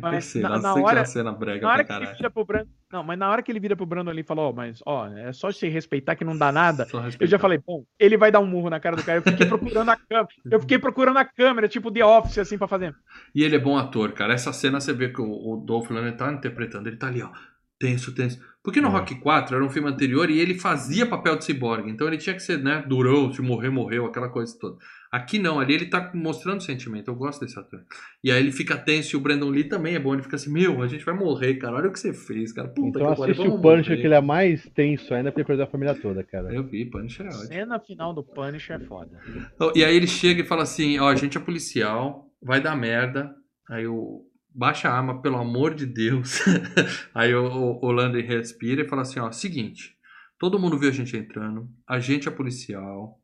Mas 0.01 0.27
sei 0.27 0.43
na, 0.43 0.59
na 0.59 0.69
é 0.71 0.73
hora, 0.73 1.05
cena 1.05 1.33
brega 1.33 1.67
na 1.67 1.73
hora 1.73 1.85
que 1.85 1.93
ele 1.93 2.07
vira 2.07 2.31
pro 2.31 2.45
Brandon. 2.45 2.71
Não, 2.93 3.03
mas 3.03 3.19
na 3.19 3.31
hora 3.31 3.43
que 3.43 3.51
ele 3.51 3.61
vira 3.61 3.77
pro 3.77 3.87
Brandon 3.87 4.11
ali 4.11 4.21
e 4.21 4.25
fala, 4.25 4.43
ó, 4.43 4.53
mas 4.53 4.81
ó, 4.87 5.07
é 5.09 5.33
só 5.33 5.51
você 5.51 5.69
respeitar 5.69 6.15
que 6.15 6.25
não 6.25 6.37
dá 6.37 6.53
nada. 6.53 6.87
Eu 7.19 7.27
já 7.27 7.39
falei, 7.39 7.59
bom, 7.59 7.85
ele 7.99 8.17
vai 8.17 8.31
dar 8.31 8.41
um 8.41 8.47
murro 8.47 8.71
na 8.71 8.79
cara 8.79 8.97
do 8.97 9.03
cara. 9.03 9.19
Eu 9.19 9.23
fiquei 9.23 9.47
procurando 9.47 9.91
a 9.91 9.97
câmera. 9.97 10.29
Eu 10.51 10.61
fiquei 10.61 10.79
procurando 10.79 11.17
a 11.19 11.25
câmera, 11.25 11.69
tipo 11.69 11.91
The 11.91 12.05
Office, 12.05 12.39
assim, 12.39 12.59
pra 12.59 12.69
fazer. 12.69 12.95
E 13.35 13.43
ele 13.43 13.57
é 13.57 13.59
bom 13.59 13.77
ator, 13.77 14.13
cara. 14.13 14.35
Essa 14.35 14.53
cena 14.53 14.81
você 14.81 14.93
vê 14.93 15.09
que 15.09 15.21
o, 15.21 15.27
o 15.27 15.57
Dolph 15.57 15.91
Lundgren 15.91 16.17
tá 16.17 16.33
interpretando. 16.33 16.89
Ele 16.89 16.97
tá 16.97 17.09
ali, 17.09 17.23
ó. 17.23 17.31
Tenso, 17.79 18.15
tenso. 18.15 18.41
Porque 18.63 18.81
no 18.81 18.89
É. 18.89 18.91
Rock 18.91 19.17
4 19.21 19.55
era 19.55 19.65
um 19.65 19.69
filme 19.69 19.89
anterior 19.89 20.31
e 20.31 20.41
ele 20.41 20.55
fazia 20.59 21.07
papel 21.07 21.37
de 21.37 21.45
ciborgue. 21.45 21.91
Então 21.91 22.07
ele 22.07 22.17
tinha 22.17 22.35
que 22.35 22.43
ser, 22.43 22.59
né, 22.59 22.83
durão, 22.87 23.33
se 23.33 23.43
morrer, 23.43 23.71
morreu, 23.71 24.07
aquela 24.07 24.29
coisa 24.29 24.57
toda. 24.59 24.77
Aqui 25.17 25.39
não, 25.39 25.59
ali 25.59 25.73
ele 25.73 25.87
tá 25.87 26.11
mostrando 26.13 26.63
sentimento. 26.63 27.09
Eu 27.09 27.15
gosto 27.15 27.41
desse 27.41 27.59
ator. 27.59 27.83
E 28.23 28.31
aí 28.31 28.39
ele 28.39 28.53
fica 28.53 28.77
tenso 28.77 29.17
e 29.17 29.19
o 29.19 29.21
Brandon 29.21 29.49
Lee 29.49 29.65
também 29.65 29.95
é 29.95 29.99
bom. 29.99 30.13
Ele 30.13 30.23
fica 30.23 30.37
assim, 30.37 30.53
meu, 30.53 30.83
a 30.83 30.87
gente 30.87 31.07
vai 31.07 31.15
morrer, 31.15 31.55
cara. 31.55 31.77
Olha 31.77 31.89
o 31.89 31.93
que 31.93 31.99
você 31.99 32.13
fez, 32.13 32.53
cara. 32.53 32.69
Puta 32.69 32.99
Então 32.99 33.01
que 33.01 33.17
pariu, 33.17 33.33
assiste 33.33 33.49
o 33.49 33.59
Punisher, 33.59 33.93
morrer. 33.93 33.97
que 33.97 34.07
ele 34.07 34.15
é 34.15 34.21
mais 34.21 34.69
tenso 34.75 35.15
ainda, 35.15 35.33
porque 35.33 35.45
perdeu 35.45 35.65
a 35.65 35.69
família 35.69 35.95
toda, 35.95 36.23
cara. 36.23 36.53
Eu 36.53 36.65
vi, 36.65 36.85
Punisher 36.85 37.25
é 37.25 37.31
ótimo. 37.31 37.47
Cena 37.47 37.81
final 37.81 38.13
do 38.13 38.23
Punisher 38.23 38.77
é 38.77 38.85
foda. 38.85 39.19
Então, 39.55 39.73
E 39.75 39.83
aí 39.83 39.97
ele 39.97 40.07
chega 40.07 40.43
e 40.43 40.47
fala 40.47 40.65
assim, 40.65 40.99
ó, 40.99 41.09
a 41.09 41.17
gente 41.17 41.39
é 41.39 41.41
policial, 41.41 42.31
vai 42.43 42.61
dar 42.61 42.77
merda. 42.77 43.35
Aí 43.71 43.87
o 43.87 44.23
baixa 44.55 44.91
a 44.91 44.95
arma, 44.95 45.23
pelo 45.23 45.39
amor 45.39 45.75
de 45.75 45.87
Deus. 45.87 46.41
aí 47.15 47.35
o, 47.35 47.47
o, 47.47 47.87
o 47.87 47.91
Landry 47.91 48.21
respira 48.21 48.83
e 48.83 48.89
fala 48.89 49.01
assim, 49.01 49.19
ó, 49.19 49.33
seguinte, 49.33 49.97
todo 50.39 50.59
mundo 50.59 50.79
viu 50.79 50.91
a 50.91 50.93
gente 50.93 51.17
entrando, 51.17 51.69
a 51.89 51.99
gente 51.99 52.29
é 52.29 52.31
policial. 52.31 53.19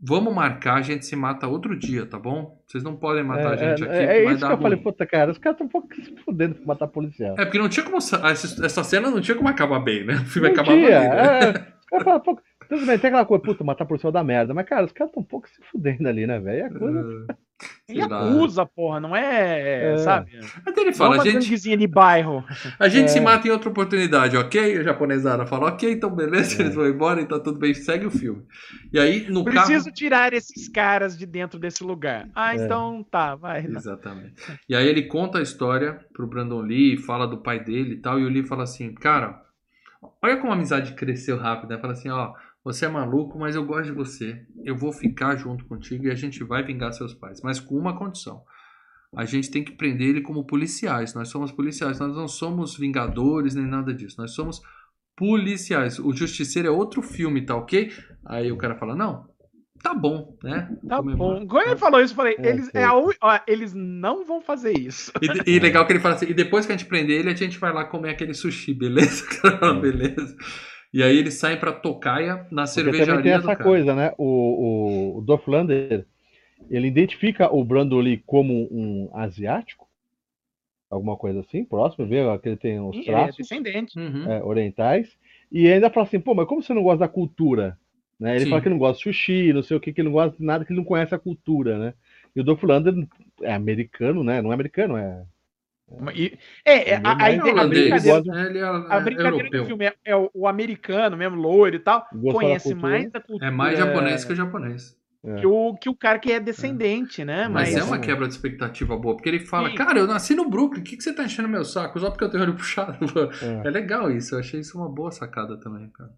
Vamos 0.00 0.32
marcar, 0.32 0.74
a 0.74 0.82
gente 0.82 1.04
se 1.04 1.16
mata 1.16 1.48
outro 1.48 1.76
dia, 1.76 2.06
tá 2.06 2.18
bom? 2.18 2.62
Vocês 2.66 2.84
não 2.84 2.94
podem 2.96 3.24
matar 3.24 3.50
a 3.50 3.54
É, 3.54 3.56
gente 3.76 3.84
é, 3.84 3.86
aqui, 3.86 3.96
é 3.96 4.22
vai 4.22 4.34
isso 4.34 4.46
que 4.46 4.52
eu 4.52 4.58
falei, 4.58 4.74
ruim. 4.76 4.82
puta, 4.84 5.04
cara, 5.06 5.30
os 5.32 5.38
caras 5.38 5.54
estão 5.56 5.66
um 5.66 5.70
pouco 5.70 5.92
se 5.94 6.14
fudendo 6.24 6.54
pra 6.54 6.66
matar 6.66 6.86
policial. 6.86 7.34
É, 7.36 7.44
porque 7.44 7.58
não 7.58 7.68
tinha 7.68 7.84
como. 7.84 8.00
sa- 8.00 8.30
Essa, 8.30 8.64
essa 8.64 8.84
cena 8.84 9.10
não 9.10 9.20
tinha 9.20 9.36
como 9.36 9.48
acabar 9.48 9.80
bem, 9.80 10.04
né? 10.04 10.14
O 10.22 10.26
filme 10.26 10.48
Não 10.48 10.54
acabava 10.54 10.76
tinha, 10.78 10.98
ali, 11.00 11.08
né? 11.08 11.16
é, 11.16 11.50
os 11.82 11.86
caras 11.86 12.04
falam, 12.04 12.20
pô, 12.20 12.40
tudo 12.68 12.86
bem, 12.86 12.98
tem 12.98 13.08
aquela 13.08 13.24
coisa, 13.26 13.42
puta, 13.42 13.64
matar 13.64 13.86
policial 13.86 14.12
dá 14.12 14.22
merda, 14.22 14.54
mas, 14.54 14.66
cara, 14.68 14.84
os 14.86 14.92
caras 14.92 15.10
estão 15.10 15.22
um 15.22 15.26
pouco 15.26 15.48
se 15.48 15.60
fudendo 15.72 16.08
ali, 16.08 16.26
né, 16.28 16.38
velho? 16.38 16.62
É 16.62 16.66
a 16.66 16.70
coisa. 16.70 17.26
Ele 17.88 18.02
acusa, 18.02 18.64
porra, 18.64 19.00
não 19.00 19.16
é, 19.16 19.94
É. 19.94 19.98
sabe? 19.98 20.30
Até 20.64 20.80
ele 20.82 20.90
Não 20.90 20.96
fala, 20.96 21.14
uma 21.16 21.22
a 21.22 21.26
gente, 21.26 21.56
de 21.76 21.86
bairro. 21.86 22.44
a 22.78 22.88
gente 22.88 23.06
É. 23.06 23.08
se 23.08 23.20
mata 23.20 23.48
em 23.48 23.50
outra 23.50 23.68
oportunidade, 23.70 24.36
ok? 24.36 24.78
A 24.78 24.82
japonesada 24.82 25.44
fala, 25.46 25.68
ok, 25.68 25.90
então 25.92 26.10
beleza, 26.14 26.60
É. 26.60 26.64
eles 26.64 26.74
vão 26.74 26.86
embora 26.86 27.20
e 27.20 27.26
tá 27.26 27.38
tudo 27.40 27.58
bem, 27.58 27.74
segue 27.74 28.06
o 28.06 28.10
filme. 28.10 28.42
E 28.92 28.98
aí, 28.98 29.26
no 29.28 29.44
Preciso 29.44 29.86
carro... 29.86 29.94
tirar 29.96 30.32
esses 30.32 30.68
caras 30.68 31.16
de 31.18 31.26
dentro 31.26 31.58
desse 31.58 31.82
lugar. 31.82 32.28
Ah, 32.34 32.54
É. 32.54 32.64
então 32.64 33.04
tá, 33.10 33.34
vai. 33.34 33.64
Exatamente. 33.66 34.34
E 34.68 34.76
aí 34.76 34.86
ele 34.86 35.02
conta 35.04 35.38
a 35.38 35.42
história 35.42 35.98
pro 36.12 36.26
Brandon 36.26 36.60
Lee, 36.60 36.96
fala 36.98 37.26
do 37.26 37.38
pai 37.38 37.58
dele 37.64 37.94
e 37.94 38.00
tal, 38.00 38.20
e 38.20 38.24
o 38.24 38.28
Lee 38.28 38.46
fala 38.46 38.62
assim, 38.64 38.92
cara, 38.94 39.42
olha 40.22 40.36
como 40.36 40.52
a 40.52 40.54
amizade 40.54 40.92
cresceu 40.92 41.36
rápido, 41.38 41.70
né? 41.70 41.78
Fala 41.78 41.92
assim, 41.94 42.08
ó, 42.10 42.34
você 42.64 42.86
é 42.86 42.88
maluco, 42.88 43.38
mas 43.38 43.54
eu 43.56 43.64
gosto 43.64 43.86
de 43.86 43.92
você. 43.92 44.44
Eu 44.64 44.76
vou 44.76 44.92
ficar 44.92 45.36
junto 45.36 45.64
contigo 45.66 46.06
e 46.06 46.10
a 46.10 46.14
gente 46.14 46.42
vai 46.44 46.62
vingar 46.62 46.92
seus 46.92 47.14
pais, 47.14 47.40
mas 47.42 47.58
com 47.60 47.76
uma 47.76 47.96
condição. 47.98 48.42
A 49.16 49.24
gente 49.24 49.50
tem 49.50 49.64
que 49.64 49.72
prender 49.72 50.08
ele 50.08 50.20
como 50.20 50.44
policiais. 50.44 51.14
Nós 51.14 51.28
somos 51.30 51.50
policiais, 51.50 51.98
nós 51.98 52.14
não 52.14 52.28
somos 52.28 52.76
vingadores 52.76 53.54
nem 53.54 53.66
nada 53.66 53.94
disso. 53.94 54.16
Nós 54.20 54.32
somos 54.34 54.60
policiais. 55.16 55.98
O 55.98 56.12
Justiceiro 56.14 56.68
é 56.68 56.70
outro 56.70 57.02
filme, 57.02 57.44
tá 57.44 57.56
ok? 57.56 57.90
Aí 58.26 58.52
o 58.52 58.56
cara 58.58 58.76
fala, 58.76 58.94
não, 58.94 59.26
tá 59.82 59.94
bom, 59.94 60.36
né? 60.44 60.68
Tá 60.86 60.98
Comemora. 60.98 61.40
bom. 61.40 61.46
Quando 61.46 61.66
ele 61.68 61.76
falou 61.76 62.00
isso, 62.00 62.12
eu 62.12 62.16
falei, 62.16 62.36
É, 62.38 62.50
eles, 62.50 62.66
sei. 62.66 62.82
é 62.82 62.84
a 62.84 62.94
u- 62.96 63.12
ó, 63.22 63.40
eles 63.46 63.72
não 63.74 64.24
vão 64.26 64.40
fazer 64.42 64.78
isso. 64.78 65.10
E, 65.46 65.56
e 65.56 65.58
legal 65.58 65.86
que 65.86 65.92
ele 65.92 66.00
fala 66.00 66.14
assim, 66.14 66.26
e 66.26 66.34
depois 66.34 66.66
que 66.66 66.72
a 66.72 66.76
gente 66.76 66.86
prender 66.88 67.18
ele, 67.20 67.30
a 67.30 67.34
gente 67.34 67.58
vai 67.58 67.72
lá 67.72 67.84
comer 67.86 68.10
aquele 68.10 68.34
sushi, 68.34 68.74
beleza? 68.74 69.24
É. 69.62 69.80
beleza. 69.80 70.36
E 70.92 71.02
aí 71.02 71.16
eles 71.16 71.34
saem 71.34 71.58
pra 71.58 71.72
Tocaia 71.72 72.46
na 72.50 72.64
Porque 72.64 72.80
também 72.80 72.92
tem 72.92 73.04
cervejaria 73.04 73.38
do 73.38 73.38
essa 73.38 73.56
cara. 73.56 73.64
coisa, 73.64 73.94
né? 73.94 74.14
O, 74.16 75.16
o, 75.16 75.18
o 75.18 75.22
ele 76.70 76.86
identifica 76.88 77.54
o 77.54 77.64
Brandon 77.64 78.00
Lee 78.00 78.22
como 78.26 78.68
um 78.70 79.10
asiático, 79.14 79.86
alguma 80.90 81.16
coisa 81.16 81.40
assim, 81.40 81.64
próximo, 81.64 82.06
vê 82.06 82.22
que 82.38 82.48
ele 82.48 82.56
tem 82.56 82.80
os 82.80 82.96
Sim, 82.96 83.02
é 83.02 83.04
traços 83.04 83.36
descendente. 83.36 83.98
Uhum. 83.98 84.30
é, 84.30 84.42
orientais, 84.42 85.16
e 85.52 85.70
ainda 85.70 85.90
fala 85.90 86.06
assim, 86.06 86.20
pô, 86.20 86.34
mas 86.34 86.46
como 86.46 86.62
você 86.62 86.74
não 86.74 86.82
gosta 86.82 87.00
da 87.00 87.08
cultura? 87.08 87.78
Né? 88.18 88.34
Ele 88.34 88.44
Sim. 88.44 88.50
fala 88.50 88.62
que 88.62 88.68
não 88.68 88.78
gosta 88.78 88.98
de 88.98 89.04
sushi, 89.04 89.52
não 89.52 89.62
sei 89.62 89.76
o 89.76 89.80
que, 89.80 89.92
que 89.92 90.00
ele 90.00 90.08
não 90.08 90.14
gosta 90.14 90.36
de 90.36 90.44
nada, 90.44 90.64
que 90.64 90.72
ele 90.72 90.80
não 90.80 90.84
conhece 90.84 91.14
a 91.14 91.18
cultura, 91.18 91.78
né? 91.78 91.94
E 92.34 92.40
o 92.40 92.44
Dolph 92.44 92.62
Lundgren 92.62 93.08
é 93.42 93.52
americano, 93.52 94.24
né? 94.24 94.42
Não 94.42 94.50
é 94.50 94.54
americano, 94.54 94.96
é... 94.96 95.24
E- 96.14 96.38
é, 96.64 96.90
é, 96.90 97.00
a, 97.02 97.24
a, 97.24 97.30
É 97.30 97.34
ide- 97.34 97.48
a 97.50 97.64
brincadeira, 97.66 98.18
é, 98.58 98.94
a 98.94 98.96
é 98.96 99.00
brincadeira 99.00 99.50
do 99.50 99.64
filme 99.66 99.86
é, 99.86 99.94
é 100.04 100.16
o, 100.16 100.46
americano 100.46 101.16
mesmo, 101.16 101.36
loiro 101.36 101.76
e 101.76 101.78
tal, 101.78 102.06
conhece 102.30 102.74
mais 102.74 103.10
da 103.10 103.20
cultura 103.20 103.46
É 103.48 103.50
mais 103.50 103.78
japonês 103.78 104.24
que 104.24 104.32
o 104.32 104.36
japonês. 104.36 104.96
que 105.40 105.46
o, 105.46 105.74
que 105.74 105.88
o 105.88 105.96
cara 105.96 106.18
que 106.18 106.30
é 106.32 106.38
descendente, 106.40 107.24
né? 107.24 107.48
Mas, 107.48 107.74
Mas, 107.74 107.76
é 107.76 107.82
uma 107.84 107.98
quebra 107.98 108.26
de 108.28 108.34
expectativa 108.34 108.96
boa, 108.96 109.16
porque 109.16 109.28
ele 109.28 109.40
fala, 109.40 109.70
Sim. 109.70 109.76
cara, 109.76 109.98
eu 109.98 110.06
nasci 110.06 110.34
no 110.34 110.48
Brooklyn, 110.48 110.80
o 110.82 110.84
que, 110.84 110.96
que 110.96 111.02
você 111.02 111.12
tá 111.12 111.24
enchendo 111.24 111.48
meu 111.48 111.64
saco? 111.64 111.98
Só 111.98 112.10
porque 112.10 112.24
eu 112.24 112.30
tenho 112.30 112.42
olho 112.44 112.54
puxado. 112.54 112.98
É. 113.64 113.68
É 113.68 113.70
legal 113.70 114.10
isso, 114.10 114.34
eu 114.34 114.40
achei 114.40 114.60
isso 114.60 114.76
uma 114.78 114.88
boa 114.88 115.10
sacada 115.10 115.58
também, 115.60 115.88
cara. 115.90 116.10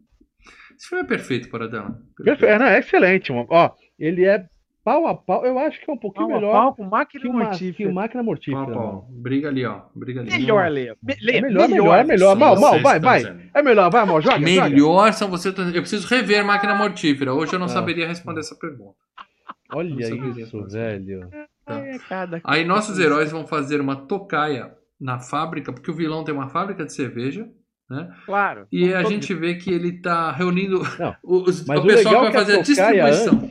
Esse 0.76 0.88
filme 0.88 1.04
é 1.04 1.06
perfeito 1.06 1.50
para 1.50 1.68
dela. 1.68 1.98
Perfeito, 2.16 2.58
não, 2.58 2.66
é 2.66 2.78
excelente, 2.78 3.32
mano. 3.32 3.46
Ó, 3.50 3.70
ele 3.98 4.24
é 4.24 4.46
pau 4.84 5.06
a 5.06 5.14
pau, 5.14 5.44
eu 5.44 5.58
acho 5.58 5.80
que 5.80 5.90
é 5.90 5.94
um 5.94 5.96
pouquinho 5.96 6.28
pau 6.28 6.36
a 6.36 6.40
melhor 6.40 6.52
pau 6.52 6.74
com 6.74 6.84
máquina 6.84 7.22
que, 7.22 7.28
uma, 7.28 7.40
que 7.40 7.46
mortífera. 7.50 7.90
o 7.90 7.94
Máquina 7.94 8.22
Mortífera. 8.22 8.64
Pau, 8.66 8.74
pau. 8.74 9.08
Briga 9.10 9.48
ali, 9.48 9.64
ó. 9.66 9.80
Briga 9.94 10.20
ali. 10.20 10.30
Melhor, 10.30 10.70
Lê. 10.70 10.88
É 10.88 11.40
melhor, 11.40 11.68
melhor, 11.68 11.98
é 11.98 12.04
melhor. 12.04 12.36
Mal, 12.36 12.58
mal, 12.58 12.80
vai, 12.80 12.98
que 12.98 13.04
vai. 13.04 13.18
dizendo. 13.18 13.40
É 13.54 13.62
melhor, 13.62 13.90
vai, 13.90 14.06
mal, 14.06 14.20
joga, 14.20 14.38
joga. 14.46 14.68
Melhor 14.70 15.12
são 15.12 15.28
vocês. 15.28 15.54
Eu 15.56 15.72
preciso 15.82 16.06
rever 16.08 16.44
máquina 16.44 16.74
mortífera. 16.74 17.32
Hoje 17.34 17.52
eu 17.54 17.58
não 17.58 17.66
Ah. 17.66 17.70
saberia 17.70 18.06
responder 18.06 18.40
essa 18.40 18.54
pergunta. 18.56 18.94
Olha 19.72 19.88
isso, 20.38 20.66
velho. 20.66 21.28
Ai, 21.66 21.90
é 21.90 21.98
cada- 22.08 22.40
Aí 22.44 22.64
nossos 22.64 22.98
heróis 22.98 23.30
vão 23.30 23.46
fazer 23.46 23.80
uma 23.80 23.94
tocaia 23.94 24.72
na 25.00 25.18
fábrica, 25.20 25.72
porque 25.72 25.90
o 25.90 25.94
vilão 25.94 26.24
tem 26.24 26.34
uma 26.34 26.48
fábrica 26.48 26.84
de 26.84 26.92
cerveja, 26.92 27.48
né? 27.88 28.08
Claro. 28.26 28.66
E 28.72 28.92
a 28.92 29.02
gente 29.04 29.32
vê 29.32 29.54
que 29.54 29.70
ele 29.70 29.92
tá 30.00 30.32
reunindo 30.32 30.82
Não, 30.98 31.14
os, 31.22 31.60
o 31.62 31.64
pessoal 31.82 31.84
legal 31.84 32.02
que 32.02 32.10
vai 32.10 32.26
é 32.26 32.30
que 32.30 32.38
fazer 32.38 32.58
a 32.58 32.62
distribuição. 32.62 33.50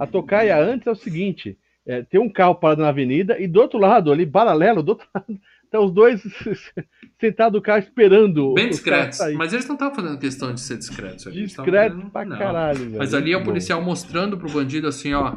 A 0.00 0.06
tocaia 0.06 0.58
antes 0.58 0.86
é 0.86 0.90
o 0.90 0.94
seguinte: 0.96 1.56
é, 1.86 2.02
tem 2.02 2.20
um 2.20 2.28
carro 2.32 2.54
parado 2.54 2.82
na 2.82 2.88
avenida 2.88 3.38
e 3.38 3.46
do 3.46 3.60
outro 3.60 3.78
lado, 3.78 4.10
ali, 4.10 4.26
paralelo, 4.26 4.82
do 4.82 4.90
outro 4.90 5.06
lado, 5.14 5.38
estão 5.64 5.84
os 5.84 5.92
dois 5.92 6.22
sentados 7.20 7.58
no 7.58 7.62
carro 7.62 7.80
esperando. 7.80 8.54
Bem 8.54 8.66
os 8.70 8.76
discretos. 8.76 9.18
Mas 9.36 9.52
eles 9.52 9.66
não 9.66 9.74
estavam 9.74 9.94
fazendo 9.94 10.18
questão 10.18 10.52
de 10.54 10.60
ser 10.60 10.78
discretos. 10.78 11.26
estavam 11.26 11.42
Discreto 11.44 11.94
querendo- 11.96 12.10
pra 12.10 12.24
não. 12.24 12.38
caralho, 12.38 12.78
velho. 12.78 12.98
Mas 12.98 13.14
ali 13.14 13.32
é 13.32 13.36
o 13.36 13.44
policial 13.44 13.82
mostrando 13.82 14.36
pro 14.38 14.50
bandido 14.50 14.88
assim, 14.88 15.12
ó, 15.14 15.36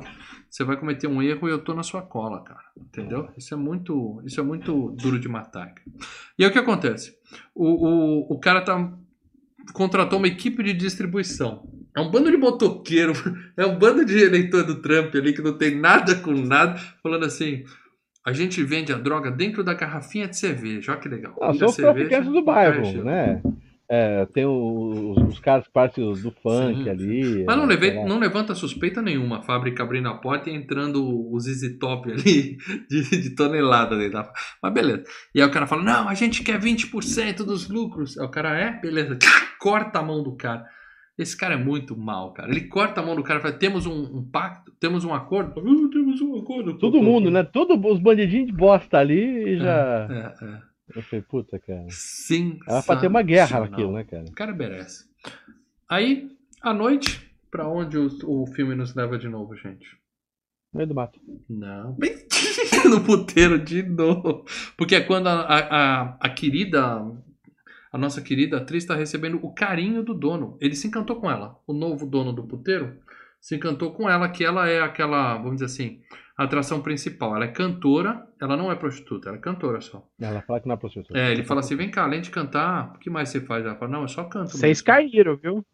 você 0.50 0.64
vai 0.64 0.78
cometer 0.78 1.08
um 1.08 1.22
erro 1.22 1.48
e 1.48 1.52
eu 1.52 1.60
tô 1.60 1.74
na 1.74 1.84
sua 1.84 2.02
cola, 2.02 2.42
cara. 2.44 2.62
Entendeu? 2.78 3.28
Isso 3.38 3.54
é 3.54 3.58
muito, 3.58 4.22
isso 4.26 4.40
é 4.40 4.44
muito 4.44 4.92
duro 4.92 5.20
de 5.20 5.28
matar. 5.28 5.68
cara. 5.74 5.82
E 6.38 6.44
aí 6.44 6.50
o 6.50 6.54
que 6.54 6.60
acontece? 6.60 7.14
O, 7.56 7.66
o, 7.88 8.34
o 8.36 8.40
cara 8.40 8.62
tá 8.62 8.92
contratou 9.74 10.20
uma 10.20 10.28
equipe 10.28 10.62
de 10.64 10.74
distribuição. 10.74 11.68
É 11.96 12.02
um 12.02 12.10
bando 12.10 12.32
de 12.32 12.38
motoqueiro, 12.38 13.14
é 13.56 13.66
um 13.66 13.78
bando 13.78 14.04
de 14.04 14.18
eleitor 14.18 14.64
do 14.64 14.82
Trump 14.82 15.14
ali 15.16 15.34
que 15.34 15.42
não 15.42 15.58
tem 15.58 15.76
nada 15.80 16.16
com 16.16 16.32
nada, 16.34 16.80
falando 17.02 17.26
assim: 17.26 17.64
a 18.26 18.34
gente 18.34 18.64
vende 18.64 18.94
a 18.94 18.98
droga 18.98 19.30
dentro 19.30 19.64
da 19.64 19.74
garrafinha 19.74 20.28
de 20.28 20.38
cerveja. 20.38 20.92
Olha 20.92 21.02
que 21.02 21.10
legal. 21.10 21.36
Vira 21.36 21.54
são 21.58 21.68
os 21.68 21.76
traficantes 21.76 22.32
do 22.32 22.44
bairro, 22.44 23.04
né? 23.04 23.42
É, 23.90 24.26
tem 24.28 24.46
os, 24.46 25.18
os 25.18 25.40
caras 25.40 25.68
que 25.68 25.74
parecem 25.74 26.10
os 26.10 26.24
do 26.24 26.32
funk 26.32 26.84
Sim. 26.84 26.90
ali. 26.90 27.44
Mas 27.46 27.58
não, 27.58 27.66
é, 27.66 27.68
levei- 27.68 28.04
não 28.06 28.18
levanta 28.18 28.56
suspeita 28.56 29.02
nenhuma. 29.02 29.40
A 29.40 29.42
fábrica 29.44 29.84
abrindo 29.84 30.08
a 30.08 30.16
porta 30.16 30.50
e 30.50 30.56
entrando 30.56 31.32
os 31.32 31.48
Easy 31.48 31.78
Top 31.78 32.10
ali 32.10 32.58
de, 32.90 33.22
de 33.22 33.36
tonelada 33.36 33.98
dentro 33.98 34.14
da 34.14 34.34
Mas 34.64 34.74
beleza. 34.74 35.04
E 35.36 35.42
aí 35.42 35.48
o 35.48 35.52
cara 35.52 35.68
fala: 35.68 35.84
Não, 35.84 36.08
a 36.08 36.14
gente 36.14 36.44
quer 36.44 36.60
20% 36.60 37.44
dos 37.44 37.70
lucros. 37.70 38.18
Aí 38.18 38.26
o 38.26 38.32
cara 38.32 38.58
é, 38.58 38.80
beleza. 38.80 39.20
Corta 39.60 40.00
a 40.00 40.04
mão 40.04 40.24
do 40.24 40.36
cara. 40.36 40.66
Esse 41.18 41.38
cara 41.38 41.54
é 41.54 41.58
muito 41.58 41.96
mal, 41.96 42.34
cara. 42.34 42.50
Ele 42.50 42.62
corta 42.68 43.00
a 43.02 43.06
mão 43.06 43.16
do 43.16 43.24
cara 43.24 43.40
e 43.40 43.42
fala: 43.42 43.54
Temos 43.54 43.86
um, 43.86 44.18
um 44.18 44.24
pacto, 44.24 44.72
temos 44.80 45.06
um 45.06 45.14
acordo. 45.14 45.60
"Ah, 45.60 45.90
temos 45.92 46.22
um 46.22 46.40
acordo. 46.40 46.78
Todo 46.78 47.02
mundo, 47.02 47.30
né? 47.30 47.44
Todos 47.44 47.78
os 47.84 48.00
bandidinhos 48.00 48.48
de 48.48 48.54
bosta 48.54 48.98
ali 48.98 49.54
e 49.54 49.58
já. 49.58 50.08
É, 50.10 50.46
é. 50.46 50.74
Eu 50.96 51.02
falei, 51.02 51.24
puta, 51.24 51.60
cara. 51.60 51.86
Sim. 51.90 52.60
Era 52.68 52.84
pra 52.84 52.98
ter 52.98 53.08
uma 53.08 53.22
guerra 53.22 53.62
naquilo, 53.62 53.94
né, 53.94 54.04
cara? 54.04 54.26
O 54.26 54.32
cara 54.34 54.54
merece. 54.54 55.06
Aí, 55.90 56.30
à 56.62 56.74
noite, 56.74 57.32
pra 57.50 57.68
onde 57.68 57.98
o, 57.98 58.10
o 58.26 58.48
filme 58.48 58.76
nos 58.76 58.94
leva 58.94 59.18
de 59.18 59.30
novo, 59.30 59.56
gente? 59.56 59.98
No 60.74 60.78
meio 60.80 60.88
do 60.88 60.96
mato. 60.96 61.20
Não, 61.50 61.94
bem 61.94 62.16
no 62.90 63.02
puteiro 63.02 63.60
de 63.60 63.84
novo. 63.84 64.46
Porque 64.76 64.96
é 64.96 65.02
quando 65.02 65.28
a, 65.28 65.42
a, 65.42 65.60
a, 66.02 66.18
a 66.20 66.30
querida, 66.30 67.02
a 67.94 67.98
nossa 67.98 68.24
querida 68.24 68.58
atriz 68.58 68.84
está 68.84 68.96
recebendo 68.96 69.38
o 69.44 69.54
carinho 69.54 70.02
do 70.02 70.16
dono. 70.16 70.58
Ele 70.60 70.76
se 70.76 70.88
encantou 70.88 71.18
com 71.18 71.30
ela. 71.30 71.60
O 71.68 71.74
novo 71.74 72.08
dono 72.08 72.34
do 72.34 72.44
puteiro 72.44 72.98
se 73.40 73.56
encantou 73.56 73.94
com 73.94 74.10
ela, 74.10 74.28
que 74.30 74.44
ela 74.44 74.68
é 74.68 74.82
aquela, 74.82 75.36
vamos 75.36 75.58
dizer 75.58 75.66
assim, 75.66 76.02
a 76.36 76.46
atração 76.46 76.82
principal. 76.82 77.36
Ela 77.36 77.46
é 77.46 77.50
cantora, 77.50 78.28
ela 78.42 78.58
não 78.58 78.72
é 78.72 78.76
prostituta, 78.76 79.30
ela 79.30 79.38
é 79.38 79.42
cantora 79.42 79.80
só. 79.80 80.10
Ela 80.20 80.42
fala 80.42 80.60
que 80.60 80.68
não 80.68 80.74
é 80.74 80.78
prostituta. 80.78 81.16
É, 81.16 81.32
ele 81.32 81.44
fala 81.44 81.60
assim: 81.60 81.76
vem 81.76 81.92
cá, 81.92 82.06
além 82.06 82.22
de 82.22 82.32
cantar, 82.32 82.94
o 82.96 82.98
que 82.98 83.12
mais 83.12 83.30
você 83.30 83.40
faz? 83.40 83.64
Ela 83.64 83.76
fala: 83.76 83.92
não, 83.92 84.02
eu 84.02 84.08
só 84.08 84.24
canto. 84.24 84.50
Vocês 84.50 84.80
mesmo." 84.80 84.86
caíram, 84.86 85.38
viu? 85.38 85.66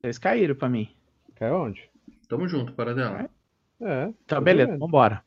Vocês 0.00 0.18
caíram 0.18 0.56
pra 0.56 0.68
mim. 0.68 0.88
Cai 1.36 1.52
onde? 1.52 1.88
Tamo 2.28 2.48
junto, 2.48 2.72
para 2.72 2.92
dela. 2.92 3.30
É. 3.80 4.04
Então, 4.24 4.38
Tô 4.38 4.40
beleza, 4.40 4.72
vendo. 4.72 4.80
vambora. 4.80 5.22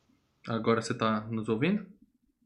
Agora 0.46 0.82
você 0.82 0.92
tá 0.92 1.22
nos 1.30 1.48
ouvindo? 1.48 1.86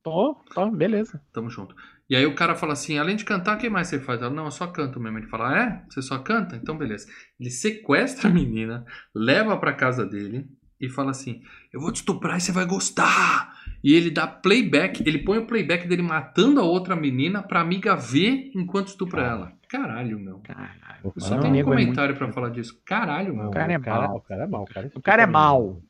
Tô, 0.02 0.36
tô, 0.54 0.70
beleza. 0.70 1.20
Tamo 1.32 1.50
junto. 1.50 1.74
E 2.08 2.16
aí 2.16 2.24
o 2.24 2.34
cara 2.34 2.54
fala 2.54 2.72
assim, 2.72 2.98
além 2.98 3.16
de 3.16 3.24
cantar, 3.24 3.56
o 3.56 3.60
que 3.60 3.68
mais 3.68 3.88
você 3.88 4.00
faz? 4.00 4.22
Ela, 4.22 4.30
não, 4.30 4.46
eu 4.46 4.50
só 4.50 4.66
canto 4.66 4.98
mesmo. 4.98 5.18
Ele 5.18 5.26
fala, 5.26 5.50
ah, 5.50 5.62
é? 5.62 5.82
Você 5.88 6.00
só 6.00 6.18
canta? 6.18 6.56
Então 6.56 6.76
beleza. 6.76 7.06
Ele 7.38 7.50
sequestra 7.50 8.28
a 8.28 8.32
menina, 8.32 8.84
leva 9.14 9.56
pra 9.58 9.74
casa 9.74 10.06
dele 10.06 10.46
e 10.80 10.88
fala 10.88 11.10
assim, 11.10 11.42
eu 11.72 11.80
vou 11.80 11.92
te 11.92 11.96
estuprar 11.96 12.38
e 12.38 12.40
você 12.40 12.52
vai 12.52 12.64
gostar. 12.64 13.52
E 13.82 13.94
ele 13.94 14.10
dá 14.10 14.26
playback, 14.26 15.02
ele 15.06 15.18
põe 15.18 15.38
o 15.38 15.46
playback 15.46 15.86
dele 15.86 16.02
matando 16.02 16.60
a 16.60 16.64
outra 16.64 16.96
menina 16.96 17.42
pra 17.42 17.60
amiga 17.60 17.94
ver 17.94 18.50
enquanto 18.54 18.88
estupra 18.88 19.22
ela. 19.22 19.52
Caralho, 19.68 20.18
meu. 20.18 20.38
Caralho. 20.38 21.12
Só 21.18 21.38
tem 21.38 21.52
um 21.52 21.56
é 21.56 21.62
comentário 21.62 22.16
pra 22.16 22.32
falar 22.32 22.48
disso. 22.48 22.80
Caralho, 22.86 23.34
meu. 23.34 23.44
Não, 23.44 23.50
O 23.50 23.52
cara 23.52 23.72
é 23.72 23.78
cara, 23.78 24.08
mau. 24.08 24.16
o 24.16 24.20
cara 24.20 24.44
é 24.44 24.46
mau. 24.46 24.62
O 24.62 24.66
cara 24.66 24.86
é, 24.86 24.90
O 24.94 25.02
cara 25.02 25.22
é 25.22 25.26
mau. 25.26 25.82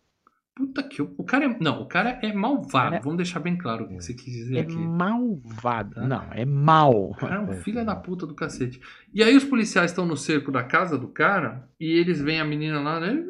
Puta 0.58 0.82
que... 0.82 1.00
O 1.00 1.22
cara 1.22 1.44
é... 1.44 1.56
Não, 1.60 1.82
o 1.82 1.86
cara 1.86 2.18
é 2.20 2.32
malvado. 2.32 2.90
Cara- 2.90 3.00
Vamos 3.00 3.16
deixar 3.18 3.38
bem 3.38 3.56
claro 3.56 3.84
o 3.84 3.88
que 3.88 3.94
você 3.94 4.12
quis 4.12 4.32
dizer 4.32 4.56
É 4.56 4.60
aqui. 4.62 4.74
malvado. 4.76 5.94
Tá. 5.94 6.00
Não, 6.02 6.24
é 6.32 6.44
mal. 6.44 7.10
O 7.10 7.14
cara 7.14 7.36
é 7.36 7.38
um 7.38 7.52
É. 7.52 7.56
filho 7.58 7.84
da 7.86 7.94
puta 7.94 8.26
do 8.26 8.34
cacete. 8.34 8.80
E 9.14 9.22
aí 9.22 9.36
os 9.36 9.44
policiais 9.44 9.92
estão 9.92 10.04
no 10.04 10.16
cerco 10.16 10.50
da 10.50 10.64
casa 10.64 10.98
do 10.98 11.06
cara 11.06 11.68
e 11.78 11.92
eles 11.92 12.20
veem 12.20 12.40
a 12.40 12.44
menina 12.44 12.80
lá, 12.80 12.98
né? 12.98 13.22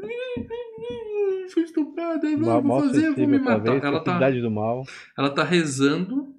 Fui 1.52 1.62
estuprada, 1.64 2.26
vou 2.36 2.62
mal 2.62 2.80
fazer, 2.82 3.14
vou 3.14 3.26
me 3.26 3.38
matar. 3.38 3.62
talvez, 3.62 3.84
Ela 3.84 4.00
tá, 4.00 4.30
do 4.30 4.50
mal. 4.50 4.84
ela 5.16 5.30
tá 5.30 5.44
rezando 5.44 6.34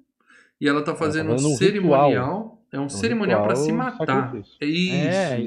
e 0.60 0.68
ela 0.68 0.82
tá 0.82 0.94
fazendo 0.94 1.28
um 1.28 1.36
fazendo 1.36 1.52
um 1.52 1.56
cerimonial. 1.56 2.62
É 2.72 2.78
um 2.78 2.88
cerimonial 2.88 3.42
pra 3.44 3.56
se 3.56 3.70
ritual 3.70 3.92
matar. 3.98 4.34
É 4.60 4.66
isso. 4.66 4.96
É, 5.00 5.44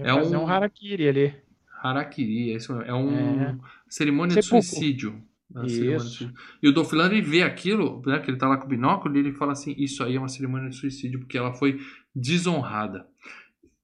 é, 0.00 0.08
É 0.10 0.14
um- 0.14 0.42
um 0.42 0.46
harakiri 0.46 1.08
ali. 1.08 1.34
Harakiri, 1.82 2.52
é 2.52 2.56
isso 2.56 2.74
mesmo. 2.74 2.90
É 2.90 2.94
um 2.94 3.40
É. 3.40 3.54
cerimônia 3.88 4.36
de 4.36 4.42
suicídio. 4.42 5.22
Cerimônia 5.52 5.96
de 5.96 6.02
suicídio. 6.02 6.34
E 6.62 6.68
o 6.68 6.72
Dolph 6.72 6.92
Lundgren 6.92 7.22
vê 7.22 7.42
aquilo, 7.42 8.02
né, 8.06 8.18
que 8.18 8.30
ele 8.30 8.38
tá 8.38 8.48
lá 8.48 8.56
com 8.56 8.66
o 8.66 8.68
binóculo, 8.68 9.16
e 9.16 9.18
ele 9.18 9.32
fala 9.32 9.52
assim, 9.52 9.74
isso 9.78 10.02
aí 10.02 10.16
é 10.16 10.18
uma 10.18 10.28
cerimônia 10.28 10.68
de 10.68 10.76
suicídio, 10.76 11.20
porque 11.20 11.38
ela 11.38 11.52
foi 11.54 11.80
desonrada. 12.14 13.06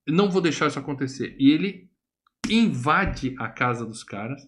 Não 0.06 0.30
vou 0.30 0.42
deixar 0.42 0.66
isso 0.66 0.78
acontecer. 0.78 1.36
E 1.38 1.50
ele 1.50 1.88
invade 2.50 3.34
a 3.38 3.48
casa 3.48 3.86
dos 3.86 4.02
caras. 4.02 4.42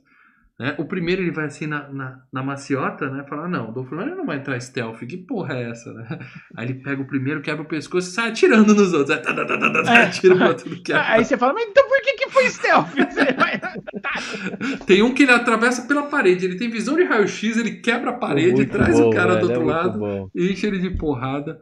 Né? 0.58 0.72
O 0.78 0.84
primeiro 0.84 1.20
ele 1.20 1.32
vai 1.32 1.46
assim 1.46 1.66
na, 1.66 1.88
na, 1.90 2.20
na 2.32 2.42
maciota, 2.42 3.10
né? 3.10 3.24
Falar, 3.28 3.48
não, 3.48 3.70
o 3.70 3.72
Dolph 3.72 3.90
Lundgren 3.90 4.14
não 4.14 4.24
vai 4.24 4.36
entrar 4.36 4.60
stealth, 4.60 5.00
que 5.00 5.16
porra 5.16 5.54
é 5.54 5.70
essa, 5.70 5.92
né? 5.92 6.06
Aí 6.56 6.66
ele 6.66 6.74
pega 6.74 7.02
o 7.02 7.06
primeiro, 7.06 7.40
quebra 7.42 7.62
o 7.62 7.68
pescoço 7.68 8.08
e 8.08 8.12
sai 8.12 8.28
atirando 8.28 8.72
nos 8.72 8.92
outros. 8.92 9.10
Aí, 9.10 9.20
tá, 9.22 9.34
tá, 9.34 9.44
tá, 9.44 9.58
tá, 9.58 9.82
tá, 9.82 9.94
É. 9.94 10.04
atira 10.04 10.36
pra 10.36 10.54
tudo 10.54 10.80
que 10.80 10.92
é 10.92 10.96
Aí 10.96 11.24
você 11.24 11.36
fala, 11.36 11.54
mas 11.54 11.66
então 11.68 11.88
por 11.88 12.00
que, 12.02 12.12
que 12.12 12.30
foi 12.30 12.48
stealth? 12.48 12.88
Tem 14.86 15.02
um 15.02 15.12
que 15.12 15.24
ele 15.24 15.32
atravessa 15.32 15.86
pela 15.88 16.04
parede, 16.04 16.44
ele 16.46 16.56
tem 16.56 16.70
visão 16.70 16.96
de 16.96 17.04
raio-x, 17.04 17.56
ele 17.56 17.76
quebra 17.80 18.10
a 18.10 18.14
parede, 18.14 18.54
Muito 18.54 18.70
traz 18.70 18.98
bom, 18.98 19.08
o 19.08 19.10
cara 19.10 19.36
do 19.36 19.48
velho, 19.48 19.52
é 19.54 19.58
outro 19.58 19.64
muito 19.64 19.76
lado, 19.76 19.98
bom. 19.98 20.28
enche 20.34 20.66
ele 20.66 20.78
de 20.78 20.90
porrada, 20.90 21.60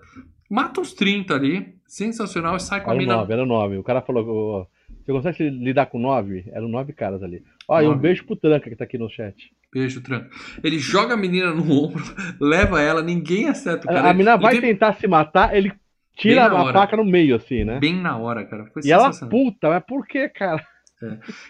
mata 0.51 0.81
uns 0.81 0.93
30 0.93 1.35
ali, 1.35 1.75
sensacional, 1.87 2.57
e 2.57 2.61
sai 2.61 2.83
com 2.83 2.91
a 2.91 2.95
Era 2.95 3.03
o 3.03 3.07
mina. 3.07 3.17
9, 3.17 3.33
era 3.33 3.43
o 3.43 3.47
9. 3.47 3.79
O 3.79 3.83
cara 3.83 4.03
falou, 4.03 4.69
você 5.05 5.13
consegue 5.13 5.51
lidar 5.51 5.87
com 5.87 5.99
9? 5.99 6.45
Eram 6.53 6.69
9 6.69 6.93
caras 6.93 7.23
ali. 7.23 7.43
E 7.81 7.87
um 7.87 7.97
beijo 7.99 8.25
pro 8.25 8.37
Tranca 8.37 8.69
que 8.69 8.77
tá 8.77 8.85
aqui 8.85 8.99
no 8.99 9.09
chat. 9.09 9.51
Beijo, 9.73 10.03
tranco. 10.03 10.29
Ele 10.63 10.79
joga 10.79 11.15
a 11.15 11.17
menina 11.17 11.51
no 11.55 11.63
ombro, 11.73 12.03
leva 12.41 12.83
ela, 12.83 13.03
ninguém 13.03 13.49
acerta 13.49 13.87
o 13.87 13.89
cara. 13.89 14.09
A, 14.09 14.11
a 14.11 14.13
menina 14.13 14.37
vai 14.37 14.53
vem 14.53 14.61
tentar 14.61 14.93
se 14.95 15.07
matar, 15.07 15.57
ele 15.57 15.73
tira 16.15 16.47
a 16.47 16.73
faca 16.73 16.97
no 16.97 17.05
meio, 17.05 17.37
assim, 17.37 17.65
né? 17.65 17.79
bem 17.81 17.95
na 17.97 18.17
hora, 18.19 18.45
cara. 18.45 18.67
Foi 18.67 18.83
E 18.85 18.93
ela 18.93 19.11
puta, 19.31 19.71
mas 19.71 19.83
por 19.87 20.07
que, 20.07 20.29
cara? 20.29 20.63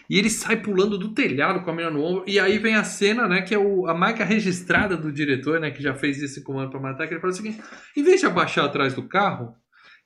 E 0.09 0.17
ele 0.17 0.29
sai 0.29 0.55
pulando 0.55 0.97
do 0.97 1.13
telhado 1.13 1.61
com 1.61 1.69
a 1.69 1.73
menina 1.73 1.91
no 1.91 2.03
ombro. 2.03 2.23
E 2.25 2.39
aí 2.39 2.57
vem 2.57 2.73
a 2.75 2.83
cena, 2.83 3.27
né? 3.27 3.41
Que 3.43 3.53
é 3.53 3.57
o- 3.59 3.85
a 3.87 3.93
marca 3.93 4.23
registrada 4.23 4.97
do 4.97 5.11
diretor, 5.11 5.59
né? 5.59 5.69
Que 5.69 5.83
já 5.83 5.93
fez 5.93 6.21
esse 6.23 6.43
comando 6.43 6.71
pra 6.71 6.79
matar. 6.79 7.07
Que 7.07 7.13
ele 7.13 7.21
fala 7.21 7.33
o 7.33 7.35
seguinte: 7.35 7.61
em 7.95 8.01
vez 8.03 8.19
de 8.19 8.25
abaixar 8.25 8.65
atrás 8.65 8.95
do 8.95 9.07
carro, 9.07 9.53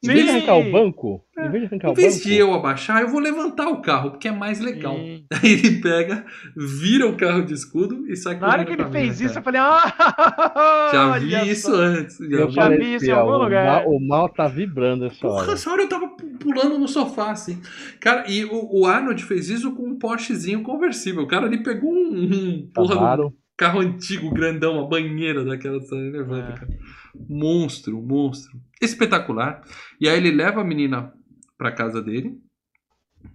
Em 0.04 0.08
vez 0.10 0.24
de 0.26 0.30
arrancar 0.30 0.58
o 0.58 0.72
banco, 0.72 1.26
em 1.40 1.50
vez 1.50 1.64
de 1.64 1.68
arrancar 1.68 1.88
em 1.88 1.92
o 1.92 1.96
vez 1.96 2.16
banco, 2.18 2.28
de 2.28 2.36
eu 2.36 2.54
abaixar, 2.54 3.02
eu 3.02 3.08
vou 3.10 3.20
levantar 3.20 3.68
o 3.68 3.82
carro, 3.82 4.12
porque 4.12 4.28
é 4.28 4.32
mais 4.32 4.60
legal. 4.60 4.96
Sim. 4.96 5.26
Aí 5.34 5.52
ele 5.54 5.82
pega, 5.82 6.24
vira 6.56 7.08
o 7.08 7.18
carro 7.18 7.44
de 7.44 7.54
escudo 7.56 8.08
e 8.08 8.16
sai 8.16 8.40
Na 8.40 8.48
hora 8.48 8.64
que 8.66 8.74
ele 8.74 8.86
fez 8.86 9.20
isso, 9.20 9.40
eu 9.40 9.42
falei, 9.44 9.60
ah! 9.60 10.90
Já 10.94 11.18
vi 11.18 11.50
isso 11.50 11.72
só. 11.72 11.76
antes. 11.78 12.18
Já 12.18 12.38
eu 12.38 12.48
vi. 12.48 12.54
já 12.54 12.70
vi 12.70 12.94
isso 12.96 13.06
em 13.06 13.12
ó, 13.12 13.20
algum 13.22 13.32
o 13.34 13.44
lugar. 13.44 13.66
mal, 13.66 13.90
o 13.90 14.00
mal 14.08 14.30
tá 14.30 14.48
vibrando 14.48 15.06
essa 15.06 15.20
Porra, 15.20 15.42
hora. 15.44 15.52
essa 15.54 15.72
hora 15.72 15.82
eu 15.82 15.90
tava 15.90 16.08
pu- 16.10 16.28
pulando 16.40 16.78
no 16.78 16.88
sofá, 16.88 17.32
assim. 17.32 17.60
Cara, 18.00 18.30
e 18.30 18.46
o, 18.46 18.82
o 18.82 18.86
Arnold 18.86 19.24
fez 19.24 19.50
isso 19.50 19.72
com 19.76 19.84
um 19.90 19.98
Porschezinho 19.98 20.62
conversível. 20.62 21.24
O 21.24 21.28
cara 21.28 21.48
ali 21.48 21.64
pegou 21.64 21.92
um, 21.92 22.08
um 22.24 22.70
porra. 22.74 23.32
Carro 23.58 23.80
antigo, 23.80 24.30
grandão, 24.32 24.74
uma 24.78 24.88
banheira 24.88 25.44
daquela 25.44 25.80
que 25.80 25.94
levanta, 25.96 26.54
É. 26.54 26.56
cara. 26.60 26.80
Monstro, 27.28 28.00
monstro. 28.02 28.60
Espetacular. 28.82 29.64
E 30.00 30.08
aí 30.08 30.16
ele 30.18 30.32
leva 30.32 30.62
a 30.62 30.64
menina 30.64 31.12
pra 31.58 31.72
casa 31.72 32.02
dele, 32.02 32.38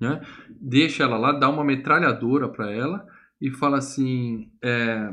né? 0.00 0.20
Deixa 0.48 1.02
ela 1.02 1.18
lá, 1.18 1.32
dá 1.32 1.48
uma 1.48 1.64
metralhadora 1.64 2.48
pra 2.48 2.70
ela 2.70 3.04
e 3.40 3.50
fala 3.50 3.78
assim: 3.78 4.50
é, 4.62 5.12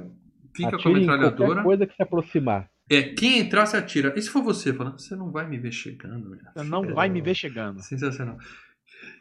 fica 0.56 0.72
com 0.72 0.76
a 0.76 0.80
Atire 0.80 0.94
metralhadora. 1.00 1.64
coisa 1.64 1.88
que 1.88 1.96
se 1.96 2.04
aproximar. 2.04 2.70
É, 2.92 3.04
quem 3.04 3.38
entrar 3.40 3.66
se 3.68 3.78
atira. 3.78 4.14
E 4.18 4.22
se 4.22 4.30
for 4.30 4.42
você, 4.44 4.74
falando, 4.74 5.00
você 5.00 5.16
não 5.16 5.32
vai 5.32 5.48
me 5.48 5.58
ver 5.60 5.72
chegando, 5.72 6.30
minha 6.30 6.52
Você 6.56 6.64
não 6.64 6.94
vai 6.94 7.08
me 7.08 7.22
ver 7.22 7.36
chegando. 7.36 7.82
Sensacional. 7.84 8.38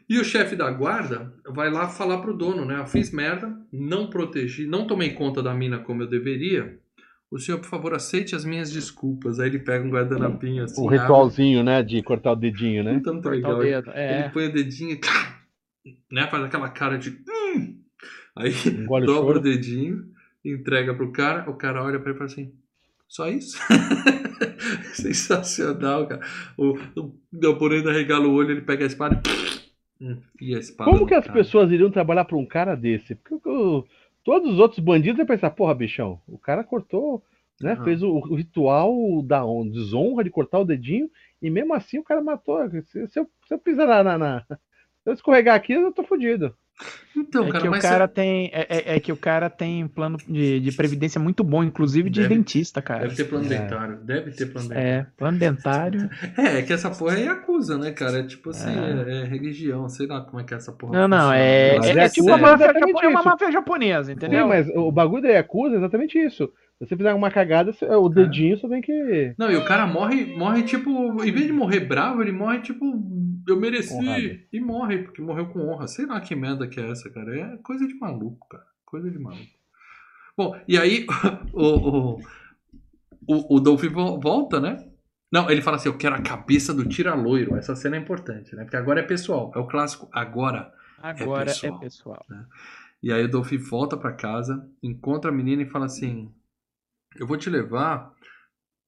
E 0.09 0.17
o 0.19 0.23
chefe 0.23 0.55
da 0.55 0.71
guarda 0.71 1.31
vai 1.47 1.69
lá 1.69 1.87
falar 1.87 2.17
pro 2.17 2.33
dono, 2.35 2.65
né? 2.65 2.79
Eu 2.79 2.87
fiz 2.87 3.11
merda, 3.11 3.55
não 3.71 4.09
protegi, 4.09 4.65
não 4.65 4.87
tomei 4.87 5.11
conta 5.11 5.41
da 5.43 5.53
mina 5.53 5.77
como 5.79 6.01
eu 6.01 6.07
deveria. 6.09 6.79
O 7.31 7.37
senhor, 7.37 7.59
por 7.59 7.67
favor, 7.67 7.93
aceite 7.93 8.35
as 8.35 8.43
minhas 8.43 8.71
desculpas. 8.71 9.39
Aí 9.39 9.49
ele 9.49 9.59
pega 9.59 9.85
um 9.85 9.91
guardanapinho 9.91 10.63
assim. 10.63 10.81
O 10.81 10.87
abre. 10.87 10.97
ritualzinho, 10.97 11.63
né? 11.63 11.83
De 11.83 12.01
cortar 12.01 12.31
o 12.31 12.35
dedinho, 12.35 12.83
né? 12.83 12.99
Tanto 13.03 13.21
Cortar 13.21 13.35
legal. 13.35 13.57
o 13.57 13.61
dedo. 13.61 13.89
Ele 13.91 13.97
É. 13.99 14.29
põe 14.29 14.47
o 14.47 14.51
dedinho 14.53 14.99
e 15.85 15.95
né? 16.11 16.27
faz 16.27 16.43
aquela 16.43 16.69
cara 16.69 16.97
de. 16.97 17.11
"Hum". 17.29 17.77
Aí 18.35 18.51
Engole 18.65 19.03
o 19.03 19.05
dobra 19.05 19.21
o 19.21 19.25
choro. 19.33 19.41
dedinho, 19.41 20.05
entrega 20.43 20.93
pro 20.95 21.11
cara, 21.11 21.47
o 21.47 21.53
cara 21.53 21.83
olha 21.83 21.99
pra 21.99 22.09
ele 22.09 22.15
e 22.15 22.17
fala 22.17 22.31
assim: 22.31 22.51
só 23.07 23.29
isso? 23.29 23.59
Sensacional, 24.93 26.07
cara. 26.07 26.21
O, 26.57 26.77
o 26.99 27.15
japonês 27.41 27.85
arregala 27.85 28.27
o 28.27 28.33
olho, 28.33 28.51
ele 28.51 28.61
pega 28.61 28.83
a 28.83 28.87
espada 28.87 29.15
e 29.15 29.19
enfia 29.19 29.33
a 29.33 29.43
espada. 29.45 29.58
Como 30.85 30.99
no 31.01 31.07
que 31.07 31.13
as 31.13 31.25
cara. 31.25 31.37
pessoas 31.37 31.71
iriam 31.71 31.91
trabalhar 31.91 32.25
pra 32.25 32.37
um 32.37 32.45
cara 32.45 32.75
desse? 32.75 33.15
Porque 33.15 33.35
o- 33.49 33.85
todos 34.23 34.53
os 34.53 34.59
outros 34.59 34.79
bandidos 34.79 35.19
iam 35.19 35.27
pensar, 35.27 35.49
porra, 35.51 35.73
bichão, 35.75 36.21
o 36.27 36.37
cara 36.37 36.63
cortou, 36.63 37.21
né? 37.61 37.75
Ah. 37.79 37.83
Fez 37.83 38.01
o, 38.01 38.09
o 38.09 38.35
ritual 38.35 39.21
da 39.23 39.41
desonra 39.71 40.23
de 40.23 40.29
cortar 40.29 40.59
o 40.59 40.65
dedinho 40.65 41.09
e 41.41 41.49
mesmo 41.49 41.73
assim 41.73 41.97
o 41.99 42.03
cara 42.03 42.21
matou. 42.21 42.69
Se, 42.69 43.07
se 43.07 43.19
eu, 43.19 43.29
se 43.47 43.53
eu 43.53 43.59
pisar 43.59 43.87
na, 43.87 44.03
na- 44.03 44.17
na- 44.17 44.45
Se 44.49 45.09
eu 45.09 45.13
escorregar 45.13 45.55
aqui, 45.55 45.73
eu 45.73 45.91
tô 45.91 46.03
fodido. 46.03 46.55
Então, 47.17 47.47
é 47.47 47.51
cara, 47.51 47.61
que 47.61 47.67
o 47.69 47.81
cara 47.81 48.07
tem. 48.07 48.49
É, 48.53 48.93
é- 48.93 48.95
é 48.95 48.99
que 48.99 49.11
o 49.11 49.17
cara 49.17 49.49
tem 49.49 49.85
plano 49.87 50.17
de, 50.27 50.59
de 50.61 50.71
previdência 50.71 51.19
muito 51.19 51.43
bom, 51.43 51.63
inclusive 51.63 52.09
de 52.09 52.21
Deve- 52.21 52.35
dentista, 52.35 52.81
cara. 52.81 53.01
deve 53.01 53.15
ter 53.15 53.25
plano 53.25 53.45
É. 53.45 53.49
dentário. 53.49 53.97
Deve 53.97 54.31
ter 54.31 54.45
plano 54.45 54.69
dentário. 54.69 54.89
É, 54.89 55.05
plano 55.17 55.37
dentário. 55.37 56.09
É, 56.37 56.59
é 56.59 56.61
que 56.61 56.71
essa 56.71 56.89
porra 56.89 57.17
é 57.19 57.25
Yakuza, 57.25 57.77
né, 57.77 57.91
cara? 57.91 58.19
É 58.19 58.23
tipo 58.23 58.51
assim, 58.51 58.69
É. 58.69 59.11
é, 59.11 59.21
é 59.21 59.25
religião, 59.25 59.89
sei 59.89 60.07
lá 60.07 60.21
como 60.21 60.39
é 60.39 60.43
que 60.45 60.53
é 60.53 60.57
essa 60.57 60.71
porra. 60.71 60.93
Não, 60.99 61.07
não, 61.09 61.33
é, 61.33 61.75
é, 61.75 61.77
é 61.77 61.97
é 62.05 62.09
tipo 62.09 62.27
tudo 62.27 62.33
a 62.33 62.37
máfia, 62.37 62.65
é 62.65 63.07
uma 63.07 63.19
isso. 63.19 63.29
máfia 63.29 63.51
japonesa, 63.51 64.13
entendeu? 64.13 64.43
Sim, 64.43 64.49
mas 64.49 64.69
o 64.69 64.91
bagulho 64.91 65.23
da 65.23 65.29
Yakuza 65.29 65.75
é 65.75 65.77
exatamente 65.77 66.17
isso. 66.17 66.49
Se 66.77 66.87
você 66.87 66.95
fizer 66.95 67.13
uma 67.13 67.29
cagada, 67.29 67.73
o 67.99 68.07
dedinho 68.07 68.57
só 68.57 68.69
tem 68.69 68.79
que. 68.81 69.33
Não, 69.37 69.51
e 69.51 69.57
o 69.57 69.65
cara 69.65 69.85
morre, 69.85 70.25
morre 70.37 70.63
tipo, 70.63 71.21
em 71.25 71.31
vez 71.31 71.45
de 71.47 71.51
morrer 71.51 71.81
bravo, 71.81 72.21
ele 72.21 72.31
morre 72.31 72.59
tipo, 72.59 72.85
eu 73.47 73.59
mereci 73.59 73.93
Honrado. 73.93 74.39
e 74.51 74.59
morre, 74.59 75.03
porque 75.03 75.21
morreu 75.21 75.47
com 75.47 75.67
honra. 75.67 75.87
Sei 75.87 76.05
lá 76.05 76.19
que 76.21 76.35
merda 76.35 76.67
que 76.67 76.79
é 76.79 76.89
essa, 76.89 77.09
cara. 77.09 77.35
É 77.37 77.57
coisa 77.57 77.87
de 77.87 77.93
maluco, 77.95 78.47
cara. 78.47 78.65
Coisa 78.85 79.09
de 79.09 79.19
maluco. 79.19 79.59
Bom, 80.37 80.59
e 80.67 80.77
aí 80.77 81.05
o, 81.53 81.65
o, 81.65 82.21
o, 83.27 83.55
o 83.55 83.59
Dolphin 83.59 83.89
volta, 83.89 84.59
né? 84.59 84.89
Não, 85.31 85.49
ele 85.49 85.61
fala 85.61 85.77
assim, 85.77 85.89
eu 85.89 85.97
quero 85.97 86.15
a 86.15 86.21
cabeça 86.21 86.73
do 86.73 86.87
tira-loiro. 86.87 87.55
Essa 87.55 87.75
cena 87.75 87.95
é 87.95 87.99
importante, 87.99 88.55
né? 88.55 88.63
Porque 88.63 88.77
agora 88.77 89.01
é 89.01 89.03
pessoal. 89.03 89.51
É 89.55 89.59
o 89.59 89.67
clássico 89.67 90.09
agora. 90.11 90.73
Agora 91.01 91.43
é 91.43 91.53
pessoal. 91.53 91.79
pessoal. 91.79 92.25
E 93.01 93.11
aí 93.13 93.23
o 93.23 93.29
Dolphin 93.29 93.57
volta 93.57 93.95
pra 93.95 94.11
casa, 94.11 94.67
encontra 94.81 95.29
a 95.29 95.33
menina 95.33 95.61
e 95.61 95.69
fala 95.69 95.85
assim: 95.85 96.33
Eu 97.15 97.27
vou 97.27 97.37
te 97.37 97.49
levar 97.49 98.13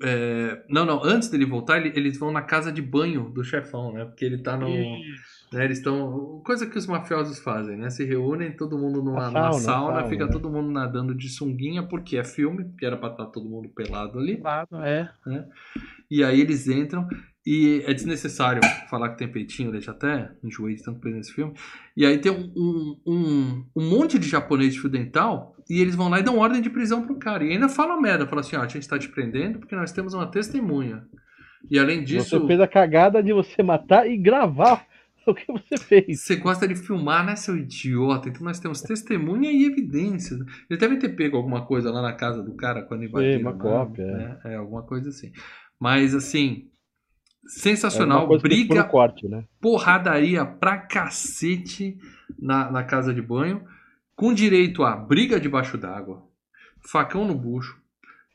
é, 0.03 0.64
não, 0.69 0.86
não, 0.86 1.03
antes 1.03 1.30
dele 1.30 1.45
voltar, 1.45 1.78
ele- 1.78 1.94
eles 1.98 2.18
vão 2.18 2.32
na 2.32 2.41
casa 2.41 2.72
de 2.72 2.82
banho 2.82 3.30
do 3.30 3.44
chefão, 3.44 3.94
né? 3.94 4.06
Porque 4.06 4.26
ele 4.26 4.38
tá 4.40 4.57
no. 4.57 4.68
Né, 5.53 5.65
eles 5.65 5.80
estão. 5.80 6.41
Coisa 6.45 6.65
que 6.65 6.78
os 6.78 6.88
mafiosos 6.88 7.40
fazem, 7.40 7.76
né? 7.78 7.90
Se 7.90 8.06
reúnem, 8.06 8.56
todo 8.56 8.78
mundo 8.78 9.03
numa, 9.03 9.23
sauna, 9.30 9.52
sauna, 9.52 9.60
sauna, 9.60 10.03
fica 10.10 10.26
né? 10.26 10.32
todo 10.32 10.49
mundo 10.49 10.72
nadando 10.72 11.14
de 11.14 11.28
sunguinha, 11.28 11.84
porque 11.84 12.18
é 12.18 12.23
filme, 12.23 12.64
porque 12.64 12.86
era 12.86 12.95
pra 12.95 13.10
estar 13.10 13.26
todo 13.26 13.49
mundo 13.49 13.68
pelado 13.69 14.18
ali. 14.18 14.40
Lado, 14.41 14.78
é. 14.78 15.10
E 16.10 16.23
aí 16.23 16.40
eles 16.41 16.68
entram 16.68 17.07
e 17.45 17.84
é 17.86 17.94
desnecessário 17.94 18.61
falar 18.90 19.10
que 19.10 19.18
tem 19.18 19.28
peitinho, 19.28 19.72
deixa 19.72 19.91
até 19.91 20.32
enjoei 20.44 20.76
de 20.76 20.84
tanto 20.84 20.99
peso 20.99 21.15
nesse 21.18 21.34
filme. 21.34 21.53
E 21.98 22.06
aí 22.06 22.18
tem 22.19 22.32
um, 22.32 22.52
um, 22.56 22.98
um, 23.07 23.65
um 23.76 23.90
monte 23.90 24.19
de 24.19 24.30
japonês 24.30 24.73
de 24.73 24.80
fio 24.80 24.90
dental 24.90 25.51
e 25.69 25.79
eles 25.81 25.95
vão 25.95 26.09
lá 26.09 26.19
e 26.19 26.23
dão 26.23 26.38
ordem 26.38 26.61
de 26.61 26.69
prisão 26.69 27.05
pro 27.05 27.17
cara. 27.17 27.43
E 27.43 27.51
ainda 27.51 27.69
falam 27.69 27.99
merda, 28.01 28.27
falam 28.27 28.41
assim, 28.41 28.55
ó, 28.55 28.61
a 28.61 28.67
gente 28.67 28.88
tá 28.88 28.97
te 28.97 29.09
prendendo 29.09 29.59
porque 29.59 29.75
nós 29.75 29.91
temos 29.91 30.13
uma 30.13 30.27
testemunha. 30.27 31.03
E 31.69 31.77
além 31.77 32.03
disso, 32.03 32.39
Você 32.39 32.47
fez 32.47 32.59
a 32.59 32.67
cagada 32.67 33.21
de 33.21 33.33
você 33.33 33.61
matar 33.61 34.09
e 34.09 34.17
gravar 34.17 34.85
o 35.27 35.33
que 35.33 35.45
você 35.51 35.77
fez. 35.77 36.21
você 36.21 36.35
gosta 36.35 36.67
de 36.67 36.75
filmar, 36.75 37.25
né, 37.25 37.35
seu 37.35 37.55
idiota? 37.55 38.29
Então 38.29 38.43
nós 38.43 38.59
temos 38.59 38.81
testemunha 38.81 39.51
e 39.51 39.65
evidências. 39.65 40.39
Eles 40.69 40.79
devem 40.79 40.97
ter 40.97 41.09
pego 41.09 41.38
alguma 41.38 41.65
coisa 41.65 41.91
lá 41.91 42.01
na 42.01 42.13
casa 42.13 42.41
do 42.41 42.55
cara 42.55 42.81
quando 42.83 43.03
invadiram. 43.03 43.41
uma 43.41 43.53
né? 43.53 43.59
cópia, 43.59 44.03
é. 44.03 44.11
né? 44.11 44.39
É, 44.45 44.55
alguma 44.55 44.83
coisa 44.83 45.09
assim. 45.09 45.31
Mas 45.79 46.15
assim, 46.15 46.67
É 47.45 47.49
sensacional, 47.49 48.21
ficou 48.21 48.39
briga 48.39 48.83
corte, 48.83 49.27
né? 49.27 49.45
porradaria 49.59 50.45
pra 50.45 50.77
cacete 50.77 51.97
na, 52.39 52.71
na 52.71 52.83
casa 52.83 53.13
de 53.13 53.21
banho, 53.21 53.63
com 54.22 54.31
direito 54.35 54.84
a 54.84 54.95
briga 54.95 55.39
debaixo 55.39 55.80
d'água, 55.80 56.22
facão 56.91 57.26
no 57.27 57.34
bucho, 57.34 57.76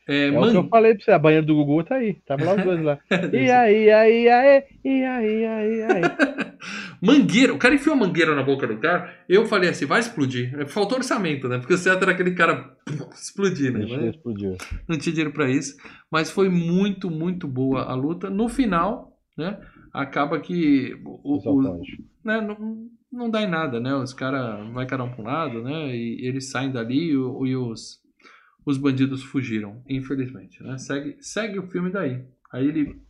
é, 0.05 0.27
É, 0.27 0.29
o 0.29 0.33
que 0.33 0.39
man- 0.39 0.53
eu 0.53 0.67
falei 0.67 0.93
pra 0.95 1.03
você, 1.05 1.11
a 1.11 1.19
banheira 1.19 1.45
do 1.45 1.55
Gugu 1.55 1.83
tá 1.83 1.95
aí. 1.95 2.13
Tava 2.25 2.43
lá 2.45 2.55
os 2.55 2.63
dois 2.63 2.81
lá. 2.81 2.99
E 3.33 3.49
aí, 3.51 3.89
aí, 3.89 4.29
aí, 4.29 4.63
e 4.85 5.03
aí, 5.03 5.45
aí, 5.45 5.83
aí. 5.83 6.01
mangueira. 7.01 7.53
O 7.53 7.57
cara 7.57 7.75
enfiou 7.75 7.93
a 7.95 7.99
mangueira 7.99 8.33
na 8.35 8.43
boca 8.43 8.65
do 8.67 8.77
cara. 8.77 9.13
Eu 9.27 9.45
falei 9.45 9.69
assim, 9.69 9.85
vai 9.85 9.99
explodir. 9.99 10.67
Faltou 10.67 10.97
orçamento, 10.97 11.47
né? 11.47 11.57
Porque 11.57 11.73
o 11.73 11.77
certo 11.77 12.03
era 12.03 12.11
aquele 12.11 12.31
cara 12.35 12.73
explodir, 13.15 13.71
né? 13.73 13.85
Mas 13.89 14.15
explodiu. 14.15 14.55
não 14.87 14.97
tinha 14.97 15.13
dinheiro 15.13 15.33
pra 15.33 15.49
isso. 15.49 15.75
Mas 16.11 16.31
foi 16.31 16.49
muito, 16.49 17.09
muito 17.09 17.47
boa 17.47 17.83
a 17.83 17.93
luta. 17.93 18.29
No 18.29 18.47
final, 18.49 19.11
né? 19.37 19.59
Acaba 19.93 20.39
que 20.39 20.95
o- 21.05 21.33
o- 21.33 21.37
Pessoal 21.37 21.55
pode. 21.77 22.03
né, 22.23 22.39
não, 22.41 22.87
não 23.11 23.29
dá 23.29 23.41
em 23.41 23.49
nada, 23.49 23.79
né? 23.79 23.93
Os 23.95 24.13
caras 24.13 24.67
vai 24.73 24.85
cada 24.85 25.03
um 25.03 25.11
pra 25.11 25.21
um 25.21 25.25
lado, 25.25 25.63
né? 25.63 25.95
E, 25.95 26.25
eles 26.25 26.49
saem 26.49 26.71
dali 26.71 27.09
e, 27.09 27.13
e 27.13 27.55
os, 27.55 28.01
os 28.65 28.77
bandidos 28.77 29.23
fugiram, 29.23 29.81
infelizmente, 29.87 30.61
né? 30.61 30.77
Segue, 30.77 31.17
segue 31.21 31.59
o 31.59 31.67
filme 31.67 31.91
daí. 31.91 32.25
Aí 32.51 32.67
ele 32.67 33.01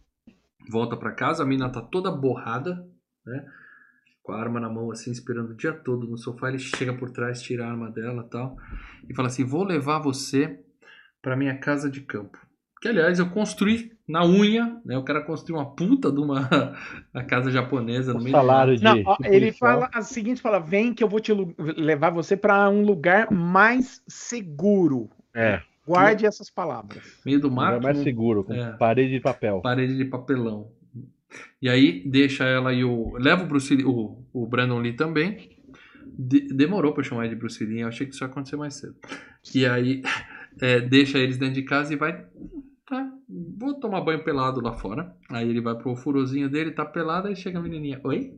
volta 0.70 0.96
pra 0.96 1.12
casa, 1.12 1.44
a 1.44 1.46
mina 1.46 1.70
tá 1.70 1.82
toda 1.82 2.12
borrada, 2.12 2.88
né? 3.26 3.46
Com 4.22 4.34
a 4.34 4.40
arma 4.40 4.60
na 4.60 4.70
mão, 4.70 4.92
assim, 4.92 5.10
esperando 5.10 5.52
o 5.52 5.56
dia 5.56 5.72
todo 5.72 6.06
no 6.06 6.18
sofá. 6.18 6.50
Ele 6.50 6.60
chega 6.60 6.94
por 6.94 7.10
trás, 7.10 7.42
tira 7.42 7.66
a 7.66 7.72
arma 7.72 7.90
dela 7.90 8.24
tal. 8.24 8.58
E 9.10 9.16
fala 9.16 9.30
assim: 9.30 9.46
Vou 9.46 9.64
levar 9.64 10.00
você 10.00 10.60
pra 11.22 11.38
minha 11.38 11.58
casa 11.58 11.90
de 11.90 12.02
campo. 12.02 12.38
Que, 12.82 12.90
aliás, 12.90 13.20
eu 13.20 13.30
construí 13.30 13.97
na 14.08 14.26
unha, 14.26 14.80
né? 14.86 14.98
O 14.98 15.04
cara 15.04 15.22
construiu 15.22 15.58
uma 15.60 15.76
puta 15.76 16.12
de 16.12 16.20
uma 16.20 16.48
a 17.14 17.24
casa 17.24 17.52
japonesa 17.52 18.14
no 18.14 18.20
O 18.20 18.24
meio 18.24 18.34
do 18.34 18.38
salário 18.40 18.78
de. 18.78 18.84
Não, 18.84 19.02
ó, 19.06 19.18
ele 19.26 19.52
fala 19.52 19.90
a 19.94 20.02
seguinte, 20.02 20.42
fala, 20.42 20.60
vem 20.60 20.94
que 20.94 21.04
eu 21.04 21.10
vou 21.10 21.20
te 21.20 21.32
levar 21.78 22.10
você 22.12 22.38
pra 22.38 22.70
um 22.70 22.84
lugar 22.84 23.30
mais 23.32 24.02
seguro. 24.08 25.10
É, 25.36 25.62
Guarde 25.86 26.26
essas 26.26 26.50
palavras. 26.50 27.04
meio 27.26 27.40
do 27.40 27.48
um 27.48 27.52
lugar 27.52 27.72
mato, 27.74 27.84
mais 27.84 27.98
num- 27.98 28.04
seguro, 28.04 28.44
com 28.44 28.54
É. 28.54 28.72
parede 28.78 29.12
de 29.12 29.20
papel. 29.20 29.62
parede 29.62 29.96
de 29.96 30.06
papelão. 30.06 30.70
E 31.62 31.68
aí 31.70 32.04
deixa 32.10 32.46
ela 32.46 32.74
e 32.74 32.84
o. 32.86 33.14
Leva 33.20 33.44
o 33.44 33.48
Bruce 33.48 33.76
Lee, 33.76 33.86
o, 33.86 34.24
o 34.34 34.48
Brandon 34.48 34.80
Lee 34.80 34.94
também. 34.94 35.50
De- 36.20 36.48
demorou 36.54 36.94
pra 36.94 37.02
eu 37.02 37.06
chamar 37.06 37.26
ele 37.26 37.36
de 37.36 37.40
Bruce 37.40 37.64
Lee, 37.64 37.82
eu 37.82 37.88
achei 37.90 38.08
que 38.08 38.14
isso 38.14 38.24
ia 38.24 38.28
acontecer 38.28 38.56
mais 38.56 38.76
cedo. 38.76 38.96
E 39.54 39.66
aí 39.66 40.02
é, 40.62 40.80
deixa 40.80 41.20
eles 41.20 41.38
dentro 41.38 41.56
de 41.56 41.64
casa 41.64 41.94
e 41.94 41.98
vai. 41.98 42.26
Vou 43.30 43.80
tomar 43.80 44.02
banho 44.02 44.24
pelado 44.24 44.62
lá 44.62 44.74
fora. 44.74 45.16
Aí 45.30 45.50
ele 45.50 45.62
vai 45.62 45.76
pro 45.76 45.96
furozinho 45.96 46.50
dele, 46.50 46.72
tá 46.72 46.86
pelado, 46.86 47.28
aí 47.28 47.36
chega 47.36 47.60
a 47.60 47.62
menininha. 47.62 48.00
Oi? 48.04 48.38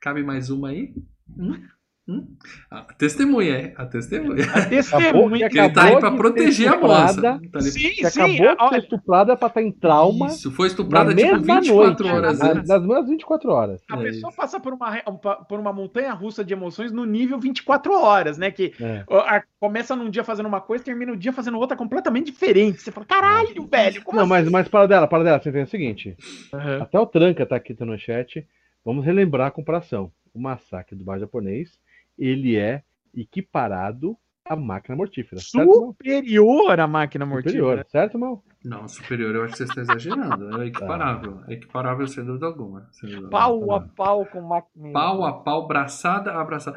Cabe 0.00 0.22
mais 0.22 0.50
uma 0.50 0.68
aí? 0.68 0.94
Hum? 1.38 1.66
Hum? 2.08 2.26
A 2.70 2.80
testemunha, 2.94 3.54
é? 3.56 3.74
A 3.76 3.86
testemunha. 3.86 4.42
A 4.52 4.66
testemunha. 4.66 5.48
que 5.48 5.54
Que 5.54 5.60
ele 5.60 5.70
tá 5.72 5.84
aí 5.84 5.98
pra 6.00 6.10
de 6.10 6.16
proteger 6.16 6.68
a 6.72 6.76
moça. 6.76 7.04
estuprada. 7.10 7.40
Tá 7.52 7.60
Sim, 7.60 7.90
Que 7.90 8.10
sim. 8.10 8.20
acabou 8.20 8.28
de 8.32 8.36
ser 8.38 8.56
Olha, 8.58 8.78
estuprada 8.78 9.36
pra 9.36 9.48
estar 9.48 9.62
em 9.62 9.70
trauma 9.70 10.26
Isso, 10.26 10.50
foi 10.50 10.66
estuprada 10.66 11.14
tipo 11.14 11.22
mesma 11.22 11.38
24 11.60 11.74
noite. 11.76 12.02
horas 12.04 12.40
antes. 12.40 12.68
nas 12.68 12.80
mesmas 12.82 13.06
24 13.08 13.52
horas. 13.52 13.82
a 13.88 13.94
É 13.96 14.02
pessoa 14.02 14.28
isso. 14.30 14.36
passa 14.36 14.58
por 14.58 14.72
uma, 14.72 15.02
um 15.08 15.16
por 15.16 15.60
uma 15.60 15.72
montanha 15.72 16.12
russa 16.12 16.44
de 16.44 16.52
emoções 16.52 16.90
no 16.90 17.04
nível 17.04 17.38
24 17.38 17.92
horas, 17.92 18.36
né? 18.38 18.50
Que 18.50 18.72
É. 18.80 19.04
a- 19.08 19.44
começa 19.60 19.94
num 19.94 20.10
dia 20.10 20.24
fazendo 20.24 20.46
uma 20.46 20.60
coisa, 20.60 20.82
termina 20.82 21.12
o 21.12 21.16
dia 21.16 21.32
fazendo 21.32 21.58
outra 21.58 21.76
completamente 21.76 22.26
diferente. 22.32 22.80
Você 22.80 22.90
fala, 22.90 23.06
caralho, 23.06 23.68
velho, 23.70 24.02
como 24.02 24.16
Não, 24.16 24.24
assim? 24.24 24.30
mas, 24.30 24.48
mas 24.50 24.68
para 24.68 24.86
dela, 24.86 25.06
para 25.06 25.22
dela, 25.22 25.38
você 25.40 25.50
entende 25.50 25.64
o 25.64 25.70
seguinte. 25.70 26.16
Aham. 26.52 26.82
Até 26.82 26.98
o 26.98 27.06
Tranca 27.06 27.46
tá 27.46 27.54
aqui 27.56 27.72
tá 27.72 27.84
no 27.84 27.96
chat. 27.96 28.44
Vamos 28.84 29.04
relembrar 29.04 29.46
a 29.48 29.50
comparação. 29.52 30.10
O 30.32 30.40
massacre 30.40 30.96
do 30.96 31.04
bar 31.04 31.18
japonês, 31.18 31.78
ele 32.20 32.56
é 32.56 32.82
equiparado 33.16 34.16
à 34.44 34.54
máquina 34.56 34.96
mortífera. 34.96 35.40
Superior 35.40 36.78
à 36.80 36.86
máquina 36.86 37.24
mortífera. 37.26 37.58
Superior, 37.62 37.86
certo, 37.88 38.18
mal? 38.18 38.42
Não, 38.62 38.86
superior 38.86 39.34
eu 39.34 39.44
acho 39.44 39.52
que 39.52 39.58
você 39.58 39.64
está 39.64 39.80
exagerando. 39.80 40.60
É 40.60 40.66
equiparável. 40.66 41.40
É 41.48 41.54
equiparável 41.54 42.06
sem 42.06 42.22
dúvida 42.24 42.44
alguma. 42.46 42.86
Sem 42.90 43.08
dúvida 43.08 43.34
alguma. 43.38 43.66
Pau 43.66 43.74
a 43.74 43.80
pau 43.80 44.26
com 44.26 44.40
máquina. 44.42 44.92
Pau 44.92 45.24
a 45.24 45.32
pau, 45.32 45.66
braçada 45.66 46.32
a 46.32 46.44
braçada. 46.44 46.76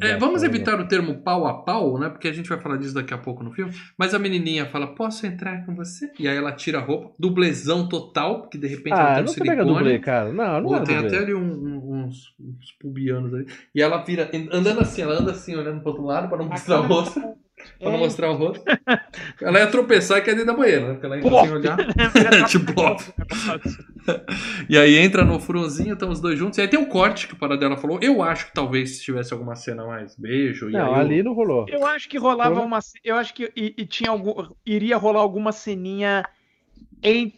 É, 0.00 0.16
vamos 0.16 0.42
evitar 0.42 0.80
o 0.80 0.88
termo 0.88 1.22
pau 1.22 1.46
a 1.46 1.62
pau, 1.62 1.98
né? 2.00 2.08
Porque 2.08 2.26
a 2.26 2.32
gente 2.32 2.48
vai 2.48 2.58
falar 2.58 2.78
disso 2.78 2.94
daqui 2.94 3.14
a 3.14 3.18
pouco 3.18 3.44
no 3.44 3.52
filme. 3.52 3.72
Mas 3.96 4.12
a 4.12 4.18
menininha 4.18 4.66
fala: 4.66 4.88
Posso 4.88 5.24
entrar 5.24 5.64
com 5.64 5.72
você? 5.74 6.10
E 6.18 6.26
aí 6.26 6.36
ela 6.36 6.50
tira 6.52 6.78
a 6.78 6.82
roupa, 6.82 7.12
dublezão 7.16 7.88
total, 7.88 8.40
porque 8.42 8.58
de 8.58 8.66
repente 8.66 8.94
ela 8.94 9.02
Ah, 9.12 9.14
tem 9.14 9.22
um 9.22 9.26
não 9.26 9.32
você 9.32 9.40
pega 9.40 9.64
dublê, 9.64 9.78
silicone. 9.78 9.98
cara. 10.00 10.32
Não, 10.32 10.60
não 10.62 10.70
Ou 10.70 10.76
é 10.76 10.82
tem 10.82 10.96
dublê. 10.96 11.08
até 11.08 11.18
ali 11.18 11.34
um- 11.34 11.38
um- 11.40 11.69
uns, 12.10 12.34
uns 12.38 12.72
pubianos 12.80 13.32
ali. 13.32 13.46
E 13.74 13.80
ela 13.80 13.98
vira, 14.04 14.30
andando 14.52 14.80
assim, 14.80 15.02
ela 15.02 15.14
anda 15.18 15.32
assim, 15.32 15.56
olhando 15.56 15.80
pro 15.80 15.90
outro 15.90 16.04
lado 16.04 16.28
pra 16.28 16.36
não 16.38 16.44
mostrar 16.46 16.80
o 16.80 16.86
rosto. 16.86 17.20
Pra 17.78 17.90
não 17.90 17.96
É. 17.96 18.00
mostrar 18.00 18.30
o 18.30 18.36
rosto. 18.36 18.64
Ela 19.38 19.58
ia 19.58 19.66
tropeçar 19.66 20.16
e 20.16 20.22
cair 20.22 20.34
dentro 20.34 20.46
da 20.50 20.56
banheira, 20.56 20.80
né? 20.86 20.92
Porque 20.94 21.04
ela 21.04 21.16
ia 21.18 21.22
Pô. 21.22 21.38
assim 21.40 21.50
olhar. 21.52 21.76
tipo, 22.48 22.72
E 24.68 24.78
aí 24.78 24.96
entra 24.96 25.24
no 25.26 25.38
furonzinho, 25.38 25.92
estão 25.92 26.08
os 26.10 26.20
dois 26.20 26.38
juntos. 26.38 26.56
E 26.58 26.62
aí 26.62 26.68
tem 26.68 26.78
um 26.80 26.86
corte 26.86 27.26
que 27.28 27.34
o 27.34 27.36
Paradela 27.36 27.76
falou. 27.76 27.98
Eu 28.00 28.22
acho 28.22 28.46
que 28.46 28.54
talvez 28.54 28.96
se 28.96 29.02
tivesse 29.04 29.32
alguma 29.34 29.54
cena 29.56 29.84
mais 29.86 30.16
beijo. 30.16 30.68
e 30.68 30.72
Não, 30.72 30.94
aí 30.94 31.00
ali 31.00 31.20
o- 31.20 31.24
não 31.24 31.32
rolou. 31.34 31.66
Eu 31.68 31.84
acho 31.86 32.08
que 32.08 32.16
rolava 32.18 32.50
Rolou? 32.50 32.64
uma. 32.66 32.78
Eu 33.04 33.16
acho 33.16 33.34
que 33.34 33.52
e, 33.54 33.74
e 33.76 33.84
tinha 33.84 34.10
algum, 34.10 34.32
iria 34.64 34.96
rolar 34.96 35.20
alguma 35.20 35.52
ceninha 35.52 36.24
em- 37.02 37.34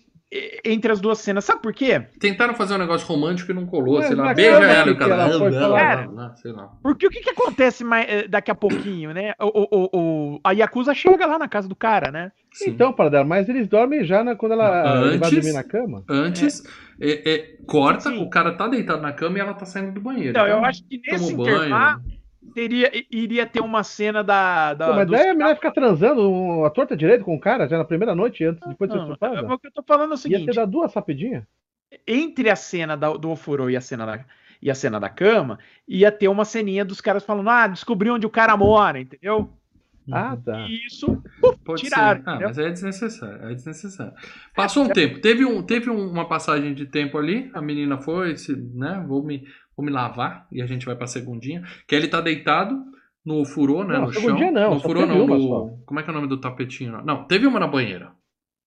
entre 0.65 0.91
as 0.91 1.01
duas 1.01 1.19
cenas. 1.19 1.45
Sabe 1.45 1.61
por 1.61 1.75
quê? 1.75 2.01
Tentaram 2.19 2.55
fazer 2.55 2.75
um 2.75 2.79
negócio 2.79 3.07
romântico 3.07 3.51
e 3.51 3.55
não 3.55 3.67
colou. 3.67 3.99
Mas 3.99 4.07
sei 4.07 4.17
lá, 4.17 4.33
beija 4.33 4.51
ela 4.51 4.89
e 4.89 4.93
o 4.93 4.97
cara. 4.97 5.15
ela 5.15 5.39
foi 5.39 5.57
"Ah, 5.57 5.61
falar. 5.61 6.07
não, 6.07 6.13
não", 6.15 6.37
sei 6.37 6.53
lá. 6.53 6.69
Porque 6.83 7.07
o 7.07 7.11
que, 7.11 7.21
que 7.21 7.31
acontece 7.31 7.85
mais, 7.85 8.07
eh, 8.09 8.29
daqui 8.29 8.51
a 8.51 8.55
pouquinho, 8.55 9.13
né? 9.13 9.35
O, 9.39 9.67
o, 9.71 9.89
o, 10.35 10.41
a 10.43 10.53
Yakuza 10.53 10.95
chega 10.95 11.27
lá 11.27 11.39
na 11.39 11.49
casa 11.49 11.69
do 11.69 11.77
cara, 11.77 12.11
né? 12.11 12.33
Sim. 12.53 12.71
Então, 12.71 12.93
para 12.93 13.11
dela, 13.11 13.25
mas 13.25 13.49
eles 13.49 13.67
dormem 13.69 14.05
já 14.05 14.23
na- 14.25 14.35
quando 14.37 14.53
ela 14.53 15.07
ele 15.09 15.19
vai 15.19 15.29
antes- 15.29 15.31
dormir 15.41 15.53
na 15.53 15.63
cama? 15.65 16.05
Antes, 16.09 16.63
é, 17.01 17.33
é, 17.35 17.57
corta, 17.67 18.11
Sim. 18.11 18.23
o 18.23 18.29
cara 18.31 18.53
tá 18.53 18.69
deitado 18.69 19.01
na 19.03 19.13
cama 19.13 19.39
e 19.39 19.41
ela 19.41 19.55
tá 19.55 19.65
saindo 19.67 19.93
do 19.93 20.01
banheiro. 20.01 20.31
Então, 20.31 20.47
eu 20.47 20.65
acho 20.65 20.83
que 20.89 21.01
nesse 21.07 21.35
um 21.35 21.37
banho. 21.39 21.75
Teria, 22.55 22.91
iria 23.11 23.47
ter 23.47 23.61
uma 23.61 23.83
cena 23.85 24.23
da. 24.23 24.75
da 24.75 24.87
Pô, 24.89 24.93
mas 24.95 25.11
daí 25.11 25.31
a 25.31 25.35
mulher 25.35 25.55
fica 25.57 25.73
transando 25.73 26.31
um, 26.31 26.65
a 26.65 26.71
torta 26.71 26.97
direito 26.97 27.25
com 27.25 27.35
o 27.35 27.41
cara 27.41 27.69
já 27.69 27.79
na 27.79 27.85
primeira 27.85 28.15
noite, 28.15 28.45
antes, 28.45 28.63
depois 28.67 28.91
de 28.91 28.95
ser 28.95 28.99
Não, 28.99 29.11
estuprada. 29.13 29.55
o 29.55 29.59
que 29.59 29.67
eu 29.69 29.73
tô 29.73 29.83
falando 29.83 30.13
é 30.13 30.15
o 30.15 30.17
Ia 30.17 30.23
seguinte: 30.23 30.47
ter 30.47 30.55
dado 30.55 30.71
duas 30.71 30.93
rapidinhas? 30.95 31.45
entre 32.07 32.51
a 32.51 32.57
cena 32.57 32.97
da- 32.97 33.13
do 33.13 33.31
ofurô 33.31 33.69
e 33.69 33.77
a 33.77 33.81
cena 33.81 34.07
da, 34.07 34.25
e 34.61 34.71
a 34.71 34.75
cena 34.75 34.99
da 34.99 35.09
cama, 35.09 35.59
ia 35.87 36.11
ter 36.11 36.29
uma 36.29 36.45
ceninha 36.45 36.85
dos 36.85 37.01
caras 37.01 37.25
falando, 37.25 37.51
ah, 37.51 37.67
descobri 37.67 38.11
onde 38.11 38.27
o 38.27 38.31
cara 38.31 38.57
mora, 38.57 39.01
entendeu? 39.01 39.53
Ah, 40.11 40.37
tá. 40.45 40.67
E 40.69 40.87
isso, 40.87 41.23
Pode 41.65 41.83
tiraram. 41.83 42.23
Ah, 42.27 42.41
mas 42.41 42.59
é 42.59 42.71
desnecessário, 42.71 43.49
é 43.51 43.55
desnecessário. 43.55 44.13
Passou 44.55 44.85
um 44.85 44.89
tempo, 44.91 45.21
teve, 45.21 45.45
um, 45.45 45.63
teve 45.63 45.91
um- 45.91 46.11
uma 46.11 46.29
passagem 46.29 46.75
de 46.75 46.87
tempo 46.87 47.17
ali, 47.19 47.51
a 47.55 47.63
menina 47.63 47.99
foi, 47.99 48.37
se, 48.37 48.55
né, 48.57 49.05
vou 49.07 49.23
me, 49.23 49.45
vou 49.77 49.85
me 49.85 49.91
lavar, 49.93 50.47
e 50.53 50.61
a 50.63 50.67
gente 50.67 50.87
vai 50.87 50.95
pra 50.97 51.07
segundinha, 51.07 51.63
que 51.89 51.95
ele 51.95 52.09
tá 52.09 52.21
deitado 52.21 52.75
no 53.25 53.45
furô, 53.45 53.85
né, 53.85 53.95
Não, 53.95 54.07
no 54.07 54.13
chão. 54.13 54.37
não, 54.53 54.75
no 54.75 54.81
furô 54.81 55.07
não, 55.07 55.27
no... 55.27 55.83
Como 55.87 56.01
é 56.01 56.03
que 56.03 56.09
é 56.11 56.13
o 56.13 56.15
nome 56.17 56.29
do 56.29 56.41
tapetinho? 56.41 56.93
lá? 56.93 57.03
Não, 57.05 57.25
teve 57.25 57.47
uma 57.47 57.61
na 57.61 57.67
banheira. 57.69 58.11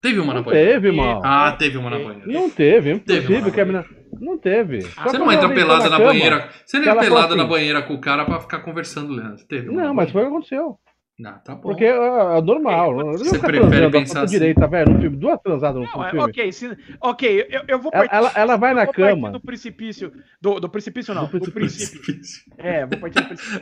Teve 0.02 0.20
uma 0.20 0.34
na 0.34 0.40
Não 0.40 0.46
banheira. 0.46 0.72
teve, 0.74 0.92
mal. 0.92 1.22
Ah, 1.26 1.52
teve 1.58 1.78
uma 1.78 1.90
na 1.90 1.98
banheira. 1.98 2.28
Não 2.28 2.50
teve, 2.50 3.00
Teve 3.00 3.34
impossível 3.36 3.52
que 3.52 3.62
a. 3.62 3.86
Não 4.20 4.38
teve. 4.38 4.82
Só 4.82 5.04
Você 5.04 5.18
não 5.18 5.32
entra 5.32 5.50
pelada 5.50 5.90
na, 5.90 5.98
cama. 5.98 6.06
banheira. 6.06 6.50
Você 6.66 6.78
não 6.78 6.86
falou 6.86 7.02
pelada 7.02 7.36
na 7.36 7.42
assim- 7.44 7.52
banheira 7.52 7.82
com 7.82 7.94
o 7.96 8.00
cara 8.00 8.24
pra 8.24 8.40
ficar 8.40 8.60
conversando, 8.60 9.12
Leandro. 9.14 9.46
Teve 9.48 9.70
uma 9.70 9.82
Não, 9.82 9.88
na 9.90 9.94
mas 9.94 10.12
foi 10.12 10.22
banheira. 10.22 10.40
o 10.40 10.42
que 10.44 10.56
aconteceu. 10.56 10.80
Não, 11.18 11.40
tá 11.40 11.56
bom. 11.56 11.62
Porque 11.62 11.86
é, 11.86 11.90
é 11.92 12.42
normal. 12.42 12.94
Não 12.94 13.14
você 13.14 13.40
prefere 13.40 13.90
pensar 13.90 14.24
assim? 14.24 14.34
direita, 14.38 14.68
velho, 14.68 14.92
no 14.94 15.00
filme. 15.00 15.16
Duas 15.16 15.40
transadas 15.42 15.82
no 15.82 15.88
Não, 15.88 16.06
é, 16.06 16.10
filme. 16.10 16.26
ok, 16.30 16.52
se- 16.52 16.78
ok, 17.00 17.48
eu, 17.50 17.62
eu 17.70 17.80
vou 17.80 17.90
Ela, 17.94 18.04
partir, 18.10 18.16
ela, 18.18 18.32
ela 18.36 18.56
vai 18.58 18.72
eu 18.72 18.76
na 18.76 18.84
vou 18.86 18.94
partir 18.94 19.10
cama. 19.16 19.32
do 19.32 19.40
precipício. 19.40 20.12
Do, 20.42 20.60
do 20.60 20.68
precipício, 20.70 21.14
não. 21.14 21.28
Do 21.28 21.40
Do, 21.40 21.52
precipício. 21.54 22.02
princípio. 22.02 22.54
É, 22.58 22.86
vou 22.86 23.00
partir 23.00 23.22
do 23.22 23.28
princípio. 23.28 23.62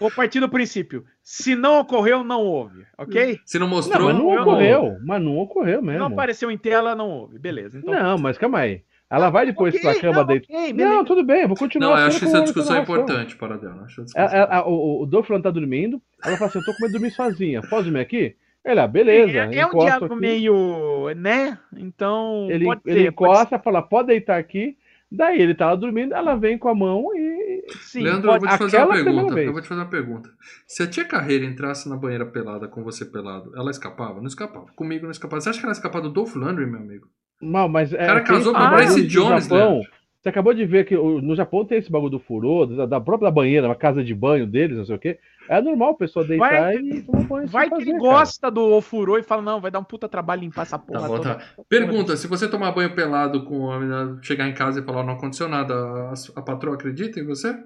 vou 0.00 0.10
partir 0.10 0.40
do 0.40 0.48
princípio. 0.48 1.04
Se 1.22 1.54
não 1.54 1.80
ocorreu, 1.80 2.24
não 2.24 2.40
houve, 2.40 2.86
ok? 2.96 3.38
Se 3.44 3.58
não 3.58 3.66
Não, 3.68 3.76
mostrou. 3.76 4.06
mas 4.08 4.16
não 4.18 4.32
eu- 4.34 4.40
ocorreu. 4.40 4.96
Mas 5.04 5.22
não 5.22 5.36
ocorreu 5.36 5.80
Se 5.80 5.84
mesmo. 5.86 5.98
não 5.98 6.06
apareceu 6.06 6.50
em 6.50 6.56
tela, 6.56 6.94
não 6.94 7.10
houve. 7.10 7.38
Beleza. 7.38 7.78
Então, 7.78 7.92
Não, 7.92 8.16
mas 8.16 8.38
calma 8.38 8.60
aí. 8.60 8.82
Ela 9.10 9.28
vai 9.28 9.44
depois 9.46 9.74
Ok, 9.74 9.82
pra 9.82 10.00
cama 10.00 10.18
não, 10.18 10.24
deitar. 10.26 10.54
ok, 10.54 10.72
beleza. 10.72 10.94
Não, 10.94 11.04
tudo 11.04 11.24
bem, 11.24 11.42
eu 11.42 11.48
vou 11.48 11.56
continuar. 11.56 11.88
Não, 11.88 11.98
eu 11.98 12.06
acho 12.06 12.24
essa 12.24 12.42
discussão 12.42 12.76
é 12.76 12.78
narração. 12.78 12.94
importante 12.94 13.36
para 13.36 13.56
dela. 13.58 13.86
Ela- 14.14 14.30
ela- 14.36 14.68
o, 14.68 15.02
o 15.02 15.06
Dolph 15.06 15.28
tá 15.42 15.50
dormindo, 15.50 16.00
ela 16.24 16.36
fala 16.36 16.48
assim: 16.48 16.58
Eu 16.60 16.64
tô 16.64 16.72
com 16.72 16.82
medo 16.82 16.92
de 16.92 16.98
dormir 16.98 17.10
sozinha. 17.10 17.60
Posso 17.62 17.84
dormir 17.84 18.00
aqui? 18.00 18.36
Ele, 18.64 18.78
ah, 18.80 18.86
beleza. 18.86 19.32
é, 19.32 19.54
é 19.56 19.66
um 19.66 19.68
encosta 19.70 19.86
diálogo 19.86 20.14
aqui. 20.14 20.20
meio, 20.20 21.14
né? 21.16 21.58
Então, 21.76 22.46
Ele, 22.50 22.64
pode 22.66 22.80
ele 22.86 23.02
ser, 23.04 23.12
pode 23.12 23.30
encosta, 23.32 23.58
fala: 23.58 23.82
Pode 23.82 24.08
deitar 24.08 24.38
aqui. 24.38 24.76
Daí 25.12 25.40
ele 25.42 25.56
tá 25.56 25.66
lá 25.66 25.74
dormindo, 25.74 26.14
ela 26.14 26.36
vem 26.36 26.56
com 26.56 26.68
a 26.68 26.74
mão 26.74 27.06
e. 27.16 27.64
sim, 27.80 28.02
Leandro, 28.04 28.28
pode- 28.30 28.44
eu 28.44 28.48
vou 28.48 28.48
te 28.48 28.58
fazer 28.58 28.76
uma 28.76 28.82
aquela 28.84 29.02
primeira 29.02 29.22
pergunta. 29.26 29.40
Eu 29.42 29.52
vou 29.52 29.60
te 29.62 29.66
fazer 29.68 29.80
uma 29.80 29.88
pergunta. 29.90 30.30
Se 30.68 30.82
a 30.84 30.86
tia 30.86 31.04
Carreira 31.04 31.44
entrasse 31.44 31.88
na 31.88 31.96
banheira 31.96 32.24
pelada 32.26 32.68
com 32.68 32.84
você 32.84 33.04
pelado, 33.04 33.50
ela 33.56 33.72
escapava? 33.72 34.20
Não 34.20 34.28
escapava. 34.28 34.66
Comigo 34.76 35.02
não 35.06 35.10
escapava. 35.10 35.40
Você 35.40 35.48
acha 35.48 35.58
que 35.58 35.64
ela 35.64 35.72
ia 35.72 35.76
escapar 35.78 36.00
do 36.00 36.10
Dolph 36.10 36.36
Lundgren, 36.36 36.68
meu 36.70 36.78
amigo? 36.78 37.08
Mal, 37.40 37.68
mas 37.68 37.92
é, 37.92 37.96
cara 38.06 38.20
tem 38.20 38.34
casou 38.34 38.52
com 38.52 38.60
o 38.60 38.70
do 39.02 39.06
Jones, 39.08 39.44
Japão. 39.44 39.72
Leandro. 39.74 39.90
Você 40.22 40.28
acabou 40.28 40.52
de 40.52 40.66
ver 40.66 40.84
que 40.84 40.94
o- 40.94 41.22
no 41.22 41.34
Japão 41.34 41.64
tem 41.64 41.78
esse 41.78 41.90
bagulho 41.90 42.10
do 42.10 42.18
furor, 42.18 42.66
da, 42.66 42.84
da 42.84 43.00
própria 43.00 43.30
banheira, 43.30 43.66
uma 43.66 43.74
casa 43.74 44.04
de 44.04 44.14
banho 44.14 44.46
deles, 44.46 44.76
não 44.76 44.84
sei 44.84 44.96
o 44.96 44.98
quê. 44.98 45.18
É 45.48 45.62
normal 45.62 45.92
a 45.92 45.96
pessoa 45.96 46.26
deitar 46.26 46.50
Vai- 46.50 46.76
e 46.76 47.02
tomar 47.02 47.22
banho. 47.24 47.48
Vai 47.48 47.64
que 47.64 47.70
fazer, 47.70 47.82
ele 47.90 47.92
cara. 47.92 48.02
gosta 48.02 48.50
do 48.50 48.60
ofurô 48.74 49.16
e 49.16 49.22
fala, 49.22 49.40
não, 49.40 49.62
vai 49.62 49.70
dar 49.70 49.78
um 49.78 49.84
puta 49.84 50.06
trabalho 50.10 50.42
limpar 50.42 50.62
essa 50.62 50.78
porra 50.78 51.00
Tá 51.00 51.08
bom, 51.08 51.16
toda. 51.16 51.34
tá. 51.36 51.40
Pergunta: 51.66 52.16
se 52.18 52.26
você 52.26 52.46
tomar 52.46 52.72
banho 52.72 52.94
pelado 52.94 53.44
com 53.46 53.54
o 53.54 53.62
homem, 53.62 53.88
né, 53.88 54.18
chegar 54.20 54.46
em 54.46 54.52
casa 54.52 54.80
e 54.80 54.84
falar 54.84 55.02
não 55.02 55.14
aconteceu 55.14 55.48
nada, 55.48 55.74
a, 55.74 56.12
a 56.36 56.42
patroa 56.42 56.74
acredita 56.74 57.18
em 57.18 57.24
você? 57.24 57.56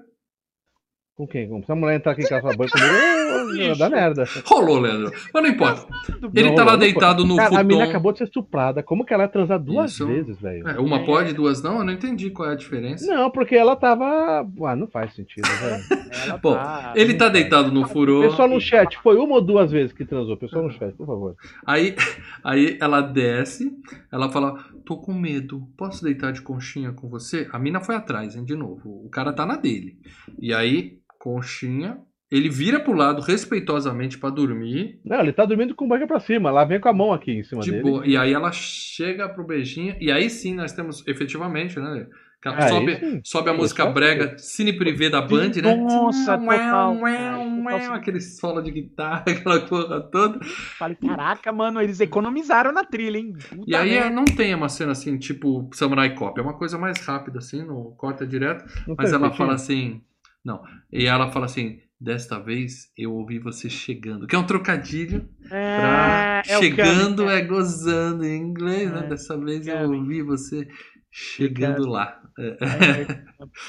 Com 1.15 1.25
quem? 1.25 1.47
Com- 1.47 1.63
Se 1.63 1.71
a 1.71 1.75
mulher 1.75 1.95
entrar 1.95 2.11
aqui 2.11 2.23
em 2.23 2.27
casa 2.27 2.41
banho 2.57 2.69
comigo, 2.69 3.57
eu- 3.61 3.77
dá 3.77 3.89
merda. 3.89 4.25
Rolou, 4.45 4.79
Leandro. 4.79 5.13
Mas 5.33 5.43
não 5.43 5.49
importa. 5.49 5.87
Ele 6.33 6.49
Não, 6.49 6.55
tá 6.55 6.63
lá 6.63 6.71
não, 6.71 6.71
não 6.73 6.79
deitado 6.79 7.25
no 7.25 7.35
Cara, 7.37 7.47
a 7.47 7.51
futon. 7.51 7.63
menina 7.63 7.85
acabou 7.85 8.11
de 8.11 8.17
ser 8.17 8.23
estuprada. 8.25 8.83
Como 8.83 9.05
que 9.05 9.13
ela 9.13 9.23
ia 9.23 9.29
transar 9.29 9.57
duas 9.57 9.91
Isso. 9.93 10.05
vezes, 10.05 10.37
velho? 10.41 10.67
É, 10.67 10.77
uma 10.77 11.05
pode, 11.05 11.33
duas 11.33 11.63
não? 11.63 11.77
Eu 11.79 11.85
não 11.85 11.93
entendi 11.93 12.31
qual 12.31 12.49
é 12.49 12.51
a 12.51 12.55
diferença. 12.55 13.05
Não, 13.07 13.31
porque 13.31 13.55
ela 13.55 13.77
tava. 13.77 14.45
Ah, 14.65 14.75
não 14.75 14.87
faz 14.87 15.13
sentido, 15.15 15.45
velho. 15.61 16.39
Bom, 16.41 16.53
tá- 16.55 16.91
Ele 16.97 17.13
tá 17.13 17.29
deitado 17.29 17.71
no 17.71 17.87
furor. 17.87 18.23
Pessoal 18.29 18.49
no 18.49 18.59
chat, 18.59 18.97
foi 18.99 19.15
uma 19.15 19.35
ou 19.35 19.41
duas 19.41 19.71
vezes 19.71 19.93
que 19.93 20.03
transou? 20.03 20.35
Pessoal 20.35 20.65
no 20.65 20.71
chat, 20.71 20.93
por 20.95 21.07
favor. 21.07 21.35
Aí, 21.65 21.95
aí 22.43 22.77
ela 22.81 22.99
desce, 22.99 23.71
ela 24.11 24.29
fala: 24.29 24.53
tô 24.85 24.97
com 24.97 25.13
medo, 25.13 25.65
posso 25.77 26.03
deitar 26.03 26.33
de 26.33 26.41
conchinha 26.41 26.91
com 26.91 27.07
você? 27.07 27.47
A 27.53 27.57
mina 27.57 27.79
foi 27.79 27.95
atrás, 27.95 28.35
hein, 28.35 28.43
de 28.43 28.53
novo. 28.55 29.01
O 29.05 29.09
cara 29.09 29.31
tá 29.31 29.45
na 29.45 29.55
dele. 29.55 29.97
E 30.41 30.53
aí, 30.53 30.97
conchinha, 31.25 31.97
ele 32.31 32.49
vira 32.49 32.79
pro 32.79 32.93
lado 32.93 33.21
respeitosamente 33.21 34.17
pra 34.19 34.29
dormir. 34.29 34.99
Não, 35.03 35.19
ele 35.19 35.33
tá 35.33 35.43
dormindo 35.43 35.73
com 35.75 35.87
barriga 35.87 36.07
pra 36.07 36.19
cima. 36.19 36.49
Ela 36.49 36.63
vem 36.65 36.79
com 36.79 36.89
a 36.89 36.93
mão 36.93 37.11
aqui 37.11 37.31
em 37.31 37.43
cima 37.43 37.61
De 37.61 37.71
dele. 37.71 37.83
boa. 37.83 38.05
E 38.05 38.15
aí 38.15 38.31
ela 38.31 38.51
chega 38.51 39.27
pro 39.27 39.43
beijinho. 39.45 39.95
E 39.99 40.11
aí 40.11 40.29
sim 40.29 40.53
nós 40.53 40.71
temos 40.71 41.05
efetivamente, 41.07 41.79
né? 41.79 42.07
Ah, 42.47 42.67
sobe, 42.67 43.21
sobe 43.23 43.49
a 43.49 43.53
Isso 43.53 43.61
música 43.61 43.83
é 43.83 43.91
brega, 43.91 44.37
cine 44.37 44.71
privê 44.77 45.09
da 45.09 45.19
Band, 45.19 45.49
né? 45.63 45.75
Nossa, 45.75 46.37
total, 46.37 46.95
uau, 46.95 47.93
aquele 47.95 48.21
solo 48.21 48.61
de 48.61 48.69
guitarra, 48.69 49.23
aquela 49.27 49.59
porra 49.61 49.99
toda. 50.11 50.39
Falei, 50.77 50.95
caraca, 50.95 51.51
mano, 51.51 51.81
eles 51.81 51.99
economizaram 52.01 52.71
na 52.71 52.83
trilha, 52.83 53.17
hein? 53.17 53.33
Puta 53.49 53.63
E 53.65 53.75
aí 53.75 53.89
merda. 53.89 54.09
não 54.11 54.25
tem 54.25 54.53
uma 54.53 54.69
cena 54.69 54.91
assim, 54.91 55.17
tipo 55.17 55.67
Samurai 55.73 56.13
Cop, 56.13 56.39
é 56.39 56.43
uma 56.43 56.53
coisa 56.55 56.77
mais 56.77 56.99
rápida, 57.03 57.39
assim, 57.39 57.65
não 57.65 57.95
corta 57.97 58.27
direto. 58.27 58.63
Não 58.87 58.93
Mas 58.95 59.11
ela 59.11 59.21
peitinho? 59.21 59.37
fala 59.37 59.53
assim. 59.55 60.01
Não. 60.45 60.61
E 60.93 61.07
ela 61.07 61.31
fala 61.31 61.45
assim: 61.45 61.79
desta 61.99 62.39
vez 62.39 62.91
eu 62.95 63.13
ouvi 63.13 63.39
você 63.39 63.69
chegando. 63.69 64.27
Que 64.27 64.35
é 64.35 64.39
um 64.39 64.45
trocadilho 64.45 65.27
pra 65.49 66.43
É, 66.45 66.51
é 66.53 66.57
o 66.57 66.61
chegando 66.61 67.25
Kami, 67.25 67.37
é 67.37 67.41
gozando 67.41 68.23
em 68.23 68.41
inglês, 68.41 68.91
né? 68.91 69.05
É, 69.05 69.09
Dessa 69.09 69.35
vez 69.37 69.65
eu 69.65 69.75
Kami. 69.75 69.97
ouvi 69.97 70.21
você 70.21 70.67
chegando 71.11 71.89
lá. 71.89 72.21
É. 72.37 72.57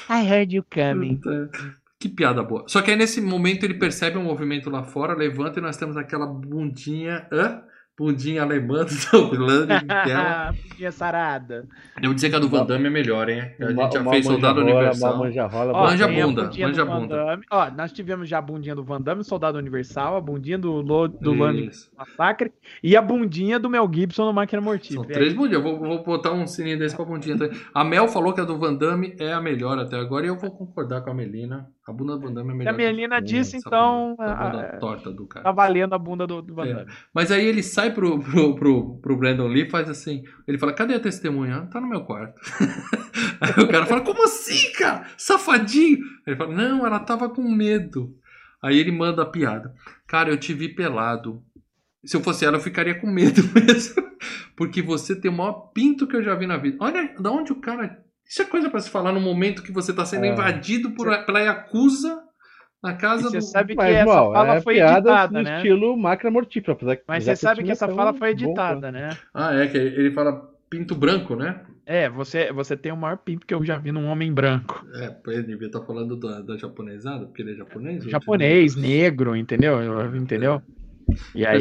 I 0.09 0.29
heard 0.29 0.53
you 0.53 0.63
coming. 0.71 1.19
Que 1.99 2.07
piada 2.07 2.43
boa. 2.43 2.63
Só 2.67 2.79
que 2.83 2.91
aí 2.91 2.95
nesse 2.95 3.19
momento 3.19 3.63
ele 3.63 3.73
percebe 3.73 4.19
um 4.19 4.23
movimento 4.23 4.69
lá 4.69 4.83
fora, 4.83 5.15
levanta 5.15 5.57
e 5.57 5.63
nós 5.63 5.77
temos 5.77 5.97
aquela 5.97 6.27
bundinha. 6.27 7.27
Hã? 7.31 7.63
Bundinha 7.97 8.43
alemã 8.43 8.85
do 8.85 8.95
tela. 9.35 10.53
Putinha 10.69 10.91
sarada. 10.91 11.67
Devo 11.99 12.13
dizer 12.13 12.29
que 12.29 12.35
a 12.35 12.39
do 12.39 12.47
Van 12.47 12.63
Damme 12.63 12.85
é 12.85 12.89
melhor, 12.91 13.27
hein? 13.27 13.51
A 13.59 13.71
gente 13.71 13.93
já 13.93 14.01
uma 14.01 14.11
fez 14.11 14.25
Soldado 14.25 14.59
rola, 14.61 14.71
Universal. 14.71 15.17
manja 15.17 15.47
rola, 15.47 15.73
Ó, 15.73 15.83
Manja 15.85 16.07
bunda, 16.07 16.43
manja 16.59 16.85
bunda. 16.85 17.39
Ó, 17.49 17.71
nós 17.71 17.91
tivemos 17.91 18.29
já 18.29 18.37
a 18.37 18.41
bundinha 18.41 18.75
do 18.75 18.83
Van 18.83 19.01
Damme, 19.01 19.23
Soldado 19.23 19.57
Universal, 19.57 20.15
a 20.15 20.21
bundinha 20.21 20.59
do, 20.59 20.73
Lo, 20.73 21.07
do 21.07 21.33
Lando. 21.33 21.71
Massacre 21.97 22.51
e 22.83 22.95
a 22.95 23.01
bundinha 23.01 23.57
do 23.59 23.67
Mel 23.67 23.89
Gibson 23.91 24.25
no 24.25 24.33
Máquina 24.33 24.61
São 24.61 24.71
Mortífera. 24.71 25.07
três 25.07 25.33
bundinhas. 25.33 25.63
Eu 25.63 25.63
vou, 25.63 25.79
vou 25.79 26.03
botar 26.03 26.33
um 26.33 26.45
sininho 26.45 26.77
desse 26.77 26.95
pra 26.95 27.03
bundinha. 27.03 27.35
também. 27.35 27.59
A 27.73 27.83
Mel 27.83 28.07
falou 28.07 28.31
que 28.31 28.41
a 28.41 28.43
do 28.45 28.59
Van 28.59 28.75
Damme 28.75 29.15
é 29.19 29.33
a 29.33 29.41
melhor 29.41 29.79
até 29.79 29.97
agora 29.97 30.23
e 30.25 30.29
eu 30.29 30.37
vou 30.37 30.51
concordar 30.51 31.01
com 31.01 31.09
a 31.09 31.13
Melina. 31.15 31.67
A 31.87 31.91
bunda 31.91 32.13
do 32.15 32.19
Van 32.21 32.33
Damme 32.33 32.51
é 32.51 32.53
melhor. 32.53 32.73
a 32.73 32.77
Melina 32.77 33.19
disse, 33.21 33.57
então, 33.57 34.13
bunda, 34.17 34.31
a- 34.33 34.77
torta 34.77 35.09
do 35.11 35.25
cara. 35.25 35.43
Tá 35.45 35.51
valendo 35.51 35.93
a 35.93 35.97
bunda 35.97 36.27
do, 36.27 36.41
do 36.43 36.53
Van 36.53 36.65
É. 36.67 36.73
Damme. 36.73 36.91
Mas 37.13 37.31
aí 37.31 37.45
ele 37.45 37.63
sai 37.63 37.86
pro, 37.89 38.19
pro, 38.19 38.55
pro, 38.55 38.97
pro 38.99 39.17
Brandon 39.17 39.47
Lee 39.47 39.65
e 39.65 39.69
faz 39.69 39.89
assim. 39.89 40.23
Ele 40.47 40.57
fala: 40.57 40.73
cadê 40.73 40.95
a 40.95 40.99
testemunha? 40.99 41.67
Tá 41.71 41.79
no 41.81 41.87
meu 41.89 42.01
quarto. 42.05 42.39
aí 43.41 43.63
o 43.63 43.67
cara 43.67 43.85
fala: 43.85 44.01
como 44.01 44.23
assim, 44.23 44.71
cara? 44.73 45.05
Safadinho. 45.17 45.97
Aí 45.97 46.33
ele 46.33 46.35
fala: 46.35 46.53
não, 46.55 46.85
ela 46.85 46.99
tava 46.99 47.29
com 47.29 47.43
medo. 47.43 48.15
Aí 48.63 48.77
ele 48.77 48.91
manda 48.91 49.21
a 49.21 49.25
piada: 49.25 49.73
cara, 50.07 50.29
eu 50.29 50.37
te 50.37 50.53
vi 50.53 50.69
pelado. 50.69 51.43
Se 52.05 52.15
eu 52.15 52.21
fosse 52.21 52.45
ela, 52.45 52.57
eu 52.57 52.61
ficaria 52.61 52.95
com 52.95 53.07
medo 53.07 53.41
mesmo. 53.53 54.01
Porque 54.55 54.81
você 54.81 55.15
tem 55.15 55.29
o 55.29 55.33
maior 55.35 55.71
pinto 55.73 56.07
que 56.07 56.15
eu 56.15 56.23
já 56.23 56.33
vi 56.35 56.47
na 56.47 56.57
vida. 56.57 56.77
Olha 56.79 57.13
da 57.19 57.31
onde 57.31 57.51
o 57.51 57.59
cara. 57.61 58.03
Isso 58.25 58.41
é 58.41 58.45
coisa 58.45 58.69
pra 58.69 58.79
se 58.79 58.89
falar 58.89 59.11
no 59.13 59.21
momento 59.21 59.63
que 59.63 59.71
você 59.71 59.93
tá 59.93 60.05
sendo 60.05 60.25
É. 60.25 60.33
invadido 60.33 60.91
por, 60.91 61.07
pela 61.25 61.39
Yakuza 61.39 62.26
na 62.87 62.93
E 62.93 62.97
casa 62.97 63.23
você 63.29 63.37
do. 63.37 63.43
sabe 63.43 63.73
que 63.73 63.77
Mas, 63.77 63.95
essa 63.95 64.05
mal, 64.05 64.33
fala 64.33 64.55
é 64.55 64.61
foi 64.61 64.73
piada 64.75 64.97
editada, 65.09 65.37
no 65.37 65.43
né? 65.43 65.55
estilo 65.57 65.97
máquina 65.97 66.31
mortífera. 66.31 66.73
apesar 66.73 66.95
que- 66.95 67.03
Mas 67.07 67.23
você 67.23 67.35
sabe 67.35 67.63
que 67.63 67.71
essa 67.71 67.85
tinha 67.85 67.95
fala 67.95 68.13
foi 68.13 68.33
bom- 68.35 68.43
editada, 68.45 68.91
né? 68.91 69.09
Ah, 69.33 69.53
é, 69.55 69.67
que 69.67 69.77
ele 69.77 70.11
fala 70.11 70.49
pinto 70.69 70.95
branco, 70.95 71.35
né? 71.35 71.61
É, 71.85 72.09
você, 72.09 72.51
você 72.51 72.75
tem 72.75 72.91
o 72.91 72.97
maior 72.97 73.17
pinto 73.17 73.47
que 73.47 73.53
eu 73.53 73.63
já 73.63 73.77
vi 73.77 73.93
num 73.93 74.07
homem 74.07 74.33
branco. 74.33 74.85
É, 74.95 75.15
ele 75.27 75.43
devia 75.43 75.67
estar 75.67 75.81
falando 75.81 76.17
da, 76.17 76.41
da 76.41 76.57
japonesada, 76.57 77.25
porque 77.25 77.41
ele 77.41 77.53
é 77.53 77.55
japonês? 77.55 78.03
Japonês, 78.03 78.75
negro, 78.75 79.35
entendeu? 79.35 79.77
Entendeu? 80.15 80.61
E 81.33 81.45
aí, 81.45 81.57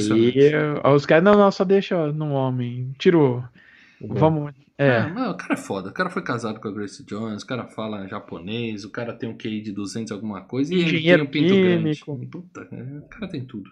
os 0.92 1.06
caras, 1.06 1.22
não, 1.22 1.34
não, 1.34 1.50
só 1.52 1.62
deixa 1.64 2.12
no 2.12 2.32
homem. 2.32 2.92
Tirou. 2.98 3.44
Vamos. 4.00 4.52
É, 4.78 4.88
É. 4.98 5.06
mas 5.08 5.28
o 5.30 5.36
cara 5.36 5.54
é 5.54 5.56
foda. 5.56 5.88
O 5.88 5.92
cara 5.92 6.10
foi 6.10 6.22
casado 6.22 6.60
com 6.60 6.68
a 6.68 6.72
Grace 6.72 7.04
Jones, 7.04 7.42
o 7.42 7.46
cara 7.46 7.66
fala 7.66 8.06
japonês, 8.06 8.84
o 8.84 8.90
cara 8.90 9.12
tem 9.14 9.28
um 9.28 9.36
QI 9.36 9.60
de 9.62 9.72
200 9.72 10.12
alguma 10.12 10.42
coisa 10.42 10.74
e 10.74 10.80
ele 10.80 11.02
tem 11.02 11.22
um 11.22 11.26
pinto 11.26 11.54
químico. 11.54 12.14
grande. 12.16 12.26
Puta, 12.30 12.68
é, 12.70 12.98
o 12.98 13.08
cara 13.08 13.28
tem 13.28 13.44
tudo. 13.44 13.70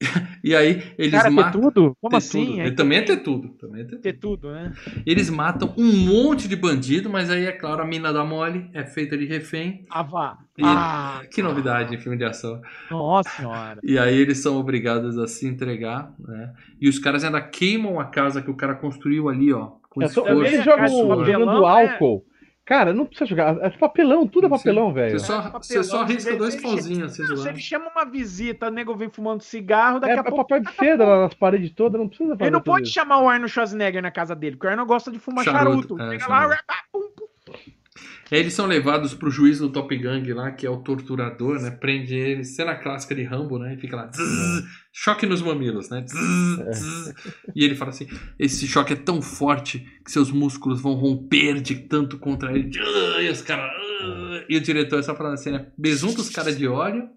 E 0.42 0.56
aí 0.56 0.82
eles 0.98 1.12
Cara, 1.12 1.28
ter 1.28 1.30
matam. 1.30 1.60
tudo? 1.60 1.96
Como 2.00 2.10
ter 2.10 2.16
assim? 2.16 2.46
tudo. 2.46 2.60
Ele 2.60 2.72
também 2.72 2.98
é 2.98 3.02
ter 3.02 3.16
tudo. 3.18 3.48
Também 3.50 3.82
é 3.82 3.84
ter 3.84 3.90
tudo. 3.92 4.02
ter 4.02 4.12
tudo, 4.14 4.50
né? 4.50 4.72
Eles 5.06 5.30
matam 5.30 5.72
um 5.78 5.92
monte 5.96 6.48
de 6.48 6.56
bandido, 6.56 7.08
mas 7.08 7.30
aí 7.30 7.44
é 7.44 7.52
claro, 7.52 7.82
a 7.82 7.86
mina 7.86 8.12
da 8.12 8.24
mole 8.24 8.68
é 8.74 8.84
feita 8.84 9.16
de 9.16 9.24
refém. 9.26 9.84
Ah, 9.88 10.02
vá. 10.02 10.38
E- 10.58 10.62
Ah, 10.64 11.22
Que 11.30 11.40
novidade 11.40 11.94
em 11.94 11.98
filme 11.98 12.18
de 12.18 12.24
ação. 12.24 12.60
nossa 12.90 13.30
senhora. 13.30 13.78
E 13.84 13.96
aí 13.96 14.16
eles 14.18 14.38
são 14.38 14.56
obrigados 14.56 15.16
a 15.18 15.28
se 15.28 15.46
entregar, 15.46 16.12
né? 16.18 16.52
E 16.80 16.88
os 16.88 16.98
caras 16.98 17.22
ainda 17.22 17.40
queimam 17.40 18.00
a 18.00 18.06
casa 18.06 18.42
que 18.42 18.50
o 18.50 18.56
cara 18.56 18.74
construiu 18.74 19.28
ali, 19.28 19.52
ó. 19.52 19.74
Com 19.94 20.02
É, 20.02 20.08
só- 20.08 20.20
esforço. 20.22 20.34
Também 20.34 20.46
Eles 20.54 20.60
a 20.60 20.62
jogam 20.64 20.88
jogando 20.88 21.46
papelão, 21.46 21.66
álcool. 21.66 22.24
Cara, 22.64 22.92
não 22.94 23.04
precisa 23.04 23.26
jogar. 23.28 23.56
É 23.60 23.70
papelão, 23.70 24.26
tudo 24.26 24.46
é 24.46 24.48
Sim. 24.50 24.56
papelão, 24.56 24.92
velho. 24.92 25.18
Você 25.18 25.26
só, 25.26 25.36
Papelão, 25.42 25.60
você 25.62 25.82
só 25.84 26.04
risca 26.04 26.36
dois 26.36 26.54
você- 26.54 26.62
pauzinhos 26.62 27.12
assim 27.12 27.26
do 27.34 27.44
Não, 27.44 27.56
chama 27.56 27.88
uma 27.90 28.04
visita, 28.04 28.68
o 28.68 28.70
nego 28.70 28.94
vem 28.94 29.10
fumando 29.10 29.42
cigarro, 29.42 29.98
daqui 29.98 30.12
É, 30.12 30.16
a 30.16 30.20
é 30.20 30.22
pouco. 30.22 30.38
papel 30.46 30.60
de 30.62 30.72
seda 30.76 31.04
lá 31.04 31.20
nas 31.22 31.34
paredes 31.34 31.72
todas, 31.72 32.00
não 32.00 32.06
precisa 32.08 32.30
fazer 32.30 32.44
Ele 32.44 32.50
não 32.52 32.60
pode 32.60 32.84
isso. 32.86 32.94
chamar 32.94 33.18
o 33.20 33.28
Arnold 33.28 33.52
Schwarzenegger 33.52 34.00
na 34.00 34.12
casa 34.12 34.34
dele, 34.36 34.54
porque 34.56 34.68
o 34.68 34.70
Arnold 34.70 34.88
gosta 34.88 35.10
de 35.10 35.18
fumar 35.18 35.44
Charuto, 35.44 35.96
charuto. 35.98 36.00
é, 36.02 36.10
Chega 36.12 36.24
charuto. 36.24 36.48
lá, 36.50 36.74
pum, 36.92 37.11
pum. 38.32 38.36
Aí 38.36 38.40
eles 38.40 38.52
são 38.54 38.66
levados 38.66 39.14
pro 39.14 39.30
juiz 39.30 39.58
do 39.58 39.70
Top 39.70 39.94
Gang 39.96 40.32
lá, 40.32 40.50
que 40.50 40.66
é 40.66 40.70
o 40.70 40.78
torturador, 40.78 41.60
né? 41.60 41.70
Prende 41.70 42.14
eles, 42.14 42.56
cena 42.56 42.74
clássica 42.74 43.14
de 43.14 43.22
Rambo, 43.22 43.58
né? 43.58 43.74
E 43.74 43.76
fica 43.78 43.96
lá, 43.96 44.06
zzz, 44.10 44.64
choque 44.92 45.26
nos 45.26 45.42
mamilos, 45.42 45.88
né? 45.90 46.04
Zzz, 46.06 46.78
zzz. 46.78 47.14
E 47.54 47.64
ele 47.64 47.74
fala 47.74 47.90
assim: 47.90 48.06
esse 48.38 48.66
choque 48.66 48.92
é 48.92 48.96
tão 48.96 49.20
forte 49.20 49.86
que 50.04 50.10
seus 50.10 50.30
músculos 50.30 50.80
vão 50.80 50.94
romper 50.94 51.60
de 51.60 51.74
tanto 51.76 52.18
contra 52.18 52.52
ele. 52.56 52.70
E 53.20 53.28
os 53.30 53.42
caras. 53.42 53.70
E 54.48 54.56
o 54.56 54.60
diretor 54.60 55.02
só 55.02 55.14
falando 55.14 55.34
assim, 55.34 55.50
né? 55.52 55.66
Besunta 55.78 56.20
os 56.20 56.28
caras 56.30 56.58
de 56.58 56.66
óleo 56.66 57.08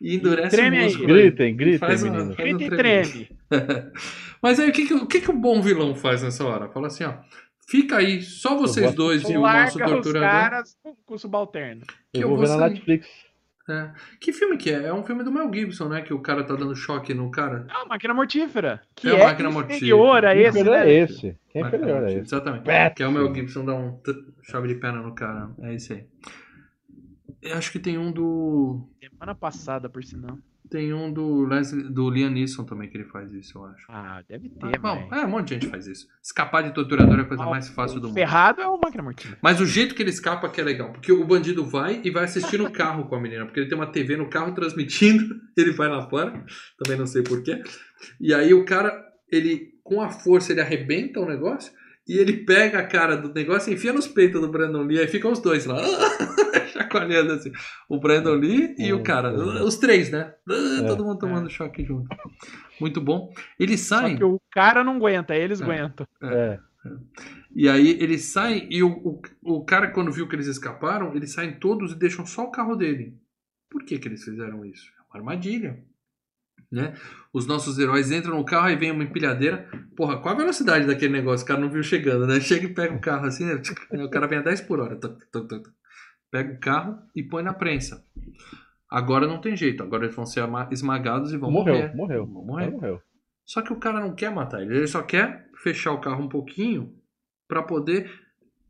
e 0.00 0.16
endurece 0.16 0.56
Treme 0.56 0.76
o 0.76 0.80
aí. 0.80 0.86
músculo. 0.86 1.08
Gritem, 1.08 1.56
gritem, 1.56 1.78
Faz 1.78 2.02
uma- 2.02 2.12
meninos. 2.12 2.36
faz 2.36 2.52
um 2.54 2.56
Grita 2.58 2.74
e 2.74 2.76
treme. 2.78 3.08
treme. 3.08 3.28
Mas 4.42 4.58
aí 4.58 4.68
o 4.68 4.72
que, 4.72 4.86
que, 4.86 4.94
o 4.94 5.06
que, 5.06 5.20
que 5.20 5.30
o 5.30 5.38
bom 5.38 5.62
vilão 5.62 5.94
faz 5.94 6.22
nessa 6.22 6.44
hora? 6.44 6.68
Fala 6.68 6.88
assim, 6.88 7.04
ó. 7.04 7.14
Fica 7.68 7.98
aí, 7.98 8.22
só 8.22 8.56
vocês 8.56 8.94
dois 8.94 9.22
e 9.22 9.36
o 9.36 9.40
nosso 9.40 9.78
Larga 9.78 9.84
os 9.86 9.92
torturador. 10.02 10.20
caras 10.30 10.76
com, 10.82 11.14
o 11.14 11.18
subalterno. 11.18 11.82
que 12.12 12.18
Eu 12.18 12.22
eu 12.22 12.28
vou 12.28 12.36
vou 12.38 12.46
ver 12.46 12.56
na. 12.56 12.68
Netflix. 12.68 13.08
É. 13.70 13.92
Que 14.20 14.32
filme 14.32 14.56
que 14.56 14.70
é? 14.70 14.86
É 14.86 14.92
um 14.92 15.04
filme 15.04 15.22
do 15.22 15.30
Mel 15.30 15.48
Gibson, 15.54 15.88
né? 15.88 16.02
Que 16.02 16.12
o 16.12 16.18
cara 16.20 16.42
tá 16.42 16.56
dando 16.56 16.74
choque 16.74 17.14
no 17.14 17.30
cara. 17.30 17.64
É 17.70 17.76
uma 17.76 17.86
máquina 17.86 18.12
mortífera. 18.12 18.82
Que 18.94 19.06
É 19.08 19.12
é, 19.12 19.14
uma 19.14 19.24
máquina 19.26 19.48
inferior 19.50 20.24
a 20.24 20.32
Quem 20.34 20.42
esse, 20.42 20.48
inferior 20.58 20.76
né? 20.80 20.90
é 20.90 20.92
esse? 20.98 21.38
Quem 21.48 21.62
é 21.62 21.66
inferior 21.68 22.02
é 22.02 22.08
esse? 22.12 22.18
Exatamente. 22.34 22.64
Péssimo. 22.64 22.94
Que 22.96 23.02
é 23.04 23.06
o 23.06 23.12
Mel 23.12 23.32
Gibson 23.34 23.64
dá 23.64 23.74
um 23.74 23.92
t- 23.98 24.24
chave 24.42 24.66
de 24.66 24.74
perna 24.74 25.00
no 25.00 25.14
cara. 25.14 25.50
É 25.60 25.74
isso 25.74 25.92
aí. 25.92 26.04
Eu 27.40 27.56
acho 27.56 27.70
que 27.70 27.78
tem 27.78 27.96
um 27.98 28.10
do. 28.10 28.84
Semana 29.00 29.34
passada, 29.34 29.88
por 29.88 30.02
sinal. 30.02 30.36
Tem 30.72 30.90
um 30.94 31.12
do 31.12 31.44
Leslie, 31.44 31.82
do 31.82 32.08
Liam 32.08 32.30
Neeson 32.30 32.64
também 32.64 32.88
que 32.88 32.96
ele 32.96 33.04
faz 33.04 33.30
isso, 33.30 33.58
eu 33.58 33.66
acho. 33.66 33.84
Ah, 33.90 34.22
deve 34.26 34.50
Ah, 34.62 34.70
ter, 34.70 34.78
bom, 34.78 34.94
velho. 34.96 35.14
é, 35.14 35.26
um 35.26 35.28
monte 35.28 35.48
de 35.48 35.54
gente 35.56 35.66
faz 35.66 35.86
isso. 35.86 36.06
Escapar 36.22 36.62
de 36.62 36.72
torturador 36.72 37.18
é 37.18 37.20
a 37.20 37.24
coisa 37.26 37.42
Ah, 37.42 37.50
mais 37.50 37.68
fácil 37.68 38.00
do 38.00 38.08
mundo. 38.08 38.14
Ferrado 38.14 38.62
é 38.62 38.66
o 38.66 38.80
máquina 38.80 39.02
mortífera. 39.02 39.38
Mas 39.42 39.60
o 39.60 39.66
jeito 39.66 39.94
que 39.94 40.02
ele 40.02 40.08
escapa 40.08 40.48
que 40.48 40.58
é 40.62 40.64
legal. 40.64 40.90
Porque 40.90 41.12
o 41.12 41.26
bandido 41.26 41.62
vai 41.62 42.00
e 42.02 42.10
vai 42.10 42.24
assistir 42.24 42.56
no 42.58 42.70
carro 42.72 43.04
com 43.04 43.14
a 43.14 43.20
menina. 43.20 43.44
Porque 43.44 43.60
ele 43.60 43.68
tem 43.68 43.76
uma 43.76 43.86
TV 43.86 44.16
no 44.16 44.30
carro 44.30 44.54
transmitindo. 44.54 45.36
Ele 45.54 45.72
vai 45.72 45.88
lá 45.90 46.08
fora. 46.08 46.42
Também 46.78 46.98
não 46.98 47.06
sei 47.06 47.22
porquê. 47.22 47.60
E 48.18 48.32
aí 48.32 48.54
o 48.54 48.64
cara, 48.64 48.98
ele, 49.30 49.74
com 49.84 50.00
a 50.00 50.08
força, 50.08 50.52
ele 50.52 50.62
arrebenta 50.62 51.20
o 51.20 51.26
negócio. 51.26 51.70
E 52.08 52.16
ele 52.16 52.32
pega 52.46 52.78
a 52.78 52.86
cara 52.86 53.14
do 53.16 53.30
negócio 53.34 53.70
e 53.70 53.74
enfia 53.74 53.92
nos 53.92 54.08
peitos 54.08 54.40
do 54.40 54.48
Brandon 54.48 54.82
Lee. 54.84 54.98
Aí 55.00 55.06
ficam 55.06 55.30
os 55.30 55.40
dois 55.40 55.66
lá. 55.66 55.76
Chacoalhando 56.78 57.32
assim. 57.34 57.52
O 57.88 57.98
Brandon 58.00 58.34
Lee 58.34 58.74
e 58.78 58.92
o 58.92 59.02
cara. 59.02 59.32
Os 59.64 59.76
três, 59.76 60.10
né? 60.10 60.34
Todo 60.86 61.04
mundo 61.04 61.18
tomando 61.18 61.50
choque 61.50 61.84
junto. 61.84 62.08
Muito 62.80 63.00
bom. 63.00 63.32
Eles 63.58 63.80
Só 63.80 64.00
saem. 64.00 64.16
que 64.16 64.24
o 64.24 64.40
cara 64.50 64.82
não 64.82 64.96
aguenta, 64.96 65.34
eles 65.36 65.60
É. 65.60 65.64
aguentam. 65.64 66.06
É. 66.22 66.58
E 67.54 67.68
aí 67.68 67.90
eles 68.00 68.24
saem 68.32 68.66
e 68.70 68.82
o, 68.82 68.88
o, 68.90 69.22
o 69.42 69.64
cara, 69.64 69.90
quando 69.90 70.10
viu 70.10 70.26
que 70.28 70.34
eles 70.34 70.46
escaparam, 70.48 71.14
eles 71.14 71.32
saem 71.32 71.52
todos 71.58 71.92
e 71.92 71.98
deixam 71.98 72.26
só 72.26 72.44
o 72.44 72.50
carro 72.50 72.74
dele. 72.74 73.16
Por 73.70 73.84
que, 73.84 73.98
que 73.98 74.08
eles 74.08 74.24
fizeram 74.24 74.64
isso? 74.64 74.90
É 74.98 75.02
uma 75.02 75.20
armadilha. 75.20 75.78
Né? 76.70 76.94
Os 77.34 77.46
nossos 77.46 77.78
heróis 77.78 78.10
entram 78.10 78.38
no 78.38 78.44
carro 78.44 78.70
e 78.70 78.76
vem 78.76 78.90
uma 78.90 79.04
empilhadeira. 79.04 79.68
Porra, 79.94 80.18
qual 80.22 80.34
a 80.34 80.38
velocidade 80.38 80.86
daquele 80.86 81.12
negócio? 81.12 81.44
O 81.44 81.46
cara 81.46 81.60
não 81.60 81.70
viu 81.70 81.82
chegando, 81.82 82.26
né? 82.26 82.40
Chega 82.40 82.64
e 82.64 82.72
pega 82.74 82.94
o 82.94 83.00
carro 83.00 83.26
assim, 83.26 83.44
né? 83.44 83.60
o 84.02 84.08
cara 84.10 84.26
vem 84.26 84.38
a 84.38 84.42
10 84.42 84.62
por 84.62 84.80
hora. 84.80 84.96
Tuc, 84.96 85.18
tuc, 85.30 85.48
tuc. 85.48 85.68
Pega 86.32 86.54
o 86.54 86.58
carro 86.58 86.98
e 87.14 87.22
põe 87.22 87.42
na 87.42 87.52
prensa. 87.52 88.02
Agora 88.90 89.26
não 89.26 89.38
tem 89.38 89.54
jeito, 89.54 89.82
agora 89.82 90.04
eles 90.04 90.16
vão 90.16 90.24
ser 90.24 90.42
esmagados 90.70 91.30
e 91.32 91.36
vão 91.36 91.50
Morreu, 91.50 91.74
morrer. 91.74 91.94
morreu. 91.94 92.26
Vão 92.26 92.44
morrer. 92.44 92.70
Morreu. 92.70 93.02
Só 93.44 93.60
que 93.60 93.70
o 93.72 93.76
cara 93.76 94.00
não 94.00 94.14
quer 94.14 94.30
matar 94.30 94.62
ele, 94.62 94.78
ele 94.78 94.86
só 94.86 95.02
quer 95.02 95.50
fechar 95.62 95.92
o 95.92 96.00
carro 96.00 96.24
um 96.24 96.28
pouquinho 96.28 96.94
pra 97.46 97.62
poder. 97.62 98.10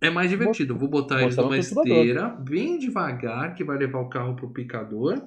É 0.01 0.11
mais 0.11 0.29
divertido. 0.29 0.75
Eu 0.75 0.79
vou 0.79 0.89
botar 0.89 1.23
eles 1.23 1.37
botar 1.37 1.49
numa 1.49 1.57
esteira, 1.57 2.29
bem 2.29 2.81
devagar, 2.81 3.55
que 3.55 3.63
vai 3.63 3.79
levar 3.79 4.01
o 4.01 4.09
carro 4.09 4.35
pro 4.35 4.51
picador. 4.53 5.23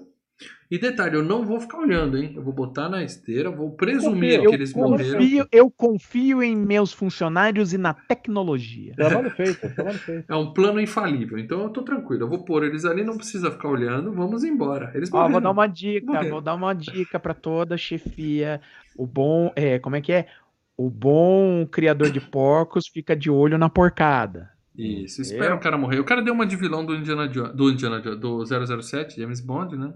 E 0.70 0.80
detalhe, 0.80 1.16
eu 1.16 1.24
não 1.24 1.45
vou 1.45 1.60
ficar 1.62 1.78
olhando, 1.78 2.18
hein? 2.18 2.34
Eu 2.36 2.44
vou 2.44 2.52
botar 2.52 2.90
na 2.90 3.03
esteira, 3.03 3.52
vou 3.52 3.72
presumir 3.72 4.38
Confio, 4.38 4.49
que 4.49 4.56
eles 4.56 4.74
morreram. 4.74 5.20
Confio, 5.20 5.48
eu 5.52 5.72
confio 5.72 6.44
em 6.44 6.56
meus 6.56 6.91
funcionários 6.91 7.72
e 7.72 7.78
na 7.78 7.94
tecnologia. 7.94 8.94
Trabalho 8.95 9.30
feito, 9.30 9.70
trabalho 9.76 9.99
feito. 9.99 10.26
É 10.28 10.36
um 10.36 10.52
plano 10.53 10.82
infalível, 10.82 11.38
então 11.38 11.62
eu 11.62 11.70
tô 11.70 11.84
tranquilo. 11.84 12.24
Eu 12.24 12.30
vou 12.30 12.44
pôr 12.44 12.64
eles 12.64 12.84
ali, 12.84 13.03
não 13.03 13.16
precisa 13.16 13.52
ficar 13.52 13.70
olhando, 13.70 14.12
vamos 14.12 14.44
embora. 14.44 14.91
Eles 14.95 15.10
Ó, 15.14 15.18
morreram. 15.18 15.32
vou 15.34 15.41
dar 15.41 15.52
uma 15.52 15.68
dica, 15.68 16.07
Morreram. 16.07 16.30
vou 16.32 16.41
dar 16.41 16.56
uma 16.56 16.74
dica 16.74 17.20
pra 17.20 17.34
toda 17.34 17.78
chefia. 17.78 18.60
O 18.98 19.06
bom, 19.06 19.52
é, 19.56 19.78
como 19.78 19.95
é 19.95 20.02
que 20.02 20.12
é? 20.12 20.28
O 20.76 20.90
bom 20.90 21.66
criador 21.68 22.10
de 22.10 22.20
porcos 22.20 22.88
fica 22.88 23.16
de 23.16 23.30
olho 23.30 23.57
na 23.57 23.70
porcada. 23.70 24.49
Isso, 24.78 25.22
espera 25.22 25.56
o 25.56 25.60
cara 25.60 25.78
morrer. 25.78 25.99
O 25.99 26.03
cara 26.03 26.22
deu 26.22 26.34
uma 26.34 26.45
de 26.45 26.56
vilão 26.57 26.86
do 26.86 26.94
Indiana 26.94 27.28
Jones, 27.30 27.56
do 27.56 27.70
Indiana 27.70 28.02
Jones, 28.02 28.20
do 28.20 28.44
007, 28.82 29.16
James 29.22 29.40
Bond, 29.40 29.78
né? 29.78 29.94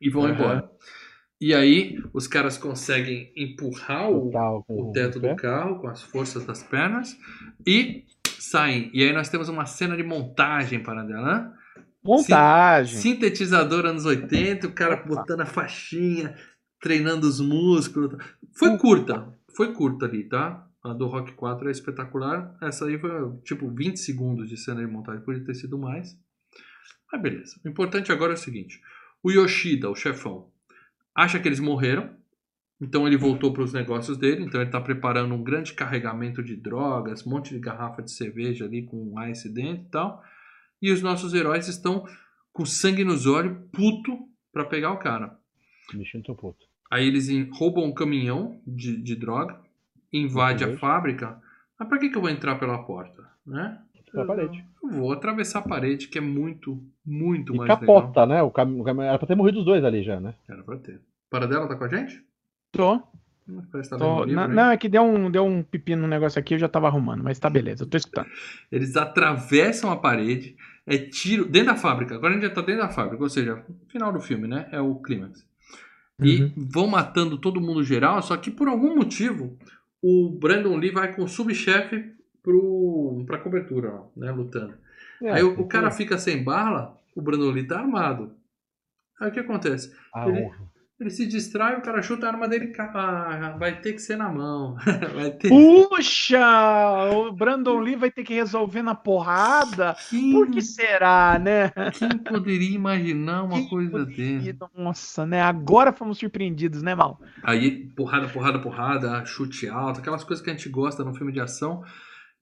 E 0.00 0.10
vão 0.10 0.24
Aham. 0.24 0.34
embora. 0.34 0.70
E 1.38 1.54
aí, 1.54 2.02
os 2.14 2.26
caras 2.26 2.56
conseguem 2.56 3.30
empurrar 3.36 4.10
o, 4.10 4.30
com 4.62 4.88
o 4.88 4.92
teto 4.92 5.20
do 5.20 5.36
carro 5.36 5.80
com 5.80 5.88
as 5.88 6.02
forças 6.02 6.46
das 6.46 6.62
pernas 6.62 7.16
e 7.66 8.04
saem. 8.38 8.90
E 8.94 9.02
aí 9.02 9.12
nós 9.12 9.28
temos 9.28 9.48
uma 9.48 9.66
cena 9.66 9.96
de 9.96 10.02
montagem 10.02 10.82
para 10.82 11.02
dela? 11.02 11.52
Montagem. 12.02 12.98
Sintetizador 12.98 13.84
anos 13.84 14.06
80, 14.06 14.66
o 14.68 14.72
cara 14.72 14.96
botando 14.96 15.40
a 15.40 15.46
faixinha, 15.46 16.34
treinando 16.80 17.26
os 17.26 17.40
músculos. 17.40 18.16
Foi 18.54 18.78
curta, 18.78 19.34
foi 19.54 19.74
curta 19.74 20.06
ali, 20.06 20.24
tá? 20.24 20.66
A 20.82 20.92
do 20.92 21.06
Rock 21.06 21.32
4 21.32 21.68
é 21.68 21.72
espetacular. 21.72 22.56
Essa 22.62 22.86
aí 22.86 22.98
foi 22.98 23.10
tipo 23.44 23.68
20 23.68 23.98
segundos 23.98 24.48
de 24.48 24.56
cena 24.56 24.80
de 24.80 24.90
montagem, 24.90 25.20
podia 25.22 25.44
ter 25.44 25.54
sido 25.54 25.76
mais. 25.76 26.16
Mas 27.12 27.20
beleza. 27.20 27.60
O 27.64 27.68
importante 27.68 28.12
agora 28.12 28.32
é 28.32 28.34
o 28.34 28.38
seguinte: 28.38 28.80
o 29.22 29.30
Yoshida, 29.30 29.90
o 29.90 29.94
chefão, 29.94 30.50
acha 31.14 31.38
que 31.38 31.48
eles 31.48 31.60
morreram. 31.60 32.14
Então 32.80 33.06
ele 33.06 33.16
voltou 33.16 33.52
para 33.52 33.62
os 33.62 33.72
negócios 33.72 34.18
dele. 34.18 34.44
Então 34.44 34.60
ele 34.60 34.68
está 34.68 34.80
preparando 34.80 35.34
um 35.34 35.42
grande 35.42 35.72
carregamento 35.72 36.42
de 36.42 36.56
drogas, 36.56 37.26
um 37.26 37.30
monte 37.30 37.54
de 37.54 37.58
garrafa 37.58 38.02
de 38.02 38.10
cerveja 38.10 38.66
ali 38.66 38.84
com 38.84 39.14
ice 39.30 39.48
dentro 39.52 39.86
e 39.86 39.90
tal. 39.90 40.22
E 40.80 40.92
os 40.92 41.00
nossos 41.00 41.32
heróis 41.32 41.68
estão 41.68 42.04
com 42.52 42.66
sangue 42.66 43.04
nos 43.04 43.26
olhos, 43.26 43.56
puto, 43.72 44.28
para 44.52 44.64
pegar 44.64 44.92
o 44.92 44.98
cara. 44.98 45.38
Mexendo 45.94 46.24
teu 46.24 46.34
puto. 46.34 46.66
Aí 46.90 47.06
eles 47.06 47.28
roubam 47.52 47.84
um 47.84 47.94
caminhão 47.94 48.60
de, 48.66 48.96
de 49.02 49.16
droga, 49.16 49.60
invade 50.12 50.64
a 50.64 50.78
fábrica. 50.78 51.40
Mas 51.78 51.88
pra 51.88 51.98
que, 51.98 52.08
que 52.08 52.16
eu 52.16 52.22
vou 52.22 52.30
entrar 52.30 52.56
pela 52.56 52.84
porta? 52.84 53.28
Né? 53.46 53.78
Pela 54.12 54.26
parede. 54.26 54.64
Eu 54.82 54.88
vou 54.90 55.12
atravessar 55.12 55.58
a 55.60 55.62
parede, 55.68 56.08
que 56.08 56.18
é 56.18 56.20
muito, 56.20 56.82
muito 57.04 57.52
E 57.54 57.56
mais 57.58 57.68
legal. 57.68 57.78
capota, 57.78 58.26
né? 58.26 58.42
O 58.42 58.50
cam... 58.50 58.74
Era 59.02 59.18
pra 59.18 59.26
ter 59.26 59.34
morrido 59.34 59.58
os 59.60 59.64
dois 59.64 59.84
ali 59.84 60.02
já, 60.02 60.18
né? 60.20 60.34
Era 60.48 60.62
pra 60.62 60.76
ter. 60.78 61.00
Para 61.28 61.46
dela 61.46 61.66
tá 61.68 61.74
com 61.76 61.84
a 61.84 61.88
gente? 61.88 62.22
Tô. 62.72 62.94
Hum, 63.48 63.62
Parece 63.70 63.90
que 63.90 63.96
tá 63.96 64.04
tô. 64.04 64.24
livro, 64.24 64.48
não, 64.48 64.70
é 64.70 64.76
que 64.76 64.88
deu 64.88 65.02
um, 65.02 65.30
deu 65.30 65.44
um 65.44 65.62
pepino 65.62 66.02
no 66.02 66.08
negócio 66.08 66.38
aqui, 66.38 66.54
eu 66.54 66.58
já 66.58 66.68
tava 66.68 66.86
arrumando, 66.88 67.22
mas 67.22 67.38
tá 67.38 67.48
beleza, 67.48 67.84
eu 67.84 67.88
tô 67.88 67.96
escutando. 67.96 68.26
Eles 68.72 68.96
atravessam 68.96 69.90
a 69.90 69.96
parede, 69.96 70.56
é 70.86 70.98
tiro 70.98 71.44
dentro 71.44 71.68
da 71.72 71.76
fábrica. 71.76 72.14
Agora 72.16 72.32
a 72.32 72.36
gente 72.36 72.48
já 72.48 72.54
tá 72.54 72.60
dentro 72.62 72.82
da 72.82 72.88
fábrica, 72.88 73.22
ou 73.22 73.28
seja, 73.28 73.64
final 73.88 74.12
do 74.12 74.20
filme, 74.20 74.48
né? 74.48 74.68
É 74.72 74.80
o 74.80 74.96
clímax. 74.96 75.46
E 76.20 76.42
Uhum. 76.42 76.52
vão 76.72 76.86
matando 76.88 77.38
todo 77.38 77.60
mundo 77.60 77.84
geral, 77.84 78.20
só 78.22 78.36
que 78.36 78.50
por 78.50 78.66
algum 78.68 78.96
motivo 78.96 79.56
o 80.02 80.30
Brandon 80.30 80.76
Lee 80.76 80.90
vai 80.90 81.14
com 81.14 81.22
o 81.22 81.28
subchefe 81.28 82.15
pro, 82.46 83.24
pra 83.26 83.38
cobertura, 83.38 83.92
ó, 83.92 84.04
né? 84.16 84.30
Lutando. 84.30 84.74
É, 85.20 85.32
Aí 85.32 85.42
o, 85.42 85.60
o 85.60 85.66
cara 85.66 85.90
fica 85.90 86.16
sem 86.16 86.44
bala, 86.44 86.96
o 87.14 87.20
Brandon 87.20 87.50
Lee 87.50 87.66
tá 87.66 87.80
armado. 87.80 88.32
Aí 89.20 89.28
o 89.30 89.32
que 89.32 89.40
acontece? 89.40 89.92
Ah, 90.14 90.28
ele-. 90.28 90.50
Ele 90.98 91.10
se 91.10 91.26
distrai, 91.26 91.76
o 91.76 91.82
cara 91.82 92.00
chuta 92.00 92.24
a 92.26 92.30
arma 92.30 92.48
dele. 92.48 92.72
e 92.74 92.80
Ah, 92.80 93.54
vai 93.58 93.78
ter 93.82 93.92
que 93.92 93.98
ser 93.98 94.16
na 94.16 94.30
mão. 94.30 94.76
vai 95.14 95.30
ter. 95.30 95.50
Puxa! 95.50 96.40
O 97.12 97.32
Brandon 97.32 97.78
Lee 97.80 97.96
vai 97.96 98.10
ter 98.10 98.24
que 98.24 98.32
resolver 98.32 98.80
na 98.80 98.94
porrada? 98.94 99.94
Quem, 100.08 100.32
Por 100.32 100.50
que 100.50 100.62
será, 100.62 101.38
né? 101.38 101.70
quem 101.92 102.16
poderia 102.16 102.74
imaginar 102.74 103.42
uma 103.42 103.56
Quem 103.56 103.68
coisa 103.68 103.90
poderia- 103.90 104.52
dessa? 104.54 104.70
Nossa, 104.74 105.26
né? 105.26 105.42
Agora 105.42 105.92
fomos 105.92 106.16
surpreendidos, 106.16 106.82
né, 106.82 106.94
Mal? 106.94 107.20
Aí, 107.42 107.88
porrada, 107.94 108.28
porrada, 108.28 108.58
porrada, 108.58 109.22
chute 109.26 109.68
alto, 109.68 110.00
aquelas 110.00 110.24
coisas 110.24 110.42
que 110.42 110.50
a 110.50 110.54
gente 110.54 110.68
gosta 110.70 111.04
no 111.04 111.14
filme 111.14 111.30
de 111.30 111.40
ação. 111.40 111.82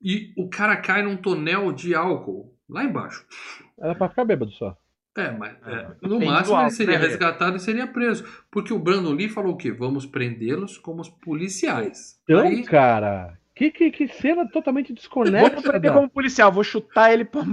E 0.05 0.35
o 0.37 0.49
cara 0.51 0.77
cai 0.77 1.03
num 1.03 1.17
tonel 1.17 1.73
de 1.73 1.95
álcool 1.95 2.55
lá 2.69 2.85
embaixo. 2.85 3.27
Era 3.81 3.95
pra 3.95 4.11
ficar 4.11 4.27
bêbado 4.27 4.53
só. 4.53 4.77
É, 5.17 5.31
mas 5.31 5.57
é, 5.65 5.77
no 6.03 6.19
Depende 6.19 6.19
do 6.19 6.21
máximo 6.27 6.61
ele 6.61 6.71
seria 6.71 6.99
resgatado 6.99 7.57
e 7.57 7.61
seria 7.61 7.87
preso. 7.87 8.25
Porque 8.51 8.73
o 8.73 8.79
Brandon 8.79 9.13
Lee 9.13 9.29
falou 9.29 9.55
o 9.55 9.57
quê? 9.57 9.71
Vamos 9.71 10.05
prendê-los 10.05 10.77
como 10.77 11.01
os 11.01 11.09
policiais. 11.09 12.21
Então, 12.25 12.41
Aí, 12.41 12.65
cara, 12.65 13.39
que, 13.55 13.71
que, 13.71 13.91
que 13.91 14.09
cena 14.09 14.47
totalmente 14.49 14.89
Vou 14.89 14.95
desconexa. 14.97 15.63
prender 15.63 15.93
como 15.93 16.09
policial, 16.11 16.51
vou 16.51 16.65
chutar 16.65 17.13
ele. 17.13 17.25
pra- 17.27 17.45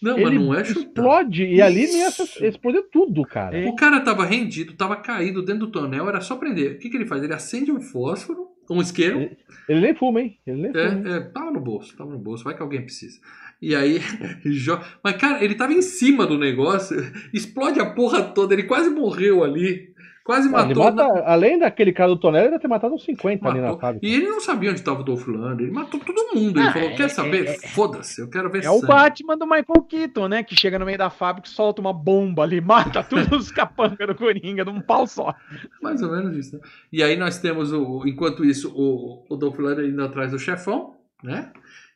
não, 0.00 0.16
mas 0.16 0.26
Ele 0.26 0.38
não 0.38 0.54
é 0.54 0.64
chutar. 0.64 0.80
explode 0.80 1.44
e 1.44 1.60
ali 1.60 1.86
nem 1.86 2.06
Isso. 2.06 2.22
essa, 2.22 2.46
explodiu 2.46 2.84
tudo, 2.84 3.22
cara. 3.24 3.58
É. 3.58 3.66
O 3.68 3.74
cara 3.74 4.00
tava 4.00 4.24
rendido, 4.24 4.74
tava 4.74 4.94
caído 4.96 5.42
dentro 5.42 5.66
do 5.66 5.72
tonel, 5.72 6.08
era 6.08 6.20
só 6.20 6.36
prender. 6.36 6.72
O 6.76 6.78
que, 6.78 6.88
que 6.88 6.96
ele 6.96 7.06
faz? 7.06 7.22
Ele 7.22 7.34
acende 7.34 7.72
um 7.72 7.80
fósforo, 7.80 8.46
um 8.70 8.80
isqueiro. 8.80 9.18
Ele- 9.20 9.36
Ele 9.68 9.80
nem 9.80 9.94
fuma, 9.94 10.20
hein? 10.20 10.38
Ele 10.46 10.62
nem 10.62 10.72
fuma. 10.72 10.84
hein? 10.84 11.02
É, 11.04 11.16
é, 11.16 11.20
tava 11.20 11.50
no 11.50 11.60
bolso, 11.60 11.96
tava 11.96 12.10
no 12.10 12.18
bolso, 12.18 12.44
vai 12.44 12.54
que 12.54 12.62
alguém 12.62 12.82
precisa. 12.82 13.18
E 13.60 13.74
aí, 13.74 13.98
jo- 14.46 14.78
mas 15.02 15.16
cara, 15.16 15.42
ele 15.44 15.56
tava 15.56 15.72
em 15.72 15.82
cima 15.82 16.24
do 16.26 16.38
negócio, 16.38 16.96
explode 17.34 17.80
a 17.80 17.86
porra 17.86 18.22
toda, 18.22 18.54
ele 18.54 18.62
quase 18.64 18.88
morreu 18.90 19.42
ali. 19.42 19.88
Quase 20.28 20.46
Ele 20.46 20.52
matou. 20.56 20.84
mata, 20.84 21.22
além 21.24 21.58
daquele 21.58 21.90
cara 21.90 22.10
do 22.10 22.18
tonel, 22.18 22.42
ele 22.42 22.50
deve 22.50 22.60
ter 22.60 22.68
matado 22.68 22.94
uns 22.94 23.02
50 23.02 23.48
ali 23.48 23.60
na 23.60 23.68
matou. 23.68 23.80
fábrica. 23.80 24.06
E 24.06 24.14
ele 24.14 24.28
não 24.28 24.40
sabia 24.42 24.68
onde 24.68 24.80
estava 24.80 25.00
o 25.00 25.02
Dolph 25.02 25.26
Lundgren. 25.26 25.68
Ele 25.68 25.70
matou 25.74 25.98
todo 26.00 26.34
mundo. 26.34 26.60
Ele 26.60 26.68
Ah, 26.68 26.72
falou: 26.74 26.90
é- 26.90 26.94
quer 26.96 27.08
saber? 27.08 27.46
é- 27.46 27.54
Foda-se, 27.68 28.20
eu 28.20 28.28
quero 28.28 28.50
ver 28.50 28.62
É 28.62 28.68
o 28.68 28.74
sangue." 28.74 28.88
Batman 28.88 29.38
do 29.38 29.46
Michael 29.46 29.82
Keaton, 29.88 30.28
né? 30.28 30.42
Que 30.42 30.54
chega 30.54 30.78
no 30.78 30.84
meio 30.84 30.98
da 30.98 31.08
fábrica 31.08 31.48
e 31.48 31.50
solta 31.50 31.80
uma 31.80 31.94
bomba 31.94 32.42
ali, 32.42 32.60
mata 33.00 33.02
todos 33.02 33.32
os 33.46 33.50
capangas 33.50 34.06
do 34.06 34.14
Coringa 34.14 34.66
de 34.66 34.70
um 34.70 34.82
pau 34.82 35.06
só. 35.06 35.34
Mais 35.82 36.02
ou 36.02 36.12
menos 36.12 36.36
isso, 36.36 36.56
né? 36.56 36.60
E 36.92 37.02
aí 37.02 37.16
nós 37.16 37.38
temos, 37.38 37.72
o, 37.72 38.06
enquanto 38.06 38.44
isso, 38.44 38.70
o, 38.76 39.24
o 39.30 39.34
Dolph 39.34 39.58
Lundgren 39.58 39.88
indo 39.88 40.04
atrás 40.04 40.30
do 40.32 40.38
chefão, 40.38 40.94
né? 41.24 41.50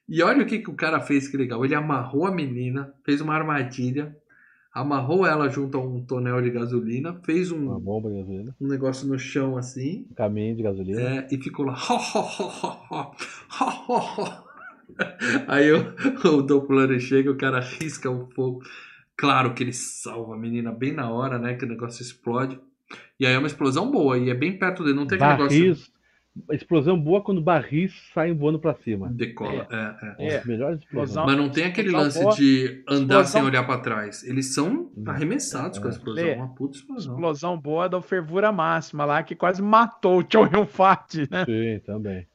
E 0.08 0.22
olha 0.22 0.42
o 0.42 0.46
que, 0.46 0.58
que 0.58 0.70
o 0.70 0.74
cara 0.74 1.00
fez 1.02 1.28
que 1.28 1.36
legal. 1.36 1.62
Ele 1.66 1.74
amarrou 1.74 2.24
a 2.26 2.30
menina, 2.34 2.94
fez 3.04 3.20
uma 3.20 3.34
armadilha, 3.34 4.16
amarrou 4.72 5.26
ela 5.26 5.48
junto 5.48 5.76
a 5.76 5.80
um 5.80 6.04
tonel 6.04 6.40
de 6.40 6.50
gasolina, 6.50 7.20
fez 7.24 7.50
Uma 7.50 7.76
um, 7.76 7.80
bomba 7.80 8.08
de 8.10 8.16
gasolina, 8.16 8.56
um 8.60 8.66
negócio 8.66 9.06
no 9.06 9.18
chão 9.18 9.56
assim, 9.56 10.06
um 10.10 10.14
caminho 10.14 10.56
de 10.56 10.62
gasolina. 10.62 11.00
é, 11.00 11.28
e 11.30 11.38
ficou 11.38 11.66
lá. 11.66 11.74
Ho, 11.74 11.94
ho, 11.94 12.20
ho, 12.20 12.76
ho, 12.90 13.12
ho, 13.60 13.64
ho, 13.88 14.22
ho. 14.22 14.52
Aí 15.46 15.70
o, 15.72 15.94
o 16.24 16.72
Lundgren 16.72 17.00
chega, 17.00 17.30
o 17.30 17.36
cara 17.36 17.60
risca 17.60 18.10
o 18.10 18.28
fogo. 18.30 18.62
Claro 19.16 19.54
que 19.54 19.62
ele 19.62 19.72
salva 19.72 20.34
a 20.34 20.38
menina 20.38 20.72
bem 20.72 20.92
na 20.92 21.10
hora, 21.10 21.38
né? 21.38 21.54
Que 21.54 21.64
o 21.64 21.68
negócio 21.68 22.02
explode. 22.02 22.58
E 23.20 23.26
aí 23.26 23.34
é 23.34 23.38
uma 23.38 23.46
explosão 23.46 23.90
boa, 23.90 24.18
e 24.18 24.30
é 24.30 24.34
bem 24.34 24.58
perto 24.58 24.82
dele, 24.82 24.96
não 24.96 25.06
tem 25.06 25.16
aquele 25.16 25.30
negócio. 25.32 25.91
Explosão 26.50 26.98
boa 26.98 27.20
quando 27.22 27.42
barris 27.42 27.92
saem 28.14 28.34
voando 28.34 28.58
pra 28.58 28.74
cima. 28.74 29.10
Decola, 29.12 29.66
é, 29.70 30.26
é. 30.26 30.34
É. 30.36 30.44
Melhores 30.46 30.78
explosões. 30.80 31.10
Explosão. 31.10 31.26
Mas 31.26 31.36
não 31.36 31.50
tem 31.50 31.64
aquele 31.64 31.88
Explosão 31.88 32.06
lance 32.06 32.22
boa. 32.22 32.34
de 32.36 32.84
andar 32.88 33.00
Explosão. 33.16 33.26
sem 33.26 33.42
olhar 33.42 33.64
pra 33.66 33.78
trás. 33.78 34.24
Eles 34.24 34.54
são 34.54 34.90
arremessados 35.06 35.78
com 35.78 35.86
a 35.86 35.90
É. 35.90 35.92
explosão. 35.92 36.24
Lê. 36.24 36.34
Uma 36.34 36.48
puta 36.54 36.76
explosão. 36.78 37.12
Explosão 37.14 37.58
boa 37.60 37.86
da 37.88 38.00
fervura 38.00 38.50
máxima 38.50 39.04
lá, 39.04 39.22
que 39.22 39.34
quase 39.34 39.60
matou 39.60 40.20
o 40.20 40.26
Chow 40.26 40.46
Yun-Fat, 40.50 41.16
né? 41.30 41.44
Sim, 41.44 41.80
também. 41.84 42.26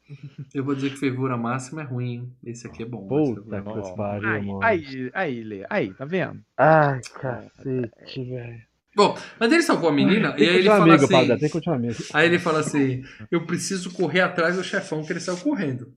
Eu 0.54 0.64
vou 0.64 0.76
dizer 0.76 0.92
que 0.92 0.98
fervura 0.98 1.36
máxima 1.36 1.82
é 1.82 1.86
ruim, 1.86 2.12
hein? 2.14 2.32
Esse 2.46 2.68
aqui 2.68 2.84
é 2.84 2.86
bom. 2.86 3.08
Puta 3.08 3.62
que 3.62 3.96
pariu, 3.98 4.30
Aí, 4.30 4.46
mano. 4.46 4.64
aí, 4.64 5.12
aí, 5.14 5.44
Lê, 5.44 5.66
aí, 5.70 5.94
tá 5.94 6.06
vendo? 6.06 6.40
Ai, 6.56 7.02
cacete, 7.20 8.24
velho. 8.24 8.62
Bom, 8.98 9.16
mas 9.40 9.52
ele 9.52 9.62
salvou 9.62 9.92
a 9.92 9.94
menina 9.94 10.34
Tem 10.34 10.48
e 10.48 10.50
aí 10.50 10.56
ele 10.56 10.68
fala 10.68 10.86
amigo, 10.86 11.04
assim. 11.04 11.14
Padre, 11.14 11.38
tem 11.38 11.38
que 11.38 11.50
continuar 11.50 11.76
amigo. 11.76 11.96
Aí 12.12 12.26
ele 12.26 12.40
fala 12.40 12.62
assim: 12.62 13.04
Eu 13.30 13.46
preciso 13.46 13.92
correr 13.92 14.22
atrás 14.22 14.56
do 14.56 14.64
chefão 14.64 15.06
que 15.06 15.14
ele 15.14 15.20
saiu 15.20 15.38
correndo. 15.38 15.94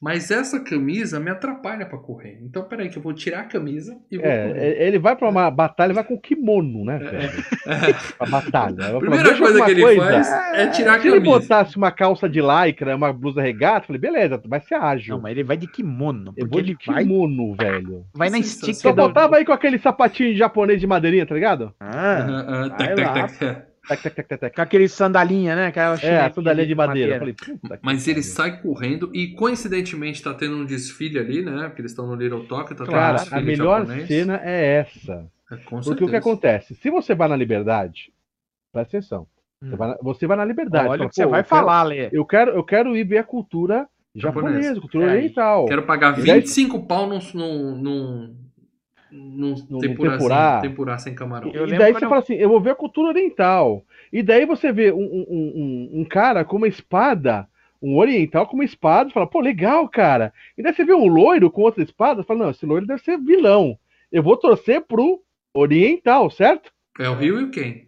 Mas 0.00 0.30
essa 0.30 0.60
camisa 0.62 1.18
me 1.18 1.30
atrapalha 1.30 1.86
pra 1.86 1.98
correr. 1.98 2.38
Então, 2.42 2.62
peraí, 2.64 2.88
que 2.88 2.98
eu 2.98 3.02
vou 3.02 3.12
tirar 3.14 3.40
a 3.40 3.44
camisa 3.44 3.96
e 4.10 4.16
vou 4.18 4.26
correr. 4.26 4.56
É, 4.56 4.86
ele 4.86 4.98
vai 4.98 5.16
pra 5.16 5.28
uma 5.28 5.50
batalha, 5.50 5.94
vai 5.94 6.04
com 6.04 6.18
kimono, 6.20 6.84
né, 6.84 6.98
velho? 6.98 7.44
Pra 8.18 8.26
batalha. 8.26 8.74
Vai 8.76 8.86
A 8.86 8.88
falar, 8.88 9.00
primeira 9.00 9.24
"Deixa 9.28 9.42
coisa 9.42 9.64
que 9.64 9.70
ele 9.70 9.82
coisa, 9.82 10.00
faz 10.02 10.28
é 10.54 10.66
tirar 10.68 10.96
a 10.96 11.00
Se 11.00 11.08
ele 11.08 11.16
camisa. 11.20 11.38
botasse 11.40 11.76
uma 11.76 11.90
calça 11.90 12.28
de 12.28 12.40
lycra, 12.40 12.94
uma 12.96 13.12
blusa 13.12 13.40
regata, 13.42 13.82
eu 13.84 13.86
falei, 13.88 14.00
beleza, 14.00 14.40
vai 14.46 14.60
ser 14.60 14.74
ágil. 14.74 15.14
Não, 15.16 15.22
mas 15.22 15.32
ele 15.32 15.44
vai 15.44 15.56
de 15.56 15.66
kimono, 15.66 16.32
eu 16.36 16.46
vou 16.48 16.58
ele 16.60 16.74
de 16.76 16.86
vai, 16.86 17.02
kimono, 17.02 17.54
velho. 17.56 18.04
vai 18.14 18.30
na 18.30 18.38
estica 18.38 18.74
Só 18.74 18.92
do... 18.92 18.96
faltava 18.96 19.36
aí 19.36 19.44
com 19.44 19.52
aquele 19.52 19.78
sapatinho 19.78 20.36
japonês 20.36 20.78
de 20.80 20.86
madeirinha, 20.86 21.26
tá 21.26 21.34
ligado? 21.34 21.72
Ah, 21.80 21.94
Ah, 21.94 22.44
ah, 22.46 22.68
Vai 22.68 22.70
tac, 22.70 22.94
tac, 22.94 23.00
lá. 23.00 23.12
tac, 23.28 23.44
é. 23.44 23.73
Tac, 23.88 24.02
tac, 24.02 24.14
tac, 24.16 24.28
tac, 24.28 24.40
tac. 24.40 24.56
com 24.56 24.62
aquele 24.62 24.88
sandalinha, 24.88 25.54
né? 25.54 25.66
Aquela 25.66 25.90
É, 25.90 25.92
a 25.92 25.96
chinelinha 25.98 26.32
sandália 26.34 26.66
de 26.66 26.74
madeira. 26.74 27.14
Eu 27.16 27.18
falei, 27.18 27.34
Mas 27.82 28.08
ele 28.08 28.22
sai 28.22 28.60
correndo 28.62 29.10
e 29.14 29.28
coincidentemente 29.34 30.22
tá 30.22 30.32
tendo 30.34 30.56
um 30.56 30.64
desfile 30.64 31.18
ali, 31.18 31.42
né? 31.44 31.66
Porque 31.68 31.82
eles 31.82 31.92
estão 31.92 32.06
no 32.06 32.14
Little 32.14 32.44
Tokyo, 32.46 32.74
tá 32.76 32.84
tendo 32.84 32.88
um 32.90 32.98
Cara, 32.98 33.16
desfile 33.18 33.40
a 33.40 33.42
melhor 33.42 33.80
japonês. 33.80 34.08
cena 34.08 34.40
é 34.42 34.76
essa. 34.78 35.26
É, 35.52 35.56
Porque 35.84 36.04
o 36.04 36.08
que 36.08 36.16
acontece? 36.16 36.74
Se 36.76 36.88
você 36.90 37.14
vai 37.14 37.28
na 37.28 37.36
liberdade, 37.36 38.10
presta 38.72 38.96
atenção. 38.96 39.26
Você 39.62 39.74
Hum. 39.74 39.76
vai 39.76 39.88
na, 39.88 39.98
você 40.02 40.26
vai 40.26 40.36
na 40.36 40.44
liberdade. 40.44 40.88
Olha 40.88 40.98
fala, 40.98 41.06
o 41.06 41.08
que 41.10 41.14
você 41.16 41.24
"Pô, 41.24 41.30
vai 41.30 41.40
eu 41.40 41.44
quero- 41.44 41.48
falar, 41.60 41.82
Lê. 41.84 42.08
Eu 42.12 42.24
quero, 42.24 42.50
eu 42.52 42.64
quero 42.64 42.96
ir 42.96 43.04
ver 43.04 43.18
a 43.18 43.24
cultura 43.24 43.86
Japonesa. 44.14 44.52
japonesa, 44.54 44.80
cultura 44.80 45.06
É, 45.06 45.16
oriental. 45.16 45.66
Quero 45.66 45.82
pagar 45.82 46.18
E 46.18 46.22
daí- 46.24 46.40
25 46.40 46.86
pau 46.86 47.06
num, 47.06 47.18
num, 47.34 47.76
num, 47.76 48.36
num 49.14 49.54
Num 49.70 49.78
tempurá. 49.78 50.60
tempurá 50.60 50.98
sem 50.98 51.14
camarão. 51.14 51.50
Eu 51.52 51.66
e 51.68 51.78
daí 51.78 51.92
você 51.92 52.04
eu- 52.04 52.08
fala 52.08 52.20
assim, 52.20 52.34
eu 52.34 52.48
vou 52.48 52.60
ver 52.60 52.70
a 52.70 52.74
cultura 52.74 53.08
oriental. 53.08 53.84
E 54.12 54.22
daí 54.22 54.44
você 54.44 54.72
vê 54.72 54.92
um, 54.92 54.98
um, 54.98 55.26
um, 55.30 56.00
um 56.00 56.04
cara 56.04 56.44
com 56.44 56.56
uma 56.56 56.68
espada, 56.68 57.46
um 57.80 57.96
oriental 57.96 58.46
com 58.46 58.54
uma 58.54 58.64
espada, 58.64 59.10
fala, 59.10 59.26
pô, 59.26 59.40
legal, 59.40 59.88
cara. 59.88 60.32
E 60.58 60.62
daí 60.62 60.72
você 60.74 60.84
vê 60.84 60.94
um 60.94 61.06
loiro 61.06 61.50
com 61.50 61.62
outra 61.62 61.82
espada, 61.82 62.24
fala, 62.24 62.44
não, 62.44 62.50
esse 62.50 62.66
loiro 62.66 62.86
deve 62.86 63.02
ser 63.02 63.18
vilão. 63.18 63.78
Eu 64.10 64.22
vou 64.22 64.36
torcer 64.36 64.80
pro 64.82 65.20
oriental, 65.54 66.30
certo? 66.30 66.72
É 66.98 67.08
o 67.08 67.14
Rio 67.14 67.40
e 67.40 67.44
o 67.44 67.50
Ken. 67.50 67.82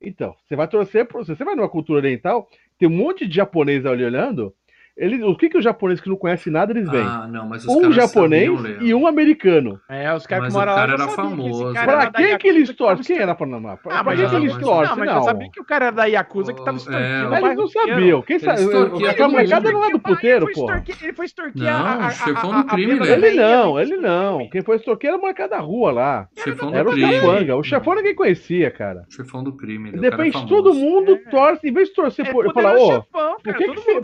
Então, 0.00 0.34
você 0.46 0.56
vai 0.56 0.66
torcer 0.68 1.06
pro. 1.06 1.24
Se 1.24 1.34
você 1.36 1.44
vai 1.44 1.54
numa 1.54 1.68
cultura 1.68 2.00
oriental, 2.00 2.48
tem 2.78 2.88
um 2.88 2.92
monte 2.96 3.26
de 3.26 3.36
japonês 3.36 3.86
ali 3.86 4.04
olhando. 4.04 4.52
Eles, 5.02 5.22
o 5.22 5.34
que, 5.36 5.48
que 5.48 5.58
os 5.58 5.64
japoneses 5.64 6.00
que 6.02 6.08
não 6.08 6.16
conhecem 6.16 6.52
nada, 6.52 6.72
eles 6.72 6.88
veem? 6.88 7.04
Ah, 7.04 7.26
não, 7.28 7.48
mas 7.48 7.64
os 7.64 7.74
um 7.74 7.80
caras 7.80 7.96
japonês 7.96 8.50
sabiam 8.50 8.82
e 8.82 8.94
um 8.94 9.06
americano. 9.06 9.80
É, 9.88 10.12
os 10.14 10.26
caras 10.26 10.44
Mas 10.44 10.52
que 10.54 10.58
moram 10.60 10.72
o 10.72 10.74
lá 10.74 10.80
cara 10.80 10.92
era 10.94 11.08
famoso. 11.08 11.74
cara 11.74 12.10
Pra 12.10 12.10
quem 12.22 12.38
que 12.38 12.48
eles 12.48 12.72
torcem? 12.74 13.04
Quem 13.04 13.18
era 13.18 13.34
pra 13.34 13.46
não? 13.46 13.68
Ah, 13.68 13.76
Pra 13.76 14.02
mas 14.02 14.18
quem 14.20 14.28
que 14.28 14.36
eles 14.36 14.56
torcem? 14.56 14.96
Não, 14.96 15.04
mas 15.04 15.16
eu 15.16 15.22
sabia 15.22 15.50
que 15.50 15.60
o 15.60 15.64
cara 15.64 15.86
era 15.86 15.94
da 15.96 16.04
Yakuza 16.06 16.52
que 16.52 16.64
tava 16.64 16.76
É, 16.76 16.80
extorquindo. 16.80 17.02
mas 17.02 17.26
o 17.26 17.30
Mas 17.30 17.42
eles 17.44 17.56
não 17.56 17.68
sabiam. 17.68 18.22
Quem 18.22 18.38
sabe? 18.38 18.60
todo 18.70 19.30
molecada 19.30 19.72
não 19.72 19.84
é 19.84 19.90
do 19.90 20.00
puteiro, 20.00 20.46
ele 20.46 20.54
pô. 20.54 20.60
extorquir, 20.66 20.96
ele 21.02 21.12
foi 21.12 21.24
extorquir 21.26 21.62
Não, 21.62 21.70
a, 21.86 21.92
a, 22.04 22.06
o 22.06 22.10
chefão 22.10 22.52
a- 22.52 22.54
do 22.54 22.60
a 22.60 22.64
crime, 22.72 22.98
né? 23.00 23.12
Ele 23.12 23.30
não, 23.40 23.80
ele 23.80 23.92
ele 23.92 24.00
não. 24.00 24.48
Quem 24.48 24.62
foi 24.62 24.76
extorqueiro 24.76 25.14
era 25.16 25.18
a 25.18 25.20
molecada 25.20 25.50
da 25.56 25.58
rua 25.60 25.92
lá. 25.92 26.28
Chefão 26.38 26.70
do 26.70 26.76
Era 26.76 26.90
crime. 26.90 27.20
capanga. 27.20 27.56
O 27.56 27.62
chefão 27.62 27.94
ninguém 27.94 28.14
conhecia, 28.14 28.70
cara. 28.70 29.04
Chefão 29.10 29.42
do 29.44 29.52
crime. 29.56 29.90
Ele 29.90 29.96
é 29.96 29.98
o 29.98 30.10
depois 30.10 30.32
todo 30.46 30.72
mundo 30.74 31.12
É. 31.26 31.30
torce, 31.30 31.68
em 31.68 31.72
vez 31.72 31.88
de 31.88 31.94
torcer 31.94 32.26
É 32.26 32.30
por. 32.32 32.50
Falar, 32.54 32.74
ô, 32.76 33.02
por 33.02 33.54
que, 33.54 33.66
você- 33.66 34.00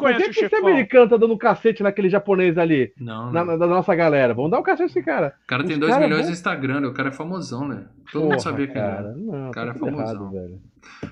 que, 0.89 0.91
que 0.91 0.97
americano 0.97 1.09
tá 1.09 1.17
dando 1.17 1.35
um 1.35 1.39
cacete 1.39 1.83
naquele 1.83 2.09
japonês 2.09 2.57
ali? 2.59 2.93
Não, 2.99 3.31
Na, 3.33 3.45
da 3.45 3.67
nossa 3.67 3.95
galera. 3.95 4.35
Vamos 4.35 4.51
dar 4.51 4.59
um 4.59 4.63
cacete 4.63 4.95
nesse 4.95 5.03
cara. 5.03 5.35
O 5.45 5.47
cara 5.47 5.63
tem 5.65 5.75
Os 5.75 5.81
2 5.81 5.93
cara 5.93 6.05
milhões 6.07 6.27
no 6.27 6.33
Instagram, 6.33 6.81
né? 6.81 6.89
o 6.89 6.93
cara 6.95 7.09
é 7.09 7.13
famosão, 7.13 7.67
né? 7.69 7.85
Todo 8.13 8.23
Porra, 8.23 8.33
mundo 8.35 8.43
sabia 8.43 8.67
quem 8.67 8.75
cara. 8.75 8.99
era. 8.99 9.13
Não, 9.17 9.49
O 9.49 9.53
cara 9.53 9.67
tá 9.73 9.77
é 9.77 9.79
tudo 9.79 9.91
famosão. 9.91 10.15
errado, 10.15 10.31
velho. 10.33 10.61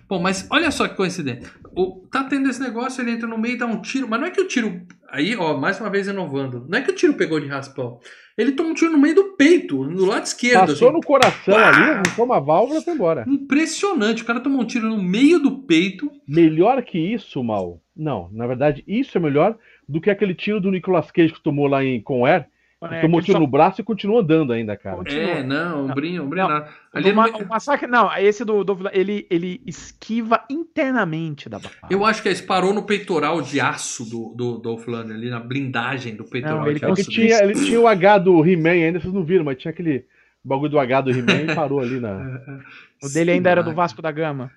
Bom, 0.08 0.20
mas 0.20 0.46
olha 0.50 0.70
só 0.70 0.88
que 0.88 0.94
coincidência. 0.94 1.50
O, 1.76 2.06
tá 2.10 2.24
tendo 2.24 2.48
esse 2.48 2.60
negócio, 2.60 3.02
ele 3.02 3.10
entra 3.10 3.28
no 3.28 3.36
meio 3.36 3.54
e 3.54 3.58
dá 3.58 3.66
um 3.66 3.80
tiro. 3.80 4.08
Mas 4.08 4.20
não 4.20 4.26
é 4.26 4.30
que 4.30 4.40
o 4.40 4.48
tiro. 4.48 4.80
Aí, 5.10 5.36
ó, 5.36 5.56
mais 5.58 5.78
uma 5.80 5.90
vez 5.90 6.06
inovando. 6.08 6.64
Não 6.68 6.78
é 6.78 6.82
que 6.82 6.90
o 6.90 6.94
tiro 6.94 7.14
pegou 7.14 7.38
de 7.40 7.46
raspão. 7.46 7.98
Ele 8.38 8.52
toma 8.52 8.70
um 8.70 8.74
tiro 8.74 8.92
no 8.92 8.98
meio 8.98 9.14
do 9.14 9.24
peito, 9.36 9.82
no 9.84 10.04
lado 10.04 10.24
esquerdo. 10.24 10.60
Passou 10.68 10.88
assim. 10.88 10.96
no 10.96 11.02
coração 11.02 11.54
Pá! 11.54 11.68
ali, 11.68 11.90
arrancou 11.90 12.24
uma 12.24 12.40
válvula 12.40 12.80
e 12.80 12.84
foi 12.84 12.94
embora. 12.94 13.24
Impressionante. 13.26 14.22
O 14.22 14.26
cara 14.26 14.40
tomou 14.40 14.60
um 14.60 14.64
tiro 14.66 14.88
no 14.88 15.02
meio 15.02 15.38
do 15.38 15.58
peito. 15.62 16.10
Melhor 16.28 16.82
que 16.82 16.98
isso, 16.98 17.42
Mal. 17.42 17.80
Não, 17.96 18.28
na 18.32 18.46
verdade, 18.46 18.84
isso 18.86 19.16
é 19.16 19.20
melhor 19.20 19.56
do 19.88 20.00
que 20.00 20.10
aquele 20.10 20.34
tiro 20.34 20.60
do 20.60 20.70
Nicolas 20.70 21.10
Cage 21.10 21.32
que 21.32 21.40
tomou 21.40 21.66
lá 21.66 21.82
em 21.84 22.00
Conner. 22.00 22.46
É, 22.90 23.00
tomou 23.00 23.22
tiro 23.22 23.32
só- 23.32 23.40
no 23.40 23.46
braço 23.46 23.80
e 23.80 23.84
continua 23.84 24.20
andando 24.20 24.52
ainda, 24.52 24.76
cara. 24.76 24.96
Continua. 24.96 25.22
É, 25.22 25.42
não, 25.42 25.86
o 25.86 25.94
Brinho, 25.94 26.24
o 26.24 26.26
Brinho 26.28 26.46
Não. 26.46 26.54
nada. 26.54 26.68
Ali 26.92 27.10
O, 27.10 27.16
ma- 27.16 27.28
no- 27.28 27.38
o 27.38 27.48
massacre, 27.48 27.86
não, 27.86 28.14
esse 28.18 28.44
do, 28.44 28.62
do 28.62 28.78
ele, 28.92 29.26
ele 29.30 29.62
esquiva 29.66 30.44
internamente 30.50 31.48
da 31.48 31.58
batalha. 31.58 31.90
Eu 31.90 32.04
acho 32.04 32.22
que 32.22 32.28
ele 32.28 32.42
parou 32.42 32.74
no 32.74 32.82
peitoral 32.82 33.40
de 33.40 33.60
aço 33.60 34.04
do, 34.04 34.34
do 34.34 34.74
Lundgren, 34.76 35.16
ali 35.16 35.30
na 35.30 35.40
blindagem 35.40 36.14
do 36.14 36.24
peitoral 36.24 36.60
Não, 36.60 36.68
ele 36.68 36.78
de 36.78 36.84
É 36.84 36.90
aço. 36.90 37.10
tinha, 37.10 37.42
ele 37.42 37.54
tinha 37.54 37.80
o 37.80 37.88
H 37.88 38.18
do 38.18 38.44
He-Man 38.46 38.70
ainda, 38.72 39.00
vocês 39.00 39.12
não 39.12 39.24
viram, 39.24 39.44
mas 39.44 39.56
tinha 39.56 39.70
aquele 39.72 40.04
bagulho 40.44 40.70
do 40.70 40.78
H 40.78 41.00
do 41.00 41.10
He-Man 41.10 41.50
e 41.50 41.54
parou 41.54 41.80
ali 41.80 41.98
na. 41.98 42.40
O 43.02 43.08
dele 43.10 43.30
ainda 43.32 43.50
era 43.50 43.62
do 43.62 43.74
Vasco 43.74 44.00
da 44.00 44.10
Gama. 44.10 44.50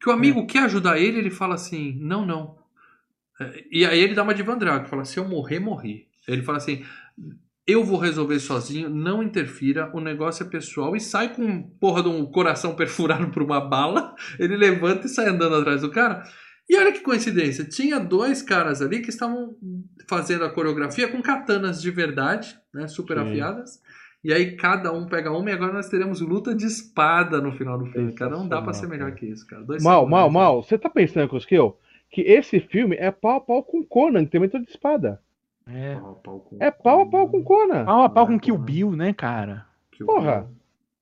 Que 0.00 0.08
o 0.08 0.12
amigo 0.12 0.46
quer 0.46 0.64
ajudar 0.64 0.98
ele, 1.00 1.18
ele 1.18 1.30
fala 1.30 1.54
assim: 1.56 1.96
não, 2.00 2.24
não. 2.26 2.56
E 3.70 3.84
aí 3.84 4.00
ele 4.00 4.14
dá 4.14 4.22
uma 4.22 4.34
de 4.34 4.42
Van 4.42 4.58
Drago, 4.58 4.88
fala: 4.88 5.04
se 5.04 5.18
eu 5.18 5.28
morrer, 5.28 5.58
morri. 5.58 6.06
Ele 6.26 6.42
fala 6.42 6.58
assim: 6.58 6.84
eu 7.66 7.84
vou 7.84 7.98
resolver 7.98 8.38
sozinho, 8.40 8.88
não 8.88 9.22
interfira, 9.22 9.90
o 9.94 10.00
negócio 10.00 10.44
é 10.44 10.48
pessoal. 10.48 10.96
E 10.96 11.00
sai 11.00 11.34
com 11.34 11.62
porra 11.62 12.02
de 12.02 12.08
um 12.08 12.26
coração 12.26 12.74
perfurado 12.76 13.28
por 13.28 13.42
uma 13.42 13.60
bala. 13.60 14.14
Ele 14.38 14.56
levanta 14.56 15.06
e 15.06 15.10
sai 15.10 15.28
andando 15.28 15.56
atrás 15.56 15.82
do 15.82 15.90
cara. 15.90 16.22
E 16.68 16.76
olha 16.76 16.92
que 16.92 17.00
coincidência: 17.00 17.64
tinha 17.64 17.98
dois 17.98 18.42
caras 18.42 18.82
ali 18.82 19.00
que 19.00 19.10
estavam 19.10 19.56
fazendo 20.08 20.44
a 20.44 20.50
coreografia 20.50 21.08
com 21.08 21.22
katanas 21.22 21.80
de 21.80 21.90
verdade, 21.90 22.56
né, 22.74 22.86
super 22.88 23.18
Sim. 23.18 23.28
afiadas. 23.28 23.80
E 24.24 24.32
aí 24.32 24.56
cada 24.56 24.92
um 24.92 25.06
pega 25.06 25.32
uma 25.32 25.50
e 25.50 25.52
agora 25.52 25.72
nós 25.72 25.88
teremos 25.88 26.20
luta 26.20 26.54
de 26.54 26.64
espada 26.64 27.40
no 27.40 27.50
final 27.52 27.76
do 27.76 27.86
filme. 27.86 28.14
Cara, 28.14 28.30
não 28.30 28.46
dá 28.46 28.62
pra 28.62 28.72
ser 28.72 28.86
melhor 28.86 29.12
que 29.14 29.26
isso, 29.26 29.44
cara. 29.46 29.64
Dois 29.64 29.82
Mal, 29.82 30.08
mal, 30.08 30.30
mal. 30.30 30.62
Você 30.62 30.78
tá 30.78 30.88
pensando, 30.88 31.28
Cosquil, 31.28 31.72
que 31.72 31.76
esse 32.20 32.60
filme 32.60 32.94
é 32.98 33.10
pau 33.10 33.36
a 33.36 33.40
pau 33.40 33.62
com 33.62 33.82
Conan, 33.82 34.24
que 34.26 34.30
tem 34.32 34.40
metrô 34.40 34.60
de 34.60 34.68
espada. 34.70 35.20
É. 35.66 35.94
Pau 35.96 36.10
a 36.10 36.14
pau 36.14 36.40
com- 36.40 36.56
É 36.60 36.70
pau 36.70 37.00
a 37.00 37.06
pau 37.08 37.28
com 37.30 37.42
Conan. 37.42 37.84
Pau 37.86 38.02
a 38.02 38.08
pau 38.10 38.26
com 38.26 38.38
Kill 38.38 38.58
Bill, 38.58 38.92
né, 38.92 39.12
cara? 39.12 39.64
Que 39.90 40.04
Porra. 40.04 40.48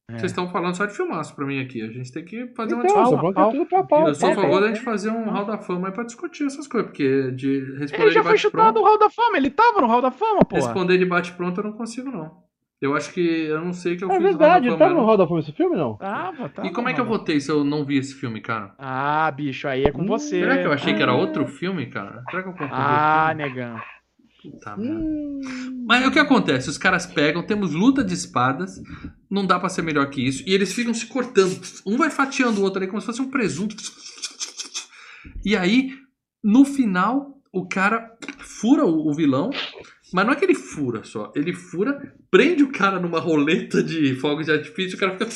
É. 0.08 0.18
Vocês 0.18 0.32
estão 0.32 0.48
falando 0.50 0.76
só 0.76 0.86
de 0.86 0.92
filmaço 0.92 1.34
pra 1.36 1.46
mim 1.46 1.60
aqui. 1.60 1.80
A 1.82 1.86
gente 1.88 2.10
tem 2.12 2.24
que 2.24 2.48
fazer 2.48 2.74
uma 2.74 2.84
Então, 2.84 2.96
discussão. 3.04 3.32
que 3.32 3.40
é 3.40 3.50
tudo 3.50 3.66
pau 3.68 3.86
pau. 3.86 4.08
Eu 4.08 4.14
sou 4.14 4.28
a 4.28 4.34
pau 4.34 4.42
a 4.42 4.46
favor 4.46 4.60
da 4.60 4.66
gente 4.68 4.80
fazer 4.80 5.08
um 5.10 5.30
Hall 5.30 5.44
da 5.44 5.56
Fama 5.58 5.86
aí 5.88 5.94
pra 5.94 6.02
discutir 6.04 6.46
essas 6.46 6.66
coisas, 6.66 6.90
porque 6.90 7.30
de 7.30 7.60
responder 7.78 8.02
Ele 8.02 8.10
já 8.10 8.20
de 8.20 8.26
foi 8.28 8.36
chutado 8.38 8.80
do 8.80 8.84
Hall 8.84 8.98
da 8.98 9.08
Fama, 9.08 9.36
ele 9.36 9.50
tava 9.50 9.80
no 9.80 9.86
Hall 9.86 10.02
da 10.02 10.10
Fama, 10.10 10.44
pô. 10.44 10.56
Responder 10.56 10.98
de 10.98 11.04
bate-pronto 11.06 11.60
eu 11.60 11.64
não 11.64 11.72
consigo, 11.74 12.10
não. 12.10 12.42
Eu 12.80 12.94
acho 12.96 13.12
que 13.12 13.20
eu 13.20 13.60
não 13.62 13.72
sei 13.74 13.96
que 13.96 14.02
eu 14.04 14.10
É 14.10 14.14
fiz 14.14 14.22
verdade, 14.22 14.68
tá 14.70 14.78
Fama, 14.78 14.90
no 14.90 14.96
não. 15.00 15.04
Hall 15.06 15.16
da 15.18 15.26
Fama 15.28 15.40
esse 15.40 15.52
filme, 15.52 15.76
não? 15.76 15.96
Tava, 15.96 16.48
tava. 16.48 16.66
E 16.66 16.72
como 16.72 16.88
é 16.88 16.94
que 16.94 17.00
eu 17.00 17.04
votei 17.04 17.38
se 17.38 17.50
eu 17.50 17.62
não 17.62 17.84
vi 17.84 17.98
esse 17.98 18.14
filme, 18.14 18.40
cara? 18.40 18.74
Ah, 18.78 19.30
bicho, 19.30 19.68
aí 19.68 19.82
é 19.84 19.90
com 19.92 20.02
Hum, 20.02 20.06
você. 20.06 20.40
Será 20.40 20.56
que 20.56 20.66
eu 20.66 20.72
achei 20.72 20.94
que 20.94 21.02
era 21.02 21.12
Ah. 21.12 21.16
outro 21.16 21.46
filme, 21.46 21.86
cara? 21.86 22.22
Será 22.30 22.42
que 22.42 22.48
eu 22.48 22.52
confundi? 22.52 22.70
Ah, 22.72 23.34
negão. 23.36 23.78
Puta 24.42 24.74
merda. 24.78 24.98
Hum. 24.98 25.40
Mas 25.86 26.06
o 26.06 26.10
que 26.10 26.18
acontece? 26.18 26.70
Os 26.70 26.78
caras 26.78 27.04
pegam, 27.04 27.42
temos 27.42 27.72
luta 27.74 28.02
de 28.02 28.14
espadas, 28.14 28.80
não 29.30 29.44
dá 29.46 29.60
pra 29.60 29.68
ser 29.68 29.82
melhor 29.82 30.08
que 30.08 30.26
isso, 30.26 30.42
e 30.46 30.54
eles 30.54 30.72
ficam 30.72 30.94
se 30.94 31.04
cortando. 31.06 31.60
Um 31.86 31.98
vai 31.98 32.08
fatiando 32.10 32.60
o 32.60 32.64
outro 32.64 32.78
ali 32.78 32.86
como 32.88 33.00
se 33.00 33.06
fosse 33.06 33.20
um 33.20 33.28
presunto. 33.30 33.76
E 35.44 35.54
aí, 35.54 35.90
no 36.42 36.64
final, 36.64 37.38
o 37.52 37.68
cara 37.68 38.10
fura 38.38 38.86
o 38.86 39.12
vilão, 39.12 39.50
mas 40.12 40.26
não 40.26 40.32
é 40.32 40.36
que 40.36 40.44
ele 40.44 40.54
fura 40.54 41.04
só, 41.04 41.32
ele 41.34 41.52
fura, 41.52 42.14
prende 42.30 42.62
o 42.62 42.72
cara 42.72 42.98
numa 42.98 43.20
roleta 43.20 43.82
de 43.82 44.14
fogos 44.16 44.46
de 44.46 44.52
artifício, 44.52 44.96
o 44.96 45.00
cara 45.00 45.12
fica 45.12 45.26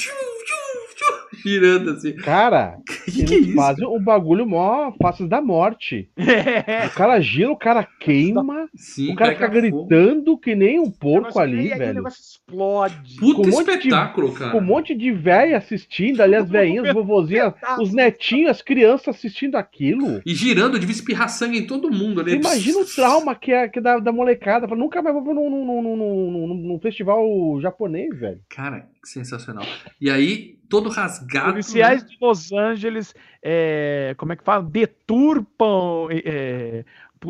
girando 1.44 1.90
assim. 1.90 2.14
Cara, 2.16 2.78
Que 3.04 3.24
que 3.24 3.34
é 3.34 3.38
isso? 3.38 3.54
fazem 3.54 3.86
um 3.86 4.02
bagulho 4.02 4.46
mó 4.46 4.92
fácil 5.00 5.28
da 5.28 5.40
morte. 5.40 6.08
É. 6.16 6.86
O 6.86 6.90
cara 6.90 7.20
gira, 7.20 7.50
o 7.50 7.56
cara 7.56 7.86
queima, 8.00 8.68
Sim, 8.74 9.12
o 9.12 9.14
cara 9.14 9.32
fica 9.32 9.46
fogo. 9.50 9.60
gritando 9.86 10.38
que 10.38 10.54
nem 10.54 10.80
um 10.80 10.90
porco 10.90 11.38
ali, 11.38 11.68
e 11.68 11.72
aí 11.72 11.76
O 11.76 11.78
velho. 11.78 11.94
negócio 11.94 12.20
explode. 12.20 13.16
Puta 13.18 13.34
com 13.42 13.46
um 13.46 13.50
monte 13.50 13.66
de- 13.66 13.72
espetáculo, 13.88 14.32
cara. 14.32 14.50
Com 14.52 14.58
um 14.58 14.64
monte 14.64 14.94
de 14.94 15.10
velho 15.12 15.56
assistindo 15.56 16.20
ali, 16.22 16.34
as 16.34 16.48
velhinhas, 16.50 16.88
os 16.88 16.94
vovozinhas, 16.94 17.52
os 17.80 17.92
netinhos, 17.92 18.50
as 18.50 18.62
crianças 18.62 19.08
assistindo 19.16 19.56
aquilo. 19.56 20.20
E 20.24 20.34
girando, 20.34 20.78
devia 20.78 20.94
espirrar 20.94 21.28
sangue 21.28 21.58
em 21.58 21.66
todo 21.66 21.90
mundo 21.92 22.20
ali. 22.20 22.34
Imagina 22.34 22.78
o 22.80 22.84
trauma 22.84 23.34
que 23.34 23.52
é, 23.52 23.68
que 23.68 23.78
é 23.78 23.82
da, 23.82 23.98
da 23.98 24.12
molecada. 24.12 24.66
Nunca 24.74 25.02
mais 25.02 25.14
vou 25.14 25.34
num, 25.34 25.50
num, 25.50 25.64
num, 25.82 25.96
num, 25.96 26.30
num- 26.30 26.54
num 26.54 26.78
festival 26.80 27.24
japonês, 27.60 28.18
velho. 28.18 28.40
Cara, 28.48 28.86
que 29.02 29.08
sensacional. 29.08 29.64
E 30.00 30.10
aí, 30.10 30.56
todo 30.74 30.90
rasgado. 30.90 31.52
Policiais 31.52 32.02
né? 32.02 32.08
de 32.08 32.16
Los 32.20 32.52
Angeles, 32.52 33.14
é, 33.42 34.14
como 34.16 34.32
é 34.32 34.36
que 34.36 34.42
fala? 34.42 34.62
Deturpam 34.64 36.08
é, 36.10 36.84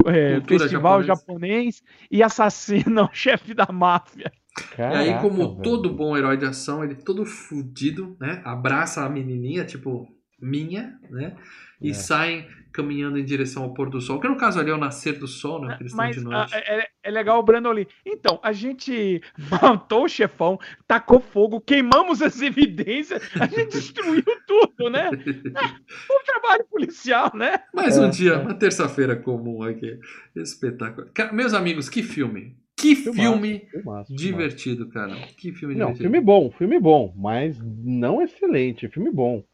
é, 0.07 0.35
Cultura 0.37 0.61
festival 0.61 1.03
japonesa. 1.03 1.07
japonês 1.07 1.83
e 2.11 2.23
assassinam 2.23 3.05
o 3.12 3.15
chefe 3.15 3.53
da 3.53 3.69
máfia. 3.71 4.33
E 4.57 4.77
Caraca, 4.77 4.99
aí, 4.99 5.21
como 5.21 5.49
velho. 5.49 5.62
todo 5.62 5.93
bom 5.93 6.16
herói 6.16 6.37
de 6.37 6.47
ação, 6.47 6.83
ele 6.83 6.95
todo 6.95 7.27
fudido, 7.27 8.16
né? 8.21 8.41
Abraça 8.45 9.05
a 9.05 9.09
menininha, 9.09 9.65
tipo, 9.65 10.09
minha, 10.41 10.99
né? 11.11 11.37
E 11.85 11.90
É. 11.90 11.94
saem 11.94 12.47
caminhando 12.73 13.16
em 13.16 13.24
direção 13.24 13.62
ao 13.62 13.73
pôr 13.73 13.89
do 13.89 14.01
sol. 14.01 14.19
Que 14.19 14.27
no 14.27 14.36
caso 14.36 14.59
ali 14.59 14.69
é 14.69 14.74
o 14.74 14.77
nascer 14.77 15.16
do 15.16 15.28
sol, 15.28 15.61
né? 15.61 15.69
Porque 15.69 15.85
eles 15.85 15.93
estão 15.93 16.05
Mas 16.05 16.16
de 16.16 16.23
ah, 16.23 16.24
noite. 16.28 16.55
é, 16.56 16.89
é 17.05 17.11
legal 17.12 17.39
o 17.39 17.43
Brandon 17.44 17.70
ali. 17.70 17.86
Então, 18.05 18.40
a 18.43 18.51
gente 18.52 19.23
matou 19.89 20.05
o 20.06 20.09
chefão, 20.09 20.59
tacou 20.89 21.20
fogo, 21.20 21.61
queimamos 21.61 22.20
as 22.20 22.43
evidências, 22.43 23.23
a 23.40 23.47
gente 23.47 23.70
destruiu 23.78 24.24
tudo, 24.47 24.90
né? 24.90 25.09
É, 25.55 26.12
um 26.12 26.24
trabalho 26.27 26.65
policial, 26.69 27.31
né? 27.35 27.61
Mais 27.73 27.97
É, 27.97 28.01
um 28.01 28.11
dia, 28.11 28.32
é. 28.32 28.36
uma 28.39 28.55
terça-feira 28.55 29.15
comum 29.15 29.62
aqui. 29.62 29.97
Espetáculo. 30.35 31.06
Meus 31.32 31.55
amigos, 31.55 31.89
que 31.89 32.02
filme! 32.02 32.56
Que 32.77 32.97
Filmaço, 32.97 33.23
filme 33.23 33.59
filmaço, 33.70 33.73
filmaço. 33.73 34.15
divertido, 34.16 34.89
cara. 34.89 35.15
Que 35.39 35.52
filme 35.52 35.74
Não, 35.77 35.93
divertido. 35.93 36.11
filme 36.11 36.20
bom, 36.20 36.51
filme 36.51 36.81
bom, 36.81 37.15
mas 37.16 37.56
não 37.62 38.20
excelente, 38.20 38.89
filme 38.89 39.12
bom. 39.12 39.44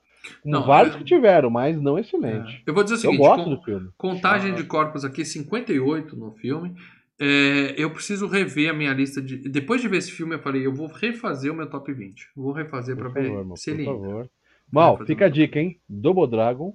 Com 0.42 0.50
Não, 0.50 0.66
vários 0.66 0.94
é- 0.94 0.98
que 0.98 1.04
tiveram, 1.04 1.48
mas 1.50 1.80
não 1.80 1.98
excelente. 1.98 2.56
É. 2.66 2.70
Eu 2.70 2.74
vou 2.74 2.82
dizer 2.84 2.94
o 2.94 2.96
Eu 2.96 3.00
seguinte: 3.00 3.18
gosto 3.18 3.44
com- 3.44 3.50
do 3.54 3.62
filme. 3.62 3.88
contagem 3.96 4.52
Ah. 4.52 4.54
de 4.54 4.64
corpos 4.64 5.04
aqui, 5.04 5.24
58 5.24 6.16
no 6.16 6.32
filme. 6.32 6.74
É, 7.22 7.74
eu 7.76 7.90
preciso 7.90 8.26
rever 8.26 8.70
a 8.70 8.72
minha 8.72 8.92
lista 8.94 9.20
de. 9.20 9.36
Depois 9.36 9.80
de 9.80 9.88
ver 9.88 9.98
esse 9.98 10.10
filme, 10.10 10.34
eu 10.34 10.38
falei, 10.40 10.64
eu 10.66 10.72
vou 10.74 10.86
refazer 10.86 11.52
o 11.52 11.54
meu 11.54 11.68
top 11.68 11.92
20. 11.92 12.28
Vou 12.34 12.52
refazer 12.52 12.96
pra 12.96 13.10
Por 13.10 13.14
ver 13.22 13.30
irmão, 13.32 13.56
se 13.56 13.70
por 13.70 13.76
ele. 13.78 13.84
favor. 13.84 14.30
Mal, 14.72 14.98
fica 15.04 15.26
a 15.26 15.28
dica, 15.28 15.58
hein? 15.58 15.78
Double 15.88 16.26
Dragon. 16.28 16.74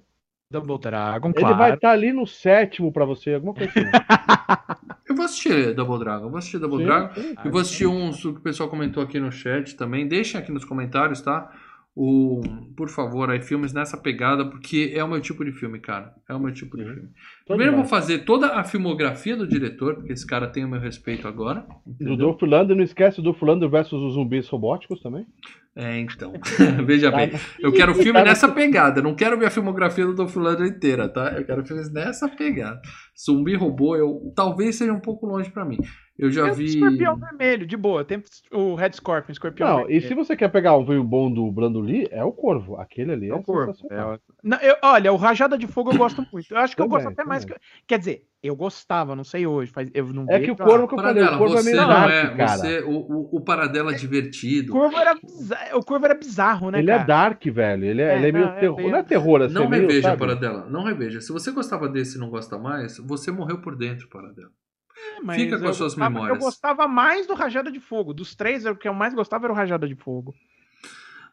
Double 0.52 0.78
Dragon, 0.80 1.30
Ele 1.30 1.40
claro. 1.40 1.58
vai 1.58 1.74
estar 1.74 1.90
ali 1.92 2.14
no 2.14 2.28
sétimo 2.28 2.92
pra 2.92 3.04
você, 3.06 3.34
alguma 3.34 3.54
coisa 3.56 3.72
assim. 3.72 3.82
Eu 5.10 5.16
vou 5.16 5.26
assistir 5.26 5.74
Double 5.74 5.98
Dragon. 6.00 6.26
Eu 6.26 6.30
vou 6.30 6.38
assistir 6.38 6.58
Double 6.60 6.80
Sim, 6.80 6.86
Dragon. 6.86 7.14
sim. 7.14 7.36
Eu 7.46 7.52
vou 7.52 7.62
assistir 7.62 7.88
uns 7.88 8.22
que 8.22 8.28
o 8.28 8.40
pessoal 8.42 8.70
comentou 8.70 9.02
aqui 9.02 9.20
no 9.20 9.32
chat 9.32 9.76
também. 9.76 10.08
Deixem 10.08 10.40
aqui 10.40 10.52
nos 10.52 10.66
comentários, 10.66 11.22
tá? 11.22 11.52
O, 11.98 12.42
por 12.76 12.90
favor, 12.90 13.30
aí 13.30 13.42
filmes 13.42 13.72
nessa 13.72 13.96
pegada, 13.96 14.44
porque 14.46 14.92
é 14.94 15.02
o 15.02 15.08
meu 15.08 15.22
tipo 15.22 15.46
de 15.46 15.54
filme, 15.54 15.80
cara. 15.80 16.14
É 16.28 16.34
o 16.34 16.40
meu 16.40 16.54
tipo 16.54 16.76
de 16.76 16.84
Sim. 16.84 16.94
filme. 16.94 17.10
Primeiro 17.48 17.72
eu 17.72 17.78
vou 17.78 17.86
fazer 17.86 18.26
toda 18.26 18.48
a 18.48 18.66
filmografia 18.66 19.38
do 19.38 19.48
diretor, 19.48 19.96
porque 19.96 20.12
esse 20.12 20.28
cara 20.28 20.48
tem 20.48 20.66
o 20.66 20.68
meu 20.68 20.80
respeito 20.80 21.26
agora. 21.26 21.66
Do 21.86 21.94
entendeu? 21.94 22.18
Dolph 22.18 22.42
Lundgren, 22.42 22.76
não 22.76 22.84
esquece 22.84 23.18
do 23.18 23.24
Dolph 23.24 23.42
Lundgren 23.42 23.72
versus 23.72 24.02
os 24.02 24.14
zumbis 24.16 24.46
robóticos 24.50 25.02
também. 25.02 25.26
É, 25.74 25.98
então. 25.98 26.34
Veja 26.86 27.10
bem. 27.12 27.32
Eu 27.62 27.72
quero 27.72 27.96
filme 27.96 28.22
nessa 28.22 28.50
pegada. 28.50 29.02
Não 29.02 29.16
quero 29.16 29.40
ver 29.40 29.46
a 29.46 29.52
filmografia 29.52 30.06
do 30.06 30.14
Dolph 30.14 30.36
Lundgren 30.36 30.72
inteira, 30.72 31.08
tá? 31.08 31.30
Eu 31.30 31.46
quero 31.46 31.66
filmes 31.66 31.90
nessa 31.94 32.28
pegada. 32.28 32.82
Zumbi 33.18 33.56
robô, 33.56 33.96
eu 33.96 34.34
talvez 34.36 34.76
seja 34.76 34.92
um 34.92 35.00
pouco 35.00 35.26
longe 35.26 35.50
pra 35.50 35.64
mim. 35.64 35.78
Eu 36.18 36.32
já 36.32 36.50
vi. 36.52 36.64
Escorpião 36.66 37.18
Vermelho, 37.18 37.68
de 37.68 37.76
boa. 37.76 38.06
Tem 38.06 38.24
o 38.52 38.74
Red 38.74 38.94
Scorpion, 38.94 39.34
Escorpião 39.34 39.68
Não, 39.68 39.76
Vermelho. 39.80 39.98
e 39.98 40.02
se 40.08 40.14
você 40.14 40.36
quer 40.36 40.48
pegar 40.50 40.78
um 40.78 40.86
filme 40.86 41.04
bom 41.06 41.30
do 41.32 41.52
Brando 41.52 41.82
Lee, 41.82 42.08
é 42.10 42.24
o 42.24 42.32
Corvo. 42.32 42.78
Aquele 42.78 43.12
ali 43.12 43.26
é, 43.28 43.32
É 43.32 43.36
o 43.36 43.44
sensacional. 43.44 44.14
é 44.14 44.20
Não, 44.42 44.58
eu- 44.60 44.78
olha, 44.82 45.12
o 45.12 45.18
Rajada 45.18 45.58
de 45.58 45.68
Fogo 45.68 45.92
eu 45.92 45.98
gosto 45.98 46.26
muito. 46.32 46.54
Eu 46.54 46.58
acho 46.58 46.74
que 46.76 46.82
eu 46.82 46.86
Também, 46.88 47.04
gosto 47.04 47.12
até 47.14 47.28
mais 47.28 47.44
que. 47.44 47.52
também. 47.54 47.62
Quer 47.86 48.00
dizer, 48.00 48.24
eu 48.42 48.56
gostava, 48.56 49.14
não 49.14 49.26
sei 49.26 49.46
hoje. 49.46 49.72
Faz, 49.74 49.90
eu 49.94 50.06
não 50.14 50.26
É 50.30 50.40
que 50.40 50.52
o 50.52 50.56
Corvo 50.56 50.88
que 50.88 50.94
eu 50.94 51.00
falei, 51.00 51.22
o 51.22 51.26
Paradela, 51.26 51.38
Corvo 51.38 51.54
é 51.56 51.58
você 51.62 51.70
meio 51.72 51.82
não 51.82 51.90
dark, 51.90 52.12
é. 52.14 52.36
cara. 52.38 52.48
Você, 52.58 52.80
o, 52.82 52.90
o, 52.92 53.30
o 53.38 53.42
Paradela 53.42 53.94
divertido. 53.94 54.72
O 54.72 54.80
Corvo 54.80 54.98
era 54.98 55.16
bizarro, 55.16 55.78
o 55.80 55.84
Corvo 55.84 56.06
era 56.06 56.16
bizarro, 56.16 56.72
né, 56.72 56.80
Ele 56.80 56.88
cara? 56.88 57.02
é 57.02 57.06
dark, 57.06 57.44
velho. 57.46 57.84
Ele 57.86 58.02
é, 58.02 58.06
É, 58.14 58.18
ele 58.18 58.28
é 58.28 58.32
meio 58.32 58.46
não, 58.46 58.54
é 58.54 58.60
terror. 58.62 58.78
meio- 58.78 58.92
Não 58.92 58.98
é 59.00 59.04
terror, 59.04 59.42
assim, 59.42 59.54
Não 59.54 59.64
é 59.64 59.68
meio, 59.68 59.82
reveja, 59.82 60.02
sabe? 60.10 60.20
Paradela. 60.20 60.66
Não 60.70 60.84
reveja. 60.86 61.20
Se 61.20 61.34
você 61.34 61.52
gostava 61.52 61.90
desse 61.90 62.16
e 62.18 62.22
não 62.22 62.30
gosta 62.30 62.58
mais, 62.58 62.98
você 63.00 63.32
morreu 63.32 63.60
por 63.60 63.76
dentro, 63.76 64.08
Paradela. 64.08 64.50
É, 64.98 65.20
mas 65.22 65.42
Fica 65.42 65.58
com 65.58 65.66
eu 65.66 65.70
as 65.72 65.76
suas 65.78 65.94
gostava- 65.94 66.10
memórias. 66.10 66.38
Eu 66.38 66.44
gostava 66.44 66.88
mais 66.88 67.28
do 67.28 67.34
Rajada 67.34 67.72
de 67.72 67.80
Fogo. 67.80 68.14
Dos 68.14 68.36
três, 68.36 68.66
o 68.66 68.76
que 68.76 68.88
eu 68.88 68.94
mais 68.94 69.14
gostava 69.14 69.46
era 69.46 69.54
o 69.54 69.56
Rajada 69.56 69.88
de 69.88 69.96
Fogo. 69.96 70.34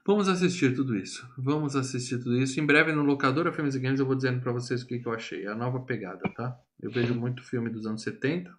Vamos 0.05 0.29
assistir 0.29 0.75
tudo 0.75 0.97
isso. 0.97 1.25
Vamos 1.39 1.77
assistir 1.77 2.19
tudo 2.19 2.37
isso. 2.37 2.59
Em 2.61 2.67
breve 2.67 2.93
no 2.93 3.03
Locadora 3.05 3.53
Filmes 3.53 3.77
e 3.77 3.79
Games 3.81 4.01
eu 4.01 4.07
vou 4.07 4.17
dizendo 4.17 4.41
pra 4.41 4.51
vocês 4.53 4.83
o 4.83 4.87
que, 4.87 4.99
que 4.99 5.07
eu 5.07 5.13
achei. 5.13 5.47
A 5.47 5.55
nova 5.55 5.79
pegada, 5.81 6.29
tá? 6.35 6.57
Eu 6.81 6.91
vejo 6.91 7.15
muito 7.15 7.43
filme 7.45 7.71
dos 7.71 7.87
anos 7.87 8.03
70. 8.03 8.53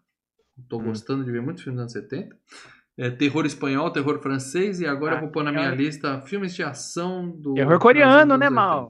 Tô 0.70 0.78
Hum. 0.80 0.86
gostando 0.86 1.26
de 1.26 1.32
ver 1.32 1.42
muito 1.42 1.62
filme 1.62 1.76
dos 1.76 1.82
anos 1.82 1.92
70. 1.94 2.34
É, 2.98 3.10
terror 3.10 3.46
espanhol, 3.46 3.92
terror 3.92 4.22
francês 4.22 4.80
e 4.80 4.86
agora 4.86 5.16
Ah, 5.16 5.18
eu 5.18 5.22
vou 5.22 5.32
pôr 5.32 5.44
na 5.44 5.52
minha 5.52 5.64
terror- 5.64 5.78
lista 5.78 6.22
filmes 6.22 6.54
de 6.56 6.64
ação 6.64 7.28
do. 7.30 7.56
Terror 7.56 7.78
coreano, 7.80 8.38
né, 8.38 8.50
Mal? 8.50 8.90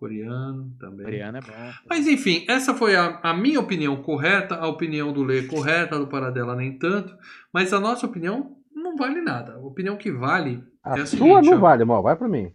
80. 0.00 0.30
Coreano 0.30 0.72
também. 0.78 1.04
Mariana 1.04 1.38
é 1.38 1.40
bom. 1.42 1.72
Mas 1.88 2.06
enfim, 2.08 2.44
essa 2.48 2.74
foi 2.74 2.96
a, 2.96 3.20
a 3.22 3.34
minha 3.34 3.60
opinião 3.60 3.96
correta, 4.02 4.54
a 4.56 4.66
opinião 4.66 5.12
do 5.12 5.22
Lê 5.22 5.42
correta, 5.42 5.96
a 5.96 5.98
do 5.98 6.06
Paradela 6.06 6.56
nem 6.56 6.78
tanto. 6.78 7.14
Mas 7.52 7.72
a 7.72 7.78
nossa 7.78 8.06
opinião 8.06 8.56
não 8.74 8.96
vale 8.96 9.20
nada. 9.20 9.54
A 9.54 9.58
opinião 9.58 9.96
que 9.96 10.10
vale 10.10 10.64
A 10.82 10.98
é 10.98 11.02
a 11.02 11.06
sua 11.06 11.18
seguinte, 11.18 11.50
não 11.50 11.58
ó. 11.58 11.60
vale, 11.60 11.84
mal. 11.84 12.02
Vai 12.02 12.16
pra 12.16 12.28
mim. 12.28 12.50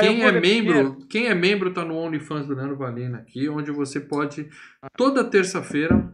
Quem 0.00 0.22
é 0.22 0.32
membro, 0.32 0.98
quem 1.08 1.26
é 1.26 1.34
membro 1.34 1.72
tá 1.72 1.84
no 1.84 1.96
OnlyFans 1.96 2.46
do 2.46 2.54
Leandro 2.54 2.76
Valina 2.76 3.18
aqui, 3.18 3.48
onde 3.48 3.70
você 3.70 3.98
pode 3.98 4.48
toda 4.96 5.24
terça-feira 5.24 6.12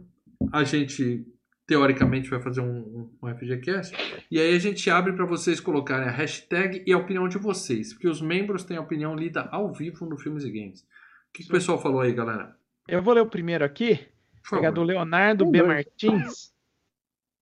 a 0.52 0.64
gente 0.64 1.26
teoricamente 1.66 2.30
vai 2.30 2.40
fazer 2.40 2.60
um, 2.60 3.10
um 3.22 3.34
FGCast 3.34 3.96
e 4.30 4.38
aí 4.40 4.54
a 4.54 4.58
gente 4.58 4.88
abre 4.88 5.12
para 5.12 5.24
vocês 5.26 5.58
colocarem 5.60 6.08
a 6.08 6.12
hashtag 6.12 6.82
e 6.86 6.92
a 6.92 6.98
opinião 6.98 7.26
de 7.28 7.38
vocês, 7.38 7.92
porque 7.92 8.08
os 8.08 8.20
membros 8.20 8.62
têm 8.64 8.76
a 8.76 8.80
opinião 8.80 9.14
lida 9.16 9.48
ao 9.50 9.72
vivo 9.72 10.06
no 10.06 10.16
Filmes 10.16 10.44
e 10.44 10.50
Games. 10.50 10.80
O 10.80 10.86
que, 11.32 11.42
que 11.42 11.48
o 11.48 11.52
pessoal 11.52 11.80
falou 11.80 12.00
aí, 12.00 12.12
galera? 12.12 12.54
Eu 12.88 13.02
vou 13.02 13.12
ler 13.14 13.20
o 13.22 13.26
primeiro 13.26 13.64
aqui. 13.64 13.98
Pegar 14.48 14.70
do 14.70 14.76
favor. 14.82 14.86
Leonardo 14.86 15.44
Um, 15.44 15.50
B. 15.50 15.58
dois. 15.58 15.68
Martins. 15.68 16.52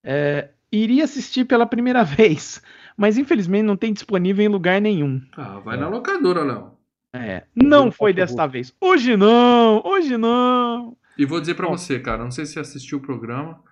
É, 0.03 0.49
iria 0.71 1.03
assistir 1.03 1.45
pela 1.45 1.65
primeira 1.65 2.03
vez, 2.05 2.61
mas 2.97 3.17
infelizmente 3.17 3.63
não 3.63 3.77
tem 3.77 3.93
disponível 3.93 4.43
em 4.43 4.49
lugar 4.49 4.81
nenhum. 4.81 5.21
Ah, 5.37 5.59
vai 5.59 5.77
na 5.77 5.87
locadora, 5.87 6.43
Léo. 6.43 6.71
É, 7.13 7.43
não 7.55 7.91
foi 7.91 8.11
desta 8.11 8.45
vez. 8.45 8.75
Hoje 8.81 9.15
não, 9.15 9.81
hoje 9.85 10.17
não. 10.17 10.97
E 11.17 11.25
vou 11.25 11.39
dizer 11.39 11.53
para 11.55 11.69
você, 11.69 11.97
cara, 11.99 12.23
não 12.23 12.31
sei 12.31 12.45
se 12.45 12.53
você 12.53 12.59
assistiu 12.59 12.97
o 12.97 13.01
programa, 13.01 13.63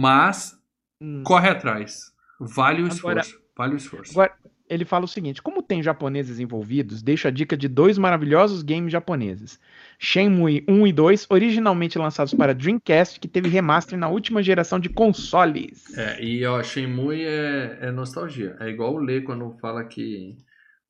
mas 0.00 0.54
Hum. 1.00 1.22
corre 1.24 1.48
atrás. 1.48 2.12
Vale 2.38 2.82
o 2.82 2.86
Agora- 2.86 3.20
esforço. 3.20 3.40
Vale 3.56 3.74
o 3.74 3.76
esforço. 3.76 4.12
Agora, 4.12 4.32
ele 4.68 4.84
fala 4.84 5.04
o 5.06 5.08
seguinte: 5.08 5.40
como 5.42 5.62
tem 5.62 5.82
japoneses 5.82 6.38
envolvidos, 6.38 7.02
deixo 7.02 7.26
a 7.26 7.30
dica 7.30 7.56
de 7.56 7.66
dois 7.68 7.96
maravilhosos 7.96 8.62
games 8.62 8.92
japoneses: 8.92 9.58
Shenmue 9.98 10.64
1 10.68 10.86
e 10.86 10.92
2, 10.92 11.26
originalmente 11.30 11.98
lançados 11.98 12.34
para 12.34 12.54
Dreamcast, 12.54 13.18
que 13.18 13.26
teve 13.28 13.48
remaster 13.48 13.98
na 13.98 14.08
última 14.08 14.42
geração 14.42 14.78
de 14.78 14.90
consoles. 14.90 15.96
É, 15.96 16.22
e 16.22 16.44
ó, 16.44 16.62
Shenmue 16.62 17.24
é, 17.24 17.78
é 17.82 17.90
nostalgia. 17.90 18.54
É 18.60 18.68
igual 18.68 18.94
o 18.94 18.98
Lê 18.98 19.22
quando 19.22 19.50
fala 19.60 19.82
que 19.84 20.36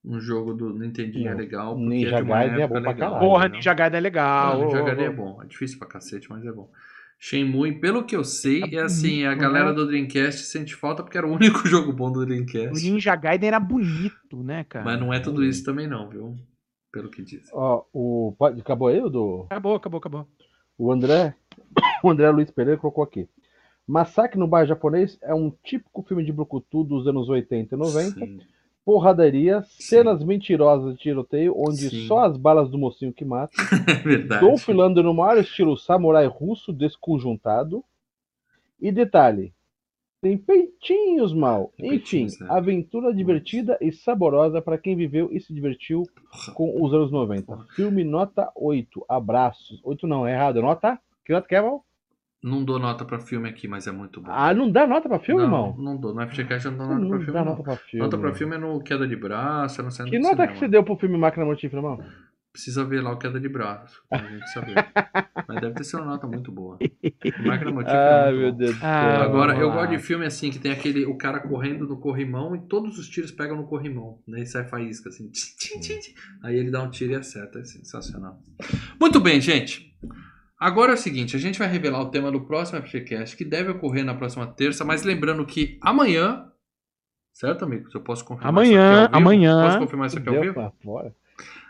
um 0.04 0.20
jogo 0.20 0.52
do 0.54 0.72
Nintendinho 0.76 1.28
é 1.28 1.30
Não, 1.32 1.38
legal. 1.38 1.74
Porque 1.74 1.88
Ninja 1.88 2.16
é 2.18 2.22
Gaiden 2.22 2.62
é 2.62 2.66
bom 2.66 2.80
pra 2.80 2.90
legal. 2.92 3.10
caralho. 3.10 3.18
Porra, 3.28 3.42
entendeu? 3.44 3.56
Ninja 3.58 3.74
Gaiden 3.74 3.98
é 3.98 4.00
legal. 4.00 4.58
Não, 4.58 4.64
Ninja 4.66 4.82
Gaiden 4.82 5.04
é 5.06 5.10
bom. 5.10 5.42
É 5.42 5.46
difícil 5.46 5.78
pra 5.78 5.86
cacete, 5.88 6.28
mas 6.30 6.44
é 6.44 6.52
bom. 6.52 6.68
Shenmue, 7.18 7.80
pelo 7.80 8.04
que 8.04 8.14
eu 8.14 8.22
sei, 8.24 8.60
Tá 8.60 8.68
é 8.76 8.80
assim, 8.80 9.24
a 9.24 9.28
bonito, 9.30 9.40
galera 9.42 9.68
né? 9.70 9.72
do 9.74 9.86
Dreamcast 9.86 10.44
sente 10.44 10.74
falta 10.74 11.02
porque 11.02 11.16
era 11.16 11.26
o 11.26 11.32
único 11.34 11.66
jogo 11.66 11.92
bom 11.92 12.12
do 12.12 12.20
O 12.20 12.26
Dreamcast. 12.26 12.84
Ninja 12.88 13.16
Gaiden 13.16 13.48
era 13.48 13.58
bonito, 13.60 14.42
né, 14.42 14.64
cara? 14.64 14.84
Mas 14.84 15.00
não 15.00 15.12
é 15.12 15.18
tudo 15.18 15.42
isso 15.44 15.64
também 15.64 15.86
não, 15.86 16.08
viu? 16.08 16.36
Pelo 16.92 17.10
que 17.10 17.22
dizem. 17.22 17.48
Ó, 17.52 17.84
o. 17.92 18.34
Acabou 18.60 18.88
aí, 18.88 19.00
o 19.02 19.08
do. 19.08 19.44
Acabou, 19.50 19.74
acabou, 19.76 19.98
acabou. 19.98 20.28
O 20.78 20.92
André. 20.92 21.34
O 22.02 22.10
André 22.10 22.30
Luiz 22.30 22.50
Pereira 22.50 22.78
colocou 22.78 23.02
aqui. 23.02 23.28
Massacre 23.86 24.38
no 24.38 24.46
Bairro 24.46 24.68
Japonês 24.68 25.18
é 25.22 25.34
um 25.34 25.50
típico 25.64 26.02
filme 26.02 26.24
de 26.24 26.32
brucutu 26.32 26.84
dos 26.84 27.06
anos 27.06 27.28
80 27.28 27.74
e 27.74 27.78
90. 27.78 28.20
Sim. 28.20 28.38
Porradaria, 28.86 29.64
cenas 29.68 30.22
mentirosas 30.22 30.94
de 30.94 31.00
tiroteio, 31.00 31.52
onde 31.56 31.90
Sim. 31.90 32.06
só 32.06 32.20
as 32.20 32.36
balas 32.36 32.70
do 32.70 32.78
mocinho 32.78 33.12
que 33.12 33.24
mata. 33.24 33.52
É 33.90 33.94
verdade. 33.94 34.40
Dolph 34.40 34.68
Lundgren 34.68 35.04
no 35.04 35.12
maior 35.12 35.38
estilo 35.38 35.76
samurai 35.76 36.26
russo 36.26 36.72
desconjuntado. 36.72 37.84
E 38.80 38.92
detalhe, 38.92 39.52
tem 40.22 40.38
peitinhos 40.38 41.34
mal. 41.34 41.72
Enfim, 41.78 41.88
peitinhos, 41.88 42.38
né? 42.38 42.46
aventura 42.48 43.12
divertida 43.12 43.76
e 43.80 43.90
saborosa 43.90 44.62
para 44.62 44.78
quem 44.78 44.94
viveu 44.94 45.30
e 45.32 45.40
se 45.40 45.52
divertiu 45.52 46.04
com 46.54 46.80
os 46.80 46.94
anos 46.94 47.10
90. 47.10 47.56
Filme 47.74 48.04
nota 48.04 48.52
8. 48.54 49.04
Abraços. 49.08 49.80
8 49.82 50.06
não, 50.06 50.26
é 50.26 50.32
errado. 50.32 50.62
Nota? 50.62 50.96
Que 51.24 51.32
nota 51.32 51.48
que 51.48 51.56
é, 51.56 51.60
Val? 51.60 51.85
Não 52.48 52.64
dou 52.64 52.78
nota 52.78 53.04
pra 53.04 53.18
filme 53.18 53.48
aqui, 53.48 53.66
mas 53.66 53.86
é 53.88 53.90
muito 53.92 54.20
bom. 54.20 54.30
Ah, 54.30 54.54
não 54.54 54.70
dá 54.70 54.86
nota 54.86 55.08
pra 55.08 55.18
filme, 55.18 55.40
não, 55.42 55.46
irmão? 55.48 55.76
Não 55.78 55.96
dou. 55.96 56.14
No 56.14 56.22
FGCast 56.28 56.66
eu 56.66 56.72
não 56.72 56.78
dou 56.78 56.88
Não, 56.88 56.94
nota 57.00 57.08
pra 57.08 57.18
filme. 57.18 57.32
dá 57.32 57.38
não. 57.44 57.50
nota 57.50 57.62
pra 57.64 57.76
filme. 57.76 58.04
Nota 58.04 58.18
pra 58.18 58.34
filme 58.34 58.54
é 58.54 58.58
no 58.58 58.80
Queda 58.84 59.08
de 59.08 59.16
Braço, 59.16 59.80
é 59.80 59.84
no 59.84 59.90
centro 59.90 60.12
Que 60.12 60.18
do 60.18 60.22
nota 60.22 60.36
cinema. 60.36 60.52
que 60.52 60.58
você 60.60 60.68
deu 60.68 60.84
pro 60.84 60.96
filme 60.96 61.18
Máquina 61.18 61.44
Mortífera, 61.44 61.82
irmão? 61.82 61.98
Precisa 62.52 62.84
ver 62.84 63.02
lá 63.02 63.12
o 63.12 63.18
Queda 63.18 63.38
de 63.40 63.48
Braço, 63.48 64.00
pra 64.08 64.18
gente 64.18 64.48
saber. 64.52 64.74
Mas 65.48 65.60
deve 65.60 65.74
ter 65.74 65.84
sido 65.84 65.98
uma 66.02 66.12
nota 66.12 66.26
muito 66.28 66.50
boa. 66.52 66.78
Máquina 67.44 67.70
Motífera 67.74 67.98
é 67.98 68.28
Ah, 68.28 68.30
muito 68.30 68.38
meu 68.40 68.52
bom. 68.52 68.58
Deus 68.58 68.74
do 68.74 68.80
céu. 68.80 68.88
Ah, 68.88 69.24
Agora, 69.24 69.56
eu 69.58 69.70
gosto 69.72 69.90
de 69.90 69.98
filme 69.98 70.24
assim, 70.24 70.50
que 70.50 70.58
tem 70.60 70.70
aquele, 70.72 71.04
o 71.04 71.18
cara 71.18 71.40
correndo 71.40 71.86
no 71.86 71.98
corrimão 71.98 72.54
e 72.56 72.60
todos 72.68 72.96
os 72.98 73.08
tiros 73.08 73.30
pegam 73.32 73.56
no 73.56 73.66
corrimão. 73.66 74.20
Né? 74.26 74.40
E 74.42 74.46
sai 74.46 74.64
faísca, 74.64 75.08
assim. 75.10 75.28
tchim, 75.30 75.56
tchim, 75.58 75.80
tchim, 75.80 75.98
tchim. 75.98 76.14
Aí 76.42 76.56
ele 76.56 76.70
dá 76.70 76.82
um 76.82 76.90
tiro 76.90 77.12
e 77.12 77.16
acerta. 77.16 77.58
É 77.58 77.64
sensacional. 77.64 78.38
Muito 79.00 79.18
bem, 79.20 79.40
gente. 79.40 79.92
Agora 80.58 80.92
é 80.92 80.94
o 80.94 80.98
seguinte, 80.98 81.36
a 81.36 81.38
gente 81.38 81.58
vai 81.58 81.68
revelar 81.68 82.00
o 82.00 82.10
tema 82.10 82.32
do 82.32 82.40
próximo 82.40 82.80
FGCast, 82.80 83.36
que 83.36 83.44
deve 83.44 83.70
ocorrer 83.70 84.04
na 84.04 84.14
próxima 84.14 84.46
terça, 84.46 84.84
mas 84.84 85.02
lembrando 85.02 85.44
que 85.44 85.78
amanhã... 85.82 86.50
Certo, 87.32 87.64
amigos? 87.64 87.94
Eu 87.94 88.00
posso 88.00 88.24
confirmar 88.24 88.48
Amanhã, 88.48 88.70
isso 88.70 88.78
aqui 88.78 88.94
ao 88.94 89.06
vivo? 89.06 89.16
amanhã. 89.16 89.64
Posso 89.64 89.78
confirmar 89.78 90.06
isso 90.06 90.18
aqui 90.18 90.28
ao 90.28 90.40
vivo? 90.40 90.72
fora. 90.82 91.14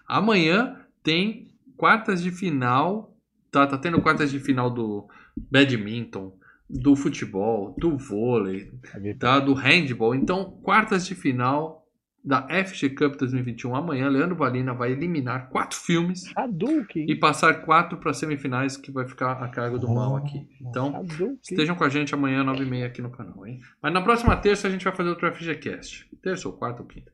Amanhã 0.07 0.81
tem 1.03 1.51
quartas 1.77 2.23
de 2.23 2.31
final. 2.31 3.17
Tá, 3.51 3.67
tá 3.67 3.77
tendo 3.77 4.01
quartas 4.01 4.31
de 4.31 4.39
final 4.39 4.71
do 4.71 5.09
badminton, 5.37 6.37
do 6.69 6.95
futebol, 6.95 7.75
do 7.79 7.97
vôlei, 7.97 8.71
tá, 9.19 9.41
do 9.41 9.55
handball. 9.55 10.15
Então, 10.15 10.59
quartas 10.63 11.07
de 11.07 11.15
final 11.15 11.86
da 12.27 12.43
FG 12.49 12.91
Cup 12.91 13.15
2021. 13.17 13.77
Amanhã, 13.77 14.09
Leandro 14.09 14.35
Valina 14.35 14.75
vai 14.75 14.91
eliminar 14.91 15.49
quatro 15.49 15.79
filmes 15.79 16.25
Hadouken. 16.37 17.07
e 17.09 17.15
passar 17.15 17.63
quatro 17.63 17.99
para 17.99 18.13
semifinais, 18.13 18.77
que 18.77 18.91
vai 18.91 19.07
ficar 19.07 19.33
a 19.43 19.49
cargo 19.49 19.79
do 19.79 19.89
mal 19.89 20.17
aqui. 20.17 20.49
Então, 20.61 20.89
Hadouken. 20.97 21.39
Estejam 21.41 21.77
com 21.77 21.85
a 21.85 21.89
gente 21.89 22.13
amanhã, 22.15 22.43
9h30 22.45 22.85
aqui 22.85 23.01
no 23.01 23.11
canal, 23.11 23.47
hein? 23.47 23.61
Mas 23.81 23.93
na 23.93 24.03
próxima 24.03 24.37
terça 24.37 24.67
a 24.67 24.71
gente 24.71 24.83
vai 24.85 24.93
fazer 24.95 25.09
outro 25.09 25.33
FGCast. 25.33 26.11
Terça 26.21 26.49
ou 26.49 26.55
quarta 26.55 26.83
ou 26.83 26.89
quinta. 26.89 27.13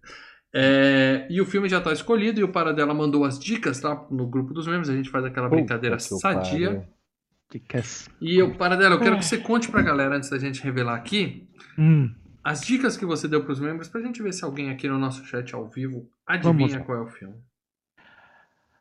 É, 0.54 1.26
e 1.30 1.40
o 1.40 1.46
filme 1.46 1.68
já 1.68 1.78
está 1.78 1.92
escolhido 1.92 2.40
e 2.40 2.44
o 2.44 2.48
Paradela 2.48 2.92
mandou 2.94 3.24
as 3.24 3.38
dicas, 3.38 3.80
tá? 3.80 4.06
No 4.10 4.26
grupo 4.26 4.54
dos 4.54 4.66
membros. 4.66 4.88
A 4.88 4.94
gente 4.94 5.10
faz 5.10 5.24
aquela 5.24 5.48
brincadeira 5.48 5.96
Puta 5.96 6.16
sadia. 6.16 6.70
pariu. 6.70 6.84
Dicas. 7.50 8.08
E 8.18 8.38
eu, 8.38 8.54
Paradela, 8.54 8.94
eu 8.94 8.98
quero 9.00 9.18
que 9.18 9.24
você 9.26 9.36
conte 9.36 9.70
pra 9.70 9.82
galera, 9.82 10.16
antes 10.16 10.30
da 10.30 10.38
gente 10.38 10.62
revelar 10.62 10.94
aqui, 10.96 11.48
Hum, 11.78 12.10
as 12.44 12.60
dicas 12.62 12.96
que 12.96 13.04
você 13.06 13.28
deu 13.28 13.44
pros 13.44 13.60
membros, 13.60 13.88
pra 13.88 14.00
gente 14.00 14.22
ver 14.22 14.32
se 14.32 14.44
alguém 14.44 14.70
aqui 14.70 14.88
no 14.88 14.98
nosso 14.98 15.24
chat 15.24 15.54
ao 15.54 15.68
vivo 15.68 16.08
adivinha 16.26 16.80
qual 16.80 16.98
é 16.98 17.00
o 17.02 17.08
filme. 17.08 17.36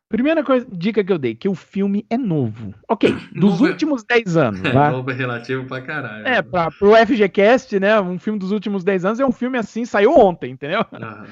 Primeira 0.10 0.44
coisa, 0.44 0.68
dica 0.70 1.02
que 1.04 1.12
eu 1.14 1.18
dei, 1.18 1.34
que 1.36 1.48
o 1.48 1.56
filme 1.56 2.06
é 2.10 2.18
novo. 2.18 2.74
Ok, 2.90 3.10
dos 3.34 3.52
Novo 3.52 3.68
é- 3.68 3.70
últimos 3.70 4.04
10 4.04 4.36
anos, 4.36 4.60
É, 4.66 4.74
tá? 4.74 4.92
novo 4.92 5.10
é 5.10 5.14
relativo 5.14 5.66
pra 5.66 5.82
caralho. 5.82 6.28
É, 6.28 6.42
pra, 6.42 6.70
pro 6.70 6.96
FGCast, 6.96 7.80
né? 7.80 8.00
Um 8.02 8.20
filme 8.20 8.38
dos 8.38 8.52
últimos 8.52 8.84
10 8.84 9.06
anos 9.06 9.20
é 9.22 9.26
um 9.26 9.32
filme 9.32 9.58
assim, 9.58 9.86
saiu 9.86 10.12
ontem, 10.18 10.52
entendeu? 10.52 10.82
Aham, 10.92 11.26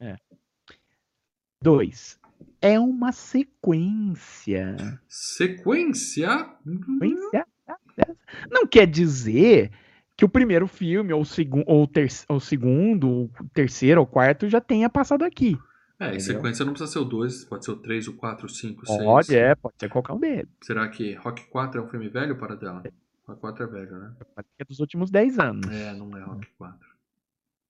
aham. 0.00 0.16
Dois. 1.62 2.18
É 2.60 2.78
uma 2.80 3.12
sequência. 3.12 4.76
Sequência? 5.08 6.48
Sequência? 6.64 7.46
Não 8.50 8.66
quer 8.66 8.86
dizer 8.86 9.70
que 10.16 10.24
o 10.24 10.28
primeiro 10.28 10.66
filme, 10.66 11.12
ou 11.12 11.20
o, 11.20 11.24
segu 11.26 11.62
ou 11.66 11.82
o, 11.82 11.86
ter 11.86 12.08
ou 12.28 12.36
o 12.36 12.40
segundo, 12.40 13.08
ou 13.08 13.24
o 13.24 13.48
terceiro, 13.52 14.00
ou 14.00 14.06
o 14.06 14.10
quarto 14.10 14.48
já 14.48 14.60
tenha 14.60 14.88
passado 14.88 15.24
aqui. 15.24 15.58
É, 15.98 16.06
e 16.06 16.08
Entendeu? 16.08 16.20
sequência 16.20 16.64
não 16.64 16.72
precisa 16.72 16.92
ser 16.92 16.98
o 16.98 17.04
2, 17.04 17.44
pode 17.44 17.64
ser 17.64 17.70
o 17.70 17.76
3, 17.76 18.08
o 18.08 18.14
4, 18.14 18.46
o 18.46 18.48
5, 18.48 18.82
o 18.82 18.86
6. 18.86 18.98
Pode, 19.02 19.36
é, 19.36 19.54
pode 19.54 19.74
ser 19.78 19.88
qualquer 19.88 20.12
um 20.12 20.18
deles. 20.20 20.48
Será 20.62 20.88
que 20.88 21.14
Rock 21.14 21.44
4 21.48 21.80
é 21.80 21.84
um 21.84 21.88
filme 21.88 22.08
velho 22.08 22.36
para 22.36 22.54
dela? 22.54 22.82
Rock 23.26 23.40
4 23.40 23.64
é 23.64 23.66
velho, 23.66 23.98
né? 23.98 24.12
Ser 24.58 24.64
dos 24.66 24.78
últimos 24.80 25.10
10 25.10 25.38
anos. 25.38 25.66
É, 25.70 25.92
não 25.94 26.14
é 26.16 26.22
Rock 26.22 26.46
4. 26.58 26.78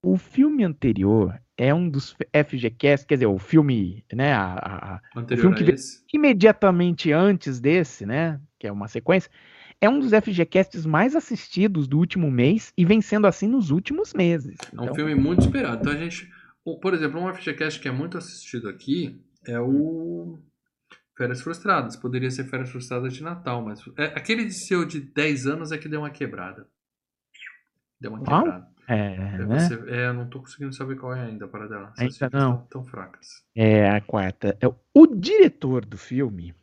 O 0.02 0.16
filme 0.16 0.62
anterior 0.64 1.36
é 1.56 1.72
um 1.74 1.88
dos 1.88 2.14
FGCast, 2.32 3.06
quer 3.06 3.14
dizer, 3.14 3.26
o 3.26 3.38
filme, 3.38 4.04
né, 4.12 4.32
a- 4.32 5.00
a- 5.14 5.18
Anterior 5.20 5.40
filme 5.42 5.56
que 5.56 5.64
veio- 5.64 5.76
imediatamente 6.12 7.10
antes 7.12 7.58
desse, 7.60 8.04
né, 8.06 8.40
que 8.58 8.66
é 8.66 8.72
uma 8.72 8.88
sequência, 8.88 9.30
é 9.80 9.88
um 9.88 9.98
dos 10.00 10.10
FGCasts 10.12 10.86
mais 10.86 11.14
assistidos 11.14 11.86
do 11.86 11.98
último 11.98 12.30
mês 12.30 12.72
e 12.76 12.84
vem 12.84 13.00
sendo 13.00 13.26
assim 13.26 13.46
nos 13.46 13.70
últimos 13.70 14.14
meses. 14.14 14.56
É 14.72 14.80
um 14.80 14.84
Então, 14.84 14.94
filme 14.94 15.14
muito 15.14 15.42
esperado. 15.42 15.80
Então 15.82 15.92
a 15.92 15.96
gente. 15.96 16.30
Por 16.82 16.94
exemplo, 16.94 17.20
um 17.20 17.32
FGCast 17.32 17.78
que 17.80 17.86
é 17.88 17.92
muito 17.92 18.18
assistido 18.18 18.68
aqui 18.68 19.20
é 19.46 19.60
o. 19.60 20.38
Férias 21.16 21.40
Frustradas. 21.40 21.96
Poderia 21.96 22.30
ser 22.30 22.44
Férias 22.44 22.68
Frustradas 22.70 23.14
de 23.14 23.22
Natal, 23.22 23.62
mas. 23.64 23.80
É, 23.96 24.06
aquele 24.06 24.44
de 24.44 24.52
seu 24.54 24.84
de 24.84 25.00
10 25.00 25.46
anos 25.46 25.72
é 25.72 25.78
que 25.78 25.88
deu 25.88 26.00
uma 26.00 26.10
quebrada. 26.10 26.66
Deu 28.00 28.10
uma 28.12 28.18
quebrada. 28.20 28.66
é, 28.88 29.14
É, 29.14 29.38
né, 29.38 29.58
você- 29.60 29.82
é, 29.88 30.06
eu 30.08 30.14
não 30.14 30.28
tô 30.28 30.40
conseguindo 30.40 30.72
saber 30.74 30.96
qual 30.96 31.14
é 31.14 31.22
ainda 31.24 31.46
para 31.48 31.66
dela. 31.68 31.92
Ainda 31.98 32.30
não. 32.32 32.56
Tão, 32.58 32.66
tão 32.66 32.84
fracas. 32.84 33.26
é 33.54 33.88
a 33.88 34.00
quarta. 34.00 34.56
É, 34.60 34.66
o 34.94 35.06
diretor 35.06 35.84
do 35.86 35.96
filme 35.96 36.54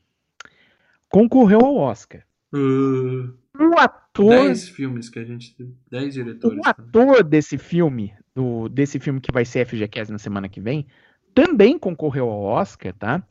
concorreu 1.09 1.59
ao 1.61 1.75
Oscar. 1.75 2.23
Uh, 2.53 3.33
O 3.59 3.79
ator 3.79 4.29
10 4.29 4.69
filmes 4.69 5.09
que 5.09 5.19
a 5.19 5.23
gente. 5.23 5.55
10 5.89 6.13
diretores. 6.13 6.59
O 6.59 6.67
ator 6.67 7.23
desse 7.23 7.57
filme, 7.57 8.13
do, 8.35 8.69
desse 8.69 8.99
filme 8.99 9.19
que 9.19 9.31
vai 9.31 9.43
ser 9.43 9.65
FGCast 9.65 10.11
na 10.11 10.19
semana 10.19 10.47
que 10.47 10.61
vem, 10.61 10.85
também 11.33 11.79
concorreu 11.79 12.29
ao 12.29 12.41
Oscar, 12.43 12.93
tá? 12.93 13.23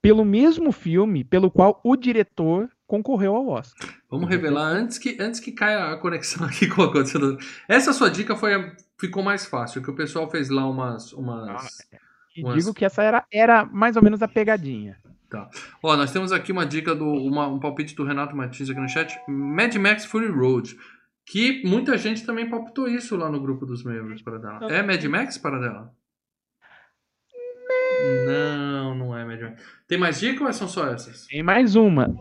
Pelo 0.00 0.24
mesmo 0.24 0.72
filme 0.72 1.22
pelo 1.22 1.50
qual 1.50 1.78
o 1.84 1.94
diretor 1.94 2.68
concorreu 2.86 3.36
ao 3.36 3.48
Oscar. 3.48 3.88
Vamos 4.10 4.28
revelar 4.28 4.66
antes 4.68 4.98
que, 4.98 5.16
antes 5.20 5.38
que 5.38 5.52
caia 5.52 5.92
a 5.92 5.96
conexão 5.98 6.46
aqui 6.48 6.66
com 6.66 6.82
a 6.82 6.90
coisa. 6.90 7.38
Essa 7.68 7.92
sua 7.92 8.10
dica 8.10 8.34
foi, 8.34 8.72
ficou 8.98 9.22
mais 9.22 9.46
fácil, 9.46 9.82
que 9.82 9.90
o 9.90 9.94
pessoal 9.94 10.28
fez 10.30 10.48
lá 10.48 10.66
umas. 10.68 11.12
umas... 11.12 11.86
E 12.34 12.42
Mas- 12.42 12.64
digo 12.64 12.74
que 12.74 12.84
essa 12.84 13.02
era, 13.02 13.24
era 13.30 13.64
mais 13.64 13.96
ou 13.96 14.02
menos 14.02 14.22
a 14.22 14.28
pegadinha. 14.28 14.96
Ó, 15.82 15.96
nós 15.96 16.12
temos 16.12 16.32
aqui 16.32 16.50
uma 16.52 16.66
dica 16.66 16.94
do. 16.94 17.04
uma- 17.06 17.46
um 17.48 17.58
palpite 17.60 17.94
do 17.94 18.04
Renato 18.04 18.36
Martins 18.36 18.68
aqui 18.70 18.80
no 18.80 18.88
chat. 18.88 19.18
Mad 19.28 19.74
Max 19.76 20.04
Fury 20.04 20.28
Road. 20.28 20.76
Que 21.26 21.62
muita 21.64 21.96
gente 21.96 22.24
também 22.26 22.48
palpitou 22.50 22.88
isso 22.88 23.16
lá 23.16 23.30
no 23.30 23.40
grupo 23.40 23.64
dos 23.64 23.84
membros 23.84 24.20
para 24.22 24.38
dela. 24.38 24.72
É 24.72 24.82
Mad 24.82 25.04
Max 25.04 25.38
para 25.38 25.58
dela? 25.60 25.94
Não, 28.26 28.94
não 28.94 29.16
é 29.16 29.24
Mad 29.24 29.40
Max. 29.40 29.62
Tem 29.86 29.98
mais 29.98 30.18
dica 30.18 30.44
ou 30.44 30.52
são 30.52 30.66
só 30.68 30.86
essas? 30.88 31.26
Tem 31.26 31.42
mais 31.42 31.76
uma. 31.76 32.12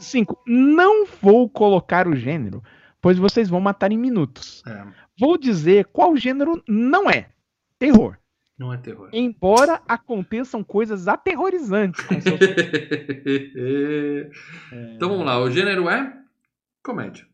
Cinco. 0.00 0.42
Não 0.46 1.06
vou 1.20 1.48
colocar 1.48 2.08
o 2.08 2.16
gênero, 2.16 2.62
pois 3.00 3.18
vocês 3.18 3.48
vão 3.48 3.60
matar 3.60 3.92
em 3.92 3.98
minutos. 3.98 4.62
É, 4.66 4.84
Vou 5.18 5.38
dizer 5.38 5.86
qual 5.86 6.16
gênero 6.16 6.62
não 6.68 7.08
é. 7.08 7.30
Terror. 7.78 8.18
Não 8.58 8.72
é 8.72 8.78
terror. 8.78 9.10
Embora 9.12 9.82
aconteçam 9.86 10.64
coisas 10.64 11.06
aterrorizantes 11.08 12.04
com 12.04 12.20
seus 12.20 12.40
então 14.94 15.08
vamos 15.10 15.26
lá, 15.26 15.38
o 15.38 15.50
gênero 15.50 15.88
é 15.88 16.12
comédia. 16.82 17.26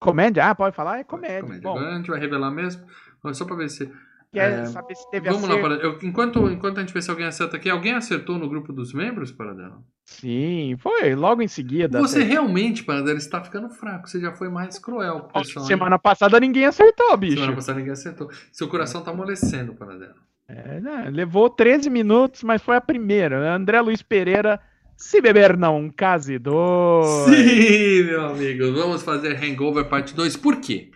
Comédia? 0.00 0.44
Ah, 0.50 0.54
pode 0.54 0.76
falar? 0.76 0.98
É 0.98 1.04
comédia. 1.04 1.60
Bom, 1.62 1.76
Agora 1.78 1.94
a 1.94 1.96
gente 1.96 2.10
vai 2.10 2.20
revelar 2.20 2.50
mesmo. 2.50 2.84
Só 3.32 3.46
pra 3.46 3.56
ver 3.56 3.70
se. 3.70 3.90
quer 4.32 4.50
é, 4.52 4.66
saber 4.66 4.94
se 4.94 5.10
teve 5.10 5.30
Vamos 5.30 5.48
lá, 5.48 5.54
acerto? 5.56 5.78
para... 5.78 5.86
eu, 5.86 5.98
enquanto, 6.02 6.50
enquanto 6.50 6.76
a 6.78 6.80
gente 6.82 6.92
vê 6.92 7.00
se 7.00 7.10
alguém 7.10 7.24
acerta 7.24 7.56
aqui, 7.56 7.70
alguém 7.70 7.94
acertou 7.94 8.36
no 8.36 8.46
grupo 8.48 8.70
dos 8.70 8.92
membros, 8.92 9.32
Paradela? 9.32 9.82
Sim, 10.04 10.76
foi 10.78 11.14
logo 11.14 11.40
em 11.40 11.48
seguida. 11.48 11.98
Você 12.00 12.18
até- 12.18 12.28
realmente, 12.28 12.84
Paradela, 12.84 13.16
está 13.16 13.42
ficando 13.42 13.70
fraco. 13.70 14.06
Você 14.06 14.20
já 14.20 14.32
foi 14.34 14.50
mais 14.50 14.78
cruel 14.78 15.20
com 15.20 15.38
o 15.38 15.42
pessoal. 15.42 15.64
hein? 15.64 15.68
Semana 15.68 15.98
passada 15.98 16.38
ninguém 16.38 16.66
acertou, 16.66 17.16
bicho. 17.16 17.36
Semana 17.36 17.54
passada 17.54 17.78
ninguém 17.78 17.92
acertou. 17.94 18.30
Seu 18.52 18.68
coração 18.68 19.02
tá 19.02 19.10
amolecendo, 19.10 19.74
Paradela. 19.74 20.16
É, 20.46 20.78
né, 20.80 21.10
levou 21.10 21.48
13 21.48 21.88
minutos, 21.88 22.42
mas 22.42 22.62
foi 22.62 22.76
a 22.76 22.80
primeira. 22.80 23.54
André 23.54 23.80
Luiz 23.80 24.02
Pereira 24.02 24.60
Se 24.96 25.20
Beber 25.20 25.56
Não 25.56 25.90
Case 25.90 26.38
2. 26.38 27.06
Sim, 27.24 28.04
meu 28.04 28.26
amigo. 28.26 28.72
Vamos 28.72 29.02
fazer 29.02 29.42
Hangover 29.42 29.88
Parte 29.88 30.14
2. 30.14 30.36
Por 30.36 30.60
quê? 30.60 30.90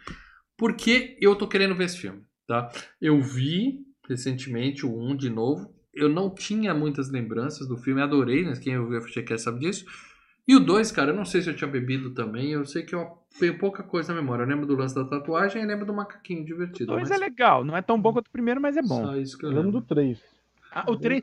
Porque 0.57 1.17
eu 1.21 1.35
tô 1.35 1.49
querendo 1.49 1.75
ver 1.75 1.85
esse 1.85 1.99
filme, 1.99 2.21
tá? 2.47 2.71
Eu 3.01 3.21
vi 3.23 3.79
recentemente 4.09 4.85
o 4.85 4.99
1 4.99 5.17
de 5.17 5.31
novo. 5.31 5.73
Eu 5.95 6.09
não 6.09 6.33
tinha 6.33 6.75
muitas 6.75 7.11
lembranças 7.11 7.67
do 7.67 7.77
filme, 7.77 8.03
adorei, 8.03 8.45
né? 8.45 8.53
Quem 8.63 8.79
ouviu 8.79 8.99
a 8.99 9.01
FGCast 9.01 9.45
sabe 9.45 9.61
disso. 9.61 9.85
E 10.49 10.57
o 10.57 10.61
2, 10.61 10.91
cara, 10.91 11.11
eu 11.11 11.15
não 11.15 11.27
sei 11.27 11.43
se 11.43 11.51
eu 11.51 11.55
tinha 11.55 11.69
bebido 11.69 12.15
também, 12.15 12.53
eu 12.53 12.65
sei 12.65 12.83
que 12.83 12.95
eu 12.95 13.19
tenho 13.39 13.59
pouca 13.59 13.83
coisa 13.83 14.15
na 14.15 14.21
memória. 14.23 14.45
Eu 14.45 14.49
lembro 14.49 14.65
do 14.65 14.75
lance 14.75 14.95
da 14.95 15.05
tatuagem 15.05 15.63
e 15.63 15.67
lembro 15.67 15.85
do 15.85 15.93
macaquinho 15.93 16.43
divertido. 16.43 16.93
O 16.93 16.97
2 16.97 17.11
mas 17.11 17.21
é 17.21 17.23
legal, 17.23 17.63
não 17.63 17.77
é 17.77 17.83
tão 17.83 18.01
bom 18.01 18.15
quanto 18.15 18.29
o 18.29 18.33
primeiro, 18.33 18.59
mas 18.59 18.75
é 18.79 18.83
bom. 18.83 19.05
Só 19.05 19.17
isso 19.17 19.37
que 19.37 19.45
eu 19.45 19.51
Eu 19.51 19.57
lembro 19.57 19.73
lembro. 19.73 19.81
do 19.83 19.87
3. 19.87 20.19
Ah, 20.73 20.91
o 20.91 20.97
3 20.97 21.23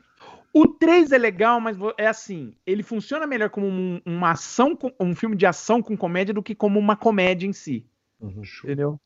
o 0.52 0.68
3 0.68 1.12
é 1.12 1.18
legal, 1.18 1.60
mas 1.60 1.76
é 1.98 2.06
assim, 2.06 2.54
ele 2.64 2.82
funciona 2.82 3.26
melhor 3.26 3.50
como 3.50 3.66
um, 3.66 4.00
uma 4.06 4.30
ação, 4.30 4.78
um 4.98 5.14
filme 5.14 5.36
de 5.36 5.44
ação 5.44 5.82
com 5.82 5.96
comédia 5.96 6.32
do 6.32 6.42
que 6.42 6.54
como 6.54 6.78
uma 6.78 6.96
comédia 6.96 7.46
em 7.46 7.52
si, 7.52 7.84
entendeu? 8.64 8.98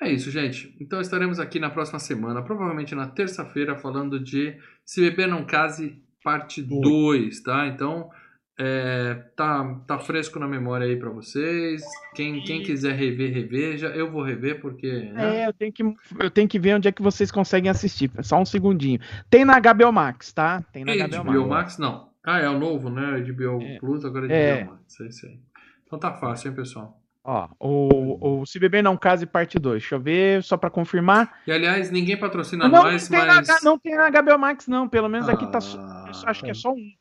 É 0.00 0.10
isso, 0.10 0.30
gente. 0.30 0.74
Então 0.80 1.00
estaremos 1.00 1.38
aqui 1.38 1.58
na 1.60 1.68
próxima 1.68 1.98
semana, 1.98 2.42
provavelmente 2.42 2.94
na 2.94 3.06
terça-feira, 3.06 3.76
falando 3.76 4.18
de 4.18 4.56
Se 4.84 5.00
Beber 5.02 5.28
Não 5.28 5.44
Case, 5.44 6.00
parte 6.22 6.62
2, 6.62 7.40
tá? 7.42 7.66
Então, 7.66 8.10
é, 8.58 9.14
tá, 9.34 9.80
tá 9.86 9.98
fresco 9.98 10.38
na 10.38 10.46
memória 10.46 10.86
aí 10.86 10.96
pra 10.96 11.10
vocês. 11.10 11.82
Quem, 12.14 12.42
quem 12.44 12.62
quiser 12.62 12.94
rever, 12.94 13.32
reveja. 13.32 13.88
Eu 13.88 14.10
vou 14.10 14.22
rever 14.22 14.60
porque. 14.60 15.10
né? 15.12 15.40
É, 15.40 15.48
eu 15.48 15.52
tenho, 15.52 15.72
que, 15.72 15.82
eu 16.20 16.30
tenho 16.30 16.48
que 16.48 16.58
ver 16.58 16.76
onde 16.76 16.86
é 16.88 16.92
que 16.92 17.02
vocês 17.02 17.30
conseguem 17.32 17.70
assistir. 17.70 18.10
Só 18.22 18.38
um 18.40 18.44
segundinho. 18.44 19.00
Tem 19.28 19.44
na 19.44 19.58
HBO 19.58 19.92
Max, 19.92 20.32
tá? 20.32 20.62
Tem 20.72 20.84
na 20.84 20.92
HBO 20.94 21.24
Max. 21.24 21.38
HBO 21.38 21.48
Max, 21.48 21.78
não. 21.78 22.08
Ah, 22.24 22.38
é 22.38 22.48
o 22.48 22.58
novo, 22.58 22.88
né? 22.88 23.20
HBO 23.20 23.60
É. 23.60 23.78
Plus, 23.78 24.04
agora 24.04 24.32
é 24.32 24.50
É. 24.60 24.64
HBO 24.64 24.70
Max. 24.72 25.00
É 25.00 25.06
isso 25.06 25.26
aí. 25.26 25.38
Então 25.86 25.98
tá 25.98 26.12
fácil, 26.12 26.48
hein, 26.50 26.54
pessoal? 26.56 27.00
Ó, 27.26 27.48
o, 27.58 28.40
o 28.42 28.46
Se 28.46 28.58
Beber 28.58 28.82
Não 28.82 28.96
Case, 28.96 29.24
parte 29.26 29.58
2. 29.58 29.82
Deixa 29.82 29.94
eu 29.94 30.00
ver, 30.00 30.42
só 30.42 30.56
pra 30.56 30.68
confirmar. 30.68 31.40
E 31.46 31.52
aliás, 31.52 31.90
ninguém 31.90 32.18
patrocina 32.18 32.68
Não, 32.68 32.82
nós, 32.84 33.08
não, 33.08 33.26
mas. 33.26 33.48
na, 33.48 33.58
não 33.62 33.78
tem 33.78 33.96
na 33.96 34.10
HBO 34.10 34.38
Max, 34.38 34.68
não. 34.68 34.88
Pelo 34.88 35.08
menos 35.08 35.28
aqui 35.28 35.46
tá. 35.50 35.58
Ah, 35.78 36.10
Acho 36.26 36.44
que 36.44 36.50
é 36.50 36.54
só 36.54 36.72
um. 36.72 36.92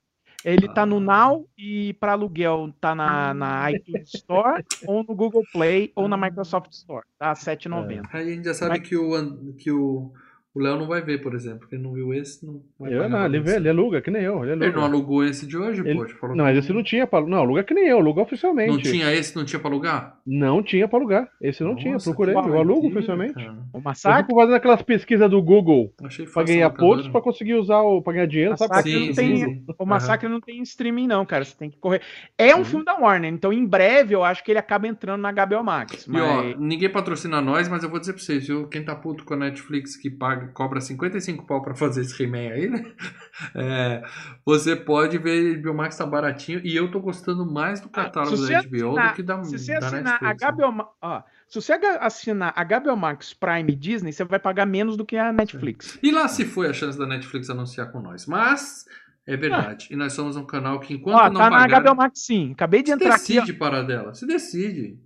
Ele 0.45 0.67
tá 0.67 0.85
no 0.85 0.99
Now 0.99 1.47
e 1.57 1.93
para 1.93 2.11
aluguel 2.13 2.73
tá 2.81 2.93
na, 2.93 3.33
na 3.33 3.71
iTunes 3.71 4.13
Store, 4.13 4.63
ou 4.87 5.03
no 5.03 5.15
Google 5.15 5.43
Play, 5.51 5.91
ou 5.95 6.07
na 6.07 6.17
Microsoft 6.17 6.71
Store. 6.73 7.05
Tá? 7.17 7.29
R$ 7.29 7.35
7,90. 7.35 8.03
Aí 8.11 8.21
a 8.21 8.35
gente 8.35 8.45
já 8.45 8.53
sabe 8.53 8.79
Mas- 8.79 8.89
que 8.89 8.95
o 8.97 9.53
que 9.57 9.71
o 9.71 10.11
o 10.55 10.59
Léo 10.59 10.77
não 10.77 10.87
vai 10.87 11.01
ver, 11.01 11.19
por 11.21 11.33
exemplo, 11.33 11.59
porque 11.61 11.75
ele 11.75 11.83
não 11.83 11.93
viu 11.93 12.13
esse, 12.13 12.45
não 12.45 12.61
vai 12.79 12.93
Eu, 12.93 13.09
não, 13.09 13.25
ele, 13.25 13.39
ver 13.39 13.51
vê, 13.51 13.55
ele 13.57 13.69
aluga, 13.69 14.01
que 14.01 14.11
nem 14.11 14.21
eu. 14.23 14.43
Ele, 14.43 14.51
aluga. 14.51 14.65
Ele 14.67 14.75
não 14.75 14.83
alugou 14.83 15.23
esse 15.25 15.47
de 15.47 15.57
hoje, 15.57 15.81
Ele- 15.81 15.95
poxa. 15.95 16.15
Falou 16.15 16.35
Não, 16.35 16.43
mas 16.45 16.57
esse 16.57 16.71
não 16.71 16.83
tinha 16.83 17.07
pra 17.07 17.21
Não, 17.21 17.39
aluga 17.39 17.63
que 17.63 17.73
nem 17.73 17.87
eu, 17.87 17.97
aluga 17.97 18.21
oficialmente. 18.21 18.69
Não 18.71 18.77
tinha 18.77 19.11
esse, 19.13 19.35
não 19.35 19.43
tinha 19.45 19.59
pra 19.59 19.69
alugar? 19.69 20.19
Não 20.25 20.61
tinha 20.61 20.87
pra 20.87 20.99
alugar. 20.99 21.27
Esse 21.41 21.63
não 21.63 21.75
tinha, 21.75 21.93
Nossa, 21.93 22.09
procurei. 22.09 22.33
que 22.35 22.39
Eu 22.47 22.57
alugo 22.59 22.87
oficialmente. 22.87 23.33
cara. 23.33 23.53
O 23.73 23.77
Eu 23.77 23.81
Massacre. 23.81 24.23
fico 24.23 24.39
fazendo 24.39 24.55
aquelas 24.55 24.81
pesquisas 24.83 25.29
do 25.29 25.41
Google 25.41 25.93
Achei 26.03 26.25
pra 26.25 26.43
ganhar 26.43 26.67
locadora. 26.67 26.95
pontos 26.97 27.07
pra 27.11 27.21
conseguir 27.21 27.55
usar 27.55 27.81
o. 27.81 28.01
pra 28.01 28.13
ganhar 28.13 28.25
dinheiro, 28.27 28.57
sabe? 28.57 28.81
Sim, 28.83 29.07
não 29.07 29.13
tem- 29.15 29.37
sim. 29.37 29.65
O 29.79 29.85
Massacre 29.85 30.29
não 30.29 30.39
tem 30.39 30.61
streaming, 30.61 31.07
não, 31.07 31.25
cara. 31.25 31.43
Você 31.45 31.57
tem 31.57 31.69
que 31.69 31.77
correr. 31.77 32.01
É 32.37 32.53
um 32.55 32.59
Uhum. 32.59 32.65
filme 32.65 32.85
da 32.85 32.95
Warner, 32.95 33.31
então 33.33 33.51
em 33.51 33.65
breve 33.65 34.13
eu 34.15 34.23
acho 34.23 34.43
que 34.43 34.51
ele 34.51 34.59
acaba 34.59 34.87
entrando 34.87 35.21
na 35.21 35.29
HBO 35.31 35.63
Max. 35.63 36.05
E 36.05 36.11
Mas... 36.11 36.21
ó, 36.21 36.59
ninguém 36.59 36.89
patrocina 36.89 37.41
nós, 37.41 37.67
mas 37.67 37.83
eu 37.83 37.89
vou 37.89 37.99
dizer 37.99 38.13
pra 38.13 38.21
vocês, 38.21 38.47
viu? 38.47 38.67
Quem 38.67 38.83
tá 38.83 38.95
puto 38.95 39.23
com 39.25 39.33
a 39.33 39.37
Netflix 39.37 39.95
que 39.95 40.09
paga, 40.09 40.42
cobra 40.49 40.81
55 40.81 41.45
pau 41.45 41.61
pra 41.61 41.73
fazer 41.75 42.01
esse 42.01 42.21
He-Man 42.21 42.51
aí, 42.53 42.69
né? 42.69 42.85
É, 43.55 44.03
você 44.45 44.75
pode 44.75 45.17
ver, 45.17 45.59
HBO 45.61 45.73
Max 45.73 45.97
tá 45.97 46.05
baratinho 46.05 46.61
e 46.63 46.75
eu 46.75 46.91
tô 46.91 46.99
gostando 46.99 47.43
mais 47.51 47.81
do 47.81 47.89
catálogo 47.89 48.35
Ah, 48.35 48.47
da 48.47 48.61
HBO 48.61 48.75
assinar- 48.89 49.09
do 49.09 49.15
que 49.15 49.23
da, 49.23 49.43
Se 49.43 49.57
você 49.57 49.79
da 49.79 49.87
assinar 49.87 50.17
a 50.21 50.27
Netflix. 50.27 50.41
né? 50.41 50.51
HBO, 50.51 50.71
Ma- 50.71 50.89
ó, 51.01 51.21
se 51.47 51.61
você 51.61 51.73
assinar 51.73 52.53
a 52.55 52.63
HBO 52.63 52.95
Max 52.95 53.33
Prime 53.33 53.75
Disney, 53.75 54.11
você 54.13 54.23
vai 54.23 54.37
pagar 54.39 54.65
menos 54.67 54.95
do 54.95 55.03
que 55.05 55.17
a 55.17 55.33
Netflix. 55.33 55.97
E 56.03 56.11
lá 56.11 56.27
se 56.27 56.45
foi 56.45 56.67
a 56.69 56.73
chance 56.73 56.97
da 56.97 57.07
Netflix 57.07 57.49
anunciar 57.49 57.91
com 57.91 57.99
nós. 57.99 58.27
Mas 58.27 58.85
é 59.25 59.35
verdade. 59.35 59.87
E 59.89 59.95
nós 59.95 60.13
somos 60.13 60.35
um 60.35 60.45
canal 60.45 60.79
que 60.79 60.93
enquanto 60.93 61.15
Ó, 61.17 61.29
não 61.29 61.33
tá 61.41 61.49
na 61.49 61.57
pagar, 61.57 61.81
HBO 61.81 61.95
Max 61.95 62.19
sim. 62.21 62.51
Acabei 62.51 62.83
de 62.83 62.89
se 62.89 62.95
entrar 62.95 63.15
aqui, 63.15 63.37
ó. 63.37 63.41
decide 63.41 63.53
parar 63.57 63.81
dela. 63.81 64.13
Se 64.13 64.27
decide. 64.27 64.99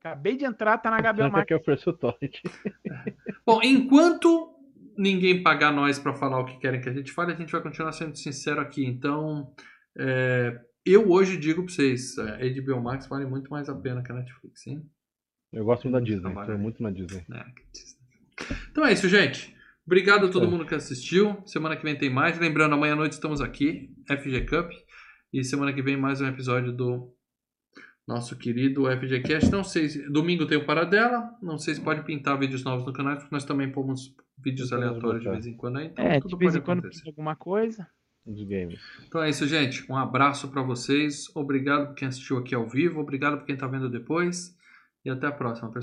Acabei 0.00 0.36
de 0.36 0.44
entrar, 0.46 0.78
tá 0.78 0.90
na 0.90 0.98
HBO 1.00 1.16
Santa 1.22 1.28
Max. 1.30 1.46
quer 1.48 1.56
oferecer 1.56 1.90
o 1.90 1.92
torrent. 1.94 2.36
Bom, 3.46 3.60
enquanto 3.62 4.53
ninguém 4.96 5.42
pagar 5.42 5.72
nós 5.72 5.98
pra 5.98 6.14
falar 6.14 6.40
o 6.40 6.44
que 6.44 6.58
querem 6.58 6.80
que 6.80 6.88
a 6.88 6.92
gente 6.92 7.12
fale, 7.12 7.32
a 7.32 7.36
gente 7.36 7.52
vai 7.52 7.62
continuar 7.62 7.92
sendo 7.92 8.16
sincero 8.16 8.60
aqui. 8.60 8.84
Então, 8.84 9.52
é, 9.96 10.58
eu 10.84 11.10
hoje 11.10 11.36
digo 11.36 11.64
pra 11.64 11.72
vocês, 11.72 12.16
é, 12.18 12.42
a 12.42 12.62
HBO 12.62 12.82
Max 12.82 13.06
vale 13.06 13.26
muito 13.26 13.50
mais 13.50 13.68
a 13.68 13.74
pena 13.74 14.02
que 14.02 14.12
a 14.12 14.14
Netflix, 14.14 14.66
hein? 14.66 14.82
Eu 15.52 15.64
gosto 15.64 15.84
muito 15.84 15.94
da 15.94 16.00
Disney. 16.00 16.34
Tô 16.34 16.58
muito 16.58 16.82
na 16.82 16.90
Disney. 16.90 17.24
É, 17.30 17.44
Disney. 17.72 18.04
Então 18.70 18.84
é 18.84 18.92
isso, 18.92 19.08
gente. 19.08 19.54
Obrigado 19.86 20.26
a 20.26 20.30
todo 20.30 20.46
É. 20.46 20.48
mundo 20.48 20.66
que 20.66 20.74
assistiu. 20.74 21.40
Semana 21.46 21.76
que 21.76 21.84
vem 21.84 21.96
tem 21.96 22.10
mais. 22.10 22.38
Lembrando, 22.38 22.74
amanhã 22.74 22.94
à 22.94 22.96
noite 22.96 23.12
estamos 23.12 23.40
aqui, 23.40 23.90
FG 24.08 24.46
Cup. 24.46 24.70
E 25.32 25.44
semana 25.44 25.72
que 25.72 25.82
vem 25.82 25.96
mais 25.96 26.20
um 26.20 26.26
episódio 26.26 26.72
do 26.72 27.14
nosso 28.06 28.36
querido 28.36 28.84
FGCast. 28.86 29.50
Não 29.50 29.64
sei 29.64 29.88
se. 29.88 30.08
Domingo 30.10 30.46
tem 30.46 30.58
o 30.58 30.66
Paradela. 30.66 31.30
Não 31.42 31.58
sei 31.58 31.74
se 31.74 31.80
pode 31.80 32.02
pintar 32.04 32.38
vídeos 32.38 32.62
novos 32.64 32.84
no 32.86 32.92
canal, 32.92 33.16
porque 33.16 33.28
nós 33.32 33.44
também 33.44 33.70
pomos 33.70 34.14
vídeos 34.38 34.72
aleatórios 34.72 35.22
de 35.22 35.28
vez 35.30 35.46
em 35.46 35.56
quando 35.56 35.78
aí. 35.78 35.86
Então 35.86 36.04
É, 36.04 36.20
de 36.20 36.36
vez 36.36 36.52
pode 36.52 36.58
em 36.58 36.60
quando 36.60 36.78
acontecer. 36.78 36.80
precisa 36.88 37.08
alguma 37.10 37.36
coisa. 37.36 37.86
Dos 38.26 38.42
games. 38.44 38.80
Então 39.06 39.22
é 39.22 39.28
isso, 39.28 39.46
gente. 39.46 39.90
Um 39.90 39.96
abraço 39.96 40.48
pra 40.50 40.62
vocês. 40.62 41.26
Obrigado 41.34 41.88
por 41.88 41.94
quem 41.94 42.08
assistiu 42.08 42.38
aqui 42.38 42.54
ao 42.54 42.66
vivo. 42.68 43.00
Obrigado 43.00 43.36
por 43.38 43.44
quem 43.46 43.56
tá 43.56 43.66
vendo 43.66 43.88
depois. 43.90 44.56
E 45.04 45.10
até 45.10 45.26
a 45.26 45.32
próxima, 45.32 45.68
pessoal. 45.70 45.82